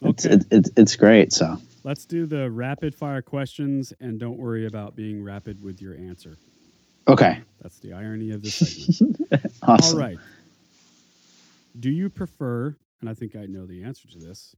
it's 0.02 0.26
Okay. 0.26 0.36
it, 0.36 0.46
it's 0.52 0.70
it's 0.78 0.96
great. 0.96 1.34
So 1.34 1.58
Let's 1.84 2.06
do 2.06 2.26
the 2.28 2.50
rapid 2.52 2.94
fire 2.94 3.22
questions 3.24 3.92
and 4.00 4.20
don't 4.20 4.38
worry 4.38 4.68
about 4.68 4.96
being 4.96 5.24
rapid 5.24 5.64
with 5.64 5.82
your 5.82 5.96
answer. 5.96 6.38
okay, 7.08 7.42
That's 7.62 7.80
the 7.80 7.94
irony 7.94 8.32
of 8.32 8.44
this 8.44 8.54
segment. 8.56 9.20
awesome. 9.64 9.98
All 10.00 10.06
right. 10.08 10.18
Do 11.80 11.90
you 11.90 12.10
prefer, 12.10 12.76
and 13.00 13.10
I 13.10 13.14
think 13.16 13.36
I 13.36 13.46
know 13.48 13.66
the 13.66 13.84
answer 13.84 14.08
to 14.10 14.20
this. 14.20 14.56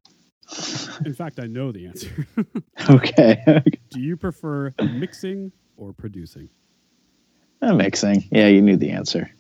In 1.06 1.14
fact, 1.14 1.40
I 1.40 1.46
know 1.48 1.72
the 1.72 1.88
answer. 1.88 2.28
Okay, 2.90 3.62
Do 3.92 4.02
you 4.02 4.18
prefer 4.18 4.74
mixing 4.82 5.54
or 5.78 5.94
producing? 5.94 6.50
Uh, 7.62 7.74
makes 7.74 8.00
sense. 8.00 8.26
Yeah, 8.30 8.48
you 8.48 8.62
knew 8.62 8.76
the 8.76 8.90
answer. 8.90 9.32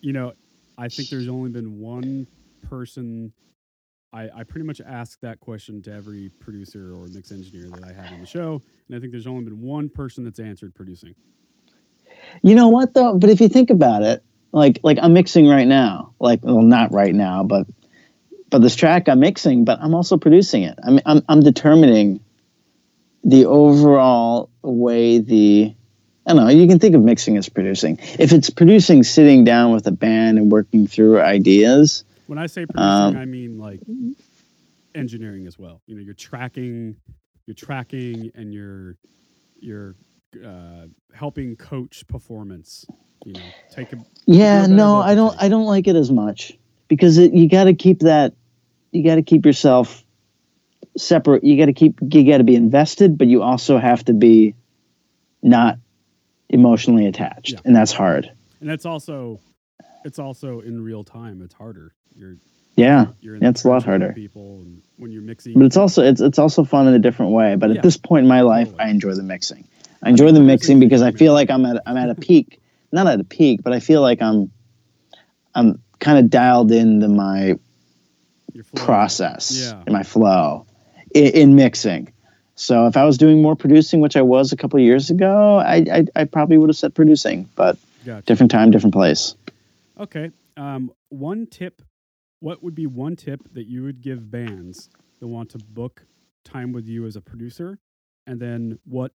You 0.00 0.12
know, 0.12 0.34
I 0.76 0.88
think 0.88 1.08
there's 1.08 1.26
only 1.26 1.50
been 1.50 1.80
one 1.80 2.28
person. 2.68 3.32
I, 4.12 4.28
I 4.34 4.42
pretty 4.44 4.66
much 4.66 4.80
ask 4.80 5.20
that 5.20 5.38
question 5.40 5.82
to 5.82 5.92
every 5.92 6.30
producer 6.40 6.94
or 6.94 7.06
mix 7.08 7.30
engineer 7.30 7.68
that 7.70 7.84
I 7.84 7.92
have 7.92 8.12
on 8.12 8.20
the 8.20 8.26
show, 8.26 8.62
and 8.88 8.96
I 8.96 9.00
think 9.00 9.12
there's 9.12 9.26
only 9.26 9.44
been 9.44 9.60
one 9.60 9.88
person 9.88 10.24
that's 10.24 10.40
answered 10.40 10.74
producing. 10.74 11.14
You 12.42 12.54
know 12.54 12.68
what 12.68 12.94
though? 12.94 13.18
But 13.18 13.30
if 13.30 13.40
you 13.40 13.48
think 13.48 13.70
about 13.70 14.02
it, 14.02 14.22
like 14.52 14.80
like 14.82 14.98
I'm 15.00 15.12
mixing 15.12 15.46
right 15.46 15.66
now. 15.66 16.14
Like 16.18 16.40
well, 16.42 16.62
not 16.62 16.92
right 16.92 17.14
now, 17.14 17.42
but 17.42 17.66
but 18.50 18.62
this 18.62 18.76
track 18.76 19.08
I'm 19.08 19.20
mixing, 19.20 19.64
but 19.64 19.78
I'm 19.80 19.94
also 19.94 20.16
producing 20.16 20.62
it. 20.62 20.78
I'm 20.82 21.00
I'm, 21.04 21.22
I'm 21.28 21.40
determining 21.40 22.20
the 23.24 23.46
overall 23.46 24.50
way 24.62 25.18
the 25.18 25.74
I 26.26 26.34
don't 26.34 26.44
know. 26.44 26.48
You 26.48 26.66
can 26.66 26.78
think 26.78 26.94
of 26.94 27.02
mixing 27.02 27.36
as 27.36 27.48
producing. 27.48 27.98
If 28.18 28.32
it's 28.32 28.50
producing, 28.50 29.02
sitting 29.02 29.44
down 29.44 29.72
with 29.72 29.86
a 29.86 29.92
band 29.92 30.38
and 30.38 30.52
working 30.52 30.86
through 30.86 31.20
ideas. 31.20 32.04
When 32.28 32.38
I 32.38 32.46
say 32.46 32.66
producing, 32.66 33.16
Um, 33.16 33.16
I 33.16 33.24
mean 33.24 33.58
like 33.58 33.80
engineering 34.94 35.46
as 35.46 35.58
well. 35.58 35.80
You 35.86 35.96
know, 35.96 36.02
you're 36.02 36.12
tracking, 36.12 36.96
you're 37.46 37.54
tracking, 37.54 38.30
and 38.34 38.52
you're 38.52 38.96
you're 39.60 39.96
uh, 40.44 40.86
helping 41.14 41.56
coach 41.56 42.06
performance. 42.06 42.84
You 43.24 43.32
know, 43.32 43.40
take 43.72 43.94
a 43.94 43.96
Yeah, 44.26 44.60
Good 44.60 44.66
or 44.66 44.68
bad 44.68 44.76
no, 44.76 44.96
I 45.00 45.14
don't. 45.14 45.42
I 45.42 45.48
don't 45.48 45.64
like 45.64 45.88
it 45.88 45.96
as 45.96 46.10
much 46.12 46.52
because 46.86 47.16
it, 47.16 47.32
you 47.32 47.48
got 47.48 47.64
to 47.64 47.74
keep 47.74 48.00
that. 48.00 48.34
You 48.92 49.02
got 49.02 49.14
to 49.16 49.22
keep 49.22 49.46
yourself 49.46 50.04
separate. 50.98 51.44
You 51.44 51.56
got 51.58 51.66
to 51.66 51.72
keep. 51.72 51.98
You 52.12 52.24
got 52.30 52.38
to 52.38 52.44
be 52.44 52.56
invested, 52.56 53.16
but 53.16 53.28
you 53.28 53.42
also 53.42 53.78
have 53.78 54.04
to 54.04 54.12
be 54.12 54.54
not 55.42 55.78
emotionally 56.50 57.06
attached, 57.06 57.52
Yeah. 57.52 57.60
and 57.64 57.74
that's 57.74 57.92
hard. 57.92 58.30
and 58.60 58.68
that's 58.68 58.84
also 58.84 59.40
it's 60.08 60.18
also 60.18 60.60
in 60.60 60.82
real 60.82 61.04
time. 61.04 61.42
It's 61.42 61.54
harder. 61.54 61.92
You're 62.16 62.36
Yeah, 62.76 63.08
you're 63.20 63.34
in 63.34 63.40
the 63.40 63.46
That's 63.46 63.64
a 63.64 63.68
lot 63.68 63.84
harder. 63.84 64.12
People, 64.14 64.60
and 64.62 64.82
when 64.96 65.12
you're 65.12 65.22
mixing, 65.22 65.54
but 65.54 65.64
it's 65.66 65.76
also 65.76 66.02
it's 66.02 66.20
it's 66.20 66.38
also 66.38 66.64
fun 66.64 66.88
in 66.88 66.94
a 66.94 66.98
different 66.98 67.32
way. 67.32 67.54
But 67.56 67.70
Yeah. 67.70 67.76
at 67.76 67.82
this 67.82 67.96
point 67.96 68.24
in 68.24 68.28
my 68.28 68.40
life, 68.40 68.68
Totally. 68.70 68.84
I 68.84 68.88
enjoy 68.90 69.12
the 69.14 69.22
mixing. 69.22 69.64
I 70.02 70.08
enjoy 70.10 70.32
the 70.32 70.40
mixing 70.40 70.80
because 70.80 71.02
I 71.02 71.12
feel 71.12 71.32
like 71.34 71.50
I'm 71.50 71.64
at 71.66 71.82
I'm 71.86 71.96
at 71.96 72.10
a 72.10 72.14
peak. 72.28 72.60
Not 72.90 73.06
at 73.06 73.20
a 73.20 73.24
peak, 73.24 73.60
but 73.62 73.72
I 73.74 73.80
feel 73.80 74.00
like 74.00 74.22
I'm 74.22 74.50
I'm 75.54 75.82
kind 76.00 76.18
of 76.18 76.30
dialed 76.30 76.72
into 76.72 77.08
my 77.08 77.58
process 78.74 79.52
Yeah. 79.52 79.82
in 79.86 79.92
my 79.92 80.02
flow 80.02 80.66
in, 81.14 81.26
in 81.26 81.54
mixing. 81.54 82.12
So 82.54 82.86
if 82.86 82.96
I 82.96 83.04
was 83.04 83.18
doing 83.18 83.40
more 83.40 83.54
producing, 83.54 84.00
which 84.00 84.16
I 84.16 84.22
was 84.22 84.52
a 84.52 84.56
couple 84.56 84.78
of 84.80 84.84
years 84.84 85.10
ago, 85.10 85.58
I, 85.58 85.76
I, 85.92 86.04
I 86.16 86.24
probably 86.24 86.58
would 86.58 86.68
have 86.70 86.76
said 86.76 86.92
producing, 86.94 87.48
but 87.54 87.78
Gotcha. 88.04 88.26
different 88.26 88.50
time, 88.50 88.70
different 88.72 88.94
place. 88.94 89.34
Okay. 89.98 90.30
Um, 90.56 90.92
one 91.08 91.46
tip. 91.46 91.82
What 92.40 92.62
would 92.62 92.74
be 92.74 92.86
one 92.86 93.16
tip 93.16 93.40
that 93.52 93.66
you 93.66 93.82
would 93.82 94.00
give 94.00 94.30
bands 94.30 94.90
that 95.18 95.26
want 95.26 95.50
to 95.50 95.58
book 95.58 96.06
time 96.44 96.72
with 96.72 96.86
you 96.86 97.04
as 97.06 97.16
a 97.16 97.20
producer? 97.20 97.78
And 98.26 98.38
then 98.40 98.78
what 98.84 99.12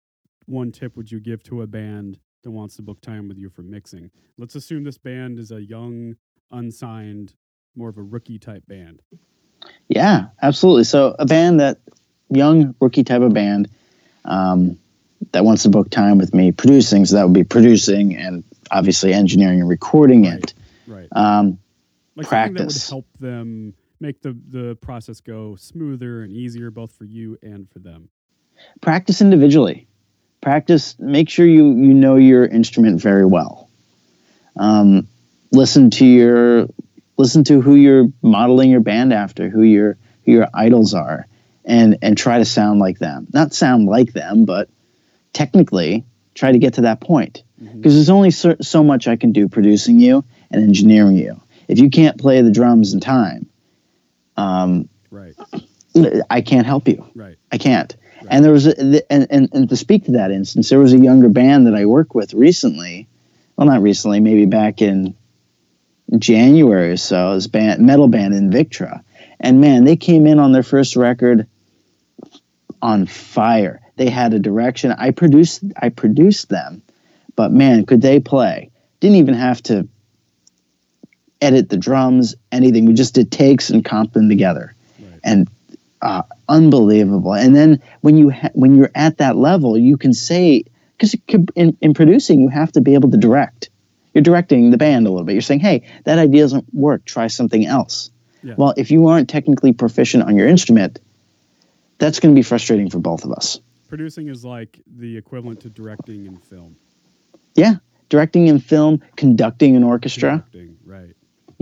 one 0.47 0.73
tip 0.73 0.97
would 0.97 1.11
you 1.11 1.21
give 1.21 1.43
to 1.45 1.63
a 1.63 1.67
band 1.67 2.19
that 2.43 2.51
wants 2.51 2.77
to 2.77 2.83
book 2.83 3.01
time 3.01 3.29
with 3.29 3.39
you 3.39 3.49
for 3.49 3.63
mixing? 3.63 4.11
Let's 4.39 4.57
assume 4.57 4.83
this 4.83 4.99
band 4.99 5.39
is 5.39 5.53
a 5.53 5.63
young, 5.63 6.17
unsigned, 6.51 7.35
more 7.77 7.89
of 7.89 7.97
a 7.97 8.03
rookie 8.03 8.41
type 8.41 8.67
band. 8.67 9.03
Yeah, 9.89 10.27
absolutely. 10.43 10.85
So 10.85 11.15
a 11.19 11.27
band 11.27 11.61
that 11.61 11.79
young 12.29 12.75
rookie 12.81 13.05
type 13.05 13.23
of 13.23 13.33
band 13.33 13.69
um, 14.25 14.79
that 15.31 15.45
wants 15.45 15.63
to 15.63 15.69
book 15.69 15.91
time 15.91 16.19
with 16.19 16.35
me 16.35 16.51
producing. 16.51 17.05
So 17.05 17.17
that 17.17 17.25
would 17.25 17.35
be 17.35 17.45
producing 17.45 18.17
and 18.17 18.43
obviously 18.73 19.13
engineering 19.13 19.61
and 19.61 19.69
recording 19.69 20.25
it. 20.25 20.55
Right. 20.93 21.09
Um, 21.12 21.59
like 22.16 22.27
practice. 22.27 22.89
that 22.89 22.94
would 22.94 23.05
help 23.05 23.06
them 23.19 23.74
make 24.01 24.20
the 24.20 24.36
the 24.48 24.77
process 24.81 25.20
go 25.20 25.56
smoother 25.56 26.23
and 26.23 26.32
easier 26.32 26.70
both 26.70 26.93
for 26.93 27.05
you 27.05 27.39
and 27.43 27.70
for 27.70 27.78
them. 27.78 28.09
practice 28.81 29.20
individually. 29.20 29.86
Practice. 30.40 30.97
Make 30.98 31.28
sure 31.28 31.47
you 31.47 31.69
you 31.69 31.94
know 31.94 32.16
your 32.16 32.44
instrument 32.44 33.01
very 33.01 33.24
well. 33.24 33.70
Um, 34.56 35.09
listen 35.52 35.90
to 35.90 36.05
your 36.05 36.69
listen 37.16 37.44
to 37.44 37.60
who 37.60 37.77
you're 37.77 38.09
modeling 38.23 38.70
your 38.70 38.81
band 38.81 39.12
after, 39.12 39.48
who 39.48 39.62
your 39.62 39.97
who 40.24 40.32
your 40.32 40.48
idols 40.52 40.94
are, 40.94 41.27
and 41.64 41.98
and 42.02 42.19
try 42.19 42.39
to 42.39 42.44
sound 42.44 42.81
like 42.81 42.98
them. 42.98 43.28
Not 43.32 43.55
sound 43.55 43.86
like 43.86 44.12
them, 44.12 44.44
but 44.44 44.69
technically 45.32 46.05
try 46.35 46.52
to 46.52 46.59
get 46.59 46.74
to 46.74 46.82
that 46.82 47.01
point. 47.01 47.43
Because 47.59 47.94
there's 47.94 48.10
only 48.10 48.32
so, 48.32 48.56
so 48.60 48.82
much 48.82 49.06
I 49.06 49.14
can 49.14 49.31
do 49.31 49.48
producing 49.48 50.01
you 50.01 50.24
and 50.53 50.62
engineering 50.62 51.16
you. 51.16 51.41
If 51.69 51.79
you 51.79 51.91
can't 51.91 52.19
play 52.19 52.41
the 52.43 52.51
drums 52.51 52.93
in 52.93 53.01
time, 53.01 53.49
um, 54.37 54.89
Right. 55.12 55.35
I 56.31 56.41
can't 56.41 56.66
help 56.66 56.89
you. 56.89 57.07
Right. 57.15 57.37
I 57.53 57.59
can't. 57.59 57.95
And 58.31 58.45
there 58.45 58.53
was, 58.53 58.66
a, 58.66 59.12
and, 59.12 59.27
and 59.31 59.49
and 59.53 59.69
to 59.69 59.77
speak 59.77 60.07
to 60.07 60.12
that 60.12 60.31
instance, 60.31 60.70
there 60.70 60.79
was 60.79 60.93
a 60.93 60.99
younger 60.99 61.29
band 61.29 61.66
that 61.66 61.74
I 61.74 61.87
worked 61.87 62.15
with 62.15 62.35
recently. 62.35 63.09
Well, 63.57 63.66
not 63.66 63.83
recently, 63.83 64.20
maybe 64.20 64.47
back 64.47 64.81
in 64.81 65.15
January 66.19 66.93
or 66.93 66.97
so. 66.97 67.35
This 67.35 67.47
band, 67.47 67.85
metal 67.85 68.09
band 68.09 68.33
Invictra, 68.33 69.03
and 69.41 69.61
man, 69.61 69.85
they 69.85 69.97
came 69.97 70.27
in 70.27 70.39
on 70.39 70.53
their 70.53 70.62
first 70.62 70.97
record 70.97 71.47
on 72.81 73.07
fire. 73.07 73.81
They 73.97 74.09
had 74.09 74.33
a 74.33 74.39
direction. 74.39 74.93
I 74.93 75.11
produced, 75.11 75.65
I 75.77 75.91
produced 75.91 76.49
them, 76.49 76.83
but 77.37 77.53
man, 77.53 77.85
could 77.85 78.01
they 78.01 78.20
play? 78.20 78.70
Didn't 79.01 79.16
even 79.16 79.35
have 79.35 79.62
to 79.65 79.89
edit 81.43 81.69
the 81.69 81.77
drums, 81.77 82.35
anything. 82.51 82.86
We 82.86 82.94
just 82.94 83.14
did 83.14 83.31
takes 83.31 83.69
and 83.69 83.85
comped 83.85 84.12
them 84.12 84.28
together, 84.28 84.74
and 85.23 85.48
uh, 86.01 86.23
unbelievable. 86.48 87.35
And 87.35 87.55
then 87.55 87.82
when 88.01 88.16
you 88.16 88.31
ha- 88.31 88.51
when 88.55 88.77
you're 88.77 88.90
at 88.94 89.19
that 89.19 89.36
level, 89.36 89.77
you 89.77 89.97
can 89.97 90.14
say 90.14 90.64
because 90.97 91.14
in, 91.55 91.77
in 91.81 91.94
producing 91.94 92.40
you 92.40 92.48
have 92.48 92.73
to 92.73 92.81
be 92.81 92.94
able 92.94 93.10
to 93.10 93.16
direct. 93.16 93.69
You're 94.14 94.23
directing 94.23 94.70
the 94.70 94.77
band 94.77 95.06
a 95.06 95.10
little 95.10 95.24
bit. 95.24 95.32
You're 95.32 95.43
saying, 95.43 95.60
"Hey, 95.60 95.82
that 96.05 96.19
idea 96.19 96.43
doesn't 96.43 96.73
work. 96.74 97.05
Try 97.05 97.27
something 97.28 97.66
else." 97.66 98.10
Yeah. 98.43 98.55
Well, 98.56 98.74
if 98.77 98.90
you 98.90 99.06
aren't 99.06 99.28
technically 99.28 99.73
proficient 99.73 100.24
on 100.24 100.36
your 100.36 100.48
instrument, 100.48 100.98
that's 101.98 102.20
going 102.20 102.35
to 102.35 102.39
be 102.39 102.43
frustrating 102.43 102.90
for 102.90 102.98
both 102.98 103.24
of 103.24 103.32
us. 103.32 103.60
Producing 103.89 104.28
is 104.28 104.44
like 104.44 104.81
the 104.98 105.16
equivalent 105.16 105.60
to 105.60 105.70
directing 105.70 106.27
in 106.27 106.36
film. 106.36 106.77
Yeah, 107.55 107.74
directing 108.09 108.48
in 108.48 108.59
film, 108.59 109.02
conducting 109.16 109.77
an 109.77 109.85
orchestra. 109.85 110.31
Conducting, 110.31 110.69
right. 110.69 110.72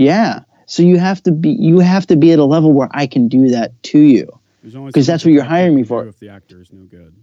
Yeah. 0.00 0.40
So 0.66 0.82
you 0.82 0.98
have 0.98 1.22
to 1.24 1.32
be 1.32 1.50
you 1.50 1.80
have 1.80 2.06
to 2.06 2.16
be 2.16 2.32
at 2.32 2.38
a 2.38 2.44
level 2.44 2.72
where 2.72 2.88
I 2.90 3.06
can 3.06 3.28
do 3.28 3.48
that 3.48 3.82
to 3.84 3.98
you. 3.98 4.40
Because 4.62 5.06
that's 5.06 5.24
what 5.24 5.32
you're 5.32 5.44
hiring 5.44 5.74
me 5.74 5.84
for. 5.84 6.06
If 6.06 6.18
the 6.18 6.30
actor 6.30 6.60
is 6.60 6.72
no 6.72 6.84
good. 6.84 7.14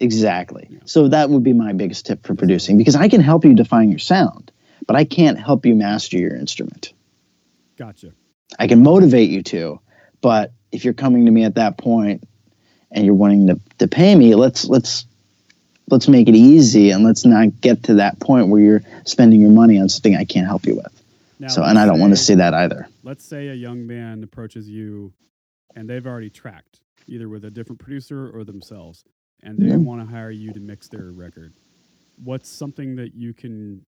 Exactly. 0.00 0.78
So 0.84 1.08
that 1.08 1.30
would 1.30 1.42
be 1.42 1.52
my 1.52 1.72
biggest 1.72 2.06
tip 2.06 2.26
for 2.26 2.34
producing 2.34 2.76
because 2.76 2.96
I 2.96 3.08
can 3.08 3.20
help 3.20 3.44
you 3.44 3.54
define 3.54 3.88
your 3.88 3.98
sound, 3.98 4.50
but 4.86 4.96
I 4.96 5.04
can't 5.04 5.38
help 5.38 5.64
you 5.64 5.74
master 5.74 6.18
your 6.18 6.36
instrument. 6.36 6.92
Gotcha. 7.78 8.12
I 8.58 8.66
can 8.66 8.82
motivate 8.82 9.30
you 9.30 9.42
to, 9.44 9.80
but 10.20 10.52
if 10.70 10.84
you're 10.84 10.94
coming 10.94 11.24
to 11.24 11.30
me 11.30 11.44
at 11.44 11.54
that 11.54 11.78
point 11.78 12.28
and 12.90 13.06
you're 13.06 13.14
wanting 13.14 13.46
to, 13.46 13.60
to 13.78 13.88
pay 13.88 14.14
me, 14.14 14.34
let's 14.34 14.66
let's 14.66 15.06
let's 15.90 16.08
make 16.08 16.28
it 16.28 16.34
easy 16.34 16.90
and 16.90 17.04
let's 17.04 17.24
not 17.24 17.60
get 17.60 17.84
to 17.84 17.94
that 17.94 18.20
point 18.20 18.48
where 18.48 18.60
you're 18.60 18.82
spending 19.04 19.40
your 19.40 19.50
money 19.50 19.78
on 19.80 19.88
something 19.88 20.14
I 20.14 20.24
can't 20.24 20.46
help 20.46 20.66
you 20.66 20.76
with. 20.76 21.02
Now, 21.38 21.48
so 21.48 21.62
and 21.62 21.78
I 21.78 21.86
don't 21.86 22.00
want 22.00 22.12
to 22.12 22.16
see 22.16 22.34
that 22.34 22.54
either. 22.54 22.88
Let's 23.02 23.24
say 23.24 23.48
a 23.48 23.54
young 23.54 23.86
band 23.86 24.24
approaches 24.24 24.68
you 24.68 25.12
and 25.74 25.88
they've 25.88 26.06
already 26.06 26.30
tracked 26.30 26.80
either 27.06 27.28
with 27.28 27.44
a 27.44 27.50
different 27.50 27.78
producer 27.78 28.30
or 28.30 28.44
themselves 28.44 29.04
and 29.42 29.58
they 29.58 29.76
want 29.76 30.00
to 30.00 30.06
hire 30.06 30.30
you 30.30 30.52
to 30.52 30.60
mix 30.60 30.88
their 30.88 31.12
record. 31.12 31.54
What's 32.22 32.48
something 32.48 32.96
that 32.96 33.14
you 33.14 33.34
can 33.34 33.84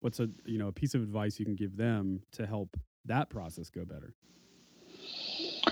what's 0.00 0.20
a 0.20 0.28
you 0.44 0.58
know 0.58 0.68
a 0.68 0.72
piece 0.72 0.94
of 0.94 1.02
advice 1.02 1.38
you 1.38 1.44
can 1.44 1.56
give 1.56 1.76
them 1.76 2.20
to 2.32 2.46
help 2.46 2.76
that 3.06 3.30
process 3.30 3.70
go 3.70 3.84
better? 3.84 4.14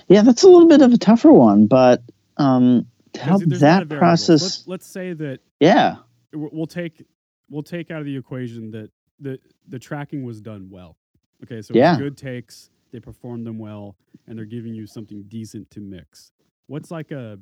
Yeah, 0.08 0.22
that's 0.22 0.44
a 0.44 0.48
little 0.48 0.68
bit 0.68 0.82
of 0.82 0.92
a 0.92 0.98
tougher 0.98 1.32
one, 1.32 1.66
but 1.66 2.02
um, 2.36 2.86
to 3.14 3.20
help 3.20 3.42
there's 3.44 3.62
a 3.62 3.66
lot 3.66 3.88
that 3.88 3.98
process, 3.98 4.42
Let's, 4.42 4.68
let's 4.68 4.86
say 4.86 5.12
that 5.14 5.40
yeah, 5.60 5.96
we'll 6.32 6.66
take 6.66 7.04
we'll 7.50 7.62
take 7.62 7.90
out 7.90 8.00
of 8.00 8.06
the 8.06 8.16
equation 8.16 8.70
that 8.70 8.90
the 9.20 9.38
the 9.68 9.78
tracking 9.78 10.24
was 10.24 10.40
done 10.40 10.68
well. 10.70 10.96
Okay, 11.44 11.62
so 11.62 11.74
Yeah. 11.74 11.96
good 11.98 12.16
takes, 12.16 12.70
they 12.92 13.00
perform 13.00 13.44
them 13.44 13.58
well, 13.58 13.96
and 14.26 14.38
they're 14.38 14.44
giving 14.44 14.74
you 14.74 14.86
something 14.86 15.22
decent 15.28 15.70
to 15.70 15.80
mix. 15.80 16.32
What's 16.66 16.90
like 16.90 17.10
a 17.10 17.38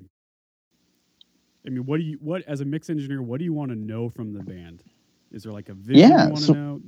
I 1.66 1.70
mean, 1.70 1.86
what 1.86 1.96
do 1.98 2.02
you 2.02 2.18
what 2.20 2.42
as 2.42 2.60
a 2.60 2.64
mix 2.64 2.90
engineer, 2.90 3.22
what 3.22 3.38
do 3.38 3.44
you 3.44 3.52
want 3.54 3.70
to 3.70 3.76
know 3.76 4.08
from 4.10 4.32
the 4.34 4.40
band? 4.42 4.82
Is 5.32 5.44
there 5.44 5.52
like 5.52 5.68
a 5.70 5.74
vision 5.74 6.10
Yeah, 6.10 6.24
you 6.26 6.30
want 6.32 6.40
to 6.40 6.46
so- 6.46 6.52
know? 6.54 6.80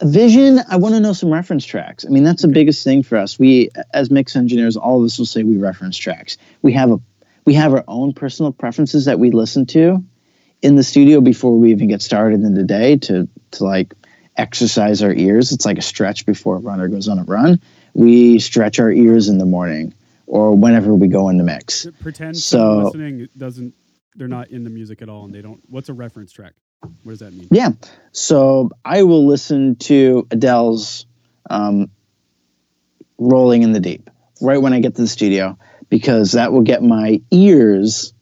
A 0.00 0.06
vision 0.08 0.58
i 0.68 0.76
want 0.76 0.94
to 0.96 1.00
know 1.00 1.12
some 1.12 1.32
reference 1.32 1.64
tracks 1.64 2.04
i 2.04 2.08
mean 2.08 2.24
that's 2.24 2.42
the 2.42 2.48
biggest 2.48 2.82
thing 2.82 3.04
for 3.04 3.16
us 3.16 3.38
we 3.38 3.68
as 3.92 4.10
mix 4.10 4.34
engineers 4.34 4.76
all 4.76 4.98
of 4.98 5.04
us 5.04 5.16
will 5.16 5.26
say 5.26 5.44
we 5.44 5.56
reference 5.58 5.96
tracks 5.96 6.36
we 6.62 6.72
have 6.72 6.90
a 6.90 6.98
we 7.44 7.54
have 7.54 7.72
our 7.72 7.84
own 7.86 8.12
personal 8.12 8.50
preferences 8.52 9.04
that 9.04 9.20
we 9.20 9.30
listen 9.30 9.64
to 9.66 10.02
in 10.62 10.74
the 10.74 10.82
studio 10.82 11.20
before 11.20 11.56
we 11.56 11.70
even 11.70 11.86
get 11.86 12.02
started 12.02 12.42
in 12.42 12.54
the 12.54 12.64
day 12.64 12.96
to 12.96 13.28
to 13.52 13.64
like 13.64 13.94
exercise 14.36 15.02
our 15.02 15.12
ears 15.12 15.52
it's 15.52 15.64
like 15.64 15.78
a 15.78 15.82
stretch 15.82 16.26
before 16.26 16.56
a 16.56 16.60
runner 16.60 16.88
goes 16.88 17.08
on 17.08 17.18
a 17.18 17.24
run 17.24 17.60
we 17.94 18.38
stretch 18.38 18.78
our 18.80 18.90
ears 18.90 19.28
in 19.28 19.38
the 19.38 19.46
morning 19.46 19.94
or 20.26 20.56
whenever 20.56 20.94
we 20.94 21.06
go 21.06 21.28
in 21.28 21.36
the 21.36 21.44
mix 21.44 21.86
Pretend 22.00 22.36
So- 22.36 22.84
listening 22.84 23.28
doesn't 23.36 23.74
they're 24.16 24.28
not 24.28 24.48
in 24.50 24.64
the 24.64 24.70
music 24.70 25.02
at 25.02 25.08
all 25.08 25.24
and 25.24 25.34
they 25.34 25.42
don't 25.42 25.60
what's 25.68 25.88
a 25.88 25.92
reference 25.92 26.32
track? 26.32 26.52
What 27.02 27.12
does 27.12 27.20
that 27.20 27.32
mean? 27.32 27.48
Yeah. 27.50 27.70
So 28.12 28.70
I 28.84 29.02
will 29.02 29.26
listen 29.26 29.76
to 29.76 30.26
Adele's 30.30 31.06
um, 31.48 31.90
Rolling 33.18 33.62
in 33.62 33.72
the 33.72 33.80
Deep 33.80 34.10
right 34.40 34.58
when 34.58 34.72
I 34.72 34.80
get 34.80 34.94
to 34.96 35.02
the 35.02 35.08
studio 35.08 35.58
because 35.88 36.32
that 36.32 36.52
will 36.52 36.62
get 36.62 36.82
my 36.82 37.20
ears 37.30 38.12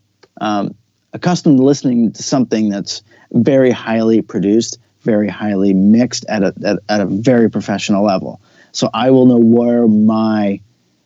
um, 0.40 0.74
accustomed 1.12 1.58
to 1.58 1.62
listening 1.64 2.12
to 2.12 2.22
something 2.22 2.68
that's 2.68 3.02
very 3.32 3.70
highly 3.70 4.22
produced, 4.22 4.78
very 5.02 5.28
highly 5.28 5.74
mixed 5.74 6.24
at 6.28 6.42
a, 6.42 6.54
at, 6.64 6.78
at 6.88 7.00
a 7.00 7.06
very 7.06 7.50
professional 7.50 8.04
level. 8.04 8.40
So 8.72 8.88
I 8.92 9.10
will 9.10 9.26
know 9.26 9.38
where 9.38 9.86
my 9.86 10.60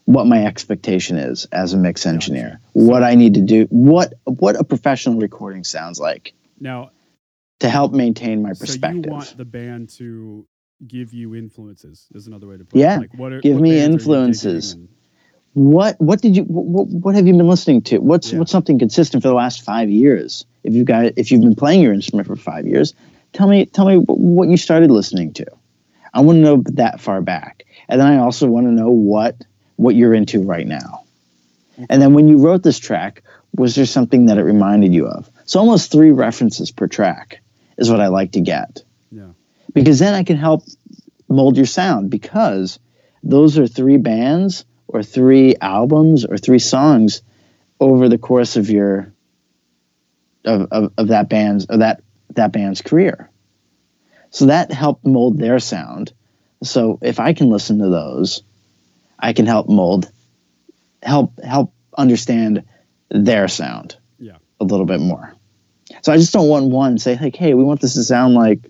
what 0.05 0.27
my 0.27 0.47
expectation 0.47 1.17
is 1.17 1.47
as 1.51 1.73
a 1.73 1.77
mix 1.77 2.07
engineer, 2.07 2.61
what 2.73 3.03
I 3.03 3.17
need 3.17 3.35
to 3.35 3.41
do, 3.41 3.67
what 3.71 4.15
what 4.25 4.55
a 4.55 4.63
professional 4.65 5.19
recording 5.19 5.65
sounds 5.65 5.99
like 5.99 6.33
Now, 6.61 6.91
to 7.61 7.69
help 7.69 7.93
maintain 7.93 8.41
my 8.43 8.51
perspective, 8.51 9.05
so 9.05 9.09
you 9.11 9.13
want 9.13 9.37
the 9.37 9.45
band 9.45 9.89
to 9.99 10.47
give 10.87 11.13
you 11.13 11.35
influences. 11.35 12.07
Is 12.15 12.27
another 12.29 12.47
way 12.47 12.57
to 12.59 12.65
put 12.65 12.79
Yeah. 12.79 12.99
it. 12.99 13.01
Like 13.01 13.15
what 13.15 13.33
are, 13.33 13.41
Give 13.41 13.59
me 13.61 13.71
bands 13.71 13.73
are 13.73 13.81
you 13.81 13.89
digging 13.89 13.93
influences. 14.01 14.73
and- 14.75 14.89
what 15.55 15.99
what 15.99 16.21
did 16.21 16.37
you 16.37 16.43
what, 16.45 16.87
what 16.89 17.15
have 17.15 17.27
you 17.27 17.33
been 17.33 17.49
listening 17.49 17.81
to? 17.83 17.99
What's 17.99 18.31
Yeah. 18.31 18.39
what's 18.41 18.53
something 18.53 18.79
consistent 18.79 19.23
for 19.23 19.29
the 19.31 19.35
last 19.35 19.63
five 19.63 19.89
years? 19.89 20.45
If 20.63 20.75
you've 20.75 20.87
got 20.87 21.15
if 21.17 21.33
you've 21.33 21.41
been 21.41 21.55
playing 21.55 21.81
your 21.83 21.95
instrument 21.95 22.29
for 22.29 22.37
five 22.37 22.67
years, 22.67 22.93
tell 23.37 23.49
me 23.49 23.67
tell 23.67 23.87
me 23.87 23.97
what 23.97 24.49
you 24.49 24.57
started 24.57 24.91
listening 24.91 25.33
to. 25.35 25.47
I 26.13 26.21
want 26.21 26.37
to 26.37 26.41
know 26.41 26.63
that 26.75 27.01
far 27.01 27.21
back, 27.21 27.65
and 27.89 28.01
then 28.01 28.07
I 28.07 28.19
also 28.19 28.47
want 28.49 28.67
to 28.67 28.73
know 28.73 28.91
what 28.91 29.37
what 29.77 29.95
you're 29.95 30.15
into 30.15 30.43
right 30.43 30.67
now. 30.67 31.05
And 31.91 32.01
then 32.01 32.15
when 32.15 32.27
you 32.27 32.39
wrote 32.39 32.63
this 32.63 32.79
track, 32.79 33.23
was 33.55 33.75
there 33.75 33.85
something 33.85 34.27
that 34.27 34.39
it 34.39 34.43
reminded 34.43 34.95
you 34.95 35.07
of? 35.07 35.31
So 35.45 35.61
almost 35.61 35.93
three 35.93 36.11
references 36.11 36.71
per 36.71 36.87
track 36.87 37.43
is 37.77 37.91
what 37.91 38.01
I 38.01 38.07
like 38.07 38.33
to 38.33 38.41
get 38.41 38.83
Yeah. 39.13 39.29
because 39.75 39.99
then 39.99 40.15
I 40.15 40.25
can 40.25 40.39
help 40.39 40.65
mold 41.29 41.59
your 41.59 41.67
sound 41.67 42.11
because 42.11 42.79
those 43.23 43.59
are 43.59 43.67
three 43.67 43.99
bands 43.99 44.65
or 44.89 45.03
three 45.03 45.57
albums 45.61 46.25
or 46.25 46.39
three 46.39 46.59
songs 46.61 47.21
over 47.79 48.09
the 48.09 48.19
course 48.19 48.57
of 48.57 48.71
your 48.71 49.13
of, 50.47 50.69
of, 50.71 50.93
of 50.97 51.09
that 51.09 51.29
band's 51.29 51.67
of 51.67 51.81
that 51.81 52.03
that 52.37 52.53
band's 52.53 52.83
career. 52.83 53.31
So 54.31 54.47
that 54.47 54.73
helped 54.73 55.05
mold 55.05 55.39
their 55.39 55.59
sound. 55.59 56.13
So 56.63 56.99
if 57.03 57.21
I 57.21 57.33
can 57.33 57.51
listen 57.51 57.79
to 57.79 57.89
those, 57.89 58.43
I 59.19 59.33
can 59.33 59.47
help 59.47 59.69
mold 59.69 60.11
help 61.03 61.39
help 61.43 61.73
understand 61.97 62.65
their 63.09 63.49
sound 63.49 63.97
Yeah. 64.19 64.37
a 64.61 64.65
little 64.65 64.87
bit 64.87 65.01
more. 65.01 65.35
So 66.03 66.13
I 66.13 66.17
just 66.17 66.33
don't 66.33 66.49
want 66.49 66.67
one 66.71 66.99
say 66.99 67.17
like, 67.17 67.37
hey, 67.37 67.55
we 67.55 67.63
want 67.65 67.81
this 67.81 67.95
to 67.95 68.05
sound 68.05 68.35
like 68.35 68.61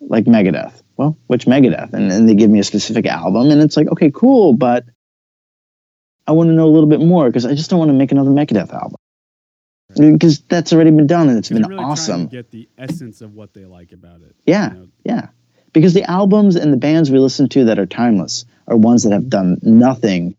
like 0.00 0.24
Megadeth. 0.24 0.82
Well, 0.96 1.16
which 1.26 1.46
Megadeth? 1.46 1.92
And 1.92 2.10
then 2.10 2.26
they 2.26 2.34
give 2.34 2.50
me 2.50 2.58
a 2.60 2.64
specific 2.64 3.06
album, 3.06 3.50
and 3.50 3.60
it's 3.60 3.76
like, 3.76 3.88
okay, 3.88 4.10
cool, 4.10 4.54
but 4.54 4.84
I 6.26 6.32
want 6.32 6.48
to 6.48 6.54
know 6.54 6.66
a 6.66 6.72
little 6.72 6.88
bit 6.88 7.00
more 7.00 7.26
because 7.26 7.44
I 7.44 7.54
just 7.54 7.68
don't 7.70 7.78
want 7.78 7.90
to 7.90 7.94
make 7.94 8.12
another 8.12 8.30
Megadeth 8.30 8.72
album 8.72 8.96
because 9.96 10.40
that's 10.40 10.72
already 10.72 10.90
been 10.90 11.06
done 11.06 11.28
and 11.28 11.38
it's 11.38 11.48
been 11.48 11.66
really 11.66 11.82
awesome. 11.82 12.26
get 12.26 12.50
the 12.50 12.68
essence 12.78 13.20
of 13.20 13.34
what 13.34 13.54
they 13.54 13.64
like 13.64 13.92
about 13.92 14.20
it. 14.20 14.34
Yeah, 14.44 14.72
you 14.72 14.78
know? 14.78 14.88
yeah. 15.04 15.28
Because 15.72 15.94
the 15.94 16.08
albums 16.10 16.56
and 16.56 16.72
the 16.72 16.78
bands 16.78 17.10
we 17.10 17.18
listen 17.18 17.48
to 17.50 17.66
that 17.66 17.78
are 17.78 17.86
timeless 17.86 18.46
are 18.66 18.76
ones 18.76 19.02
that 19.02 19.12
have 19.12 19.28
done 19.28 19.58
nothing. 19.62 20.36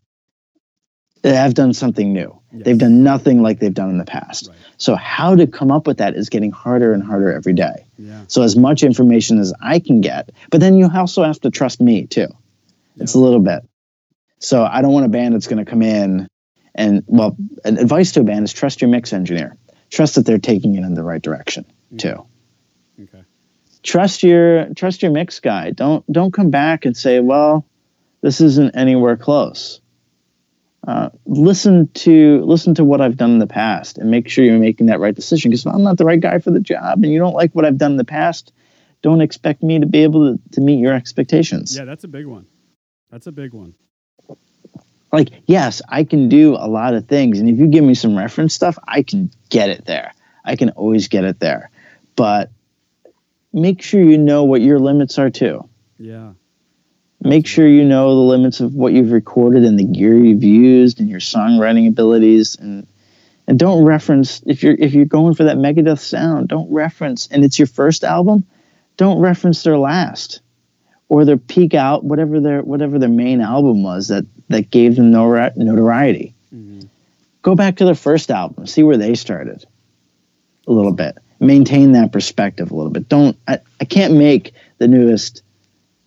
They 1.22 1.36
have 1.36 1.54
done 1.54 1.74
something 1.74 2.12
new. 2.12 2.40
They've 2.52 2.78
done 2.78 3.04
nothing 3.04 3.42
like 3.42 3.60
they've 3.60 3.74
done 3.74 3.90
in 3.90 3.98
the 3.98 4.06
past. 4.06 4.48
Right. 4.48 4.58
So 4.78 4.96
how 4.96 5.36
to 5.36 5.46
come 5.48 5.72
up 5.72 5.86
with 5.86 5.98
that 5.98 6.16
is 6.16 6.30
getting 6.30 6.52
harder 6.52 6.94
and 6.94 7.04
harder 7.04 7.32
every 7.32 7.54
day. 7.54 7.86
Yeah. 7.98 8.24
So 8.28 8.42
as 8.42 8.56
much 8.56 8.84
information 8.84 9.40
as 9.40 9.54
I 9.62 9.80
can 9.80 10.02
get, 10.02 10.32
but 10.50 10.60
then 10.60 10.76
you 10.76 10.90
also 10.92 11.24
have 11.24 11.40
to 11.42 11.52
trust 11.52 11.82
me 11.82 12.08
too. 12.08 12.28
It's 12.96 13.14
a 13.14 13.20
little 13.20 13.40
bit. 13.40 13.68
So 14.40 14.64
I 14.64 14.82
don't 14.82 14.94
want 14.94 15.06
a 15.06 15.10
band 15.10 15.36
that's 15.36 15.48
going 15.48 15.64
to 15.64 15.70
come 15.70 15.82
in 15.82 16.28
and 16.78 17.04
well, 17.08 17.36
an 17.66 17.78
advice 17.78 18.12
to 18.14 18.22
a 18.22 18.24
band 18.24 18.46
is 18.46 18.54
trust 18.54 18.82
your 18.82 18.90
mix 18.90 19.14
engineer. 19.14 19.58
Trust 19.90 20.16
that 20.16 20.26
they're 20.26 20.38
taking 20.38 20.76
it 20.76 20.84
in 20.84 20.94
the 20.94 21.04
right 21.04 21.22
direction 21.22 21.66
too. 21.98 22.26
Okay. 23.02 23.24
Trust 23.84 24.24
your 24.24 24.74
trust 24.74 25.02
your 25.02 25.12
mix 25.12 25.40
guy. 25.40 25.72
Don't 25.72 26.10
don't 26.12 26.34
come 26.34 26.50
back 26.50 26.86
and 26.86 26.96
say, 26.96 27.20
well, 27.20 27.66
this 28.22 28.42
isn't 28.42 28.76
anywhere 28.76 29.18
close. 29.18 29.82
Uh, 30.88 31.10
listen 31.26 31.90
to 31.90 32.42
listen 32.46 32.76
to 32.76 32.86
what 32.86 33.02
I've 33.02 33.18
done 33.18 33.32
in 33.32 33.40
the 33.40 33.48
past 33.48 33.98
and 33.98 34.10
make 34.10 34.30
sure 34.30 34.46
you're 34.46 34.58
making 34.58 34.88
that 34.88 35.00
right 35.00 35.16
decision. 35.16 35.52
Because 35.52 35.66
if 35.66 35.74
I'm 35.74 35.84
not 35.84 35.98
the 35.98 36.06
right 36.06 36.20
guy 36.20 36.40
for 36.40 36.52
the 36.52 36.60
job 36.60 37.04
and 37.04 37.12
you 37.12 37.20
don't 37.20 37.34
like 37.34 37.54
what 37.54 37.66
I've 37.66 37.78
done 37.78 37.92
in 37.92 37.98
the 37.98 38.06
past, 38.06 38.54
don't 39.02 39.22
expect 39.22 39.64
me 39.64 39.80
to 39.80 39.86
be 39.86 40.04
able 40.04 40.38
to, 40.38 40.42
to 40.54 40.62
meet 40.62 40.80
your 40.80 40.94
expectations. 40.94 41.78
Yeah, 41.78 41.86
that's 41.86 42.04
a 42.04 42.08
big 42.08 42.26
one. 42.26 42.48
That's 43.12 43.28
a 43.28 43.32
big 43.32 43.54
one. 43.54 43.76
Like 45.12 45.30
yes 45.46 45.82
i 45.90 46.04
can 46.04 46.30
do 46.30 46.56
a 46.56 46.68
lot 46.68 46.94
of 46.94 47.08
things. 47.08 47.40
And 47.40 47.50
if 47.50 47.58
you 47.58 47.68
give 47.68 47.84
me 47.84 47.94
some 47.94 48.18
reference 48.18 48.54
stuff 48.54 48.78
i 48.88 49.04
can 49.04 49.32
get 49.50 49.70
it 49.70 49.86
there. 49.86 50.14
I 50.46 50.56
can 50.56 50.70
always 50.72 51.08
get 51.08 51.26
it 51.26 51.40
there. 51.40 51.70
But 52.16 52.52
make 53.52 53.82
sure 53.82 54.02
you 54.02 54.18
know 54.18 54.46
what 54.46 54.62
your 54.62 54.80
limits 54.80 55.20
are 55.20 55.30
too. 55.30 55.68
Yeah. 56.00 56.34
make 57.22 57.48
sure 57.48 57.68
you 57.68 57.84
know 57.84 58.16
the 58.16 58.22
limits 58.22 58.60
of 58.60 58.74
what 58.74 58.94
you've 58.94 59.12
recorded 59.12 59.64
and 59.66 59.78
the 59.80 59.84
gear 59.84 60.16
you've 60.16 60.44
used 60.44 61.00
and 61.00 61.10
your 61.10 61.20
songwriting 61.20 61.88
abilities. 61.88 62.56
And 62.56 62.88
and 63.48 63.58
don't 63.58 63.84
reference 63.84 64.42
if 64.46 64.62
you're 64.62 64.76
if 64.78 64.94
you're 64.94 65.06
going 65.06 65.34
for 65.34 65.46
that 65.46 65.58
megadeth 65.58 66.00
sound 66.00 66.50
don't 66.50 66.72
reference 66.72 67.28
and 67.28 67.44
it's 67.44 67.58
your 67.58 67.68
first 67.68 68.04
album 68.04 68.46
don't 68.98 69.20
reference 69.20 69.64
their 69.64 69.78
last 69.78 70.42
or 71.08 71.24
their 71.24 71.38
peak 71.38 71.74
out 71.74 72.04
whatever 72.04 72.40
their 72.40 72.62
whatever 72.62 73.00
their 73.00 73.10
main 73.10 73.42
album 73.42 73.84
was 73.84 74.10
that 74.10 74.26
that 74.50 74.72
gave 74.72 74.96
them 74.96 75.12
notoriety. 75.12 76.34
Mhm. 76.54 76.88
go 77.42 77.56
back 77.56 77.78
to 77.78 77.86
their 77.86 77.96
first 77.96 78.32
album 78.32 78.68
see 78.68 78.84
where 78.84 78.98
they 78.98 79.16
started 79.16 79.66
a 80.68 80.72
little 80.72 80.92
bit. 80.92 81.18
Maintain 81.40 81.94
that 81.94 82.12
perspective 82.12 82.72
a 82.72 82.76
little 82.76 82.92
bit. 82.92 83.08
Don't 83.08 83.38
i, 83.48 83.60
I 83.80 83.86
can't 83.86 84.16
make 84.16 84.54
the 84.80 84.88
newest 84.88 85.44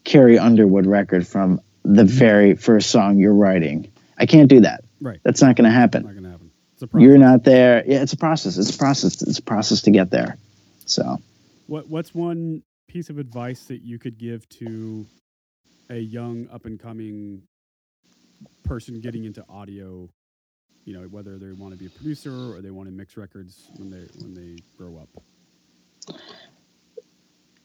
carrie 0.05 0.39
underwood 0.39 0.87
record 0.87 1.27
from 1.27 1.61
the 1.85 2.05
very 2.05 2.55
first 2.55 2.91
song 2.91 3.19
you're 3.19 3.35
writing. 3.35 3.91
I 4.19 4.27
can't 4.27 4.49
do 4.49 4.61
that. 4.61 4.85
Right. 5.01 5.19
that's 5.23 5.41
not 5.41 5.57
going 5.57 5.65
to 5.65 5.71
happen. 5.71 6.03
Not 6.03 6.31
happen. 6.31 6.51
It's 6.75 6.83
a 6.83 6.87
process. 6.87 7.05
you're 7.05 7.19
not 7.19 7.45
there. 7.45 7.83
Yeah 7.87 8.03
it's 8.03 8.12
a 8.12 8.17
process. 8.19 8.59
It's 8.59 8.75
a 8.75 8.79
process. 8.79 9.23
It's 9.23 9.39
a 9.39 9.43
process 9.43 9.83
to 9.83 9.91
get 9.91 10.11
there. 10.11 10.37
So. 10.87 11.19
What 11.67 11.89
What's 11.89 12.15
one 12.15 12.62
piece 12.89 13.09
of 13.09 13.19
advice 13.19 13.65
that 13.67 13.83
you 13.83 13.99
could 13.99 14.19
give 14.19 14.49
to 14.49 15.07
a 15.89 15.97
young 15.97 16.49
up 16.53 16.67
and 16.67 16.79
coming 16.79 17.43
person 18.65 19.01
getting 19.01 19.25
into 19.25 19.45
audio? 19.49 20.09
You 20.85 20.95
know, 20.95 21.03
whether 21.09 21.39
they 21.39 21.53
want 21.53 21.73
to 21.73 21.79
be 21.79 21.87
a 21.87 21.91
producer 21.91 22.33
or 22.55 22.61
they 22.62 22.71
want 22.71 22.89
to 22.89 22.93
mix 22.95 23.17
records 23.17 23.69
when 23.77 23.91
they 23.91 24.07
when 24.23 24.35
they 24.35 24.62
grow 24.79 24.97
up. 24.99 25.09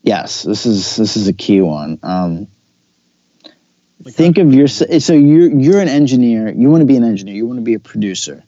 yes 0.04 0.44
this 0.44 0.66
is 0.66 0.96
this 0.96 1.18
is 1.18 1.28
a 1.28 1.34
key 1.34 1.62
one 1.62 2.00
um, 2.04 2.48
Like 4.04 4.14
think 4.14 4.38
of 4.38 4.54
your 4.54 4.68
so 4.68 5.14
you're 5.14 5.50
you're 5.50 5.80
an 5.82 5.88
engineer 5.88 6.50
you 6.54 6.70
want 6.70 6.82
to 6.82 6.86
be 6.86 6.96
an 6.98 7.04
engineer 7.04 7.36
you 7.36 7.46
want 7.48 7.58
to 7.58 7.64
be 7.64 7.74
a 7.74 7.80
producer 7.80 8.44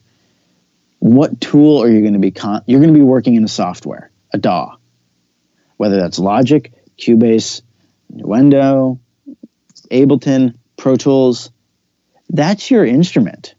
what 0.99 1.39
tool 1.41 1.81
are 1.81 1.89
you 1.89 2.01
going 2.01 2.13
to 2.13 2.19
be 2.19 2.31
con- 2.31 2.63
you're 2.67 2.79
going 2.79 2.93
to 2.93 2.99
be 2.99 3.03
working 3.05 3.35
in 3.35 3.43
a 3.43 3.47
software 3.47 4.11
a 4.33 4.37
daw 4.37 4.75
whether 5.77 5.97
that's 5.97 6.19
logic 6.19 6.73
cubase 6.97 7.61
nuendo 8.13 8.99
ableton 9.91 10.55
pro 10.75 10.95
tools 10.95 11.49
that's 12.29 12.69
your 12.69 12.85
instrument 12.85 13.55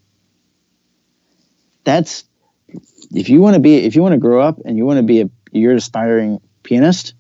that's 1.85 2.25
if 3.15 3.29
you 3.31 3.41
want 3.41 3.55
to 3.55 3.61
be 3.61 3.77
if 3.77 3.97
you 3.97 4.03
want 4.03 4.13
to 4.13 4.19
grow 4.19 4.41
up 4.43 4.59
and 4.65 4.77
you 4.77 4.85
want 4.85 4.99
to 4.99 5.03
be 5.03 5.23
a 5.23 5.31
you're 5.53 5.73
an 5.73 5.79
aspiring 5.79 6.41
pianist 6.63 7.15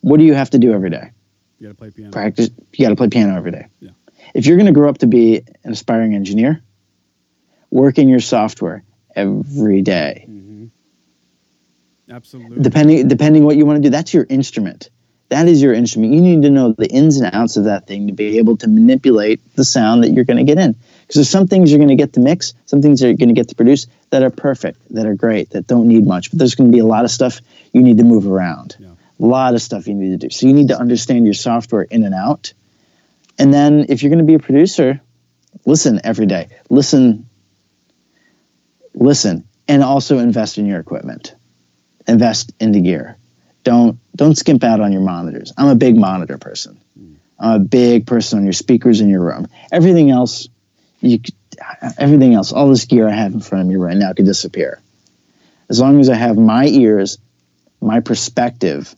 what 0.00 0.18
do 0.18 0.24
you 0.24 0.34
have 0.34 0.50
to 0.50 0.58
do 0.58 0.72
every 0.72 0.90
day 0.90 1.10
You 1.58 1.68
got 1.68 1.72
to 1.72 1.74
play 1.76 1.90
piano. 1.90 2.10
practice 2.12 2.50
you 2.74 2.84
got 2.84 2.90
to 2.90 2.96
play 2.96 3.08
piano 3.08 3.36
every 3.36 3.52
day 3.52 3.66
Yeah. 3.80 3.90
if 4.34 4.46
you're 4.46 4.56
going 4.56 4.66
to 4.66 4.72
grow 4.72 4.88
up 4.88 4.98
to 4.98 5.06
be 5.06 5.42
an 5.64 5.72
aspiring 5.72 6.14
engineer 6.14 6.62
work 7.70 7.98
in 7.98 8.08
your 8.08 8.20
software 8.20 8.82
every 9.14 9.82
day 9.82 10.24
hmm 10.26 10.66
Absolutely. 12.10 12.60
depending 12.60 13.06
depending 13.06 13.44
what 13.44 13.56
you 13.56 13.64
want 13.64 13.76
to 13.76 13.82
do 13.82 13.90
that's 13.90 14.12
your 14.12 14.26
instrument 14.28 14.90
that 15.30 15.46
is 15.46 15.62
your 15.62 15.72
instrument. 15.72 16.12
You 16.12 16.20
need 16.20 16.42
to 16.42 16.50
know 16.50 16.72
the 16.72 16.88
ins 16.88 17.18
and 17.18 17.32
outs 17.34 17.56
of 17.56 17.64
that 17.64 17.86
thing 17.86 18.08
to 18.08 18.12
be 18.12 18.38
able 18.38 18.56
to 18.58 18.68
manipulate 18.68 19.40
the 19.54 19.64
sound 19.64 20.02
that 20.02 20.10
you're 20.10 20.24
going 20.24 20.44
to 20.44 20.44
get 20.44 20.58
in. 20.58 20.72
Because 20.72 21.14
there's 21.14 21.30
some 21.30 21.46
things 21.46 21.70
you're 21.70 21.78
going 21.78 21.88
to 21.88 21.96
get 21.96 22.12
to 22.14 22.20
mix 22.20 22.52
some 22.66 22.82
things 22.82 23.00
you're 23.00 23.14
going 23.14 23.28
to 23.28 23.34
get 23.34 23.48
to 23.48 23.54
produce 23.54 23.86
that 24.10 24.22
are 24.22 24.30
perfect 24.30 24.80
that 24.94 25.06
are 25.06 25.14
great 25.14 25.50
that 25.50 25.66
don't 25.66 25.86
need 25.88 26.04
much. 26.06 26.30
But 26.30 26.40
there's 26.40 26.56
going 26.56 26.70
to 26.70 26.76
be 26.76 26.80
a 26.80 26.84
lot 26.84 27.04
of 27.04 27.10
stuff 27.10 27.40
you 27.72 27.82
need 27.82 27.98
to 27.98 28.04
move 28.04 28.26
around. 28.26 28.76
Yeah. 28.78 28.88
a 28.88 29.24
lot 29.24 29.54
of 29.54 29.62
stuff 29.62 29.86
you 29.86 29.94
need 29.94 30.20
to 30.20 30.28
do. 30.28 30.30
So 30.30 30.46
you 30.46 30.52
need 30.52 30.68
to 30.68 30.78
understand 30.78 31.24
your 31.24 31.34
software 31.34 31.82
in 31.82 32.02
and 32.04 32.14
out. 32.14 32.52
And 33.38 33.54
then 33.54 33.86
if 33.88 34.02
you're 34.02 34.10
going 34.10 34.18
to 34.18 34.24
be 34.24 34.34
a 34.34 34.40
producer 34.40 35.00
listen 35.64 36.00
every 36.04 36.26
day. 36.26 36.48
Listen 36.68 37.26
listen 38.94 39.46
and 39.68 39.84
also 39.84 40.18
invest 40.18 40.58
in 40.58 40.66
your 40.66 40.80
equipment. 40.80 41.34
Invest 42.08 42.52
into 42.58 42.80
gear 42.80 43.16
don't 43.70 44.00
don't 44.16 44.34
skimp 44.36 44.64
out 44.64 44.80
on 44.80 44.90
your 44.90 45.00
monitors. 45.02 45.52
I'm 45.56 45.68
a 45.68 45.76
big 45.76 45.96
monitor 45.96 46.38
person. 46.38 46.80
I'm 47.38 47.52
a 47.52 47.64
big 47.64 48.04
person 48.04 48.40
on 48.40 48.44
your 48.44 48.52
speakers 48.52 49.00
in 49.00 49.08
your 49.08 49.22
room. 49.22 49.46
Everything 49.70 50.10
else 50.10 50.48
you 51.00 51.20
everything 51.96 52.34
else 52.34 52.52
all 52.52 52.68
this 52.68 52.84
gear 52.84 53.08
i 53.08 53.12
have 53.12 53.32
in 53.32 53.40
front 53.40 53.62
of 53.62 53.68
me 53.68 53.76
right 53.76 53.96
now 53.96 54.12
could 54.12 54.24
disappear. 54.24 54.80
As 55.68 55.78
long 55.78 56.00
as 56.00 56.08
i 56.08 56.16
have 56.16 56.36
my 56.36 56.66
ears 56.66 57.18
my 57.80 58.00
perspective 58.00 58.94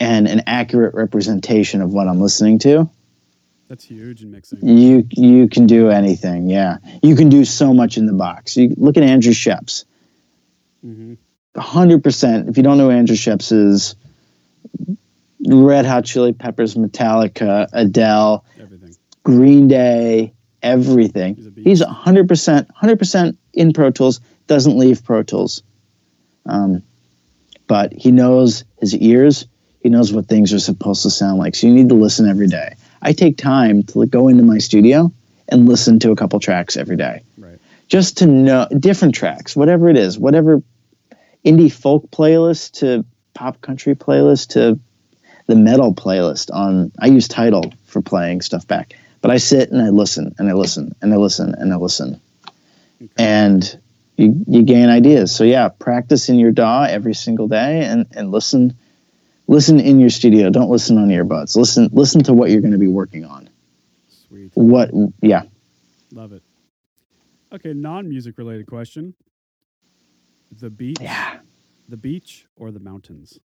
and 0.00 0.26
an 0.26 0.42
accurate 0.46 0.94
representation 0.94 1.82
of 1.82 1.92
what 1.92 2.08
i'm 2.08 2.20
listening 2.20 2.58
to 2.60 2.88
That's 3.68 3.84
huge 3.84 4.22
in 4.22 4.30
mixing. 4.30 4.66
you 4.66 5.06
you 5.10 5.48
can 5.48 5.66
do 5.66 5.90
anything 5.90 6.48
yeah. 6.48 6.78
You 7.02 7.14
can 7.16 7.28
do 7.28 7.44
so 7.44 7.74
much 7.74 7.98
in 7.98 8.06
the 8.06 8.14
box. 8.14 8.56
You 8.56 8.74
look 8.78 8.96
at 8.96 9.02
andrew 9.02 9.34
scheps. 9.34 9.84
Hmm 10.80 11.14
100% 11.58 12.48
if 12.48 12.56
you 12.56 12.62
don't 12.62 12.78
know 12.78 12.90
andrew 12.90 13.16
scheps 13.16 13.52
is 13.52 13.94
red 15.46 15.84
hot 15.86 16.04
chili 16.04 16.32
peppers 16.32 16.74
metallica 16.74 17.68
adele 17.72 18.44
Everything. 18.60 18.96
green 19.22 19.68
day 19.68 20.32
everything. 20.62 21.36
He's 21.36 21.80
a 21.80 21.88
he's 21.88 22.26
100% 22.26 22.66
100% 22.82 23.36
in 23.54 23.72
pro 23.72 23.90
tools 23.90 24.20
doesn't 24.48 24.76
leave 24.76 25.04
pro 25.04 25.22
tools. 25.22 25.62
Um, 26.46 26.82
but 27.68 27.92
he 27.92 28.10
knows 28.10 28.64
his 28.80 28.96
ears. 28.96 29.46
He 29.82 29.88
knows 29.88 30.12
what 30.12 30.26
things 30.26 30.52
are 30.52 30.58
supposed 30.58 31.02
to 31.02 31.10
sound 31.10 31.38
like. 31.38 31.54
So 31.54 31.66
you 31.66 31.74
need 31.74 31.90
to 31.90 31.94
listen 31.94 32.28
every 32.28 32.48
day. 32.48 32.74
I 33.02 33.12
take 33.12 33.36
time 33.36 33.82
to 33.84 34.06
go 34.06 34.28
into 34.28 34.42
my 34.42 34.58
studio 34.58 35.12
and 35.48 35.68
listen 35.68 35.98
to 36.00 36.10
a 36.10 36.16
couple 36.16 36.40
tracks 36.40 36.76
every 36.76 36.96
day. 36.96 37.22
Right. 37.36 37.58
just 37.86 38.18
to 38.18 38.26
know 38.26 38.66
different 38.78 39.14
tracks, 39.14 39.54
whatever 39.54 39.88
it 39.88 39.96
is, 39.96 40.18
whatever 40.18 40.62
indie 41.44 41.72
folk 41.72 42.10
playlist 42.10 42.80
to 42.80 43.04
pop 43.34 43.60
country 43.60 43.94
playlist 43.94 44.48
to 44.48 44.78
the 45.46 45.56
metal 45.56 45.94
playlist 45.94 46.52
on 46.52 46.92
I 46.98 47.06
use 47.06 47.26
Tidal 47.26 47.72
for 47.86 48.02
playing 48.02 48.42
stuff 48.42 48.66
back. 48.66 48.94
But 49.20 49.30
I 49.30 49.38
sit 49.38 49.70
and 49.70 49.82
I 49.82 49.88
listen 49.88 50.34
and 50.38 50.48
I 50.48 50.52
listen 50.52 50.94
and 51.02 51.12
I 51.12 51.16
listen 51.16 51.54
and 51.56 51.72
I 51.72 51.76
listen. 51.76 52.20
And 53.16 53.80
you, 54.16 54.44
you 54.46 54.62
gain 54.62 54.88
ideas. 54.88 55.34
So 55.34 55.44
yeah, 55.44 55.68
practice 55.68 56.28
in 56.28 56.38
your 56.38 56.52
DAW 56.52 56.84
every 56.84 57.14
single 57.14 57.48
day 57.48 57.84
and, 57.84 58.06
and 58.14 58.30
listen 58.30 58.76
listen 59.46 59.80
in 59.80 59.98
your 59.98 60.10
studio. 60.10 60.50
Don't 60.50 60.70
listen 60.70 60.98
on 60.98 61.08
earbuds. 61.08 61.56
Listen 61.56 61.88
listen 61.92 62.22
to 62.24 62.32
what 62.32 62.50
you're 62.50 62.60
going 62.60 62.72
to 62.72 62.78
be 62.78 62.88
working 62.88 63.24
on. 63.24 63.48
Sweet. 64.28 64.50
What 64.54 64.90
yeah. 65.22 65.42
Love 66.12 66.32
it. 66.32 66.42
Okay, 67.52 67.72
non-music 67.72 68.36
related 68.36 68.66
question. 68.66 69.14
The 70.60 70.70
beach. 70.70 70.98
Yeah. 71.00 71.38
The 71.88 71.96
beach 71.96 72.46
or 72.56 72.70
the 72.70 72.80
mountains? 72.80 73.38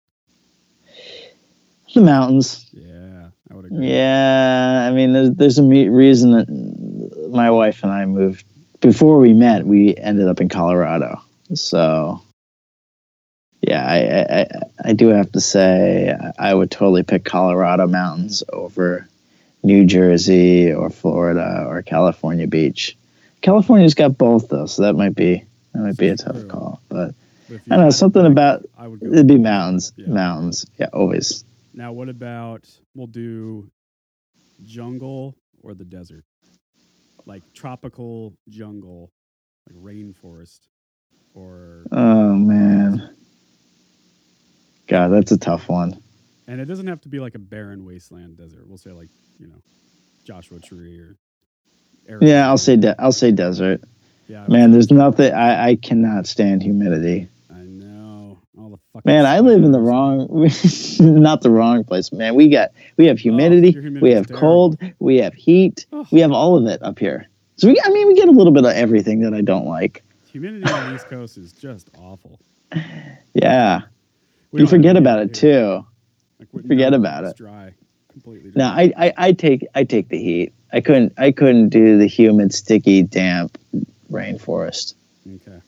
The 1.94 2.02
mountains. 2.02 2.70
Yeah, 2.72 3.30
I 3.50 3.54
would 3.54 3.66
agree. 3.66 3.90
Yeah, 3.92 4.88
I 4.90 4.94
mean, 4.94 5.14
there's 5.14 5.32
there's 5.32 5.58
a 5.58 5.64
me- 5.64 5.90
reason 5.90 6.32
that 6.32 7.30
my 7.32 7.52
wife 7.52 7.84
and 7.84 7.92
I 7.92 8.06
moved 8.06 8.46
before 8.80 9.18
we 9.20 9.34
met, 9.34 9.66
we 9.66 9.96
ended 9.96 10.28
up 10.28 10.42
in 10.42 10.50
Colorado. 10.50 11.22
So, 11.54 12.22
yeah, 13.62 13.86
I, 13.86 13.98
I, 13.98 14.40
I, 14.42 14.90
I 14.90 14.94
do 14.94 15.10
have 15.10 15.32
to 15.34 15.42
say 15.42 16.16
I 16.40 16.54
would 16.54 16.72
totally 16.72 17.04
pick 17.04 17.26
Colorado 17.26 17.88
mountains 17.88 18.44
over 18.52 19.08
New 19.64 19.86
Jersey 19.86 20.74
or 20.74 20.90
Florida 20.90 21.66
or 21.68 21.82
California 21.82 22.48
beach. 22.48 22.98
California's 23.42 23.94
got 23.96 24.18
both 24.18 24.50
though, 24.50 24.66
so 24.66 24.84
that 24.84 24.94
might 24.94 25.16
be 25.16 25.44
that 25.74 25.80
might 25.82 25.98
be 25.98 26.08
a 26.10 26.18
tough 26.18 26.36
True. 26.36 26.48
call. 26.48 26.82
But 26.90 27.14
I 27.50 27.76
don't 27.76 27.86
know 27.86 27.90
something 27.92 28.26
about 28.26 28.66
I 28.78 28.88
would 28.88 29.00
go. 29.00 29.08
it'd 29.08 29.28
be 29.28 29.38
mountains, 29.38 29.94
Yeah. 29.98 30.08
mountains. 30.08 30.66
Yeah, 30.78 30.88
always. 30.94 31.44
Now, 31.74 31.94
what 31.94 32.10
about 32.10 32.68
we'll 32.96 33.08
do 33.08 33.70
jungle 34.64 35.36
or 35.64 35.74
the 35.74 35.86
desert? 35.86 36.24
Like 37.26 37.44
tropical 37.54 38.34
jungle, 38.50 39.12
like 39.70 39.78
rainforest, 39.82 40.60
or 41.34 41.86
Oh 41.92 42.34
man, 42.36 43.16
God, 44.88 45.10
that's 45.10 45.32
a 45.32 45.38
tough 45.38 45.70
one. 45.70 46.02
and 46.48 46.60
it 46.60 46.66
doesn't 46.66 46.88
have 46.88 47.02
to 47.02 47.10
be 47.10 47.20
like 47.20 47.36
a 47.36 47.40
barren 47.40 47.86
wasteland 47.86 48.38
desert. 48.38 48.68
We'll 48.68 48.78
say 48.78 48.92
like 48.92 49.10
you 49.40 49.48
know 49.48 49.62
Joshua 50.26 50.60
Tree 50.60 51.00
or 51.00 51.16
Yeah, 52.22 52.48
I'll 52.48 52.58
say 52.58 52.76
de- 52.76 53.00
I'll 53.00 53.12
say 53.12 53.32
desert. 53.32 53.82
Yeah. 54.28 54.46
Man, 54.48 54.72
there's 54.72 54.92
nothing. 54.92 55.34
I 55.34 55.70
I 55.70 55.76
cannot 55.76 56.28
stand 56.28 56.64
humidity. 56.64 57.28
I 57.50 57.60
know 57.64 58.40
all 58.58 58.70
the 58.70 58.78
fucking 58.94 59.02
Man, 59.06 59.26
I 59.26 59.40
live 59.40 59.64
in 59.64 59.72
the 59.72 59.80
wrong, 59.80 60.28
not 61.00 61.42
the 61.42 61.50
wrong 61.50 61.84
place. 61.84 62.12
Man, 62.12 62.36
we 62.36 62.48
got 62.50 62.72
we 62.98 63.08
have 63.08 63.18
oh, 63.18 63.20
humidity, 63.20 63.76
Oh, 63.78 64.00
we 64.02 64.12
have 64.12 64.32
cold, 64.32 64.78
we 65.00 65.18
have 65.18 65.34
heat, 65.34 65.86
Oh. 65.92 66.08
we 66.12 66.22
have 66.22 66.32
all 66.32 66.58
of 66.58 66.66
it 66.68 66.82
up 66.82 67.00
here. 67.00 67.28
So 67.58 67.68
we, 67.68 67.80
I 67.84 67.90
mean, 67.90 68.08
we 68.08 68.16
get 68.16 68.28
a 68.28 68.32
little 68.32 68.54
bit 68.54 68.66
of 68.66 68.72
everything 68.72 69.22
that 69.22 69.34
I 69.34 69.42
don't 69.42 69.66
like. 69.66 70.04
Humidity 70.32 70.64
on 70.72 70.90
the 70.90 70.96
East 70.96 71.08
Coast 71.08 71.38
is 71.38 71.52
just 71.52 71.90
awful. 71.98 72.40
Yeah, 73.34 73.82
We 74.52 74.62
you 74.62 74.68
forget 74.68 74.96
about 74.96 75.20
it 75.20 75.34
too. 75.34 75.86
Like, 76.40 76.68
forget 76.68 76.94
about 76.94 77.26
it. 77.26 77.36
Dry, 77.36 77.74
completely. 78.12 78.52
No, 78.56 78.66
I, 78.66 78.94
I 78.98 79.14
I 79.18 79.32
take 79.34 79.68
I 79.76 79.84
take 79.84 80.08
the 80.08 80.18
heat. 80.18 80.54
I 80.72 80.80
couldn't 80.80 81.14
I 81.18 81.32
couldn't 81.32 81.70
do 81.70 81.98
the 81.98 82.08
humid, 82.08 82.54
sticky, 82.54 83.04
damp 83.04 83.58
rainforest. 84.12 84.94
okay. 85.28 85.62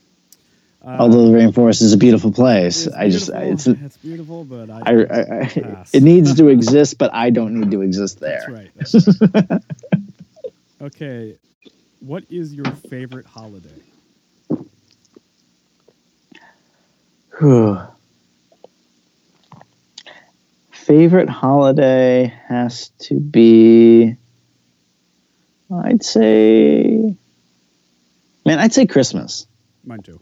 Uh, 0.86 0.98
Although 1.00 1.28
the 1.28 1.38
rainforest 1.38 1.82
is 1.82 1.94
a 1.94 1.98
beautiful 1.98 2.32
place, 2.34 2.90
I 2.90 3.10
just 3.10 3.32
I, 3.32 3.44
it's 3.44 3.64
beautiful. 3.64 3.86
it's 3.86 3.98
beautiful, 3.98 4.44
but 4.44 4.70
I, 4.70 4.80
I, 4.80 4.92
I, 4.92 5.86
it 5.94 6.04
needs 6.04 6.36
to 6.36 6.48
exist, 6.50 6.98
but 6.98 7.14
I 7.14 7.30
don't 7.30 7.58
need 7.58 7.72
to 7.72 7.82
exist 7.82 8.20
That's 8.20 8.46
there. 8.46 8.54
right. 8.56 8.72
That's 8.76 9.22
right. 9.22 9.62
okay. 10.82 11.38
What 12.02 12.26
is 12.30 12.54
your 12.54 12.66
favorite 12.66 13.26
holiday? 13.26 13.70
Whew. 17.40 17.80
Favorite 20.72 21.30
holiday 21.30 22.34
has 22.50 22.90
to 23.00 23.18
be, 23.18 24.18
I'd 25.74 26.04
say, 26.04 27.16
man, 28.46 28.60
I'd 28.60 28.74
say 28.74 28.86
Christmas. 28.86 29.48
Mine 29.84 30.02
too. 30.02 30.22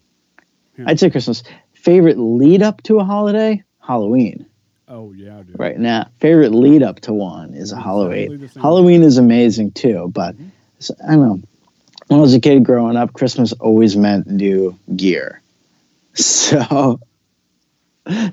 I'd 0.85 0.99
say 0.99 1.09
Christmas. 1.09 1.43
Favorite 1.73 2.17
lead 2.17 2.61
up 2.61 2.81
to 2.83 2.99
a 2.99 3.03
holiday? 3.03 3.63
Halloween. 3.79 4.45
Oh 4.87 5.13
yeah, 5.13 5.41
dude. 5.41 5.57
Right 5.57 5.77
now, 5.77 6.09
favorite 6.19 6.53
lead 6.53 6.83
up 6.83 6.99
to 7.01 7.13
one 7.13 7.53
is 7.53 7.71
a 7.71 7.79
Halloween. 7.79 8.49
Halloween 8.59 9.03
is 9.03 9.17
amazing 9.17 9.71
too, 9.71 10.11
but 10.13 10.35
mm-hmm. 10.35 10.91
I 11.07 11.15
don't 11.15 11.21
know. 11.21 11.41
When 12.07 12.19
I 12.19 12.21
was 12.21 12.33
a 12.33 12.41
kid 12.41 12.65
growing 12.65 12.97
up, 12.97 13.13
Christmas 13.13 13.53
always 13.53 13.95
meant 13.95 14.27
new 14.27 14.77
gear. 14.95 15.41
So, 16.13 16.99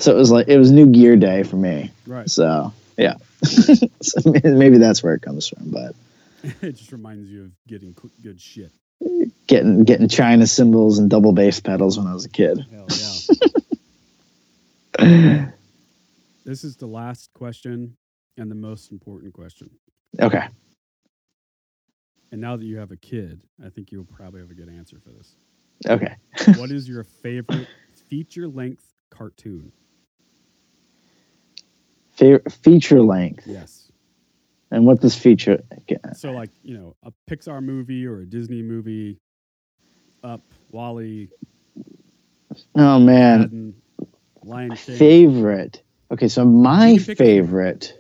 so 0.01 0.13
it 0.13 0.17
was 0.17 0.33
like 0.33 0.49
it 0.49 0.59
was 0.59 0.73
new 0.73 0.87
gear 0.87 1.17
day 1.17 1.45
for 1.45 1.55
me. 1.55 1.93
Right. 2.09 2.29
So 2.29 2.73
yeah, 2.97 3.15
so 3.43 4.33
maybe 4.43 4.79
that's 4.79 5.01
where 5.03 5.15
it 5.15 5.23
comes 5.23 5.47
from. 5.47 5.71
But 5.71 5.95
it 6.61 6.73
just 6.73 6.91
reminds 6.91 7.31
you 7.31 7.45
of 7.45 7.51
getting 7.69 7.95
good 8.21 8.41
shit. 8.41 8.73
Getting 9.49 9.83
getting 9.85 10.07
China 10.09 10.47
cymbals 10.47 11.01
and 11.01 11.11
double 11.11 11.33
bass 11.33 11.59
pedals 11.59 11.99
when 11.99 12.07
I 12.07 12.15
was 12.15 12.25
a 12.25 12.29
kid. 12.29 12.65
Hell 12.71 12.87
yeah. 15.01 15.51
this 16.45 16.63
is 16.63 16.77
the 16.77 16.87
last 16.87 17.33
question 17.33 17.97
and 18.37 18.51
the 18.51 18.55
most 18.55 18.93
important 18.93 19.33
question. 19.33 19.71
Okay. 20.21 20.47
And 22.31 22.41
now 22.41 22.57
that 22.57 22.65
you 22.65 22.77
have 22.77 22.93
a 22.93 22.97
kid, 22.97 23.41
I 23.65 23.71
think 23.71 23.91
you'll 23.91 24.05
probably 24.05 24.41
have 24.41 24.51
a 24.51 24.55
good 24.55 24.69
answer 24.69 25.01
for 25.01 25.11
this. 25.11 25.35
Okay. 25.89 26.15
what 26.59 26.71
is 26.71 26.89
your 26.89 27.05
favorite 27.05 27.69
feature 28.09 28.49
length 28.49 28.85
cartoon? 29.11 29.73
Fa- 32.11 32.43
feature 32.51 33.01
length. 33.01 33.47
Yes. 33.47 33.91
And 34.71 34.85
what 34.85 35.01
does 35.01 35.15
feature? 35.15 35.63
So, 36.15 36.33
like, 36.33 36.51
you 36.63 36.77
know, 36.77 36.95
a 37.03 37.13
Pixar 37.31 37.63
movie 37.63 38.07
or 38.07 38.21
a 38.21 38.27
Disney 38.27 38.63
movie, 38.63 39.19
Up, 40.23 40.41
WALL-E, 40.73 41.29
Oh 42.75 42.99
man, 42.99 43.41
Aladdin, 43.41 43.75
Lion 44.43 44.75
King. 44.77 44.97
favorite. 44.97 45.83
Okay, 46.11 46.29
so 46.29 46.45
my 46.45 46.89
You 46.89 46.97
can 46.99 47.07
pick 47.07 47.21
a 47.21 47.25
favorite. 47.25 47.95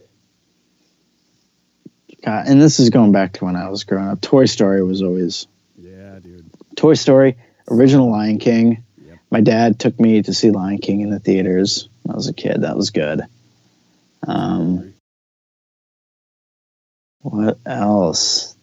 God, 2.24 2.48
and 2.48 2.60
this 2.60 2.80
is 2.80 2.90
going 2.90 3.12
back 3.12 3.34
to 3.34 3.44
when 3.44 3.54
I 3.54 3.68
was 3.68 3.84
growing 3.84 4.08
up. 4.08 4.20
Toy 4.20 4.46
Story 4.46 4.82
was 4.82 5.02
always 5.02 5.46
Yeah, 5.76 6.18
dude. 6.18 6.50
Toy 6.76 6.94
Story, 6.94 7.36
original 7.70 8.10
Lion 8.10 8.38
King. 8.38 8.82
Yep. 9.06 9.18
My 9.30 9.40
dad 9.40 9.78
took 9.78 10.00
me 10.00 10.22
to 10.22 10.34
see 10.34 10.50
Lion 10.50 10.78
King 10.78 11.02
in 11.02 11.10
the 11.10 11.20
theaters 11.20 11.88
when 12.02 12.14
I 12.14 12.16
was 12.16 12.28
a 12.28 12.32
kid. 12.34 12.62
That 12.62 12.76
was 12.76 12.90
good. 12.90 13.22
Um, 14.26 14.94
what 17.20 17.58
else? 17.64 18.56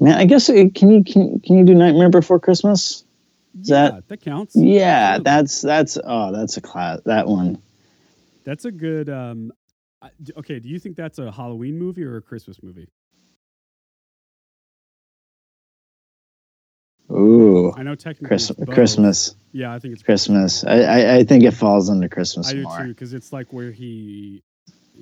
Man, 0.00 0.14
I 0.14 0.24
guess 0.24 0.48
it, 0.48 0.74
can 0.74 0.90
you 0.90 1.04
can 1.04 1.40
can 1.40 1.58
you 1.58 1.64
do 1.64 1.74
Nightmare 1.74 2.08
Before 2.08 2.40
Christmas? 2.40 3.04
Is 3.60 3.68
yeah, 3.68 3.90
that 3.90 4.08
that 4.08 4.20
counts. 4.22 4.56
yeah? 4.56 5.16
Absolutely. 5.16 5.24
That's 5.24 5.60
that's 5.60 5.98
oh 6.02 6.32
that's 6.32 6.56
a 6.56 6.60
class 6.62 7.00
that 7.04 7.26
one. 7.26 7.60
That's 8.44 8.64
a 8.64 8.72
good. 8.72 9.10
Um, 9.10 9.52
okay, 10.38 10.58
do 10.58 10.68
you 10.68 10.78
think 10.78 10.96
that's 10.96 11.18
a 11.18 11.30
Halloween 11.30 11.78
movie 11.78 12.04
or 12.04 12.16
a 12.16 12.22
Christmas 12.22 12.62
movie? 12.62 12.88
Ooh, 17.10 17.72
I 17.76 17.82
know 17.82 17.94
technically 17.94 18.28
Christmas. 18.28 18.68
Christmas 18.68 19.34
Yeah, 19.52 19.74
I 19.74 19.80
think 19.80 19.94
it's 19.94 20.02
Christmas. 20.02 20.64
I, 20.64 20.80
I 20.80 21.16
I 21.16 21.24
think 21.24 21.44
it 21.44 21.52
falls 21.52 21.90
under 21.90 22.08
Christmas 22.08 22.48
I 22.48 22.52
do 22.54 22.62
more. 22.62 22.78
too 22.78 22.88
because 22.88 23.12
it's 23.12 23.32
like 23.32 23.52
where 23.52 23.72
he 23.72 24.42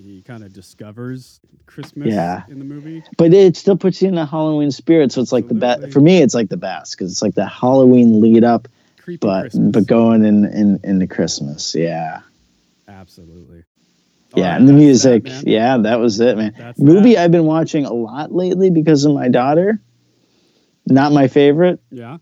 he 0.01 0.23
kind 0.23 0.45
of 0.45 0.53
discovers 0.53 1.41
Christmas 1.67 2.09
Yeah. 2.15 2.45
in 2.49 2.59
the 2.61 2.65
movie. 2.65 3.03
But 3.17 3.35
it 3.35 3.57
still 3.57 3.77
puts 3.77 4.01
you 4.01 4.09
in 4.09 4.15
the 4.15 4.25
Halloween 4.27 4.71
spirit, 4.71 5.11
so 5.13 5.21
it's 5.21 5.33
like 5.33 5.49
the 5.49 5.55
best 5.55 5.91
for 5.93 6.01
me. 6.01 6.23
It's 6.23 6.35
like 6.35 6.49
the 6.49 6.57
best 6.57 6.93
because 6.97 7.11
it's 7.13 7.23
like 7.23 7.35
the 7.35 7.47
Halloween 7.47 8.21
lead 8.21 8.45
up, 8.45 8.69
Creepy 9.01 9.19
but 9.27 9.41
Christmas. 9.43 9.73
but 9.73 9.87
going 9.87 10.25
in 10.25 10.45
in 10.45 10.81
into 10.85 11.07
Christmas. 11.09 11.75
Yeah, 11.75 12.21
Absolutely. 12.87 13.65
yeah, 14.37 14.45
Alright, 14.45 14.61
and 14.61 14.69
the 14.69 14.73
music. 14.73 15.25
that, 15.25 15.47
yeah, 15.47 15.77
that 15.79 15.99
was 15.99 16.21
it, 16.21 16.37
man. 16.37 16.55
That's 16.57 16.79
Movie 16.79 17.15
that. 17.15 17.25
I've 17.25 17.33
been 17.33 17.45
watching 17.47 17.85
a 17.85 17.93
lot 17.93 18.33
lately 18.33 18.71
because 18.71 19.05
of 19.05 19.13
my 19.15 19.29
daughter. 19.29 19.81
Not 20.87 21.13
my 21.13 21.29
favorite. 21.29 21.81
Yeah. 21.91 22.19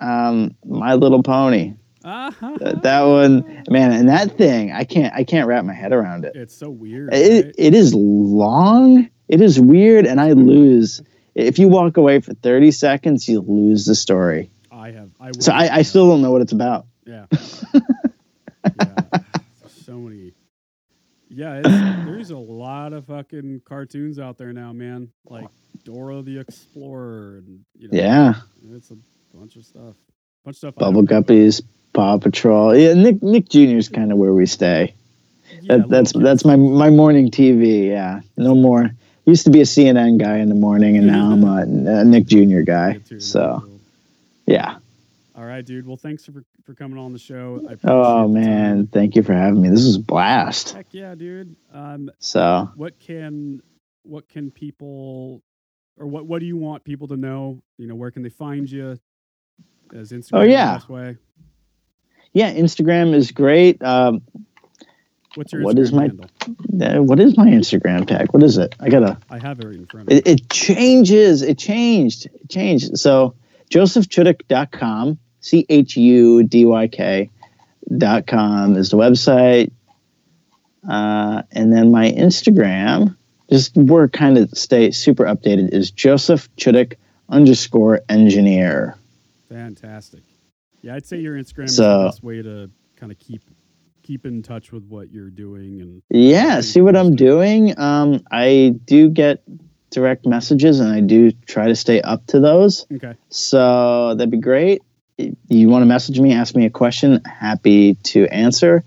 Um, 0.00 0.54
My 0.64 0.94
Little 0.94 1.22
Pony. 1.22 1.74
Uh-huh. 2.04 2.58
That, 2.60 2.82
that 2.82 3.02
one, 3.02 3.64
man, 3.70 3.92
and 3.92 4.10
that 4.10 4.36
thing, 4.36 4.72
I 4.72 4.84
can't 4.84 5.14
I 5.14 5.24
can't 5.24 5.48
wrap 5.48 5.64
my 5.64 5.72
head 5.72 5.92
around 5.92 6.26
it. 6.26 6.36
It's 6.36 6.54
so 6.54 6.68
weird. 6.68 7.14
It, 7.14 7.46
right? 7.46 7.54
it 7.56 7.74
is 7.74 7.94
long. 7.94 9.08
It 9.26 9.40
is 9.40 9.58
weird, 9.58 10.06
and 10.06 10.20
I 10.20 10.32
lose. 10.32 11.00
If 11.34 11.58
you 11.58 11.68
walk 11.68 11.96
away 11.96 12.20
for 12.20 12.34
thirty 12.34 12.72
seconds, 12.72 13.26
you 13.26 13.40
lose 13.40 13.86
the 13.86 13.94
story. 13.94 14.50
I 14.70 14.90
have. 14.90 15.10
I 15.18 15.32
So 15.38 15.52
I, 15.52 15.76
I 15.76 15.82
still 15.82 16.06
don't 16.08 16.20
know 16.20 16.30
what 16.30 16.42
it's 16.42 16.52
about. 16.52 16.86
Yeah. 17.06 17.24
yeah. 17.32 19.00
So 19.68 19.94
many. 19.96 20.32
Yeah, 21.30 21.62
it's, 21.64 21.68
there's 22.06 22.30
a 22.30 22.38
lot 22.38 22.92
of 22.92 23.06
fucking 23.06 23.62
cartoons 23.64 24.18
out 24.18 24.36
there 24.36 24.52
now, 24.52 24.72
man. 24.74 25.10
Like 25.24 25.46
Dora 25.84 26.20
the 26.20 26.38
Explorer, 26.38 27.38
and 27.38 27.64
you 27.78 27.88
know, 27.88 27.98
Yeah, 27.98 28.34
it's 28.74 28.90
a 28.90 28.96
bunch 29.34 29.56
of 29.56 29.64
stuff. 29.64 29.94
Bunch 30.44 30.56
of 30.56 30.58
stuff. 30.58 30.74
Bubble. 30.74 31.02
Guppies, 31.02 31.62
Paw 31.94 32.18
Patrol. 32.18 32.76
Yeah, 32.76 32.92
Nick 32.94 33.22
Nick 33.22 33.48
Jr. 33.48 33.78
is 33.78 33.88
kind 33.88 34.12
of 34.12 34.18
where 34.18 34.34
we 34.34 34.44
stay. 34.46 34.94
Yeah, 35.62 35.78
That, 35.78 35.88
that's 35.88 36.12
that's 36.12 36.44
my 36.44 36.56
my 36.56 36.90
morning 36.90 37.30
TV. 37.30 37.88
Yeah, 37.88 38.20
no 38.36 38.54
more. 38.54 38.90
Used 39.24 39.44
to 39.44 39.50
be 39.50 39.60
a 39.62 39.64
CNN 39.64 40.18
guy 40.18 40.36
in 40.38 40.50
the 40.50 40.54
morning, 40.54 40.98
and 40.98 41.06
now 41.06 41.32
I'm 41.32 41.44
a, 41.44 42.00
a 42.00 42.04
Nick 42.04 42.26
Jr. 42.26 42.60
guy. 42.60 43.00
So 43.18 43.64
yeah. 44.46 44.76
All 45.36 45.44
right, 45.44 45.64
dude. 45.64 45.86
Well, 45.86 45.96
thanks 45.96 46.26
for 46.26 46.44
for 46.64 46.74
coming 46.74 46.98
on 46.98 47.12
the 47.12 47.18
show. 47.18 47.60
I 47.68 47.72
appreciate 47.72 47.90
Oh 47.90 48.28
man, 48.28 48.86
thank 48.88 49.16
you 49.16 49.22
for 49.22 49.32
having 49.32 49.62
me. 49.62 49.70
This 49.70 49.84
is 49.84 49.96
a 49.96 50.00
blast. 50.00 50.72
Heck 50.72 50.86
yeah, 50.92 51.14
dude. 51.14 51.56
Um, 51.72 52.10
So 52.18 52.70
what 52.76 52.98
can 53.00 53.62
what 54.02 54.28
can 54.28 54.50
people 54.50 55.42
or 55.96 56.06
what 56.06 56.26
what 56.26 56.40
do 56.40 56.46
you 56.46 56.56
want 56.56 56.84
people 56.84 57.08
to 57.08 57.16
know? 57.16 57.62
You 57.78 57.86
know, 57.86 57.94
where 57.94 58.10
can 58.10 58.22
they 58.22 58.28
find 58.30 58.70
you? 58.70 58.98
As 59.94 60.12
Instagram 60.12 60.30
Oh, 60.34 60.40
the 60.40 60.50
yeah. 60.50 60.74
best 60.74 60.88
way. 60.88 61.16
Yeah, 62.34 62.52
Instagram 62.52 63.14
is 63.14 63.30
great. 63.32 63.82
Um, 63.82 64.20
What's 65.36 65.52
your 65.52 65.62
What 65.62 65.76
Instagram 65.76 65.80
is 65.82 65.92
my- 65.92 66.02
handle? 66.02 66.98
uh, 66.98 67.02
what 67.02 67.18
is 67.18 67.36
my 67.36 67.46
Instagram 67.46 68.06
tag? 68.06 68.28
What 68.32 68.42
is 68.44 68.56
it? 68.58 68.74
I 68.78 68.88
gotta. 68.88 69.18
I 69.30 69.38
have 69.38 69.58
it 69.60 69.66
right 69.66 69.74
in 69.74 69.86
front 69.86 70.08
of. 70.08 70.16
It, 70.16 70.26
it 70.28 70.48
changes. 70.50 71.42
It 71.42 71.58
changed. 71.58 72.26
It 72.26 72.48
changed. 72.48 72.98
So 72.98 73.34
josephchudyk.com, 73.70 75.18
C 75.40 75.66
H 75.68 75.96
U 75.96 76.42
D 76.44 76.64
Y 76.66 76.86
K 76.88 77.30
dot 77.98 78.26
com 78.28 78.76
is 78.76 78.90
the 78.90 78.96
website. 78.96 79.72
Uh, 80.88 81.42
and 81.50 81.72
then 81.72 81.90
my 81.90 82.12
Instagram, 82.12 83.16
just 83.50 83.74
we're 83.76 84.06
kind 84.08 84.38
of 84.38 84.50
stay 84.56 84.90
super 84.92 85.24
updated, 85.24 85.72
is 85.72 85.90
Joseph 85.90 86.48
Chudyk 86.56 86.94
underscore 87.28 88.02
engineer. 88.08 88.96
Fantastic. 89.48 90.20
Yeah, 90.84 90.96
I'd 90.96 91.06
say 91.06 91.16
your 91.16 91.34
Instagram 91.34 91.64
is 91.64 91.76
the 91.78 92.04
best 92.10 92.22
way 92.22 92.42
to 92.42 92.70
kind 92.96 93.10
of 93.10 93.18
keep 93.18 93.40
keep 94.02 94.26
in 94.26 94.42
touch 94.42 94.70
with 94.70 94.84
what 94.86 95.10
you're 95.10 95.30
doing 95.30 95.80
and 95.80 96.02
Yeah, 96.10 96.60
see 96.60 96.82
what 96.82 96.94
I'm 96.94 97.16
doing. 97.16 97.72
Um, 97.78 98.22
I 98.30 98.74
do 98.84 99.08
get 99.08 99.42
direct 99.90 100.26
messages 100.26 100.80
and 100.80 100.92
I 100.92 101.00
do 101.00 101.32
try 101.46 101.68
to 101.68 101.74
stay 101.74 102.02
up 102.02 102.26
to 102.26 102.38
those. 102.40 102.84
okay. 102.92 103.14
So 103.30 104.14
that'd 104.14 104.30
be 104.30 104.36
great. 104.36 104.82
You 105.16 105.70
want 105.70 105.80
to 105.82 105.86
message 105.86 106.20
me, 106.20 106.34
ask 106.34 106.54
me 106.54 106.66
a 106.66 106.70
question, 106.70 107.22
happy 107.24 107.94
to 107.94 108.26
answer. 108.26 108.84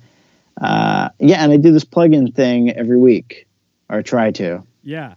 Uh, 0.61 1.09
yeah, 1.17 1.43
and 1.43 1.51
I 1.51 1.57
do 1.57 1.71
this 1.71 1.83
plugin 1.85 2.35
thing 2.35 2.69
every 2.69 2.97
week, 2.99 3.47
or 3.89 4.03
try 4.03 4.29
to. 4.33 4.61
Yeah. 4.83 5.15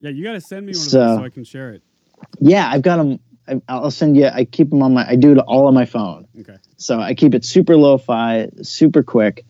Yeah, 0.00 0.10
you 0.10 0.22
got 0.22 0.34
to 0.34 0.40
send 0.40 0.64
me 0.66 0.72
one 0.74 0.76
of 0.82 0.82
So- 0.90 0.98
those 1.00 1.18
so 1.18 1.24
I 1.24 1.28
can 1.30 1.42
share 1.42 1.72
it. 1.72 1.82
Yeah, 2.38 2.68
I've 2.70 2.82
got 2.82 2.98
them. 2.98 3.18
I'll 3.68 3.90
send 3.90 4.16
you. 4.16 4.26
I 4.26 4.44
keep 4.44 4.70
them 4.70 4.82
on 4.82 4.94
my. 4.94 5.08
I 5.08 5.16
do 5.16 5.32
it 5.32 5.38
all 5.38 5.66
on 5.66 5.74
my 5.74 5.84
phone. 5.84 6.26
Okay. 6.40 6.56
So 6.76 7.00
I 7.00 7.14
keep 7.14 7.34
it 7.34 7.44
super 7.44 7.76
lo-fi, 7.76 8.48
super 8.62 9.02
quick, 9.02 9.44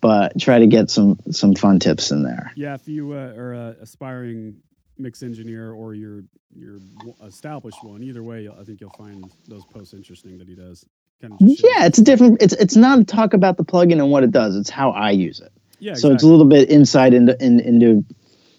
but 0.00 0.38
try 0.40 0.58
to 0.58 0.66
get 0.66 0.90
some 0.90 1.18
some 1.30 1.54
fun 1.54 1.78
tips 1.78 2.10
in 2.10 2.22
there. 2.22 2.52
Yeah, 2.56 2.74
if 2.74 2.88
you 2.88 3.12
uh, 3.12 3.34
are 3.36 3.54
a 3.54 3.76
aspiring 3.80 4.56
mix 4.98 5.22
engineer 5.22 5.72
or 5.72 5.94
you're 5.94 6.22
you're 6.54 6.80
established 7.24 7.82
one, 7.82 8.02
either 8.02 8.22
way, 8.22 8.48
I 8.48 8.64
think 8.64 8.80
you'll 8.80 8.90
find 8.90 9.30
those 9.48 9.64
posts 9.64 9.94
interesting 9.94 10.38
that 10.38 10.48
he 10.48 10.54
does. 10.54 10.84
Kind 11.20 11.34
of 11.34 11.38
Yeah, 11.40 11.86
it's 11.86 11.98
a 11.98 12.04
different. 12.04 12.42
It's 12.42 12.54
it's 12.54 12.76
not 12.76 12.98
a 12.98 13.04
talk 13.04 13.34
about 13.34 13.56
the 13.56 13.64
plugin 13.64 13.94
and 13.94 14.10
what 14.10 14.24
it 14.24 14.30
does. 14.30 14.56
It's 14.56 14.70
how 14.70 14.90
I 14.90 15.10
use 15.10 15.40
it. 15.40 15.52
Yeah, 15.78 15.94
so 15.94 16.12
it's 16.12 16.22
a 16.22 16.28
little 16.28 16.46
bit 16.46 16.70
insight 16.70 17.12
into 17.12 17.36
in, 17.44 17.60
into 17.60 18.04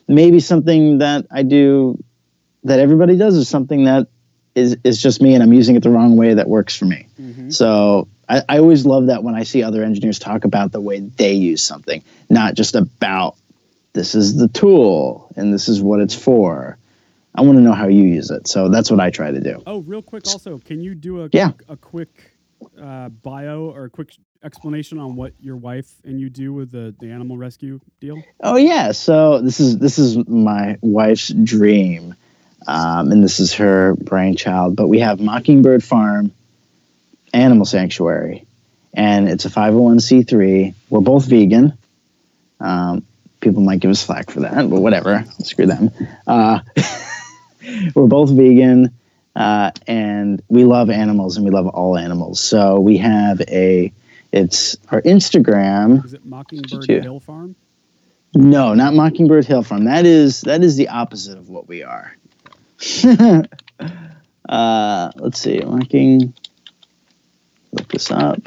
maybe 0.08 0.40
something 0.40 1.00
that 1.00 1.26
I 1.32 1.44
do 1.44 2.04
that 2.64 2.80
everybody 2.80 3.18
does 3.18 3.36
is 3.36 3.50
something 3.50 3.86
that 3.86 4.08
is 4.56 4.78
is 4.84 5.02
just 5.02 5.22
me 5.22 5.34
and 5.34 5.44
I'm 5.44 5.54
using 5.54 5.76
it 5.76 5.84
the 5.84 5.90
wrong 5.90 6.16
way 6.16 6.34
that 6.36 6.48
works 6.48 6.76
for 6.76 6.86
me. 6.86 7.08
Mm-hmm. 7.20 7.50
So 7.50 8.08
I, 8.30 8.44
I 8.48 8.58
always 8.60 8.86
love 8.86 9.08
that 9.08 9.24
when 9.24 9.36
I 9.36 9.44
see 9.44 9.64
other 9.64 9.84
engineers 9.84 10.20
talk 10.20 10.46
about 10.46 10.72
the 10.72 10.82
way 10.82 11.00
they 11.00 11.34
use 11.34 11.64
something, 11.64 12.04
not 12.30 12.54
just 12.54 12.76
about 12.76 13.36
this 13.94 14.16
is 14.16 14.38
the 14.38 14.48
tool 14.48 15.32
and 15.36 15.54
this 15.54 15.68
is 15.70 15.82
what 15.82 16.00
it's 16.00 16.16
for. 16.16 16.78
I 17.36 17.42
want 17.42 17.58
to 17.58 17.62
know 17.62 17.74
how 17.74 17.88
you 17.88 18.04
use 18.04 18.30
it. 18.30 18.48
So 18.48 18.70
that's 18.70 18.92
what 18.92 19.00
I 19.00 19.10
try 19.10 19.32
to 19.32 19.40
do. 19.40 19.64
Oh, 19.66 19.80
real 19.80 20.04
quick, 20.04 20.28
also, 20.28 20.60
can 20.60 20.82
you 20.82 20.94
do 20.94 21.24
a 21.24 21.30
Yeah. 21.34 21.52
a 21.68 21.76
quick 21.76 22.32
uh, 22.80 23.10
bio 23.10 23.72
or 23.72 23.86
a 23.86 23.90
quick 23.90 24.12
explanation 24.44 25.00
on 25.00 25.16
what 25.16 25.34
your 25.40 25.56
wife 25.56 25.90
and 26.04 26.20
you 26.20 26.30
do 26.30 26.54
with 26.54 26.72
the, 26.72 26.94
the 27.00 27.10
animal 27.10 27.38
rescue 27.38 27.80
deal? 28.00 28.22
Oh 28.42 28.58
yeah, 28.58 28.92
so 28.92 29.42
this 29.42 29.60
is 29.60 29.80
this 29.80 29.98
is 29.98 30.28
my 30.28 30.78
wife's 30.82 31.30
dream, 31.30 32.16
um, 32.68 33.12
and 33.12 33.24
this 33.24 33.40
is 33.40 33.54
her 33.54 33.96
brainchild. 33.96 34.76
But 34.76 34.88
we 34.88 35.00
have 35.00 35.20
Mockingbird 35.20 35.84
Farm 35.84 36.32
Animal 37.34 37.66
Sanctuary, 37.66 38.46
and 38.94 39.28
it's 39.28 39.46
a 39.46 39.50
five 39.50 39.74
hundred 39.74 39.84
one 39.84 40.00
c 40.00 40.24
three. 40.24 40.74
We're 40.90 41.02
both 41.02 41.26
vegan. 41.26 41.78
Um, 42.60 43.06
people 43.42 43.62
might 43.62 43.80
give 43.80 43.92
us 43.92 44.04
flack 44.04 44.32
for 44.32 44.42
that, 44.42 44.70
but 44.70 44.82
whatever. 44.82 45.26
Screw 45.44 45.66
them. 45.66 45.92
Uh, 46.26 46.60
we're 47.96 48.08
both 48.08 48.32
vegan, 48.32 48.94
uh, 49.36 49.72
and 49.88 50.42
we 50.48 50.64
love 50.64 50.90
animals, 50.90 51.38
and 51.38 51.46
we 51.46 51.52
love 51.52 51.68
all 51.68 51.98
animals. 51.98 52.40
So 52.40 52.80
we 52.80 52.98
have 52.98 53.42
a. 53.42 53.92
It's 54.32 54.78
our 54.90 55.02
Instagram. 55.02 56.04
Is 56.06 56.14
it 56.14 56.26
Mockingbird 56.26 56.90
Hill 56.90 57.20
Farm? 57.20 57.56
No, 58.36 58.74
not 58.74 58.96
Mockingbird 58.96 59.46
Hill 59.46 59.62
Farm. 59.62 59.84
That 59.84 60.06
is 60.06 60.42
that 60.42 60.64
is 60.64 60.76
the 60.76 60.90
opposite 60.90 61.38
of 61.38 61.50
what 61.50 61.68
we 61.68 61.84
are. 61.84 62.16
uh, 64.50 65.12
let's 65.16 65.40
see, 65.40 65.60
Mocking. 65.60 66.34
Look 67.72 67.88
this 67.88 68.12
up. 68.12 68.40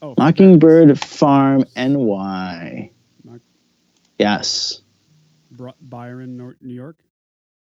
Oh, 0.00 0.14
Mockingbird 0.18 0.98
Farm 1.00 1.64
NY. 1.76 2.90
Mock- 3.24 3.40
Yes, 4.18 4.80
Byron, 5.80 6.36
New 6.36 6.74
York. 6.74 6.96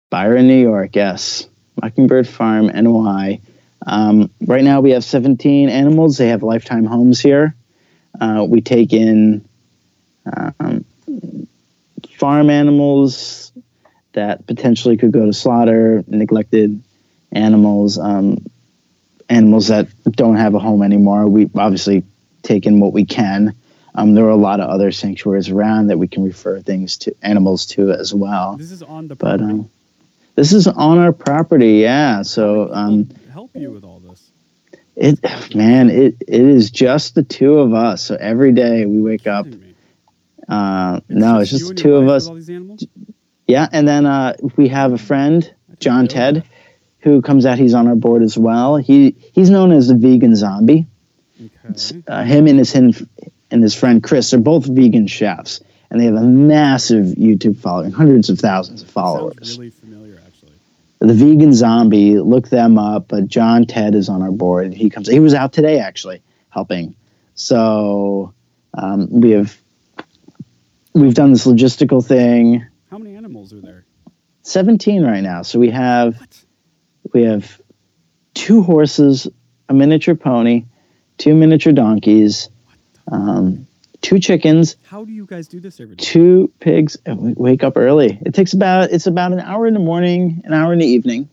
Byron, 0.09 0.47
New 0.47 0.61
York. 0.61 0.95
Yes, 0.95 1.47
Mockingbird 1.81 2.27
Farm 2.27 2.67
NY. 2.67 3.39
Um, 3.85 4.29
right 4.45 4.63
now 4.63 4.81
we 4.81 4.91
have 4.91 5.03
17 5.03 5.69
animals. 5.69 6.17
They 6.17 6.29
have 6.29 6.43
lifetime 6.43 6.85
homes 6.85 7.19
here. 7.19 7.55
Uh, 8.19 8.45
we 8.47 8.61
take 8.61 8.93
in 8.93 9.43
um, 10.25 10.85
farm 12.17 12.49
animals 12.49 13.42
that 14.13 14.45
potentially 14.47 14.97
could 14.97 15.11
go 15.11 15.25
to 15.25 15.33
slaughter, 15.33 16.03
neglected 16.07 16.81
animals, 17.31 17.97
um, 17.99 18.45
animals 19.29 19.67
that 19.67 19.87
don't 20.11 20.35
have 20.37 20.55
a 20.55 20.59
home 20.59 20.83
anymore. 20.83 21.27
We 21.27 21.49
obviously 21.55 22.03
take 22.41 22.65
in 22.65 22.79
what 22.79 22.93
we 22.93 23.05
can. 23.05 23.55
Um, 23.95 24.15
there 24.15 24.25
are 24.25 24.29
a 24.29 24.35
lot 24.35 24.59
of 24.59 24.69
other 24.69 24.91
sanctuaries 24.91 25.49
around 25.49 25.87
that 25.87 25.97
we 25.97 26.07
can 26.07 26.23
refer 26.23 26.59
things 26.61 26.97
to 26.99 27.15
animals 27.21 27.65
to 27.67 27.91
as 27.91 28.13
well. 28.13 28.57
This 28.57 28.71
is 28.71 28.81
on 28.81 29.07
the 29.07 29.15
But 29.15 29.41
um, 29.41 29.69
this 30.35 30.51
is 30.51 30.67
on 30.67 30.97
our 30.97 31.13
property, 31.13 31.73
yeah. 31.73 32.23
So 32.23 32.73
um, 32.73 33.09
help 33.31 33.51
you 33.55 33.71
with 33.71 33.83
all 33.83 33.99
this. 33.99 34.31
it, 34.95 35.55
man, 35.55 35.89
it 35.91 36.15
it 36.27 36.41
is 36.41 36.71
just 36.71 37.13
the 37.13 37.23
two 37.23 37.59
of 37.59 37.73
us. 37.73 38.01
So 38.01 38.15
every 38.15 38.51
day 38.51 38.85
we 38.85 39.01
wake 39.01 39.27
up. 39.27 39.45
Uh, 40.49 40.99
no, 41.07 41.39
it's 41.39 41.51
just 41.51 41.77
two 41.77 41.95
of 41.95 42.07
us. 42.09 42.27
With 43.47 43.57
all 43.57 43.71
these 43.71 43.77
animals? 43.77 43.77
Yeah, 43.77 43.77
and 43.77 43.87
then 43.87 44.05
uh, 44.05 44.35
we 44.55 44.69
have 44.69 44.93
a 44.93 44.97
friend, 44.97 45.53
John 45.79 46.07
Ted, 46.07 46.45
who 46.99 47.21
comes 47.21 47.45
out. 47.45 47.57
He's 47.57 47.73
on 47.73 47.87
our 47.87 47.95
board 47.95 48.21
as 48.23 48.37
well. 48.37 48.77
He 48.77 49.15
he's 49.33 49.49
known 49.49 49.71
as 49.71 49.87
the 49.87 49.95
vegan 49.95 50.35
zombie. 50.35 50.87
Okay. 51.65 52.03
Uh, 52.07 52.23
him 52.23 52.47
and 52.47 52.59
his 52.59 52.71
him, 52.71 52.93
and 53.51 53.63
his 53.63 53.75
friend 53.75 54.03
Chris 54.03 54.33
are 54.33 54.39
both 54.39 54.65
vegan 54.65 55.07
chefs, 55.07 55.61
and 55.89 55.99
they 55.99 56.05
have 56.05 56.15
a 56.15 56.21
massive 56.21 57.07
YouTube 57.07 57.57
following, 57.59 57.91
hundreds 57.91 58.29
of 58.29 58.39
thousands 58.39 58.81
of 58.83 58.89
followers. 58.89 59.35
Sounds 59.39 59.59
really 59.59 59.71
familiar, 59.71 60.21
actually. 60.25 60.53
the 60.99 61.13
vegan 61.13 61.53
zombie 61.53 62.17
look 62.19 62.47
them 62.49 62.77
up 62.77 63.09
but 63.09 63.27
john 63.27 63.65
ted 63.65 63.93
is 63.95 64.07
on 64.07 64.21
our 64.21 64.31
board 64.31 64.73
he 64.73 64.89
comes 64.89 65.07
he 65.09 65.19
was 65.19 65.33
out 65.33 65.51
today 65.51 65.79
actually 65.79 66.21
helping 66.49 66.95
so 67.35 68.33
um, 68.73 69.07
we 69.21 69.31
have 69.31 69.57
we've 70.93 71.13
done 71.13 71.31
this 71.31 71.45
logistical 71.45 72.05
thing 72.05 72.65
animals 73.43 73.53
are 73.53 73.65
there? 73.65 73.85
17 74.43 75.03
right 75.03 75.21
now 75.21 75.41
so 75.41 75.57
we 75.57 75.69
have 75.69 76.17
we 77.13 77.23
have 77.23 77.61
two 78.33 78.61
horses 78.61 79.27
a 79.69 79.73
miniature 79.73 80.15
pony 80.15 80.65
two 81.17 81.33
miniature 81.33 81.71
donkeys 81.71 82.49
um, 83.09 83.65
two 84.01 84.19
chickens 84.19 84.75
How 84.83 85.05
do 85.05 85.13
you 85.13 85.25
guys 85.25 85.47
do 85.47 85.61
this 85.61 85.79
every 85.79 85.95
day? 85.95 86.03
two 86.03 86.51
pigs 86.59 86.97
and 87.05 87.19
we 87.21 87.33
wake 87.33 87.63
up 87.63 87.77
early 87.77 88.19
it 88.25 88.33
takes 88.33 88.51
about 88.53 88.91
it's 88.91 89.07
about 89.07 89.31
an 89.31 89.39
hour 89.39 89.65
in 89.65 89.73
the 89.73 89.79
morning 89.79 90.41
an 90.43 90.53
hour 90.53 90.73
in 90.73 90.79
the 90.79 90.85
evening 90.85 91.29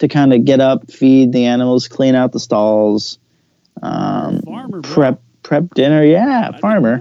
to 0.00 0.08
kind 0.08 0.34
of 0.34 0.44
get 0.44 0.60
up 0.60 0.90
feed 0.90 1.32
the 1.32 1.46
animals 1.46 1.88
clean 1.88 2.14
out 2.14 2.32
the 2.32 2.40
stalls 2.40 3.18
um, 3.82 4.42
Farmer, 4.42 4.82
prep 4.82 5.22
prep 5.42 5.72
dinner 5.74 6.04
yeah 6.04 6.50
I 6.52 6.58
farmer. 6.58 6.98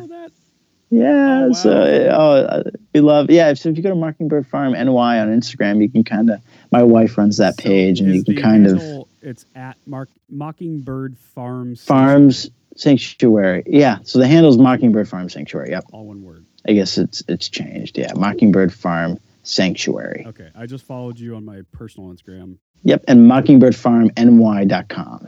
Yeah 0.90 1.48
Oh, 1.49 1.53
so 1.53 1.70
wow. 1.72 2.18
oh, 2.18 2.36
uh, 2.45 2.64
we 2.94 3.02
love 3.02 3.30
yeah 3.30 3.53
so 3.53 3.70
if 3.70 3.78
you 3.78 3.84
go 3.84 3.90
to 3.90 3.95
mockingbird 3.95 4.48
farm 4.48 4.74
ny 4.74 5.20
on 5.20 5.28
instagram 5.30 5.82
you 5.82 5.90
can 5.90 6.03
kind 6.03 6.30
of 6.30 6.41
my 6.72 6.84
wife 6.84 7.18
runs 7.18 7.38
that 7.38 7.56
So 7.56 7.64
page 7.64 7.99
and 8.02 8.14
you 8.14 8.24
can 8.24 8.36
kind 8.38 8.66
of 8.68 8.82
It's 9.22 9.45
at 9.56 9.78
Mark 9.86 10.10
Mockingbird 10.30 11.18
Farms. 11.18 11.84
farms 11.84 12.49
sanctuary 12.76 13.64
yeah 13.68 13.99
so 14.03 14.20
the 14.20 14.28
handle's 14.28 14.57
mockingbird 14.57 15.07
farm 15.10 15.30
sanctuary 15.30 15.70
yep 15.72 15.84
All 15.91 16.06
one 16.06 16.24
word. 16.24 16.45
i 16.68 16.74
guess 16.74 16.98
it's 16.98 17.24
it's 17.28 17.49
changed 17.49 17.98
yeah 17.98 18.14
mockingbird 18.16 18.72
farm 18.74 19.18
sanctuary 19.44 20.26
Okay, 20.28 20.49
I 20.56 20.66
just 20.66 20.86
followed 20.86 21.20
you 21.20 21.36
on 21.36 21.44
my 21.45 21.61
personal 21.72 22.14
Instagram. 22.14 22.57
Yep, 22.84 23.06
and 23.07 23.30
mockingbirdfarmny.com. 23.30 25.28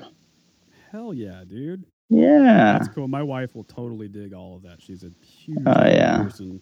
Hell 0.91 1.13
yeah, 1.13 1.43
dude. 1.47 1.83
Yeah. 2.11 2.77
That's 2.77 2.89
cool. 2.89 3.07
My 3.07 3.23
wife 3.23 3.55
will 3.55 3.63
totally 3.63 4.07
dig 4.09 4.33
all 4.33 4.55
of 4.57 4.63
that. 4.63 4.81
She's 4.81 5.03
a 5.03 5.11
huge 5.25 5.59
Oh, 5.65 5.85
yeah. 5.85 6.23
person, 6.23 6.59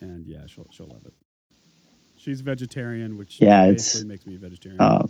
and 0.00 0.26
yeah, 0.26 0.46
she'll 0.46 0.66
she'll 0.70 0.86
love 0.86 1.04
it. 1.04 1.12
She's 2.16 2.40
vegetarian, 2.40 3.16
which 3.18 3.40
Yeah, 3.40 3.64
it's- 3.66 4.02
makes 4.02 4.26
me 4.26 4.36
a 4.36 4.38
vegetarian. 4.38 4.80
Uh, 4.80 5.06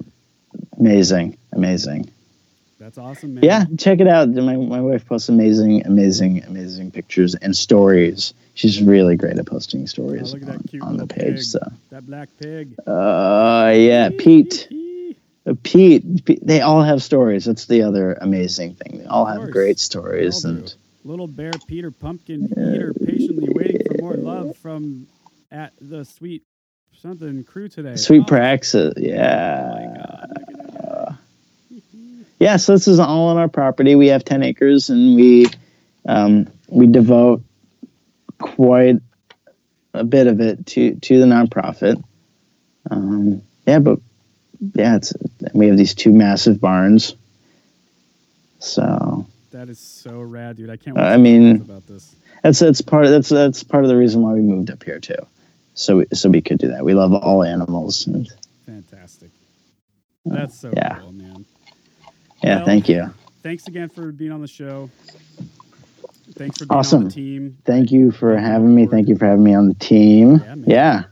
amazing, 0.78 1.36
amazing. 1.52 2.10
That's 2.80 2.98
awesome, 2.98 3.34
man. 3.34 3.44
Yeah, 3.44 3.66
check 3.78 4.00
it 4.00 4.08
out. 4.08 4.30
My 4.30 4.56
my 4.56 4.80
wife 4.80 5.06
posts 5.06 5.28
amazing, 5.28 5.86
amazing, 5.86 6.42
amazing 6.44 6.90
pictures 6.90 7.34
and 7.36 7.54
stories. 7.54 8.34
She's 8.54 8.82
really 8.82 9.16
great 9.16 9.38
at 9.38 9.46
posting 9.46 9.82
Oh, 9.82 9.86
stories 9.86 10.32
look 10.32 10.42
at 10.42 10.48
on, 10.48 10.56
that 10.56 10.68
cute 10.70 10.82
on 10.82 10.96
the 10.96 11.06
page. 11.06 11.36
pig. 11.36 11.42
So, 11.42 11.60
That 11.90 12.04
black 12.06 12.30
pig. 12.40 12.74
uh, 12.86 13.72
yeah, 13.76 14.10
Pete, 14.18 14.66
Pete, 15.54 16.24
Pete, 16.24 16.40
they 16.46 16.60
all 16.60 16.82
have 16.82 17.02
stories. 17.02 17.44
That's 17.44 17.66
the 17.66 17.82
other 17.82 18.14
amazing 18.14 18.74
thing. 18.74 18.98
They 19.00 19.06
all 19.06 19.26
have 19.26 19.50
great 19.50 19.78
stories, 19.78 20.44
and 20.44 20.72
Little 21.04 21.26
bear 21.28 21.58
Peter 21.58 21.90
Pumpkin 21.90 22.52
eater 22.58 22.92
patiently 22.94 23.48
waiting 23.48 23.80
for 23.86 23.94
more 23.94 24.14
love 24.14 24.56
from 24.56 25.06
at 25.50 25.72
the 25.80 26.04
sweet 26.04 26.42
something 27.00 27.42
crew 27.44 27.68
today. 27.68 27.96
Sweet 27.96 28.22
Oh, 28.22 28.24
Praxis, 28.26 28.94
Oh 28.96 29.00
my 29.00 29.06
yeah. 29.06 29.94
god. 29.94 30.28
Look 30.30 30.48
at 30.48 30.56
that 30.56 30.82
guy. 30.84 31.14
yeah 32.38 32.56
so 32.56 32.72
this 32.72 32.88
is 32.88 32.98
all 32.98 33.28
on 33.28 33.38
our 33.38 33.48
property 33.48 33.94
we 33.94 34.08
have 34.08 34.24
10 34.24 34.42
acres 34.42 34.90
and 34.90 35.16
we 35.16 35.46
um, 36.06 36.46
we 36.68 36.86
devote 36.86 37.42
quite 38.38 38.96
a 39.94 40.04
bit 40.04 40.26
of 40.26 40.40
it 40.40 40.66
to 40.66 40.94
to 40.96 41.18
the 41.20 41.26
nonprofit 41.26 42.02
um, 42.90 43.42
yeah 43.66 43.78
but 43.78 44.00
yeah 44.74 44.96
it's 44.96 45.12
we 45.54 45.66
have 45.68 45.76
these 45.76 45.94
two 45.94 46.12
massive 46.12 46.60
barns 46.60 47.14
so 48.58 49.26
That 49.52 49.68
is 49.68 49.78
so 49.78 50.20
rad, 50.20 50.56
dude. 50.56 50.70
I 50.70 50.76
can't 50.76 50.96
wait 50.96 51.02
I 51.04 51.12
to 51.12 51.18
mean- 51.18 51.56
about 51.62 51.86
this. 51.86 52.14
that's 52.42 52.58
that's 52.58 52.80
part 52.82 53.04
of 53.04 53.10
that's 53.10 53.28
that's 53.28 53.62
part 53.62 53.84
of 53.84 53.88
the 53.90 53.96
reason 53.96 54.22
why 54.22 54.32
we 54.34 54.40
moved 54.40 54.70
up 54.70 54.82
here 54.84 55.00
too 55.00 55.16
so 55.74 55.98
we, 55.98 56.06
so 56.12 56.28
we 56.28 56.40
could 56.42 56.58
do 56.58 56.68
that 56.68 56.84
we 56.84 56.94
love 56.94 57.12
all 57.14 57.42
animals 57.42 58.06
and, 58.06 58.28
Fantastic. 58.66 59.30
That's 60.24 60.60
so 60.60 60.70
yeah. 60.76 60.98
cool, 61.00 61.12
man. 61.12 61.44
yeah 62.42 62.56
Well, 62.56 62.66
thank 62.66 62.88
you 62.88 63.12
Thanks 63.42 63.66
again 63.68 63.88
for 63.88 64.12
being 64.12 64.32
on 64.32 64.42
the 64.42 64.46
show. 64.46 64.90
Thanks 66.34 66.58
for 66.58 66.66
being 66.66 66.70
on 66.72 66.78
Awesome. 66.78 67.04
the 67.06 67.10
team. 67.10 67.56
thank 67.64 67.90
you 67.90 68.10
for 68.10 68.36
having 68.36 68.74
me 68.74 68.86
thank 68.86 69.08
you 69.08 69.16
for 69.16 69.24
having 69.26 69.42
me 69.44 69.54
on 69.54 69.68
the 69.68 69.74
team 69.74 70.36
Yeah, 70.44 70.54
yeah 70.66 71.02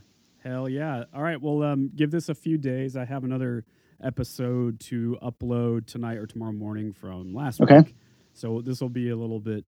Hell 0.49 0.67
yeah. 0.67 1.03
All 1.13 1.21
right. 1.21 1.39
Well, 1.39 1.61
um, 1.61 1.91
give 1.95 2.09
this 2.09 2.27
a 2.27 2.33
few 2.33 2.57
days. 2.57 2.97
I 2.97 3.05
have 3.05 3.23
another 3.23 3.65
episode 4.03 4.79
to 4.79 5.15
upload 5.21 5.85
tonight 5.85 6.17
or 6.17 6.25
tomorrow 6.25 6.51
morning 6.53 6.91
from 6.91 7.35
last 7.35 7.61
Okay. 7.61 7.79
week. 7.81 7.95
So 8.33 8.59
this 8.61 8.81
will 8.81 8.89
be 8.89 9.09
a 9.09 9.15
little 9.15 9.39
bit. 9.39 9.63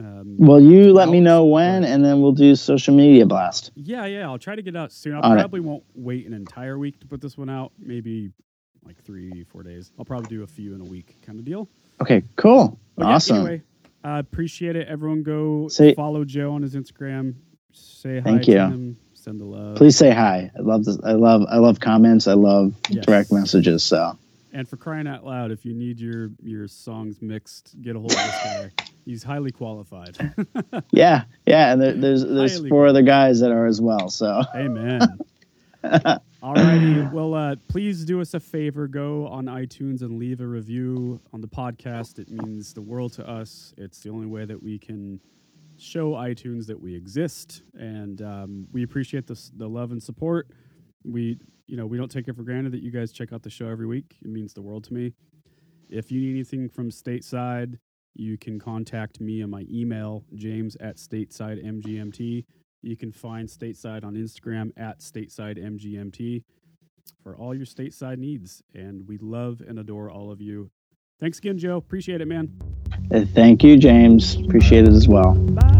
Um, 0.00 0.34
Well, 0.38 0.60
you 0.60 0.92
let 0.92 1.10
me 1.10 1.20
know 1.20 1.44
when, 1.44 1.84
and 1.84 2.04
then 2.04 2.20
we'll 2.22 2.32
do 2.32 2.56
social 2.56 2.92
media 2.92 3.24
blast. 3.24 3.70
Yeah, 3.76 4.06
yeah. 4.06 4.28
I'll 4.28 4.38
try 4.38 4.56
to 4.56 4.62
get 4.62 4.74
out 4.74 4.90
soon. 4.90 5.14
I 5.14 5.36
probably 5.36 5.60
won't 5.60 5.84
wait 5.94 6.26
an 6.26 6.32
entire 6.32 6.76
week 6.76 6.98
to 7.00 7.06
put 7.06 7.20
this 7.20 7.38
one 7.38 7.48
out. 7.48 7.70
Maybe 7.78 8.32
like 8.84 9.00
three, 9.04 9.44
four 9.44 9.62
days. 9.62 9.92
I'll 9.96 10.04
probably 10.04 10.26
do 10.28 10.42
a 10.42 10.46
few 10.48 10.74
in 10.74 10.80
a 10.80 10.84
week 10.84 11.18
kind 11.24 11.38
of 11.38 11.44
deal. 11.44 11.68
Okay, 12.00 12.24
cool, 12.34 12.80
But 12.96 13.06
yeah, 13.06 13.14
awesome. 13.14 13.36
anyway, 13.36 13.62
I 14.02 14.18
appreciate 14.18 14.74
it. 14.74 14.88
Everyone 14.88 15.22
go 15.22 15.68
Say- 15.68 15.94
follow 15.94 16.24
Joe 16.24 16.52
on 16.54 16.62
his 16.62 16.74
Instagram. 16.74 17.34
Say 17.72 18.16
hi 18.18 18.22
Thank 18.24 18.42
to 18.44 18.50
you. 18.50 18.58
him. 18.58 18.96
Send 19.20 19.38
the 19.40 19.44
love. 19.44 19.76
Please 19.76 19.96
say 19.96 20.10
hi. 20.10 20.50
I 20.56 20.62
love 20.62 20.84
this. 20.86 20.98
I 21.04 21.12
love. 21.12 21.42
I 21.50 21.58
love 21.58 21.78
comments. 21.78 22.26
I 22.26 22.32
love 22.34 22.74
Yes. 22.88 23.04
direct 23.04 23.30
messages. 23.32 23.84
So 23.84 24.16
And 24.52 24.66
for 24.66 24.76
crying 24.78 25.06
out 25.06 25.24
loud, 25.26 25.50
if 25.50 25.64
you 25.66 25.74
need 25.74 26.00
your 26.00 26.30
your 26.42 26.66
songs 26.68 27.20
mixed, 27.20 27.74
get 27.82 27.96
a 27.96 27.98
hold 27.98 28.12
of 28.12 28.16
this 28.18 28.42
guy. 28.44 28.70
He's 29.04 29.22
highly 29.22 29.50
qualified. 29.50 30.16
yeah, 30.92 31.24
yeah. 31.46 31.72
And 31.72 31.82
there, 31.82 31.92
there's 31.92 32.24
there's 32.24 32.54
Highly 32.56 32.68
four 32.70 32.86
other 32.86 33.02
guys 33.02 33.40
that 33.40 33.50
are 33.52 33.66
as 33.66 33.80
well. 33.80 34.08
So 34.08 34.42
Amen. 34.54 35.00
Alrighty. 36.42 37.12
Well, 37.12 37.34
uh, 37.34 37.56
please 37.68 38.04
do 38.04 38.20
us 38.20 38.32
a 38.34 38.40
favor. 38.40 38.88
Go 38.88 39.26
on 39.26 39.46
iTunes 39.46 40.00
and 40.00 40.18
leave 40.18 40.40
a 40.40 40.46
review 40.46 41.20
on 41.32 41.40
the 41.42 41.48
podcast. 41.48 42.18
It 42.18 42.30
means 42.30 42.72
the 42.72 42.80
world 42.82 43.12
to 43.14 43.28
us. 43.28 43.74
It's 43.76 44.00
the 44.00 44.10
only 44.10 44.26
way 44.26 44.44
that 44.46 44.62
we 44.62 44.78
can 44.78 45.20
show 45.80 46.12
iTunes 46.12 46.66
that 46.66 46.80
we 46.80 46.94
exist, 46.94 47.62
and 47.74 48.22
um, 48.22 48.66
we 48.72 48.82
appreciate 48.82 49.26
the 49.26 49.40
the 49.56 49.68
love 49.68 49.92
and 49.92 50.02
support. 50.02 50.48
We, 51.04 51.38
you 51.66 51.76
know, 51.76 51.86
we 51.86 51.96
don't 51.96 52.10
take 52.10 52.28
it 52.28 52.36
for 52.36 52.42
granted 52.42 52.72
that 52.72 52.82
you 52.82 52.90
guys 52.90 53.12
check 53.12 53.32
out 53.32 53.42
the 53.42 53.50
show 53.50 53.68
every 53.68 53.86
week. 53.86 54.16
It 54.22 54.28
means 54.28 54.52
the 54.52 54.62
world 54.62 54.84
to 54.84 54.94
me. 54.94 55.14
If 55.88 56.12
you 56.12 56.20
need 56.20 56.30
anything 56.30 56.68
from 56.68 56.90
stateside, 56.90 57.78
you 58.14 58.36
can 58.36 58.58
contact 58.58 59.20
me 59.20 59.42
on 59.42 59.50
my 59.50 59.64
email, 59.70 60.24
james 60.34 60.76
at 60.76 60.96
statesideMGMT. 60.96 62.44
You 62.82 62.96
can 62.96 63.12
find 63.12 63.48
Stateside 63.48 64.04
on 64.04 64.14
Instagram 64.14 64.72
at 64.76 65.00
StatesideMGMT 65.00 66.42
for 67.22 67.36
all 67.36 67.54
your 67.54 67.66
stateside 67.66 68.18
needs. 68.18 68.62
And 68.74 69.06
we 69.06 69.18
love 69.18 69.62
and 69.66 69.78
adore 69.78 70.10
all 70.10 70.30
of 70.30 70.40
you. 70.40 70.70
Thanks 71.18 71.38
again, 71.38 71.58
Joe. 71.58 71.76
Appreciate 71.76 72.20
it, 72.20 72.28
man. 72.28 72.50
Uh, 73.12 73.24
thank 73.34 73.62
you, 73.62 73.76
James. 73.76 74.36
Appreciate 74.36 74.84
it 74.84 74.92
as 74.92 75.08
well. 75.08 75.34
Bye. 75.34 75.79